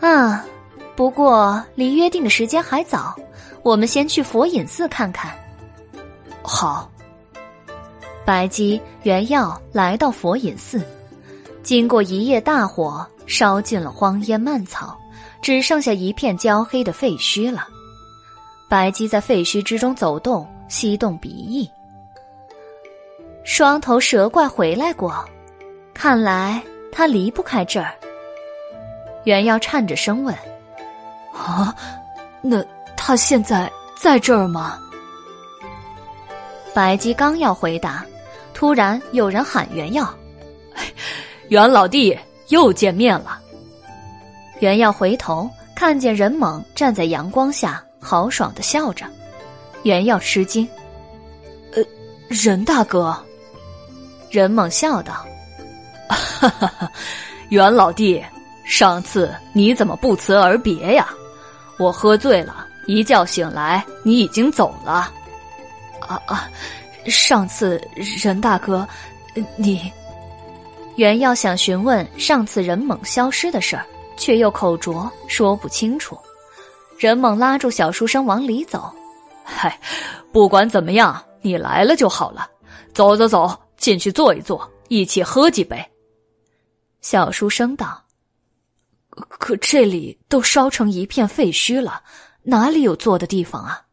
[0.00, 0.44] 啊，
[0.96, 3.14] 不过离约定的时间还早，
[3.62, 5.30] 我们先去佛隐寺看看。
[6.42, 6.90] 好。
[8.22, 10.80] 白姬、原耀来到佛隐寺，
[11.64, 14.96] 经过一夜大火，烧尽了荒烟蔓草，
[15.42, 17.66] 只剩下一片焦黑的废墟了。
[18.68, 21.68] 白姬在废墟之中走动，吸动鼻翼。
[23.42, 25.24] 双头蛇怪回来过，
[25.92, 26.62] 看来
[26.92, 27.92] 他离不开这儿。
[29.24, 30.34] 原耀颤着声问
[31.34, 31.74] ：“啊，
[32.42, 32.64] 那
[32.96, 34.78] 他现在在这儿吗？”
[36.72, 38.06] 白姬刚要回答，
[38.54, 40.08] 突然有人喊：“袁耀，
[41.48, 42.16] 袁老弟，
[42.48, 43.40] 又见面了。”
[44.60, 49.04] 袁耀回头看见任猛站在阳光下，豪爽的笑着。
[49.82, 50.68] 袁耀吃惊
[51.74, 51.82] ：“呃，
[52.28, 53.16] 任大哥。”
[54.30, 55.26] 任猛笑道
[56.08, 56.92] ：“哈哈哈，
[57.48, 58.22] 袁老弟，
[58.64, 61.08] 上次你怎么不辞而别呀？
[61.78, 65.12] 我喝醉了，一觉醒来，你已经走了。”
[66.06, 66.50] 啊啊！
[67.06, 67.80] 上次
[68.22, 68.86] 任大哥，
[69.56, 69.90] 你
[70.96, 73.86] 袁耀想询问上次任猛消失的事儿，
[74.20, 76.16] 却又口拙说不清楚。
[76.96, 78.94] 任猛拉住小书生往里走
[79.42, 79.80] ：“嗨，
[80.30, 82.48] 不管怎么样，你来了就好了。
[82.94, 83.50] 走走走。”
[83.80, 85.82] 进去坐一坐，一起喝几杯。
[87.00, 88.04] 小书生道
[89.40, 92.02] ：“可这里都烧成一片废墟了，
[92.42, 93.86] 哪里有坐的地方啊？”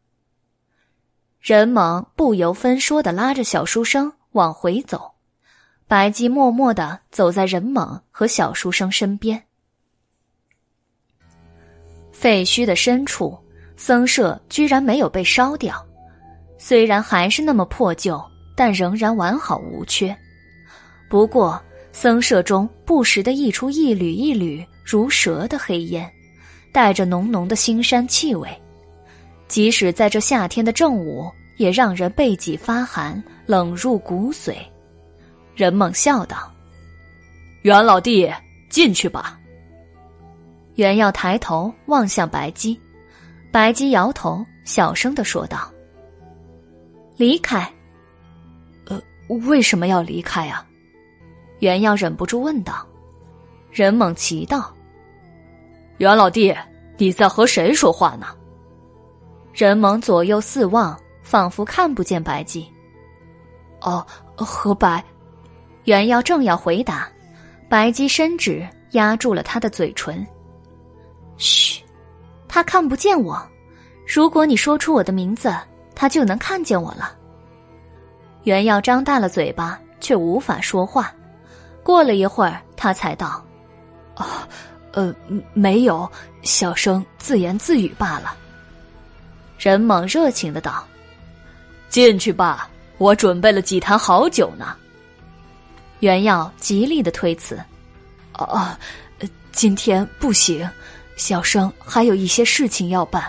[1.40, 5.12] 任猛不由分说的拉着小书生往回走，
[5.86, 9.47] 白姬默默的走在任猛和小书生身边。
[12.18, 13.38] 废墟的深处，
[13.76, 15.86] 僧舍居然没有被烧掉，
[16.58, 18.20] 虽然还是那么破旧。
[18.58, 20.12] 但仍然完好无缺，
[21.08, 26.10] 不过僧舍中不时的溢出一缕一缕如蛇的黑烟，
[26.72, 28.48] 带着浓浓的腥膻气味，
[29.46, 34.56] 即使在这夏天的正午，也让人背脊发寒，冷入骨髓。
[35.54, 36.52] 任猛笑道
[37.62, 38.28] ：“袁老弟，
[38.68, 39.37] 进去吧。”
[40.78, 42.80] 袁耀抬头望向白姬，
[43.50, 45.68] 白姬摇头，小声的说道
[47.18, 47.68] ：“离开。”
[48.86, 49.02] 呃
[49.44, 50.64] 为什么要离开啊？
[51.58, 52.86] 袁耀忍不住问道。
[53.72, 54.72] 任猛奇道
[55.98, 56.54] ：“袁老弟，
[56.96, 58.28] 你在和谁说话呢？”
[59.52, 62.72] 任猛左右四望，仿佛看不见白姬。
[63.80, 65.04] 哦，和白。
[65.86, 67.08] 袁耀正要回答，
[67.68, 70.24] 白姬伸指压住了他的嘴唇。
[71.38, 71.82] 嘘，
[72.46, 73.40] 他看不见我。
[74.06, 75.54] 如果你说出我的名字，
[75.94, 77.14] 他就能看见我了。
[78.44, 81.12] 袁耀张大了嘴巴，却无法说话。
[81.82, 83.42] 过了一会儿，他才道
[84.16, 84.24] ：“哦，
[84.92, 85.14] 呃，
[85.54, 86.10] 没有，
[86.42, 88.36] 小声自言自语罢了。”
[89.58, 90.86] 任猛热情的道
[91.88, 92.68] ：“进去吧，
[92.98, 94.76] 我准备了几坛好酒呢。”
[96.00, 97.58] 袁耀极力的推辞
[98.38, 98.68] ：“哦，
[99.50, 100.68] 今天不行，
[101.18, 103.22] 小生还有一些事情要办，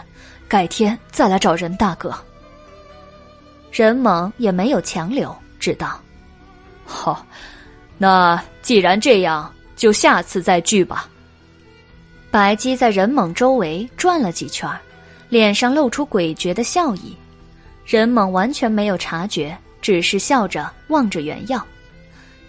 [0.48, 2.16] 改天再来找任大哥。”
[3.72, 6.00] 任猛也没有强留，只道
[6.86, 7.26] ：“好，
[7.98, 11.10] 那既然这样，就下次再聚吧。”
[12.32, 14.70] 白姬在任猛周围转了几圈，
[15.30, 17.16] 脸上露出诡谲的笑意。
[17.86, 21.66] 任猛完全没有察觉，只是笑着望着袁耀。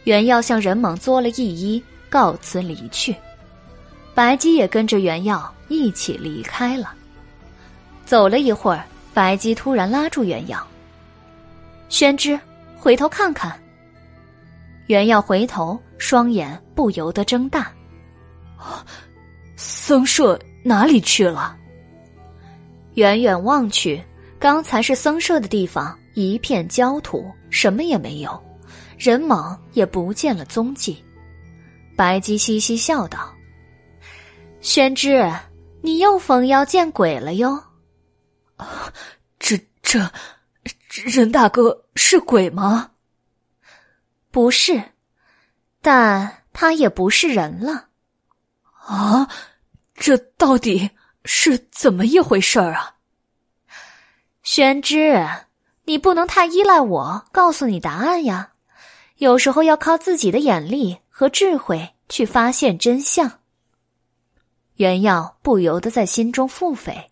[0.05, 3.15] 袁耀向任猛作了一揖，告辞离去。
[4.15, 6.93] 白姬也跟着袁耀一起离开了。
[8.05, 10.67] 走了一会儿，白姬突然拉住袁耀。
[11.89, 12.39] 宣之，
[12.77, 13.59] 回头看看。
[14.87, 17.71] 袁耀回头，双眼不由得睁大。
[19.57, 21.57] 僧舍哪里去了？
[22.95, 24.03] 远远望去，
[24.39, 28.43] 刚才是僧舍的地方，一片焦土，什么也没有，
[28.99, 31.03] 人猛也不见了踪迹。
[31.97, 33.33] 白姬嘻嘻笑道
[34.61, 35.31] ：“宣之，
[35.83, 37.65] 你又逢妖见鬼了哟！”
[39.39, 40.11] 这这。
[40.93, 42.91] 任大哥是鬼吗？
[44.33, 44.83] 不是，
[45.81, 47.87] 但他也不是人了。
[48.87, 49.29] 啊，
[49.95, 50.91] 这到底
[51.25, 52.97] 是怎么一回事儿啊？
[54.43, 55.25] 宣之，
[55.85, 58.53] 你不能太依赖我告诉你答案呀。
[59.17, 63.40] 有时候要靠自己的眼力和智慧去发现真相。
[64.81, 67.05] 袁耀不由得在心中腹诽。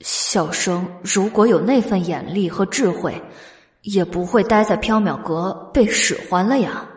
[0.00, 3.22] 小生如果有那份眼力和智慧，
[3.82, 6.88] 也不会待在缥缈阁被使唤了呀。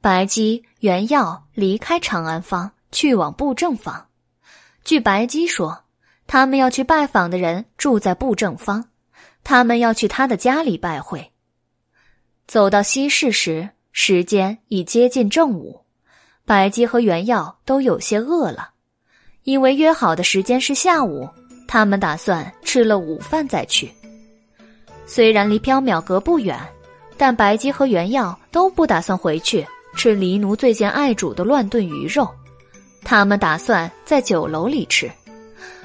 [0.00, 4.06] 白姬、袁耀离开长安坊，去往布政坊。
[4.84, 5.82] 据白姬说，
[6.28, 8.84] 他们要去拜访的人住在布政坊，
[9.42, 11.32] 他们要去他的家里拜会。
[12.46, 15.81] 走到西市时，时间已接近正午，
[16.44, 18.70] 白姬和袁耀都有些饿了，
[19.44, 21.28] 因为约好的时间是下午，
[21.68, 23.92] 他们打算吃了午饭再去。
[25.06, 26.58] 虽然离缥缈阁不远，
[27.16, 32.28] 但白姬和袁耀都不打算回去吃黎奴最见爱煮的乱炖鱼肉，
[33.04, 35.10] 他们打算在酒楼里吃。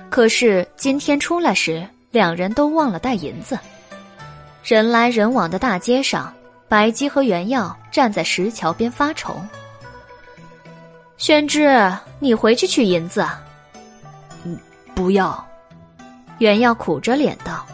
[0.09, 3.57] 可是今天出来时，两人都忘了带银子。
[4.63, 6.33] 人来人往的大街上，
[6.67, 9.39] 白姬和袁耀站在石桥边发愁。
[11.17, 13.25] 宣之，你回去取银子。
[14.43, 14.57] 嗯，
[14.93, 15.45] 不要。
[16.37, 17.65] 袁耀苦着脸道。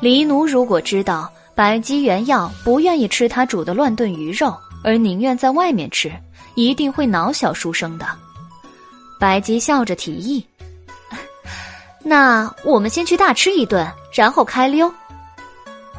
[0.00, 6.12] 黎奴如果知道白姬原药不愿意吃他煮的乱炖鱼肉，而宁愿在外面吃，
[6.56, 8.06] 一定会恼小书生的。
[9.20, 10.44] 白姬笑着提议
[12.02, 14.92] ：“那我们先去大吃一顿，然后开溜。”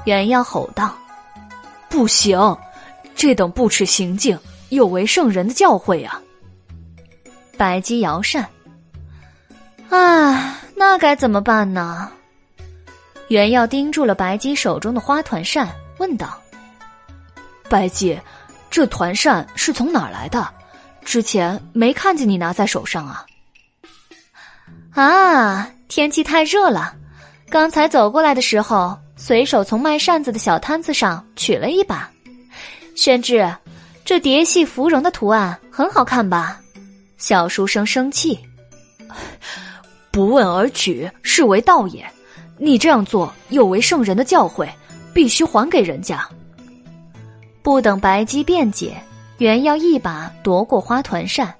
[0.05, 0.93] 原药吼道
[1.89, 2.57] ：“不行，
[3.15, 4.37] 这等不耻行径，
[4.69, 6.21] 有违圣人的教诲啊！”
[7.59, 8.47] 白姬摇扇
[9.91, 12.09] ：“唉，那该怎么办呢？”
[13.27, 16.41] 袁耀盯住了白姬手中的花团扇，问道
[17.67, 18.17] ：“白姬，
[18.69, 20.47] 这团扇是从哪儿来的？
[21.03, 23.25] 之前没看见你拿在手上啊
[24.95, 26.95] ？”“啊，天气太热了，
[27.49, 32.09] 刚才走过来的时候，随手从卖扇子的小摊子上取了一把。
[32.95, 33.53] 宣志，
[34.05, 36.61] 这蝶戏芙蓉的图案很好看吧？”
[37.19, 38.39] 小书生生气
[40.09, 42.03] ：“不问而取，是为道也。”
[42.57, 44.67] 你这样做有违圣人的教诲，
[45.13, 46.27] 必须还给人家。
[47.61, 49.01] 不等白姬辩解，
[49.37, 51.53] 原要一把夺过花团扇，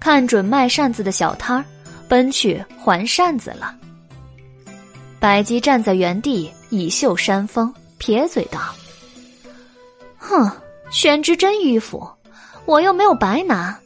[0.00, 1.64] 看准卖扇子的小摊儿，
[2.08, 3.74] 奔去还扇子了。
[5.18, 8.60] 白姬站在原地，以袖扇风，撇嘴道
[10.16, 10.50] ：“哼，
[10.90, 12.06] 宣之真迂腐，
[12.64, 13.78] 我又没有白拿。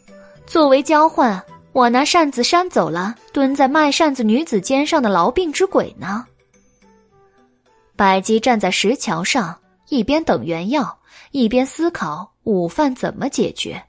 [0.51, 6.27] 作为交换，我拿扇子扇走了蹲在卖扇子女子肩上的痨病之鬼呢。”
[7.95, 9.57] 白姬站在石桥上，
[9.91, 10.99] 一边等原药，
[11.31, 13.81] 一边思考午饭怎么解决。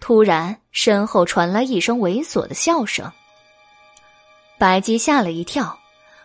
[0.00, 3.12] 突然，身后传来一声猥琐的笑声。
[4.58, 5.78] 白姬吓了一跳，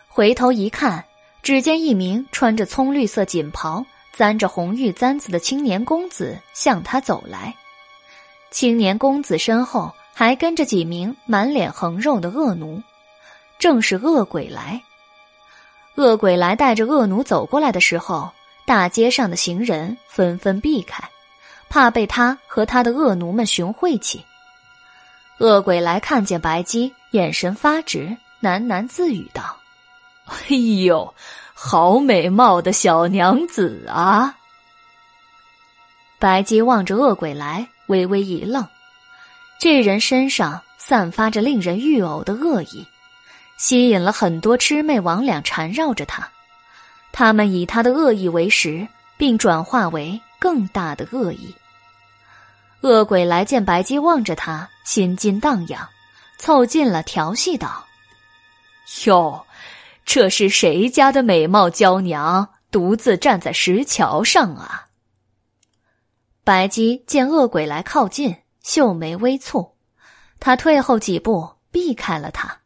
[0.08, 1.04] 回头一看，
[1.42, 3.84] 只见一名穿着葱绿色锦袍、
[4.14, 7.54] 簪着红玉簪子的青年公子向他走来。
[8.50, 12.82] 青年公子身后还跟着几名满脸横肉的恶奴，
[13.58, 14.82] 正是恶鬼来。
[15.96, 18.30] 恶鬼来带着恶奴走过来的时候，
[18.64, 21.02] 大街上的行人纷纷避开，
[21.68, 24.24] 怕被他和他的恶奴们寻晦气。
[25.38, 29.56] 恶鬼来看见白姬，眼神发直，喃喃自语道
[30.24, 31.14] ：“哎呦，
[31.52, 34.34] 好美貌的小娘子啊！”
[36.18, 38.66] 白姬望着恶鬼来，微微一愣，
[39.58, 42.86] 这人身上散发着令人欲呕的恶意。
[43.56, 46.28] 吸引了很多魑魅魍魉缠绕着他，
[47.10, 51.54] 他们以他的恶意为食，并转化为更大的恶意。
[52.82, 55.88] 恶鬼来见白姬望着他，心惊荡漾，
[56.36, 57.86] 凑近了调戏道
[59.06, 59.46] ：“哟，
[60.04, 64.85] 这是谁家的美貌娇娘，独自站在石桥上啊？”
[66.46, 69.72] 白姬见恶鬼来靠近，秀眉微蹙，
[70.38, 72.58] 他退后几步，避开了他。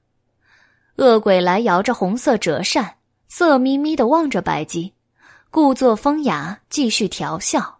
[0.96, 4.92] 恶鬼来摇着红色折扇，色眯眯的望着白姬，
[5.50, 7.78] 故作风雅，继续调笑：“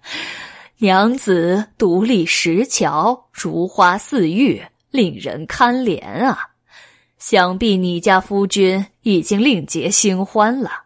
[0.80, 6.38] 娘子独立石桥，如花似玉，令人堪怜啊！
[7.18, 10.85] 想必你家夫君已经另结新欢了，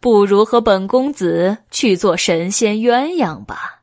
[0.00, 3.82] 不如和本公子去做神仙鸳鸯吧。”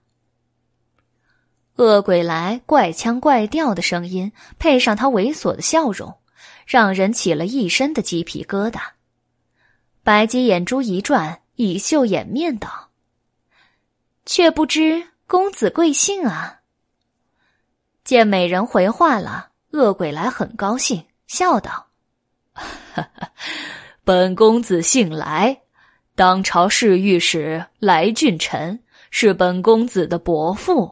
[1.78, 6.18] 恶鬼来怪腔怪调的声音，配上他猥琐的笑容。
[6.66, 8.82] 让人起了一身的鸡皮疙瘩。
[10.04, 12.90] 白姬眼珠一转，以袖掩面道
[14.28, 16.60] ：“却不知公子贵姓啊？”
[18.04, 21.88] 见美人回话了，恶鬼来很高兴，笑道
[24.04, 25.62] ：“本公子姓来，
[26.18, 28.80] 当朝侍御史来俊臣
[29.12, 30.92] 是本公子的伯父。”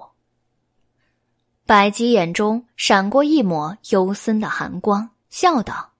[1.65, 5.09] 白姬眼中闪过一抹幽森的寒光。
[5.31, 5.93] 笑道：“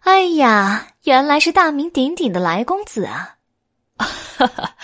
[0.00, 3.36] 哎呀，原来是大名鼎鼎的来公子啊！
[3.98, 4.74] 哈哈，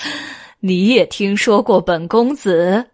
[0.60, 2.90] 你也听说过本公子？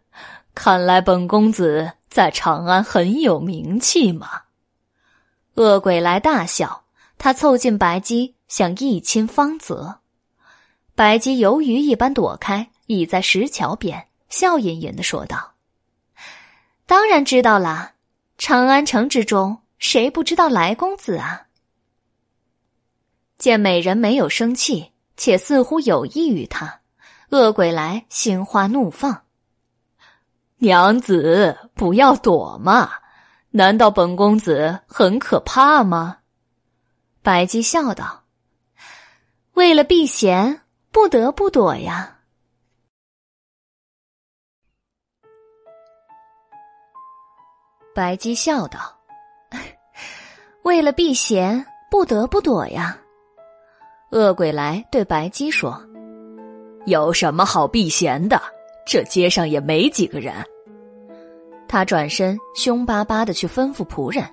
[0.54, 4.42] 看来本公子在长安很有名气嘛。
[5.56, 6.84] 恶鬼来大笑，
[7.18, 9.98] 他凑近白姬，想一亲芳泽。
[10.96, 15.52] 白姬游鱼一般躲开，倚在石桥边，笑吟吟的说道
[16.86, 17.92] ：“当然知道啦，
[18.38, 21.48] 长安城之中，谁不知道来公子啊？”
[23.36, 26.80] 见美人没有生气，且似乎有意于他，
[27.28, 29.24] 恶鬼来心花怒放。
[30.56, 32.90] 娘子，不要躲嘛！
[33.50, 36.20] 难道本公子很可怕吗？
[37.22, 38.24] 白姬笑道
[39.52, 40.62] ：“为了避嫌，
[40.96, 42.16] 不得不躲呀。”
[47.94, 48.78] 白姬笑道
[50.64, 52.96] ：“为了避嫌，不得不躲呀。”
[54.10, 55.78] 恶鬼来对白姬说
[56.86, 58.40] ：“有什么好避嫌的？
[58.86, 60.34] 这街上也没几个人。”
[61.68, 64.24] 他转身，凶巴巴的去吩咐仆人：“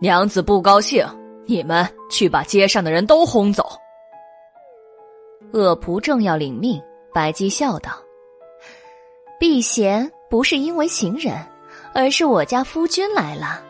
[0.00, 1.04] 娘子不高兴，
[1.46, 3.76] 你们去把街上的人都轰走。”
[5.52, 6.82] 恶仆正要领命，
[7.12, 7.92] 白姬笑道
[9.38, 11.36] ：“避嫌不是因为行人，
[11.92, 13.62] 而是我家夫君来了。”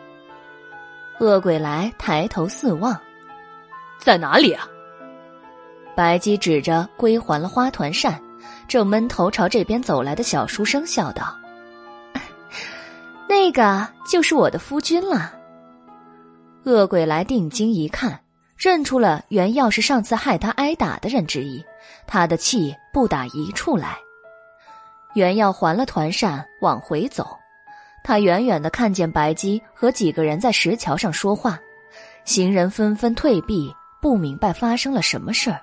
[1.19, 2.99] 恶鬼来抬头四望，
[3.99, 4.67] 在哪里啊？
[5.95, 8.19] 白姬指着归还了花团扇，
[8.67, 11.37] 正闷头朝这边走来的小书生笑道。
[13.27, 15.33] 那个就是我的夫君了。
[16.65, 18.19] 恶鬼来定睛一看，
[18.55, 21.63] 认出了原要是上次害他挨打的人之一，
[22.07, 23.97] 他的气不打一处来。
[25.13, 27.37] 原耀还了团扇，往回走。
[28.03, 31.59] 他远远的看见白姬和几个人在石桥上说话，
[32.25, 35.61] 行人纷纷退避，不明白发生了什么事儿。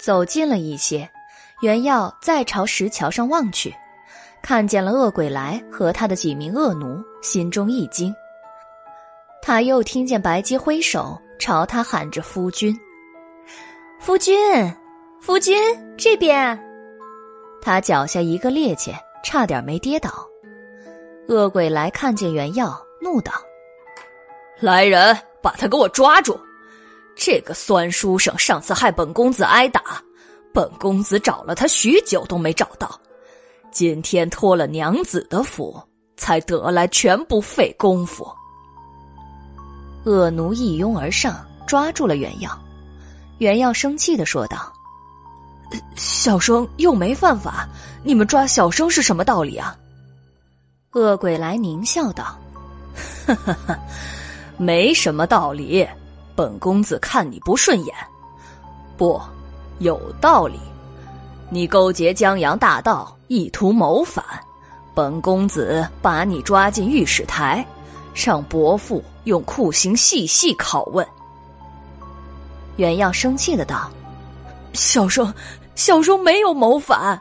[0.00, 1.08] 走近了一些，
[1.60, 3.72] 原耀再朝石桥上望去。
[4.42, 8.12] 看见了恶鬼来和他的几名恶奴，心中一惊。
[9.40, 12.76] 他又听见白姬挥手朝他喊着：“夫君，
[14.00, 14.36] 夫君，
[15.24, 15.56] 夫君，
[15.96, 16.58] 这边！”
[17.62, 18.92] 他脚下一个趔趄，
[19.22, 20.26] 差点没跌倒。
[21.28, 23.32] 恶鬼来看见袁耀，怒道
[24.58, 26.36] ：“来人，把他给我抓住！
[27.14, 30.02] 这个酸书生上次害本公子挨打，
[30.52, 33.00] 本公子找了他许久都没找到。”
[33.70, 35.80] 今天托了娘子的福，
[36.16, 38.26] 才得来，全不费功夫。
[40.04, 42.50] 恶奴一拥而上，抓住了袁耀。
[43.38, 44.71] 袁耀生气的说道
[45.96, 47.68] ：“小生又没犯法，
[48.02, 49.76] 你们抓小生是什么道理啊？”
[50.92, 52.38] 恶鬼来狞笑道
[53.26, 53.78] ：“哈哈哈，
[54.56, 55.86] 没什么道理。
[56.34, 57.94] 本公子看你不顺眼，
[58.96, 59.20] 不，
[59.78, 60.58] 有道理。
[61.50, 64.22] 你勾结江洋大盗。”意图谋反，
[64.94, 67.66] 本公子把你抓进御史台，
[68.14, 71.06] 让伯父用酷刑细细拷问。
[72.76, 73.90] 袁耀生气的道
[74.74, 75.32] ：“小生，
[75.74, 77.20] 小生没有谋反。”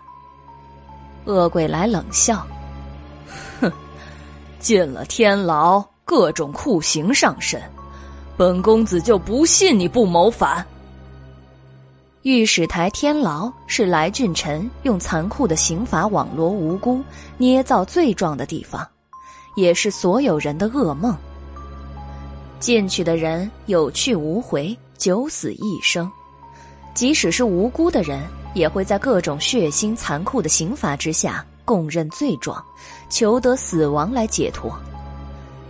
[1.25, 2.45] 恶鬼来冷笑
[3.61, 3.71] ：“哼，
[4.59, 7.61] 进了天牢，各种酷刑上身，
[8.35, 10.65] 本公子就不信你不谋反。”
[12.23, 17.03] 御史台天牢是来俊臣用残酷的刑罚网罗无辜、
[17.37, 18.87] 捏造罪状的地方，
[19.55, 21.17] 也是所有人的噩梦。
[22.59, 26.07] 进去的人有去无回，九死一生；
[26.93, 28.21] 即使是无辜的人，
[28.53, 32.63] 也会在各种血腥残酷的刑罚之下供认罪状，
[33.09, 34.71] 求得死亡来解脱。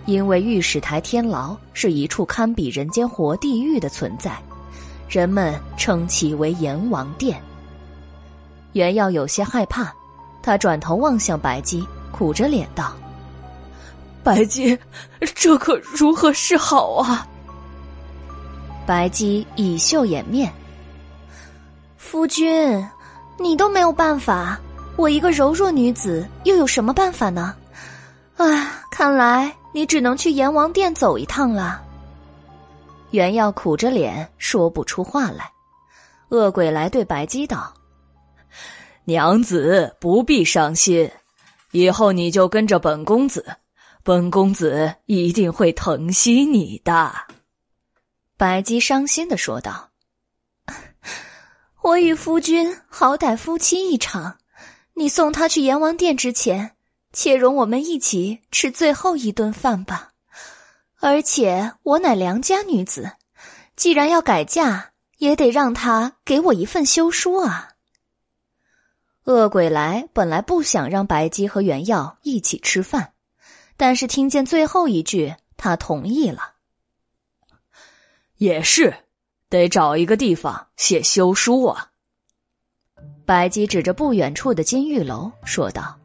[0.05, 4.35] 因为御史台天牢是一处堪比人间活地狱的存在。
[5.07, 7.41] 人们称其为阎王殿。
[8.71, 9.93] 袁耀有些害怕，
[10.41, 12.93] 他转头望向白姬，苦着脸道
[14.23, 14.79] ：“白姬，
[15.35, 17.27] 这可如何是好啊？”
[18.87, 20.51] 白姬以袖掩面
[22.01, 22.85] ：“夫君，
[23.37, 24.59] 你都没有办法，
[24.97, 27.55] 我一个柔弱女子又有什么办法呢？
[28.35, 31.81] 啊，看来你只能去阎王殿走一趟了。”
[33.11, 35.51] 袁耀苦着脸说不出话来，
[36.29, 37.71] 恶鬼来对白姬道
[39.05, 41.09] ：“娘子不必伤心，
[41.71, 43.45] 以后你就跟着本公子，
[44.03, 47.13] 本公子一定会疼惜你的。”
[48.35, 49.90] 白姬伤心的说道
[51.83, 54.37] ：“我与夫君好歹夫妻一场，
[54.93, 56.75] 你送他去阎王殿之前，
[57.11, 60.09] 且容我们一起吃最后一顿饭吧。”
[61.01, 63.13] 而且我乃良家女子，
[63.75, 67.69] 既然要改嫁，也得让他给我一份休书啊。
[69.23, 73.13] 恶鬼来本来不想让白姬和袁耀一起吃饭，
[73.75, 76.53] 但是听见最后一句，他同意了。
[78.37, 78.95] 也是，
[79.51, 81.89] 得找一个地方写休书啊。
[83.25, 85.99] 白姬指着不远处的金玉楼说道：“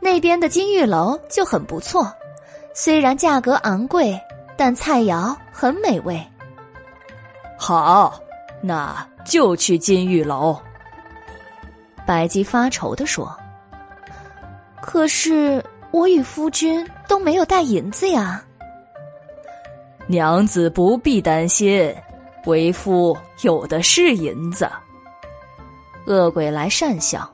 [0.00, 2.10] 那边的金玉楼就很不错，
[2.74, 4.18] 虽然价格昂贵，
[4.56, 6.26] 但菜肴很美味。”
[7.60, 8.22] 好，
[8.62, 10.58] 那就去金玉楼。
[12.06, 13.38] 白姬发愁的说
[14.80, 18.42] ：“可是我与夫君都没有带银子呀。”
[20.08, 21.92] 娘子不必担心，
[22.44, 24.70] 为夫有的是银子。
[26.06, 27.28] 恶鬼来讪笑。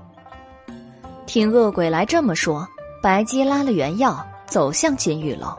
[1.27, 2.67] 听恶鬼来这么说，
[3.03, 5.55] 白姬拉了原药走向金玉楼。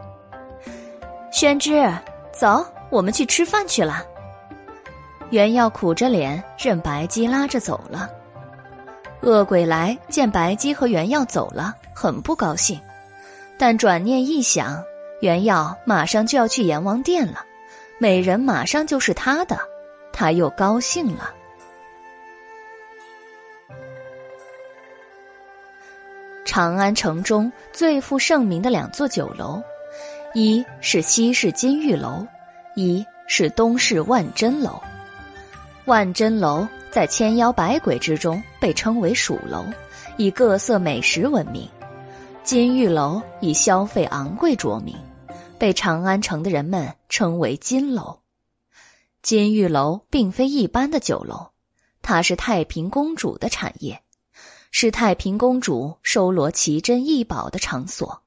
[1.31, 1.87] 宣之，
[2.31, 4.03] 走，我们去吃饭去了。
[5.29, 8.09] 原药苦着脸，任白姬拉着走了。
[9.21, 12.79] 恶鬼来见白姬和原药走了，很不高兴，
[13.57, 14.83] 但转念一想，
[15.23, 17.45] 原药马上就要去阎王殿了，
[17.97, 19.57] 美人马上就是他的，
[20.11, 21.33] 他又高兴了。
[26.43, 29.63] 长安城中最负盛名的两座酒楼，
[30.33, 32.27] 一是西市金玉楼，
[32.75, 34.77] 一是东市万珍楼。
[35.85, 39.63] 万珍楼在千妖百鬼之中被称为蜀楼，
[40.17, 41.65] 以各色美食闻名；
[42.43, 44.93] 金玉楼以消费昂贵着名，
[45.63, 48.19] 被长安城的人们称为金楼。
[49.21, 51.51] 金玉楼并非一般的酒楼，
[52.01, 54.03] 它是太平公主的产业，
[54.71, 58.23] 是太平公主收罗奇珍异宝的场所，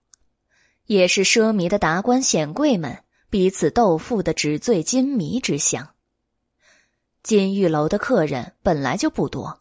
[0.86, 5.90] 也是奢靡的达官显贵们彼此斗富的纸醉金迷之乡。
[7.23, 9.58] 金玉楼的客人本来就不多，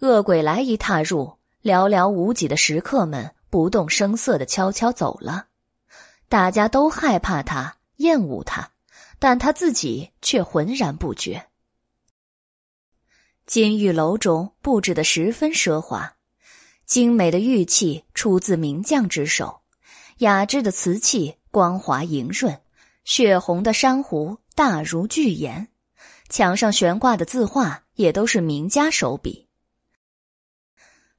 [0.00, 5.46] 恶鬼来一踏入，寥寥无几的食客们不动声色的悄悄走了。
[6.28, 8.70] 大家都害怕他，厌恶他，
[9.18, 11.46] 但他自己却浑然不觉。
[13.46, 16.16] 金玉楼中布置的十分奢华，
[16.84, 19.60] 精美的玉器出自名匠之手，
[20.18, 22.60] 雅致的瓷器光滑莹润，
[23.04, 25.68] 血红的珊瑚大如巨岩。
[26.28, 29.46] 墙上悬挂的字画也都是名家手笔。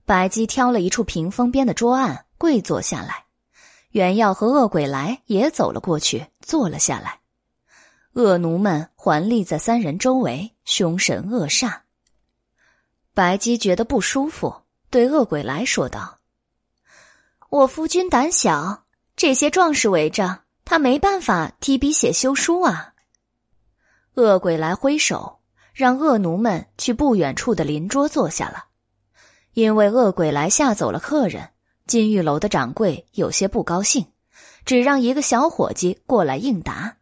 [0.06, 3.27] 白姬挑了一处屏风边的桌案，跪坐下来。
[3.98, 7.22] 原耀和恶鬼来也走了过去，坐了下来。
[8.14, 11.80] 恶奴们环立在三人周围，凶神恶煞。
[13.16, 14.62] 白姬觉得不舒服，
[14.92, 16.20] 对恶鬼来说道
[17.50, 18.84] ：“我夫君胆小，
[19.16, 22.94] 这些壮士围着他，没办法提笔写休书啊。”
[24.14, 25.40] 恶鬼来挥手，
[25.74, 28.66] 让恶奴们去不远处的邻桌坐下了。
[29.54, 31.50] 因为恶鬼来吓走了客人，
[31.88, 34.08] 金玉楼的掌柜有些不高兴，
[34.66, 36.98] 只让一个小伙计过来应答。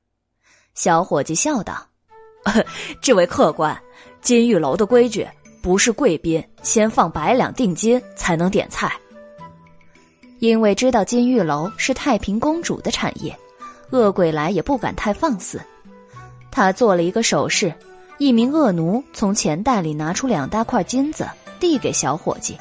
[0.75, 1.87] 小伙计笑道
[3.01, 3.81] ：“这位客官，
[4.21, 5.27] 金玉楼的规矩
[5.63, 8.95] 不是贵宾先放百两定金才能点菜。
[10.37, 13.35] 因为知道金玉楼是太平公主的产业，
[13.89, 15.59] 恶鬼来也不敢太放肆。”
[16.51, 17.73] 他做了一个手势，
[18.19, 21.27] 一名恶奴从钱袋里拿出两大块金子，
[21.59, 22.55] 递给小伙计。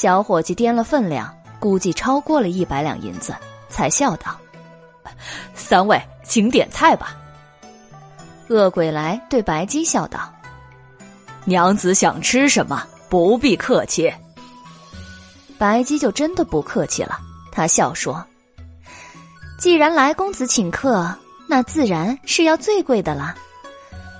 [0.00, 3.34] 小伙计掂了分量，估计超过了一百两银子，
[3.68, 4.38] 才笑道
[5.56, 7.16] ：“三位，请点菜吧。”
[8.48, 10.32] 恶鬼来对白姬笑道
[11.44, 14.14] ：“娘子想吃什么，不必客气。”
[15.58, 17.18] 白姬就真的不客气了，
[17.50, 18.24] 他笑说
[19.58, 21.12] ：“既然来公子请客。”
[21.50, 23.34] 那自然是要最贵的了，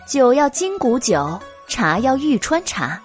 [0.09, 3.01] 酒要金谷酒，茶要玉川茶，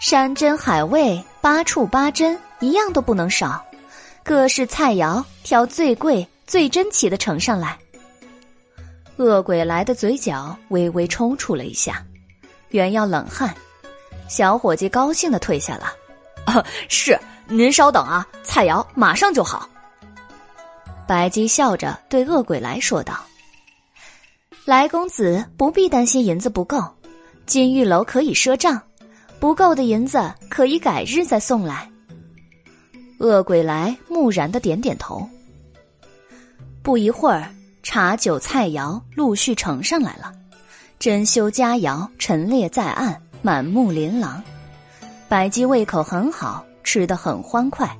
[0.00, 3.62] 山珍海味八处八珍，一样都不能少。
[4.24, 7.78] 各式菜肴挑最贵、最珍奇的呈上来。
[9.18, 12.02] 恶鬼来的嘴角微微抽搐了一下，
[12.70, 13.54] 原要冷汗，
[14.26, 15.92] 小伙计高兴的退下了。
[16.46, 19.68] 啊，是您稍等啊，菜肴马上就好。
[21.06, 23.22] 白姬笑着对恶鬼来说道。
[24.64, 26.82] 来公子不必担心银子不够，
[27.44, 28.80] 金玉楼可以赊账，
[29.40, 31.90] 不够的银子可以改日再送来。
[33.18, 35.26] 恶鬼来木然的点点头。
[36.82, 37.50] 不一会儿，
[37.82, 40.32] 茶酒菜肴陆续呈上来了，
[40.98, 44.42] 珍馐佳肴陈列在案，满目琳琅。
[45.28, 47.96] 白姬胃口很好，吃得很欢快。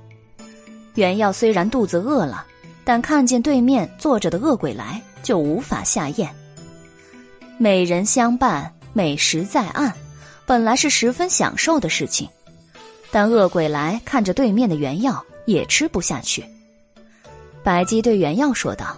[0.94, 2.44] 原耀虽然肚子饿了，
[2.85, 6.28] 但看见对面坐着的恶鬼来，就无法下咽。
[7.57, 9.94] 美人相伴，美食在岸，
[10.51, 12.29] 本来是十分享受的事情，
[13.12, 16.45] 但恶鬼来看着对面的原药，也吃不下去。
[17.62, 18.97] 白姬对原药说道：“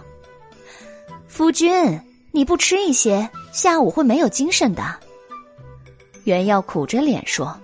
[1.29, 2.01] 夫君，
[2.31, 4.95] 你不吃一些，下午会没有精神的。”
[6.25, 7.55] 原药苦着脸说：“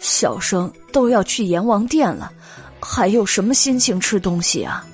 [0.00, 2.32] 小生都要去阎王殿了，
[2.80, 4.84] 还有什么心情吃东西啊？”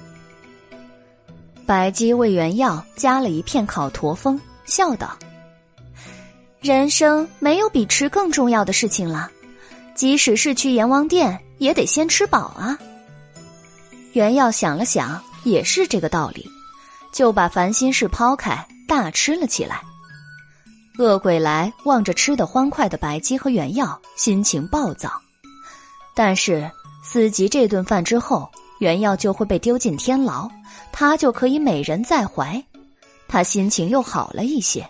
[1.65, 5.17] 白姬为原药加了一片烤驼峰，笑道
[6.65, 9.31] ：“人生没有比吃更重要的事情了，
[9.95, 12.79] 即使是去阎王殿，也得先吃饱啊。”
[14.15, 16.49] 原药想了想，也是这个道理，
[17.13, 19.83] 就把烦心事抛开，大吃了起来。
[20.99, 25.21] 恶鬼来望着吃得欢快的白鸡和原药，心情暴躁。
[26.17, 26.71] 但是
[27.03, 30.49] 思及这顿饭之后，原药就会被丢进天牢。
[30.93, 32.65] 他就可以美人在怀，
[33.29, 34.89] 他心情又好了一些。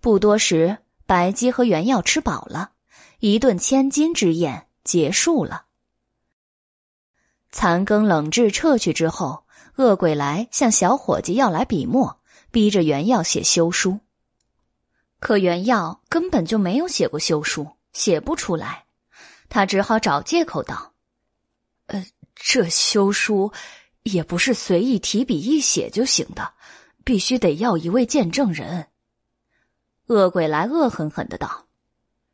[0.00, 2.72] 不多时，白姬和原药吃饱了，
[3.18, 5.66] 一顿千金之宴结束了。
[7.50, 9.44] 残羹冷炙撤去之后，
[9.76, 12.20] 恶鬼来向小伙计要来笔墨，
[12.50, 14.00] 逼着原药写休书。
[15.18, 18.84] 可原药根本就没有写过休书，写不出来，
[19.48, 20.92] 他只好找借口道
[21.86, 23.52] ：“呃，这休书。”
[24.04, 26.54] 也不是随意提笔一写就行的，
[27.04, 28.86] 必须得要一位见证人。
[30.08, 31.66] 恶鬼来恶狠狠的道：“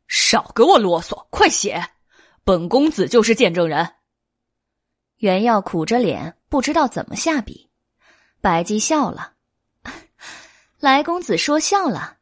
[0.07, 1.91] 少给我啰嗦，快写！
[2.43, 3.93] 本公子就是见证人。”
[5.19, 7.69] 袁耀苦着脸，不知道怎么下笔。
[8.41, 9.33] 白姬笑了
[10.79, 12.17] ：“来公子说笑了，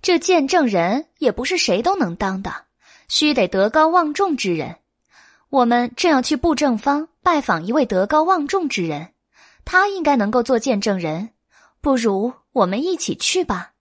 [0.00, 2.66] 这见证人也不是谁都能当的，
[3.08, 4.76] 须得德高望重之人。
[5.50, 9.14] 我们正要去布政方。”拜访一位德高望重之人，
[9.64, 11.30] 他应该能够做见证人。
[11.80, 13.72] 不如我们一起去吧。”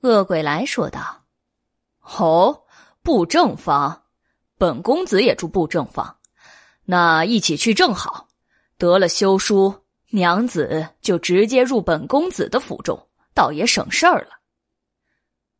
[0.00, 1.24] 恶鬼来说道。
[2.18, 2.64] “哦，
[3.02, 4.04] 布正方，
[4.56, 6.18] 本公子也住布正方，
[6.84, 8.28] 那一起去正好。
[8.76, 14.38] 得了休书，娘子就直接入本公子的府中，倒也省事儿了。”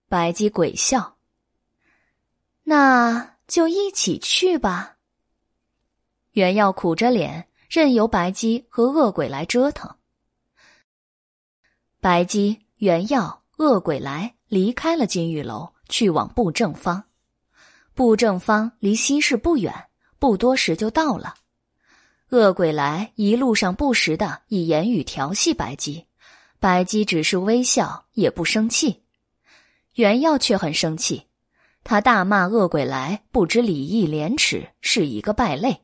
[0.08, 1.17] 白姬鬼笑。
[2.62, 4.97] 那就一起去吧。
[6.33, 9.97] 原耀苦着脸，任由白姬和恶鬼来折腾。
[12.00, 17.02] 白姬、原耀、恶鬼来离开了金玉楼，去往布正方。
[17.92, 19.74] 布正方离西市不远，
[20.20, 21.34] 不多时就到了。
[22.30, 26.06] 恶鬼来一路上不时的以言语调戏白姬，
[26.60, 29.02] 白姬只是微笑，也不生气。
[29.94, 31.26] 原耀却很生气，
[31.82, 35.82] 他大骂恶鬼来不知礼义廉耻，是一个败类。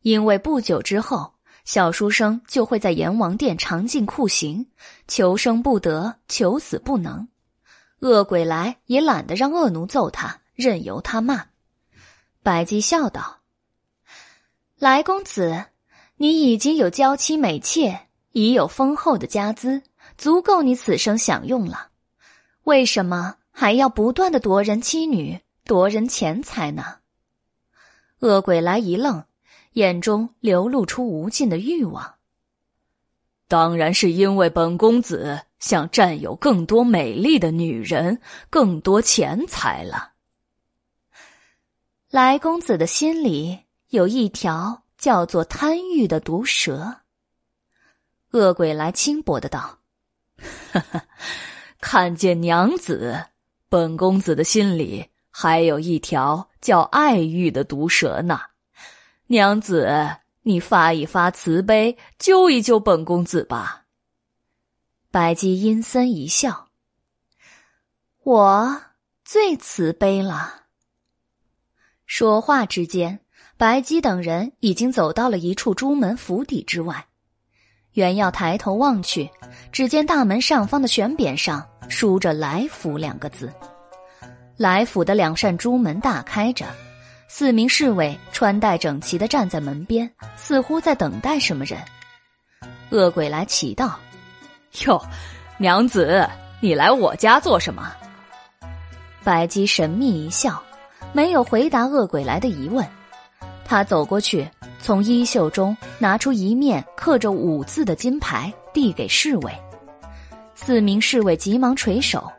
[0.00, 1.34] 因为不久之后，
[1.64, 4.66] 小书生就会在阎王殿尝尽酷刑，
[5.06, 7.28] 求生不得，求死不能。
[8.00, 11.46] 恶鬼来也懒得让恶奴揍他，任由他骂。
[12.42, 13.42] 白姬笑道
[14.76, 15.66] ：“来公子，
[16.16, 19.82] 你已经有娇妻美妾，已有丰厚的家资，
[20.18, 21.90] 足够你此生享用了。
[22.64, 26.96] 为什么还要不断的夺人妻女，夺人钱财呢？”
[28.18, 29.24] 恶鬼来一愣。
[29.72, 32.14] 眼中流露出无尽的欲望。
[33.48, 40.12] 当然是因为本公子想占有更多美丽的女人，更多钱财了。
[42.08, 47.00] 来公子的心里有一条叫做贪欲的毒蛇。
[48.30, 49.78] 恶鬼来轻薄的道
[50.72, 51.04] ：“哈哈，
[51.80, 53.26] 看见娘子，
[53.68, 58.40] 本公子的心里还有一条叫爱欲的毒蛇呢。”
[59.32, 63.84] 娘子，你发一发慈悲，救一救本公子吧。
[65.10, 66.68] 白姬阴森一笑
[68.24, 68.82] ：“我
[69.24, 70.64] 最慈悲了。”
[72.04, 73.20] 说话之间，
[73.56, 77.06] 白姬等人已经走到了一处朱门府邸之外。
[77.92, 79.30] 原要抬头望去，
[79.72, 83.50] 只见大门上方的悬匾上书着“来府”两个字。
[84.58, 86.66] 来府的两扇朱门大开着。
[87.34, 91.80] 四名侍卫穿戴整齐的站在门边，似乎在等待什么人。
[92.90, 93.98] 恶鬼来祈道
[94.84, 95.02] ：“哟，
[95.56, 96.28] 娘子，
[96.60, 97.90] 你来我家做什么？”
[99.24, 100.62] 白姬神秘一笑，
[101.14, 102.86] 没有回答恶鬼来的疑问。
[103.64, 104.46] 他走过去，
[104.78, 109.50] 从衣袖中拿出一面刻着五字的金牌，递给侍卫。
[110.54, 112.30] 四名侍卫急忙垂手，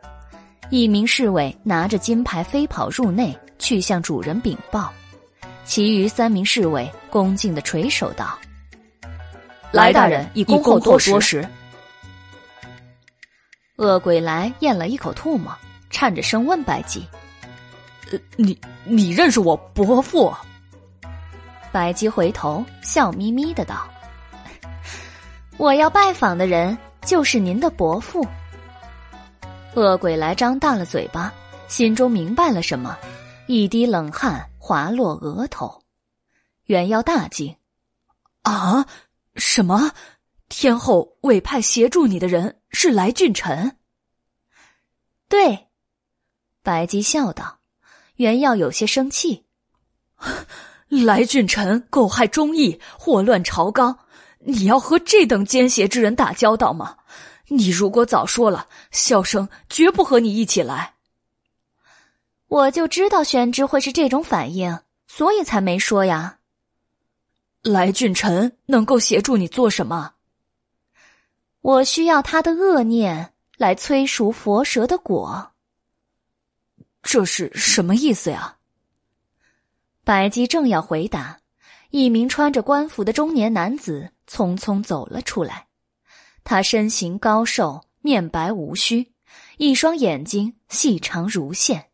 [0.69, 3.35] 一名侍卫拿着金牌飞跑入内。
[3.63, 4.91] 去向主人禀报，
[5.63, 8.37] 其余三名侍卫恭敬的垂首道
[9.71, 11.47] ：“来大人，以恭候多时。”
[13.77, 15.49] 恶鬼来咽了一口唾沫，
[15.89, 17.07] 颤着声问白姬
[18.11, 20.31] ：“呃，你你认识我伯父？”
[21.71, 23.87] 白姬回头笑眯眯的道
[25.55, 28.27] ：“我要拜访的人就是您的伯父。”
[29.73, 31.33] 恶鬼来张大了嘴巴，
[31.69, 32.95] 心中明白了什么，
[33.45, 35.83] 一滴冷汗滑落额头。
[36.65, 37.55] 袁耀大惊
[38.43, 38.87] ：“啊，
[39.35, 39.91] 什么？
[40.47, 43.77] 天后委派协助你的人是来俊臣？”
[45.27, 45.67] 对，
[46.61, 47.59] 白姬笑道。
[48.15, 49.45] 袁耀有些生气
[50.87, 53.97] ：“来俊臣狗害忠义，祸乱朝纲，
[54.39, 56.97] 你要和这等奸邪之人打交道吗？”
[57.49, 60.92] 你如果早说了，小生绝不和你一起来。
[62.53, 66.37] 我就知道宣之会是这种反应，所以才没说呀。
[67.63, 70.13] 来俊臣能够协助你做什么？
[71.61, 75.53] 我需要他的恶念来催熟佛蛇的果。
[77.01, 78.57] 这是什么意思呀？
[80.03, 81.39] 白姬正要回答，
[81.89, 85.65] 一名穿着官服的中年男子匆匆走了出来。
[86.43, 89.11] 他身形高瘦，面白无须，
[89.57, 91.89] 一双眼睛细长如线，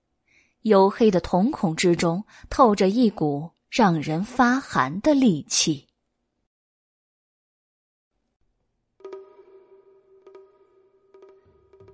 [0.64, 5.88] 黝黑的瞳孔之中透着一股让人发寒的戾气。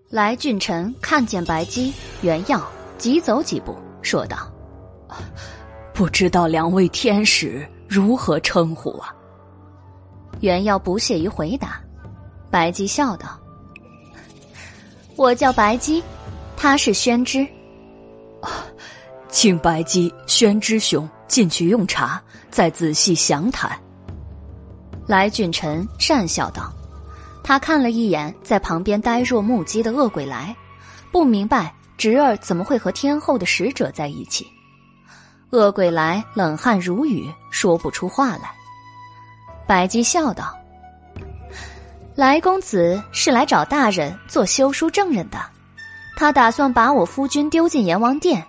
[0.10, 2.64] 来俊臣看见白姬、袁耀，
[2.98, 4.52] 急走几步，说道
[5.94, 9.14] ：“不知道两位天使如何称呼啊？”
[10.42, 11.82] 袁耀不屑于回答。
[12.52, 13.40] 白姬笑道
[15.18, 16.02] ：“我叫白姬，
[16.56, 17.46] 他是宣之。
[19.30, 23.72] 请白姬、宣之兄进去用茶，再仔细详谈。”
[25.08, 26.72] 来俊臣讪笑道
[27.44, 30.56] ：“他看了一眼在旁边呆若木鸡的恶鬼来，
[31.12, 34.48] 不明白侄儿怎么会和天后的使者在一起。”
[35.52, 38.52] 恶鬼来冷汗如雨，说不出话来。
[39.68, 40.58] 白姬笑道。
[42.16, 45.38] 来公子是来找大人做休书证人的，
[46.16, 48.44] 他打算把我夫君丢进阎王殿，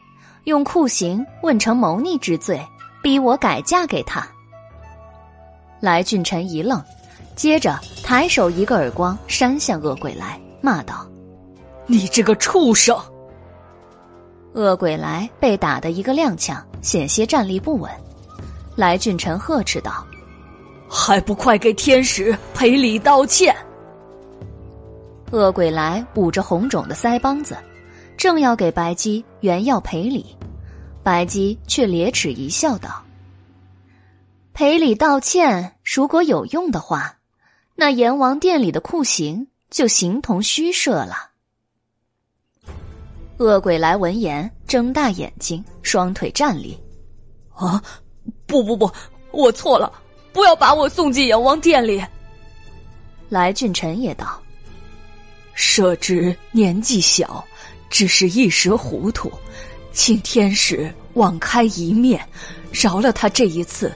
[0.45, 2.65] 用酷刑问成谋逆之罪，
[3.03, 4.27] 逼我改嫁给他。
[5.81, 6.83] 来俊臣一愣，
[7.35, 11.07] 接着抬手一个耳光扇向恶鬼来，骂道
[11.87, 12.97] ：“你这个畜生！”
[14.55, 17.91] 恶鬼来被打得一个踉跄，险些站立不稳。
[18.77, 20.05] 来俊臣呵斥道。
[20.89, 23.55] 还不快给天使赔礼道歉！
[25.33, 27.57] 恶鬼来捂着红肿的腮帮子，
[28.17, 30.25] 正要给白姬、原药赔礼，
[31.03, 33.05] 白姬却咧齿一笑，道
[34.55, 37.17] ：“赔礼道歉，如果有用的话，
[37.75, 41.31] 那阎王殿里的酷刑就形同虚设了。”
[43.39, 46.79] 恶鬼来闻言，睁大眼睛，双腿站立
[47.55, 47.83] ：“啊，
[48.47, 48.91] 不不不，
[49.31, 49.93] 我错了。”
[50.33, 52.05] 不要把我送进阎王殿里。
[53.31, 54.39] 来俊臣也道
[55.57, 57.43] ：“舍侄年纪小，
[57.89, 59.33] 只是一时糊涂，
[59.91, 62.23] 请天使网开一面，
[62.71, 63.91] 饶了他这一次，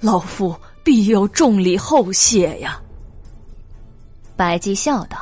[0.00, 2.80] 老夫必有重礼厚谢呀。”
[4.36, 5.16] 白姬笑道：“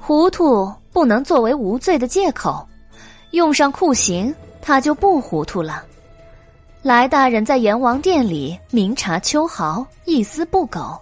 [0.00, 2.68] 糊涂不能作为无罪的借口，
[3.30, 5.84] 用上酷刑，他就不糊涂了。”
[6.82, 11.00] 来大人在阎王殿里明察秋毫，一丝不苟，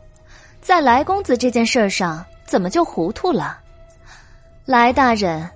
[0.61, 3.59] 在来公子这件事上，怎么就糊涂了？
[4.71, 5.51] 来大人，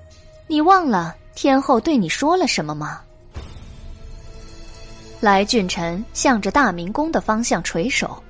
[0.48, 3.00] 你忘了天后对你说了什么吗？
[5.20, 8.20] 来俊臣向着大明宫的方向垂首。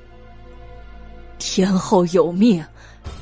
[1.38, 2.62] 天后有命，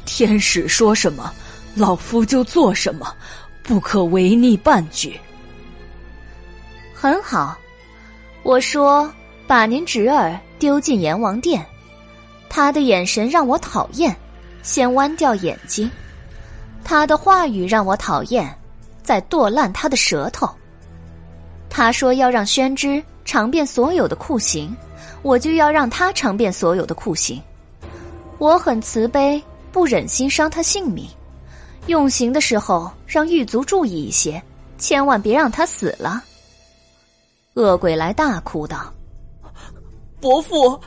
[0.04, 1.32] 天使说什么，
[1.76, 3.14] 老夫就做什么，
[3.62, 5.16] 不可违逆半句。
[6.92, 7.56] 很好。
[8.42, 9.08] 我说
[9.46, 11.64] ：“把您侄儿丢进阎王殿，
[12.48, 14.16] 他的眼神让我讨厌，
[14.64, 15.88] 先弯掉眼睛；
[16.84, 18.52] 他的话语让我讨厌，
[19.02, 20.48] 在剁烂他的舌头。
[21.70, 24.76] 他说要让宣之尝遍所有的酷刑，
[25.22, 27.40] 我就要让他尝遍所有的酷刑。
[28.38, 31.08] 我很慈悲，不忍心伤他性命，
[31.86, 34.42] 用刑的时候让狱卒注意一些，
[34.78, 36.22] 千万别让他死了。”
[37.54, 38.92] 恶鬼来大哭道
[40.20, 40.80] ：“伯父，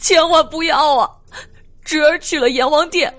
[0.00, 1.10] 千万不要啊！
[1.84, 3.12] 侄儿去了阎王殿，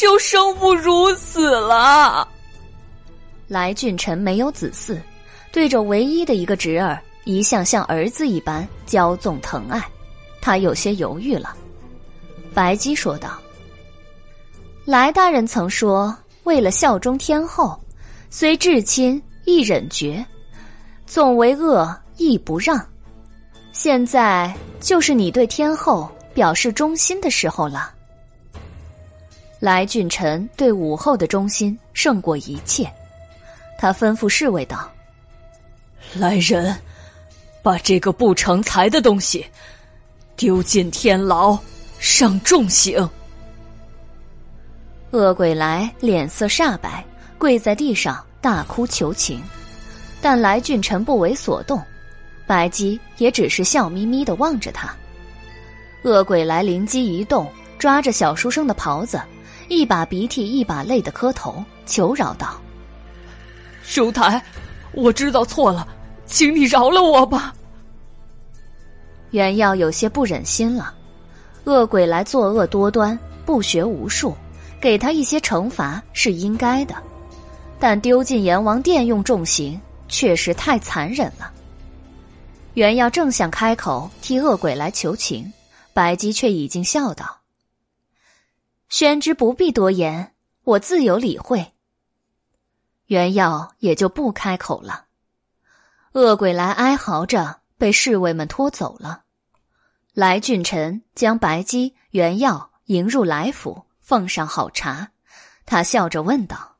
[0.00, 2.26] 就生不如死了。”
[3.46, 4.98] 来俊臣没有子嗣，
[5.52, 9.84] 对着唯一的一个侄儿，一向像儿子一般骄纵疼爱，
[10.40, 11.54] 他有些犹豫了。
[12.54, 13.38] 白姬说道
[14.86, 17.78] ：“来大人曾说，为了效忠天后，
[18.30, 20.24] 虽至亲亦忍绝，
[21.06, 22.78] 纵为恶。”亦不让，
[23.72, 27.94] 现在就是你对天后表示忠心的时候了。
[29.60, 32.90] 来俊臣对武后的忠心胜过一切，
[33.78, 34.90] 他吩咐侍卫道
[36.16, 36.74] ：“来人，
[37.62, 39.46] 把这个不成才的东西
[40.34, 41.58] 丢进天牢，
[41.98, 43.06] 上重刑。”
[45.12, 47.04] 恶鬼来脸色煞白，
[47.36, 49.42] 跪在地上大哭求情，
[50.22, 51.82] 但来俊臣不为所动，
[52.46, 54.90] 白姬也只是笑眯眯的望着他。
[56.02, 57.46] 恶鬼来灵机一动，
[57.78, 59.20] 抓着小书生的袍子。
[59.70, 62.60] 一把鼻涕一把泪的磕头，求饶道
[63.84, 64.42] ：“叔台，
[64.92, 65.86] 我知道错了，
[66.26, 67.54] 请你饶了我吧。”
[69.30, 70.92] 袁耀有些不忍心了，
[71.64, 73.16] 恶鬼来作恶多端，
[73.46, 74.34] 不学无术，
[74.80, 76.96] 给他一些惩罚是应该的，
[77.78, 81.48] 但丢进阎王殿用重刑，确实太残忍了。
[82.74, 85.52] 袁耀正想开口替恶鬼来求情，
[85.94, 87.39] 白姬却已经笑道。
[88.90, 91.74] 宣之不必多言，我自有理会。
[93.06, 95.06] 袁耀也就不开口了。
[96.12, 99.22] 恶鬼来哀嚎着被侍卫们拖走了。
[100.12, 105.12] 来俊臣将白姬、袁耀迎入来府，奉上好茶。
[105.64, 106.76] 他笑着问道：“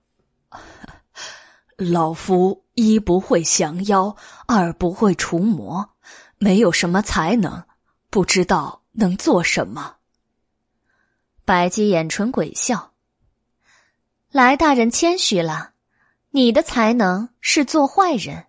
[1.79, 4.17] 老夫一不会降妖，
[4.49, 5.91] 二不会除魔，
[6.39, 7.63] 没有什么才能，
[8.11, 9.95] 不知道能做什么。”
[11.51, 12.93] 白姬掩唇鬼笑
[14.31, 15.73] ：“来大人谦虚了，
[16.31, 18.47] 你的才能是做坏人。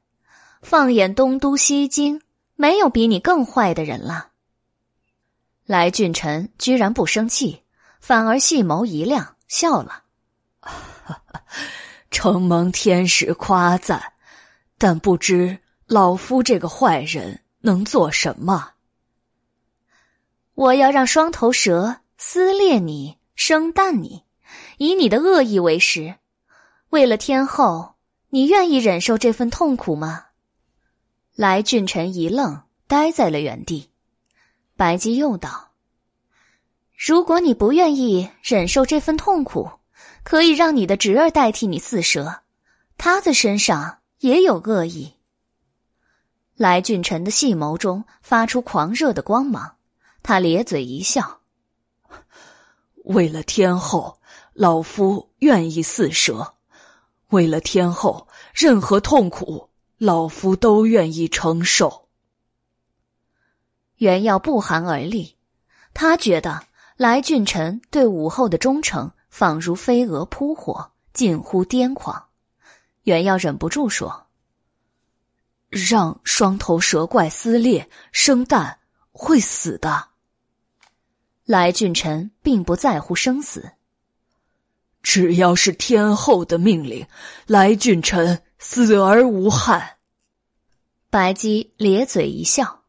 [0.62, 2.22] 放眼东都西京，
[2.54, 4.30] 没有比你更坏的人了。”
[5.66, 7.64] 来俊臣居然不生气，
[8.00, 10.04] 反而细眸一亮，笑了
[12.12, 14.14] ：“承蒙天使夸赞，
[14.78, 15.58] 但不知
[15.88, 18.74] 老夫这个坏人能做什么？
[20.54, 24.24] 我要让双头蛇。”撕裂你，生啖你，
[24.78, 26.18] 以你的恶意为食。
[26.92, 27.96] 为了天后，
[28.30, 30.28] 你愿意忍受这份痛苦吗？
[31.36, 33.90] 来俊臣一愣，呆在了原地。
[34.78, 35.72] 白姬又道
[36.96, 39.72] ：“如果你不愿意忍受这份痛苦，
[40.24, 42.44] 可以让你的侄儿代替你四蛇，
[43.00, 45.16] 他的身上也有恶意。”
[46.56, 49.78] 来俊臣的细眸中发出狂热的光芒，
[50.22, 51.41] 他咧嘴一笑。
[53.06, 54.20] 为了天后，
[54.54, 56.56] 老夫愿意四舍；
[57.30, 62.08] 为了天后，任何痛苦，老夫都愿意承受。
[63.98, 65.36] 袁耀不寒而栗，
[65.94, 66.64] 他觉得
[66.96, 72.26] 来俊臣对武后的忠诚仿如飞蛾扑火，近乎癫狂。
[73.04, 74.28] 袁耀忍不住说
[75.70, 78.80] ：“让双头蛇怪撕裂生蛋，
[79.12, 80.10] 会死的。”
[81.46, 83.72] 来俊臣并不在乎生死，
[85.02, 87.06] 只要是天后的命令，
[87.48, 89.98] 来俊臣死而无憾。
[91.10, 92.84] 白姬咧嘴一笑：“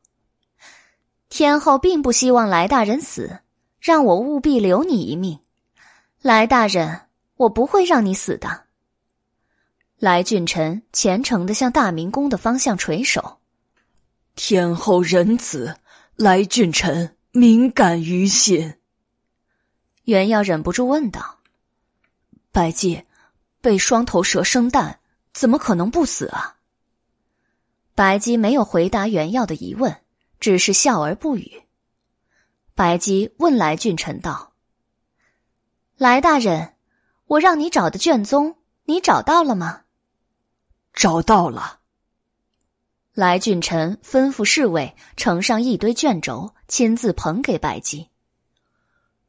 [1.29, 3.41] 天后并不希望来大人死，
[3.81, 5.41] 让我务必留你一命。
[6.21, 7.01] 来大人，
[7.37, 8.65] 我不会让你死的。”
[9.99, 13.39] 来俊臣虔诚的向大明宫的方向垂首
[14.37, 15.75] ：“天后仁慈，
[16.17, 18.75] 来俊臣。”敏感于心，
[20.05, 21.39] 袁耀忍不住问道
[22.53, 23.05] ：“白姬，
[23.63, 24.99] 被双头蛇生蛋，
[25.33, 26.59] 怎么可能不死啊？”
[27.97, 30.03] 白姬没有回答袁耀的疑问，
[30.41, 31.63] 只是笑而不语。
[32.75, 34.53] 白姬问来俊臣道
[35.97, 36.75] ：“来大人，
[37.25, 39.85] 我让你找的卷宗，你找到了吗
[40.93, 41.81] ？”“找到了。”
[43.15, 48.09] 来俊臣吩咐侍卫呈上一堆卷轴，亲自捧给白姬。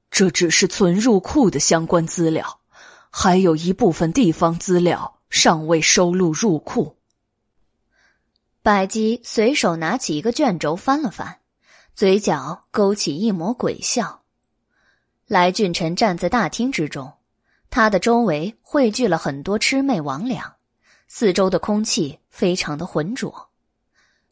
[0.10, 2.62] 这只是存入库的相关资料，
[3.10, 6.96] 还有一部分地方资料尚未收录入库。
[8.62, 11.40] 百姬随手拿起一个卷轴翻了翻，
[11.94, 14.22] 嘴角勾起一抹鬼笑。
[15.28, 17.12] 来俊臣站在大厅之中，
[17.70, 20.54] 他的周围汇聚了很多魑魅魍魉，
[21.10, 23.50] 四周的空气非常的浑浊。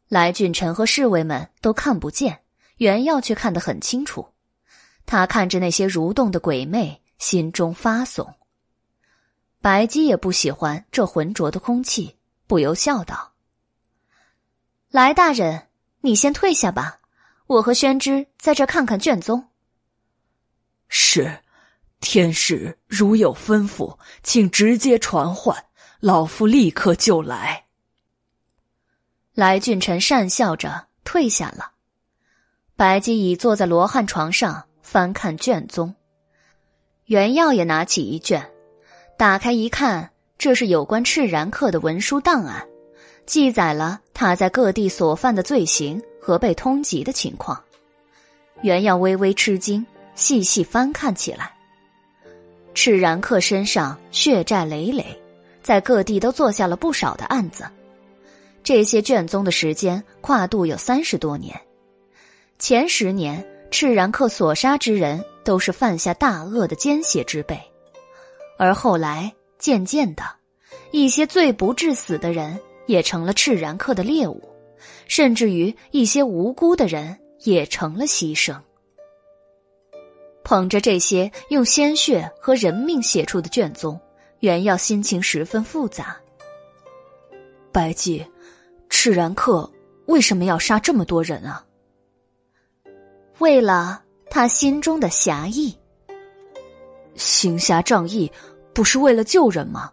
[0.07, 2.40] 来俊臣和侍卫们都看不见，
[2.82, 4.34] 袁耀却看得很清楚。
[5.06, 8.34] 他看着那些蠕动的鬼魅，心中发悚。
[9.61, 13.34] 白姬也不喜欢这浑浊的空气，不由笑道
[14.90, 15.68] ：“来大人，
[16.00, 17.01] 你先退下吧，
[17.45, 19.50] 我和宣之在这看看卷宗。”
[20.90, 21.43] 是，
[22.00, 25.66] 天使如有吩咐，请直接传唤，
[26.00, 27.66] 老夫立刻就来。
[29.35, 31.70] 来俊臣讪笑着退下了，
[32.82, 35.93] 白姬已坐在罗汉床上翻看卷宗，
[37.06, 38.50] 袁耀也拿起一卷，
[39.19, 42.68] 打开一看，这是有关赤然客的文书档案，
[43.27, 47.64] 记载了他在各地所犯的罪行和被通缉的情况。
[48.64, 49.85] 袁耀微微吃惊，
[50.16, 51.53] 细细翻看起来。
[52.74, 55.06] 赤然客身上血债累累，
[55.61, 57.64] 在各地都做下了不少的案子。
[58.64, 61.56] 这些卷宗的时间跨度有三十多年。
[62.61, 67.59] 前十年，赤然客所杀之人都是犯下大恶的奸邪之辈，
[68.56, 70.22] 而后来渐渐的，
[70.91, 74.48] 一些罪不至死的人也成了赤然客的猎物，
[75.07, 78.56] 甚至于一些无辜的人也成了牺牲。
[80.43, 83.99] 捧着这些用鲜血和人命写出的卷宗，
[84.41, 86.15] 袁耀心情十分复杂。
[87.72, 88.23] 白季，
[88.88, 89.67] 赤然客
[90.06, 91.65] 为什么要杀这么多人啊？
[93.42, 95.76] 为了他心中的侠义，
[97.16, 98.32] 行侠仗义
[98.72, 99.92] 不是为了救人吗？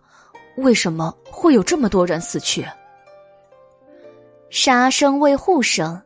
[0.58, 2.68] 为什么会有这么多人死去？
[4.50, 5.98] 杀生为护生，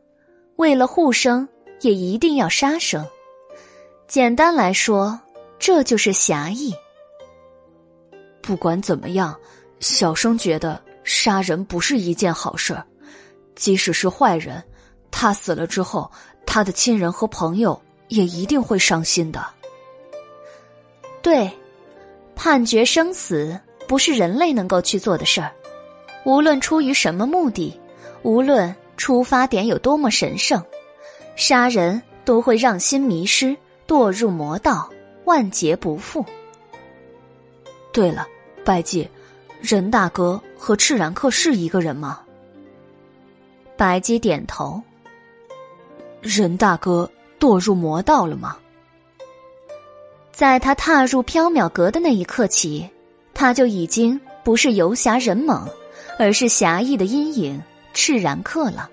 [0.55, 1.49] 为了护生
[1.81, 3.05] 也一定要杀生。
[4.07, 5.19] 简单来说，
[5.59, 6.73] 这就是侠义。
[8.41, 9.37] 不管怎么样，
[9.81, 12.81] 小生觉得杀人不是一件好事，
[13.57, 14.63] 即使是坏人，
[15.11, 16.09] 他死了之后。
[16.55, 19.43] 他的亲人和朋友也一定会伤心的。
[21.23, 21.51] 对，
[22.37, 23.59] 判决生死
[23.89, 25.51] 不是人类能够去做的事儿。
[26.27, 27.81] 无论出于什么目的，
[28.21, 30.63] 无论出发点有多么神圣，
[31.37, 33.57] 杀人都会让心迷失，
[33.89, 34.91] 堕入魔道，
[35.25, 36.23] 万劫不复。
[37.95, 38.29] 对了，
[38.63, 39.09] 拜祭，
[39.63, 42.21] 任大哥和赤然客是一个人吗？
[43.75, 44.83] 白姬点头。
[46.23, 48.57] 任大哥堕入魔道了吗？
[50.31, 52.89] 在他踏入缥缈阁的那一刻起，
[53.35, 55.69] 他就已经不是游侠任猛，
[56.19, 58.89] 而是侠义的阴影赤然客了。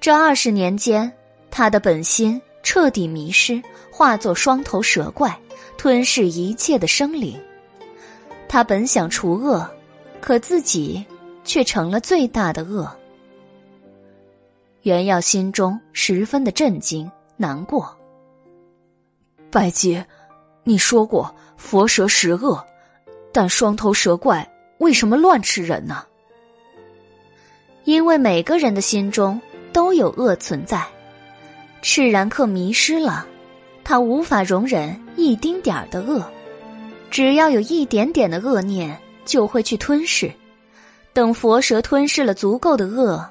[0.00, 1.12] 这二十年间，
[1.50, 3.62] 他的本心彻底迷失，
[3.92, 5.38] 化作双头蛇怪，
[5.76, 7.38] 吞噬一切的生灵。
[8.48, 9.70] 他本想除恶，
[10.20, 11.04] 可自己
[11.44, 12.90] 却成了最大的恶。
[14.82, 17.94] 袁耀心中十分的震惊、难过。
[19.50, 20.02] 白姬，
[20.64, 22.64] 你说过佛蛇食恶，
[23.32, 26.04] 但双头蛇怪为什么乱吃人呢？
[27.84, 29.40] 因为每个人的心中
[29.72, 30.86] 都有恶存在。
[31.82, 33.26] 赤然客迷失了，
[33.84, 36.24] 他无法容忍一丁点儿的恶，
[37.10, 40.32] 只要有一点点的恶念，就会去吞噬。
[41.12, 43.28] 等佛蛇吞噬了足够的恶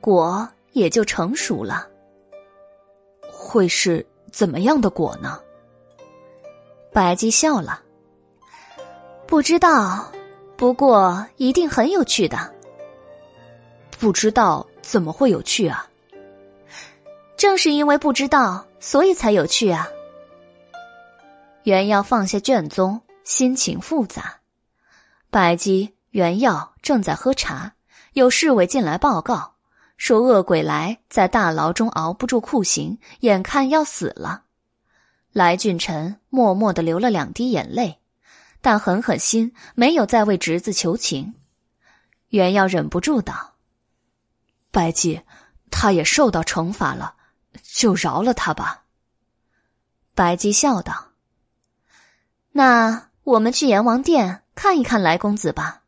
[0.00, 0.48] 果。
[0.76, 1.88] 也就成熟了。
[3.32, 5.40] 会是怎么样的果呢？
[6.92, 7.80] 白姬笑了，
[9.26, 10.12] 不知道，
[10.54, 12.54] 不过一定很有趣的。
[13.98, 15.88] 不知道怎么会有趣啊？
[17.38, 19.88] 正是因为不知道，所以才有趣啊。
[21.62, 24.40] 原耀放下卷宗，心情复杂。
[25.30, 27.72] 白姬、原耀正在喝茶，
[28.12, 29.55] 有侍卫进来报告。
[29.96, 34.44] 说恶鬼来在大牢中熬不住酷刑，眼看要死了。
[35.32, 38.00] 来俊臣默默的流了两滴眼泪，
[38.60, 41.34] 但狠狠心没有再为侄子求情。
[42.28, 43.54] 袁耀忍不住道
[44.70, 45.22] ：“白姬，
[45.70, 47.14] 他也受到惩罚了，
[47.62, 48.84] 就饶了他吧。”
[50.14, 51.12] 白姬笑道
[52.52, 55.82] ：“那我们去阎王殿看一看来公子吧。”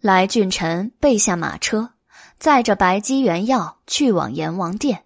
[0.00, 1.90] 来俊臣备下马车，
[2.38, 5.02] 载着白姬、原耀去往阎王殿。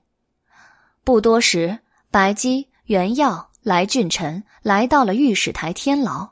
[1.03, 1.79] 不多时，
[2.11, 6.29] 白姬、原耀、来俊臣来到了御史台天牢。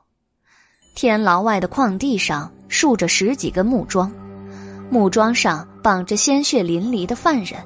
[0.94, 4.12] 天牢外的旷地上竖着十几根木桩，
[4.90, 7.58] 木桩上绑着鲜血淋漓的犯人。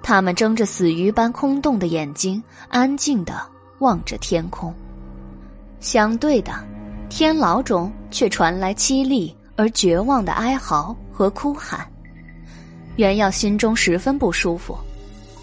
[0.00, 3.44] 他们睁着死鱼般空洞的眼睛，安静的
[3.80, 4.72] 望着天空。
[5.80, 6.52] 相对的，
[7.08, 9.36] 天牢中却传来凄厉。
[9.56, 11.86] 而绝望的哀嚎和哭喊，
[12.96, 14.78] 袁耀心中十分不舒服。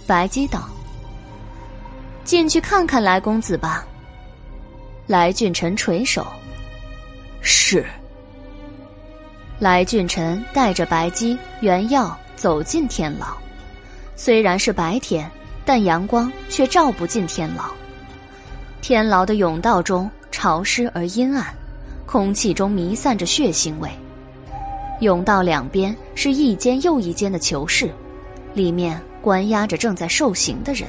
[0.05, 0.69] 白姬道
[2.23, 3.85] ：“进去看看来公子吧。”
[5.07, 6.25] 来俊臣垂首
[7.41, 7.85] ：“是。”
[9.59, 13.27] 来俊臣带着白姬、袁耀走进天牢。
[14.15, 15.29] 虽然是白天，
[15.65, 17.63] 但阳光却照不进天牢。
[18.81, 21.53] 天牢的甬道中潮湿而阴暗，
[22.05, 23.89] 空气中弥散着血腥味。
[24.99, 27.89] 甬道两边是一间又一间的囚室，
[28.53, 30.87] 里面关押着正在受刑的人。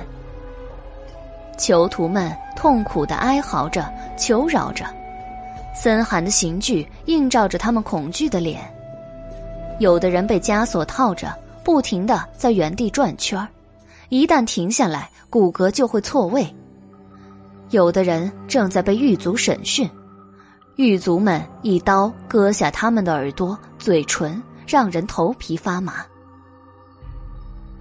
[1.58, 4.84] 囚徒们痛苦的哀嚎着，求饶着，
[5.74, 8.60] 森寒的刑具映照着他们恐惧的脸。
[9.78, 13.46] 有的人被枷锁套着，不停的在原地转圈
[14.08, 16.46] 一旦停下来，骨骼就会错位。
[17.70, 19.88] 有的人正在被狱卒审讯，
[20.76, 26.04] 狱卒们一刀割下他们的耳朵、嘴唇，让人头皮发麻。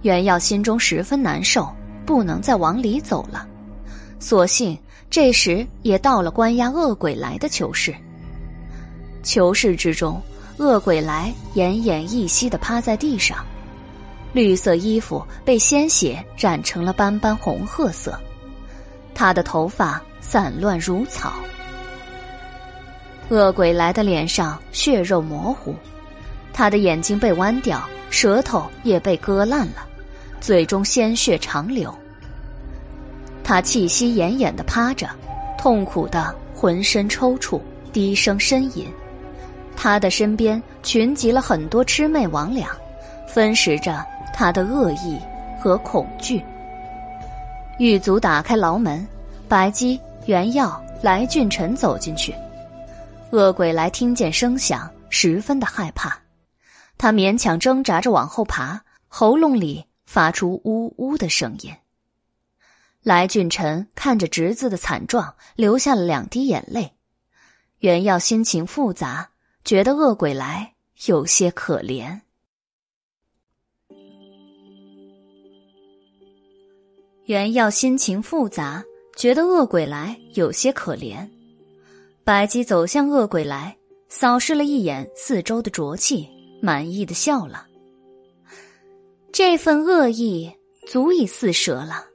[0.02, 1.68] 袁耀心中十分难受，
[2.06, 3.48] 不能再往里走了。
[4.20, 4.78] 所幸
[5.10, 7.92] 这时也到了关押恶鬼来的囚室。
[9.24, 10.22] 囚室之中，
[10.58, 13.44] 恶鬼来奄奄一息的趴在地上，
[14.32, 18.16] 绿色衣服被鲜血染成了斑斑红褐色，
[19.14, 21.32] 他的头发散乱如草。
[23.30, 25.74] 恶鬼来的脸上血肉模糊，
[26.52, 29.86] 他的眼睛被剜掉，舌头也被割烂了，
[30.40, 31.92] 嘴中鲜血长流。
[33.42, 35.08] 他气息奄奄的趴着，
[35.58, 37.60] 痛苦的浑身抽搐，
[37.92, 38.86] 低声呻吟。
[39.76, 42.64] 他的身边群集了很多魑魅魍魉，
[43.26, 45.18] 分食着他的恶意
[45.60, 46.42] 和恐惧。
[47.78, 49.06] 狱卒打开牢门，
[49.48, 52.32] 白姬、袁耀、来俊臣走进去。
[53.34, 56.16] 恶鬼来听见声响，十分的害怕，
[56.96, 61.74] 他勉强挣扎着往后爬，喉咙里发出呜呜的声音。
[63.02, 66.92] 来俊臣看着侄子的惨状，流下了两滴眼泪。
[67.80, 69.28] 袁耀心情复杂，
[69.64, 70.74] 觉得恶鬼来
[71.06, 72.20] 有些可怜。
[77.24, 78.84] 袁耀心情复杂，
[79.16, 81.28] 觉得恶鬼来有些可怜。
[82.24, 83.76] 白姬走向恶鬼来，
[84.08, 86.26] 扫视了一眼四周的浊气，
[86.62, 87.66] 满意的笑了。
[89.30, 90.50] 这份恶意
[90.86, 92.06] 足以四蛇了。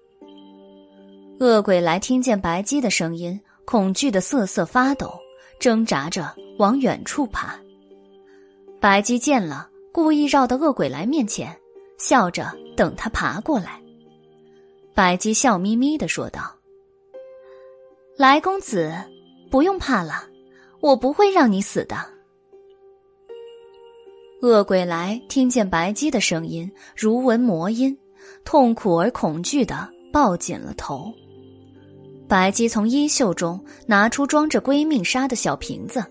[1.39, 5.13] 恶鬼来听见白姬的声音，恐惧的瑟瑟发抖，
[5.59, 7.59] 挣扎着往远处爬。
[8.79, 11.55] 白姬见了，故意绕到恶鬼来面前，
[11.99, 13.79] 笑着等他爬过来。
[14.95, 16.55] 白姬笑眯眯的说道
[18.17, 18.91] ：“来公子，
[19.49, 20.27] 不用怕了，
[20.79, 21.97] 我不会让你死的。”
[24.41, 27.97] 恶鬼来听见白姬的声音，如闻魔音，
[28.45, 31.11] 痛苦而恐惧的抱紧了头。
[32.27, 36.01] 白姬从衣袖中拿出装着归命砂的小瓶子，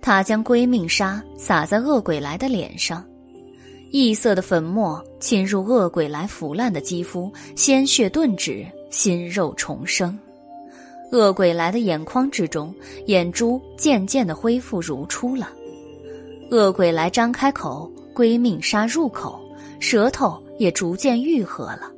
[0.00, 3.04] 她将归命砂洒在恶鬼来的脸上，
[3.90, 10.18] 异色的粉末侵入恶鬼来腐烂的肌肤，鲜血顿止，心肉重生。
[11.12, 12.74] 恶鬼来的眼眶之中，
[13.06, 15.48] 眼珠渐渐的恢复如初了。
[16.50, 19.40] 恶鬼来张开口，归命砂入口，
[19.78, 21.92] 舌头也逐渐愈合了。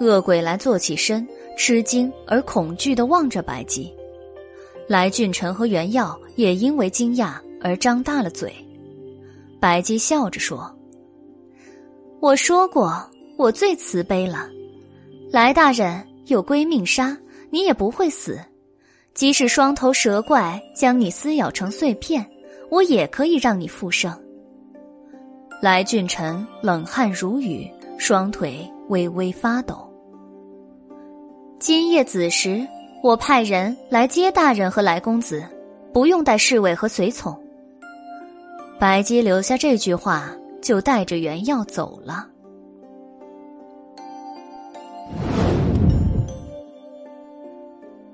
[0.00, 1.26] 恶鬼来坐起身。
[1.58, 3.92] 吃惊而恐惧的望着白姬，
[4.88, 8.50] 来俊臣和袁耀也因为惊讶而张大了嘴。
[9.60, 10.74] 白姬笑着说
[12.18, 13.06] ：“我说过，
[13.36, 14.48] 我最慈悲了。
[15.30, 17.14] 来大人有归命沙，
[17.50, 18.38] 你也不会死。
[19.12, 22.24] 即使双头蛇怪将你撕咬成碎片，
[22.70, 24.16] 我也可以让你复生。”
[25.60, 27.68] 来俊臣冷汗如雨，
[27.98, 29.86] 双腿微微发抖。
[31.58, 32.66] 今夜子时，
[33.02, 35.44] 我派人来接大人和来公子，
[35.92, 37.38] 不用带侍卫和随从。
[38.78, 40.30] 白姬留下这句话，
[40.62, 42.26] 就带着原药走了。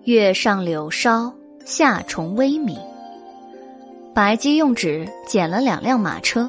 [0.06, 2.78] 月上柳梢，夏虫微鸣。
[4.14, 6.48] 白姬用纸剪了两辆马车，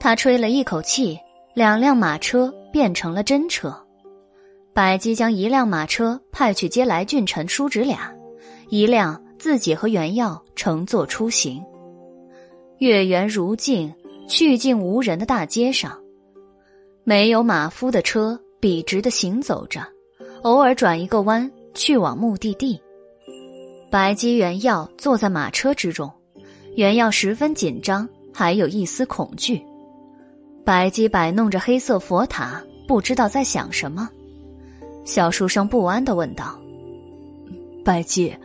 [0.00, 1.18] 他吹了一口气，
[1.52, 3.76] 两辆马车变成了真车。
[4.72, 8.10] 白姬将一辆马车派去接来俊臣叔侄俩，
[8.70, 11.62] 一辆自己和袁耀乘坐出行。
[12.78, 13.92] 月圆如镜，
[14.26, 15.92] 去尽无人的大街上，
[17.04, 19.86] 没有马夫的车笔直的行走着，
[20.40, 22.78] 偶尔转一个弯去往目的地。
[23.88, 26.12] 白姬、原耀坐在马车之中，
[26.74, 29.62] 原耀十分紧张，还有一丝恐惧。
[30.64, 34.10] 白姬摆弄着黑色佛塔，不知道在想什么。
[35.04, 36.60] 小书生不安的问道
[37.82, 38.36] ：“白姬，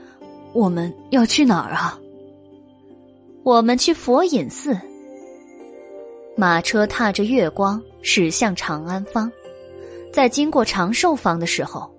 [0.54, 2.00] 我们要去哪儿啊
[3.44, 4.80] ？”“我们去佛隐寺。”
[6.38, 9.30] 马车踏着月光驶向长安坊，
[10.14, 11.93] 在经过长寿坊的时候，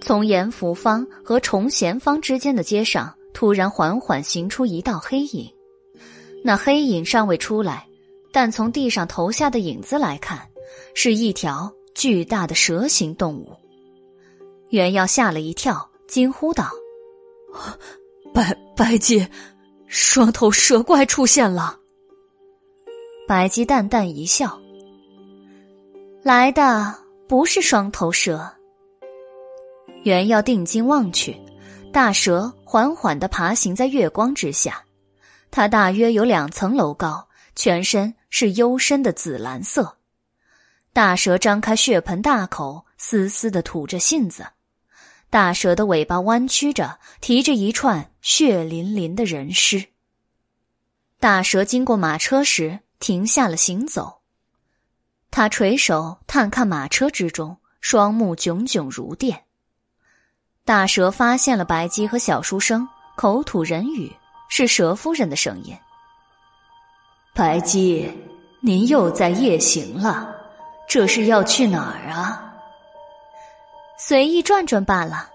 [0.00, 5.48] 从延福方和崇贤方之间的街上，突然缓缓行出一道黑影。
[6.42, 7.86] 那黑影尚未出来，
[8.32, 10.48] 但从地上投下的影子来看，
[10.94, 13.54] 是一条巨大的蛇形动物。
[14.70, 16.70] 袁耀吓了一跳，惊呼道
[18.32, 19.28] ：“白白姬，
[19.86, 21.78] 双头蛇怪出现了！”
[23.28, 24.58] 白姬淡淡一笑
[26.22, 26.94] ：“来的
[27.28, 28.50] 不是双头蛇。”
[30.02, 31.38] 原要定睛望去，
[31.92, 34.84] 大蛇缓缓地爬行在月光之下，
[35.50, 39.98] 它大约有两层楼高，全身是幽深的紫蓝色。
[40.92, 44.46] 大蛇张开血盆大口，嘶嘶的吐着信子。
[45.28, 49.84] 大蛇的尾巴弯曲着，提着一串血淋淋的人尸。
[51.20, 54.22] 大蛇经过马车时停下了行走，
[55.30, 59.44] 他垂手探看马车之中，双目炯炯如电。
[60.70, 64.14] 大蛇发现了白姬和小书生，口吐人语，
[64.48, 65.76] 是蛇夫人的声音
[67.34, 68.16] ：“白姬，
[68.60, 70.32] 您又在夜行了，
[70.88, 72.54] 这是要去哪儿啊？”
[73.98, 75.28] 随意转转罢了。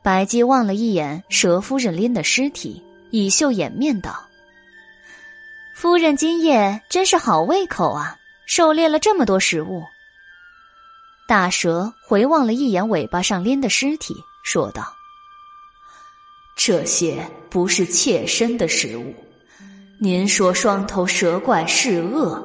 [0.00, 4.28] 白姬望了一眼蛇夫人拎的尸体，以袖掩面道
[5.74, 9.82] ：“夫人今夜真是好胃口啊，狩猎了这么多食物。”
[11.30, 14.82] 大蛇回望了一眼尾巴上拎的尸体，说道
[16.58, 19.14] ：“这些不是妾身的食物。
[20.00, 22.44] 您说双头蛇怪是恶，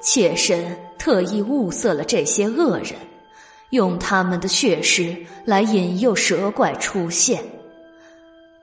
[0.00, 2.94] 妾身特意物色了这些恶人。”
[3.70, 7.42] 用他们的血尸来引诱蛇怪出现，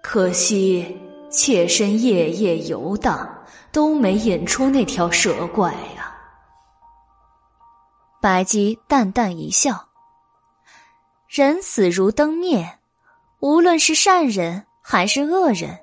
[0.01, 0.97] 可惜
[1.29, 3.29] 妾身夜夜游荡，
[3.73, 6.08] 都没引出那条蛇怪呀。
[8.21, 9.87] 白姬淡淡一笑
[11.27, 12.79] ：“人死如灯灭，
[13.39, 15.79] 无论是善人还是恶人，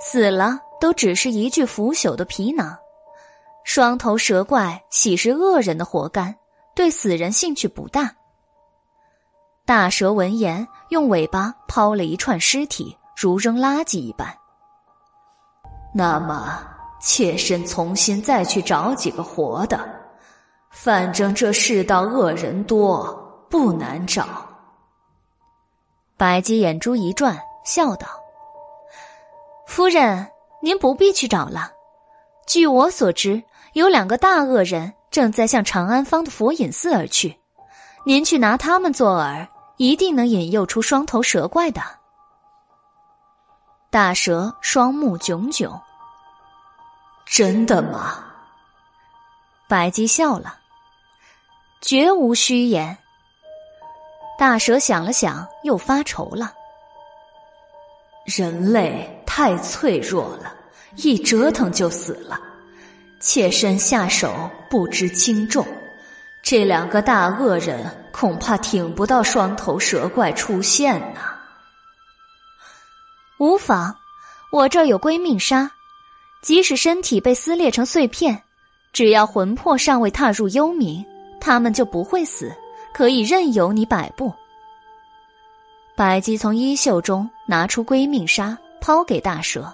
[0.00, 2.78] 死了都只是一具腐朽的皮囊。
[3.64, 6.36] 双头蛇怪喜是恶人的活干，
[6.76, 8.14] 对死人兴趣不大。”
[9.66, 14.32] 大蛇闻言，用尾巴抛了一串尸体，如扔垃圾一般。
[15.92, 16.62] 那么，
[17.00, 19.99] 妾身重新再去找几个活的，
[20.70, 23.12] 反正这世道恶人多，
[23.50, 24.26] 不难找。
[26.16, 28.06] 白姬眼珠一转，笑道
[29.66, 30.30] ：“夫人，
[30.62, 31.72] 您不必去找了。
[32.46, 33.42] 据我所知，
[33.74, 37.38] 有两个大恶人正在向长安方的佛隐寺而去，
[38.04, 39.46] 您去拿他们做饵。”
[39.80, 41.80] 一定能引诱出双头蛇怪的。
[43.88, 45.80] 大蛇双目炯炯。
[47.24, 48.22] 真的吗？
[49.70, 50.59] 白姬笑了，
[51.80, 52.96] 绝无虚言。
[54.38, 56.52] 大蛇想了想，又发愁了。
[58.24, 60.54] 人类太脆弱了，
[60.96, 62.40] 一折腾就死了。
[63.18, 65.66] 妾身下手不知轻重。
[66.42, 71.20] 这两个大恶人恐怕挺不到双头蛇怪出现呢。
[73.38, 73.94] 无妨，
[74.52, 75.70] 我这儿有归命砂，
[76.42, 78.42] 即使身体被撕裂成碎片，
[78.92, 81.04] 只要魂魄尚未踏入幽冥，
[81.40, 82.54] 他们就不会死，
[82.92, 84.32] 可以任由你摆布。
[85.96, 89.72] 白姬从衣袖中拿出归命砂，抛给大蛇，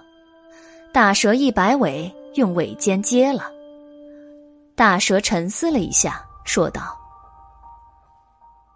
[0.92, 3.50] 大蛇一摆尾，用尾尖接了。
[4.74, 6.22] 大蛇沉思了一下。
[6.48, 6.96] 说道：“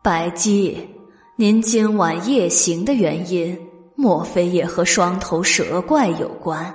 [0.03, 0.93] 白姬，
[1.37, 3.57] 您今晚夜行的原因，
[3.95, 6.75] 莫非也和双头蛇怪有关？”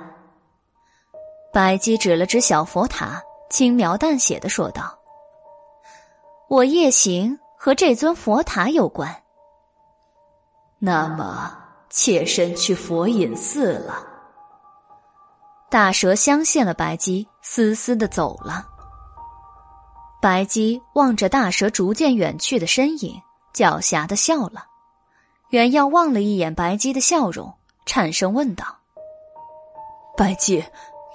[1.52, 4.95] 白姬指了指小佛塔，轻描淡写的说道
[6.48, 9.22] ：“我夜行和这尊佛塔有关。”
[10.78, 11.56] 那么，
[11.88, 14.06] 妾身去佛隐寺了。
[15.70, 18.66] 大蛇相信了白姬，嘶嘶的走了。
[20.22, 23.20] 白姬望着大蛇逐渐远去的身影，
[23.54, 24.66] 狡黠的笑了。
[25.50, 28.64] 袁耀望了一眼白姬的笑容，颤声问道
[30.16, 30.64] ：“白姬，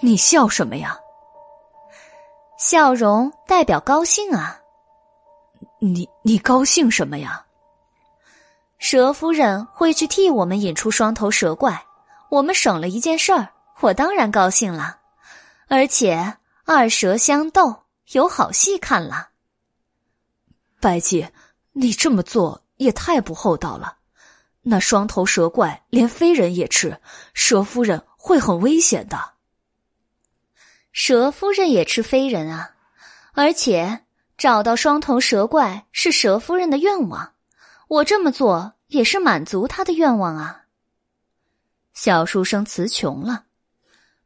[0.02, 0.98] 你笑什么呀？”
[2.58, 4.61] 笑容代表高兴啊。
[5.84, 7.46] 你你高兴什么呀？
[8.78, 11.86] 蛇夫人会去替我们引出双头蛇怪，
[12.30, 13.50] 我们省了一件事儿，
[13.80, 15.00] 我当然高兴了。
[15.68, 17.82] 而且二蛇相斗。
[18.12, 19.30] 有好戏看了，
[20.82, 21.30] 白姬，
[21.72, 24.00] 你这么做也太不厚道了。
[24.64, 27.00] 那双头蛇怪连飞人也吃，
[27.34, 29.36] 蛇夫人会很危险的。
[30.92, 32.72] 蛇夫人也吃飞人啊，
[33.32, 34.04] 而且
[34.42, 37.34] 找到双头蛇怪是蛇夫人的愿望，
[37.88, 40.64] 我这么做也是满足她的愿望啊。
[41.94, 43.44] 小书生词穷了，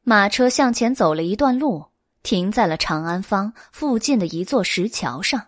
[0.03, 1.87] 马车向前走了一段路。
[2.23, 5.47] 停在了长安坊附近的一座石桥上。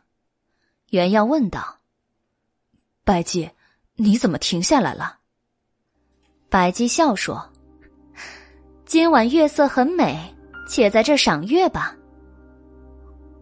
[0.90, 1.78] 袁耀问道
[3.06, 3.50] ：“白姬，
[3.96, 5.20] 你怎么停下来了？”
[6.52, 7.54] 白姬笑说
[8.86, 10.36] ：“今晚月色很美，
[10.68, 11.96] 且在这赏月吧。”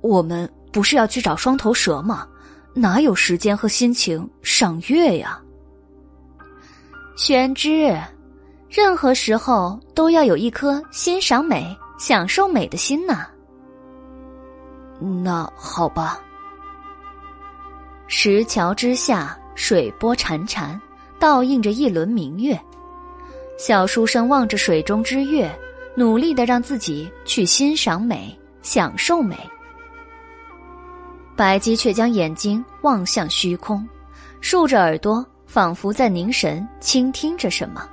[0.01, 2.27] 我们不是要去找双头蛇吗？
[2.73, 5.41] 哪有时间和心情赏月呀？
[7.15, 7.97] 玄之，
[8.69, 13.25] 任何时候都要有一颗欣赏美、享受美的心呐。
[15.23, 16.19] 那好吧。
[18.07, 20.77] 石桥之下，水波潺潺，
[21.17, 22.59] 倒映着一轮明月。
[23.57, 25.49] 小书生望着水中之月，
[25.95, 29.37] 努力的让自己去欣赏美、享受美。
[31.35, 33.85] 白姬却将眼睛望向虚空，
[34.39, 37.87] 竖着耳朵，仿佛在凝神倾听着什么。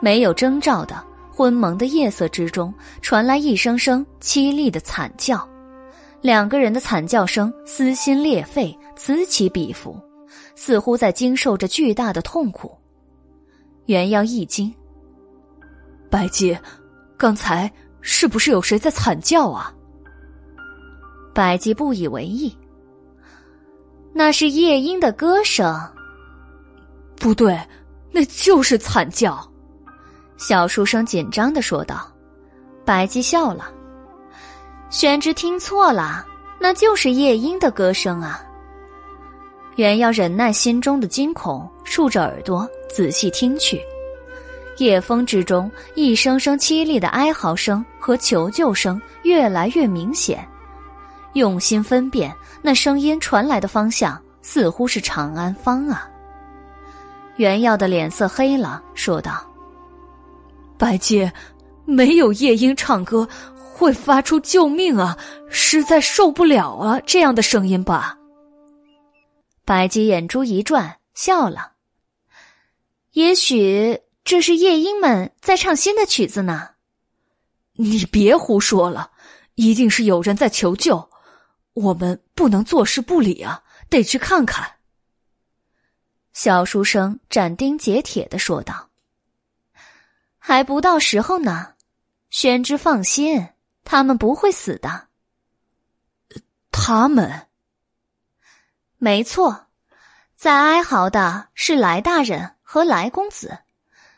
[0.00, 2.72] 没有征兆的昏蒙的夜色之中，
[3.02, 5.48] 传来一声声凄厉的惨叫。
[6.20, 9.98] 两个人的惨叫声撕心裂肺，此起彼伏，
[10.54, 12.72] 似乎在经受着巨大的痛苦。
[13.86, 14.72] 袁耀一惊
[16.08, 16.56] ：“白姬，
[17.18, 17.70] 刚才
[18.00, 19.74] 是不是有谁在惨叫啊？”
[21.34, 22.56] 白姬不以为意。
[24.12, 25.76] 那是夜莺的歌声。
[27.16, 27.58] 不对，
[28.12, 29.46] 那就是惨叫。
[30.36, 32.08] 小书生紧张的说道。
[32.84, 33.72] 白姬笑了。
[34.90, 36.24] 玄之听错了，
[36.60, 38.40] 那就是夜莺的歌声啊。
[39.76, 43.82] 原要忍耐心中的惊恐，竖着耳朵仔细听去。
[44.76, 50.46] 夜风之中，一声声凄厉的哀嚎声和求救声越来越明显。
[51.34, 56.08] 用心分辨，那声音传来的方向似乎是长安坊啊。
[57.36, 59.44] 袁耀的脸色黑了，说道
[60.78, 61.30] ：“白姬，
[61.84, 65.18] 没有夜莺唱歌会发出救命啊，
[65.50, 68.16] 实在受不了啊这样的声音吧。”
[69.66, 71.72] 白姬眼珠一转，笑了
[73.14, 76.68] ：“也许这是夜莺们在唱新的曲子呢。”
[77.76, 79.10] 你别胡说了，
[79.56, 81.08] 一定是有人在求救。
[81.74, 84.76] 我们不能坐视不理啊，得去看看。”
[86.32, 88.90] 小书生斩钉截铁的说道。
[90.38, 91.74] “还不到时候呢，
[92.30, 93.50] 宣之放心，
[93.84, 95.08] 他们不会死的。”
[96.72, 97.46] 他们？
[98.98, 99.66] 没错，
[100.34, 103.58] 在哀嚎的是来大人和来公子，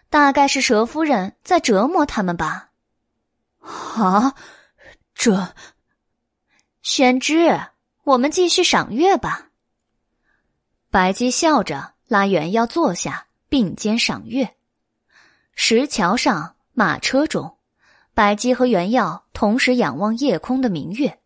[0.08, 2.70] 大概是蛇夫人在折磨他们吧。
[3.60, 4.34] 啊，
[5.14, 5.54] 这。
[6.88, 7.60] 宣之，
[8.04, 9.48] 我们继续赏月吧。
[10.88, 14.54] 白姬笑着拉袁耀坐下，并肩赏月。
[15.56, 17.56] 石桥上，马车中，
[18.14, 21.18] 白姬和袁耀同时仰望夜空的明月，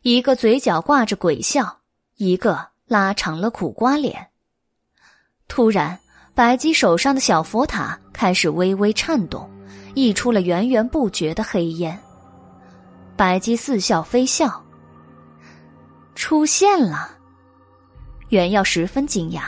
[0.00, 1.80] 一个嘴角挂着鬼笑，
[2.16, 4.28] 一个拉长了苦瓜脸。
[5.46, 6.00] 突然，
[6.34, 9.50] 白姬手上的小佛塔开始微微颤动，
[9.94, 12.02] 溢出了源源不绝的黑烟。
[13.16, 14.63] 白姬似笑非笑。
[16.14, 17.10] 出现了，
[18.28, 19.42] 袁耀十分惊讶。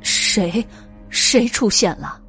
[0.00, 0.64] 谁？
[1.10, 2.20] 谁出现了？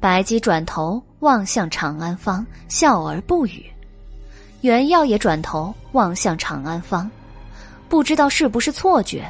[0.00, 3.64] 白姬转头望向长安方，笑而不语。
[4.62, 7.10] 袁耀也转头望向长安方，
[7.88, 9.24] 不知道是不是错觉，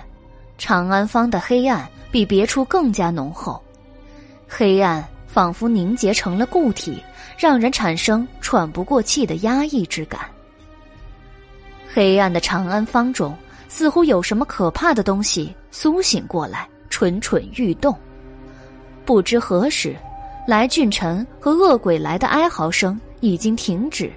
[0.56, 3.62] 长安方的黑暗比别处更加浓厚，
[4.48, 7.02] 黑暗仿佛凝结成了固体，
[7.38, 10.20] 让人产生喘不过气的压抑之感。
[11.96, 13.34] 黑暗的长安坊中，
[13.70, 17.96] 似乎有什么可怕的东西苏醒过来，蠢蠢欲动。
[19.06, 19.96] 不知何时，
[20.46, 24.12] 来俊臣和恶鬼来的哀嚎声已经停止，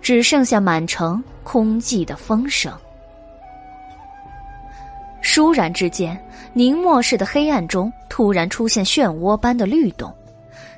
[0.00, 2.72] 只剩下满城空寂的风声。
[5.20, 6.16] 倏然之间，
[6.52, 10.14] 凝墨似的黑暗中突然出现漩涡般的律动，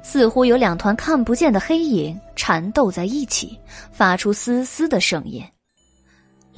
[0.03, 3.61] 似乎有两团看不见的黑影缠斗在一起，
[3.93, 5.45] 发出嘶嘶的声音。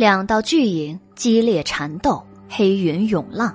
[0.01, 3.55] 两道巨影激烈缠斗，黑云涌浪。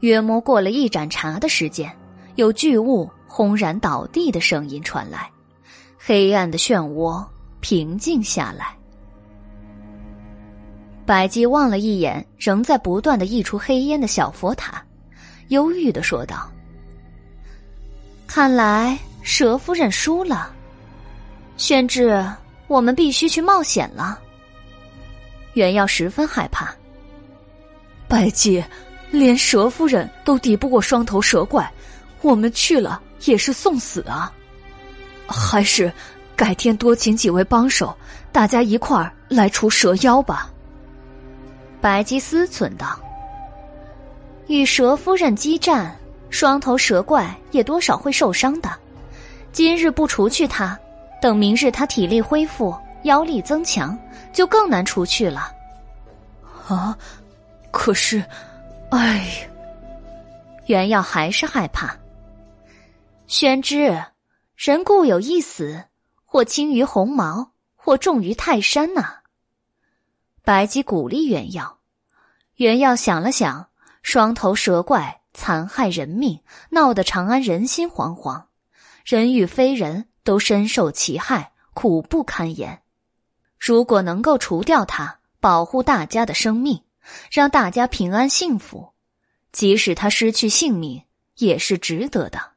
[0.00, 1.94] 约摸过了一盏茶的时间，
[2.36, 5.30] 有巨物轰然倒地的声音传来，
[5.98, 7.22] 黑暗的漩涡
[7.60, 8.74] 平静下来。
[11.04, 14.82] 白姬望了一眼仍在不断的溢出黑烟的小佛塔，
[15.48, 16.50] 忧郁的说道
[18.26, 20.50] ：“看来蛇夫人输了。
[21.58, 22.26] 宣志，
[22.66, 24.20] 我们必须去冒险了。”
[25.56, 26.70] 袁耀十分害怕。
[28.06, 28.62] 白姬，
[29.10, 31.68] 连蛇夫人都敌不过双头蛇怪，
[32.20, 34.30] 我们去了也是送死啊！
[35.26, 35.90] 还是
[36.36, 37.96] 改天多请几位帮手，
[38.30, 40.52] 大家一块儿来除蛇妖吧。
[41.80, 43.00] 白姬思忖道
[44.48, 45.96] ：“与蛇夫人激战，
[46.28, 48.70] 双头蛇怪也多少会受伤的。
[49.52, 50.78] 今日不除去他，
[51.22, 53.98] 等明日他体力恢复，妖力增强，
[54.32, 55.50] 就更难除去了。”
[56.68, 56.96] 啊！
[57.70, 58.24] 可是，
[58.90, 59.48] 哎，
[60.66, 61.96] 袁耀还是害怕。
[63.26, 64.04] 宣之，
[64.54, 65.84] 人固有一死，
[66.24, 69.16] 或轻于鸿毛，或重于泰山呐。
[70.44, 71.78] 白姬鼓励袁耀。
[72.56, 73.68] 袁耀想了想，
[74.02, 76.40] 双头蛇怪残害人命，
[76.70, 78.44] 闹得长安人心惶惶，
[79.04, 82.80] 人与非人都深受其害，苦不堪言。
[83.58, 86.82] 如果能够除掉他，保护大家的生命。
[87.30, 88.92] 让大家平安幸福，
[89.52, 91.04] 即使他失去性命
[91.36, 92.54] 也是值得的。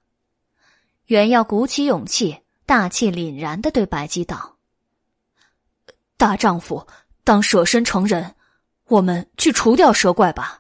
[1.06, 4.58] 袁耀鼓起勇气，大气凛然的对白姬道
[6.18, 6.88] ：“大丈夫，
[7.24, 8.34] 当舍身成仁，
[8.86, 10.59] 我们去除掉蛇怪吧。”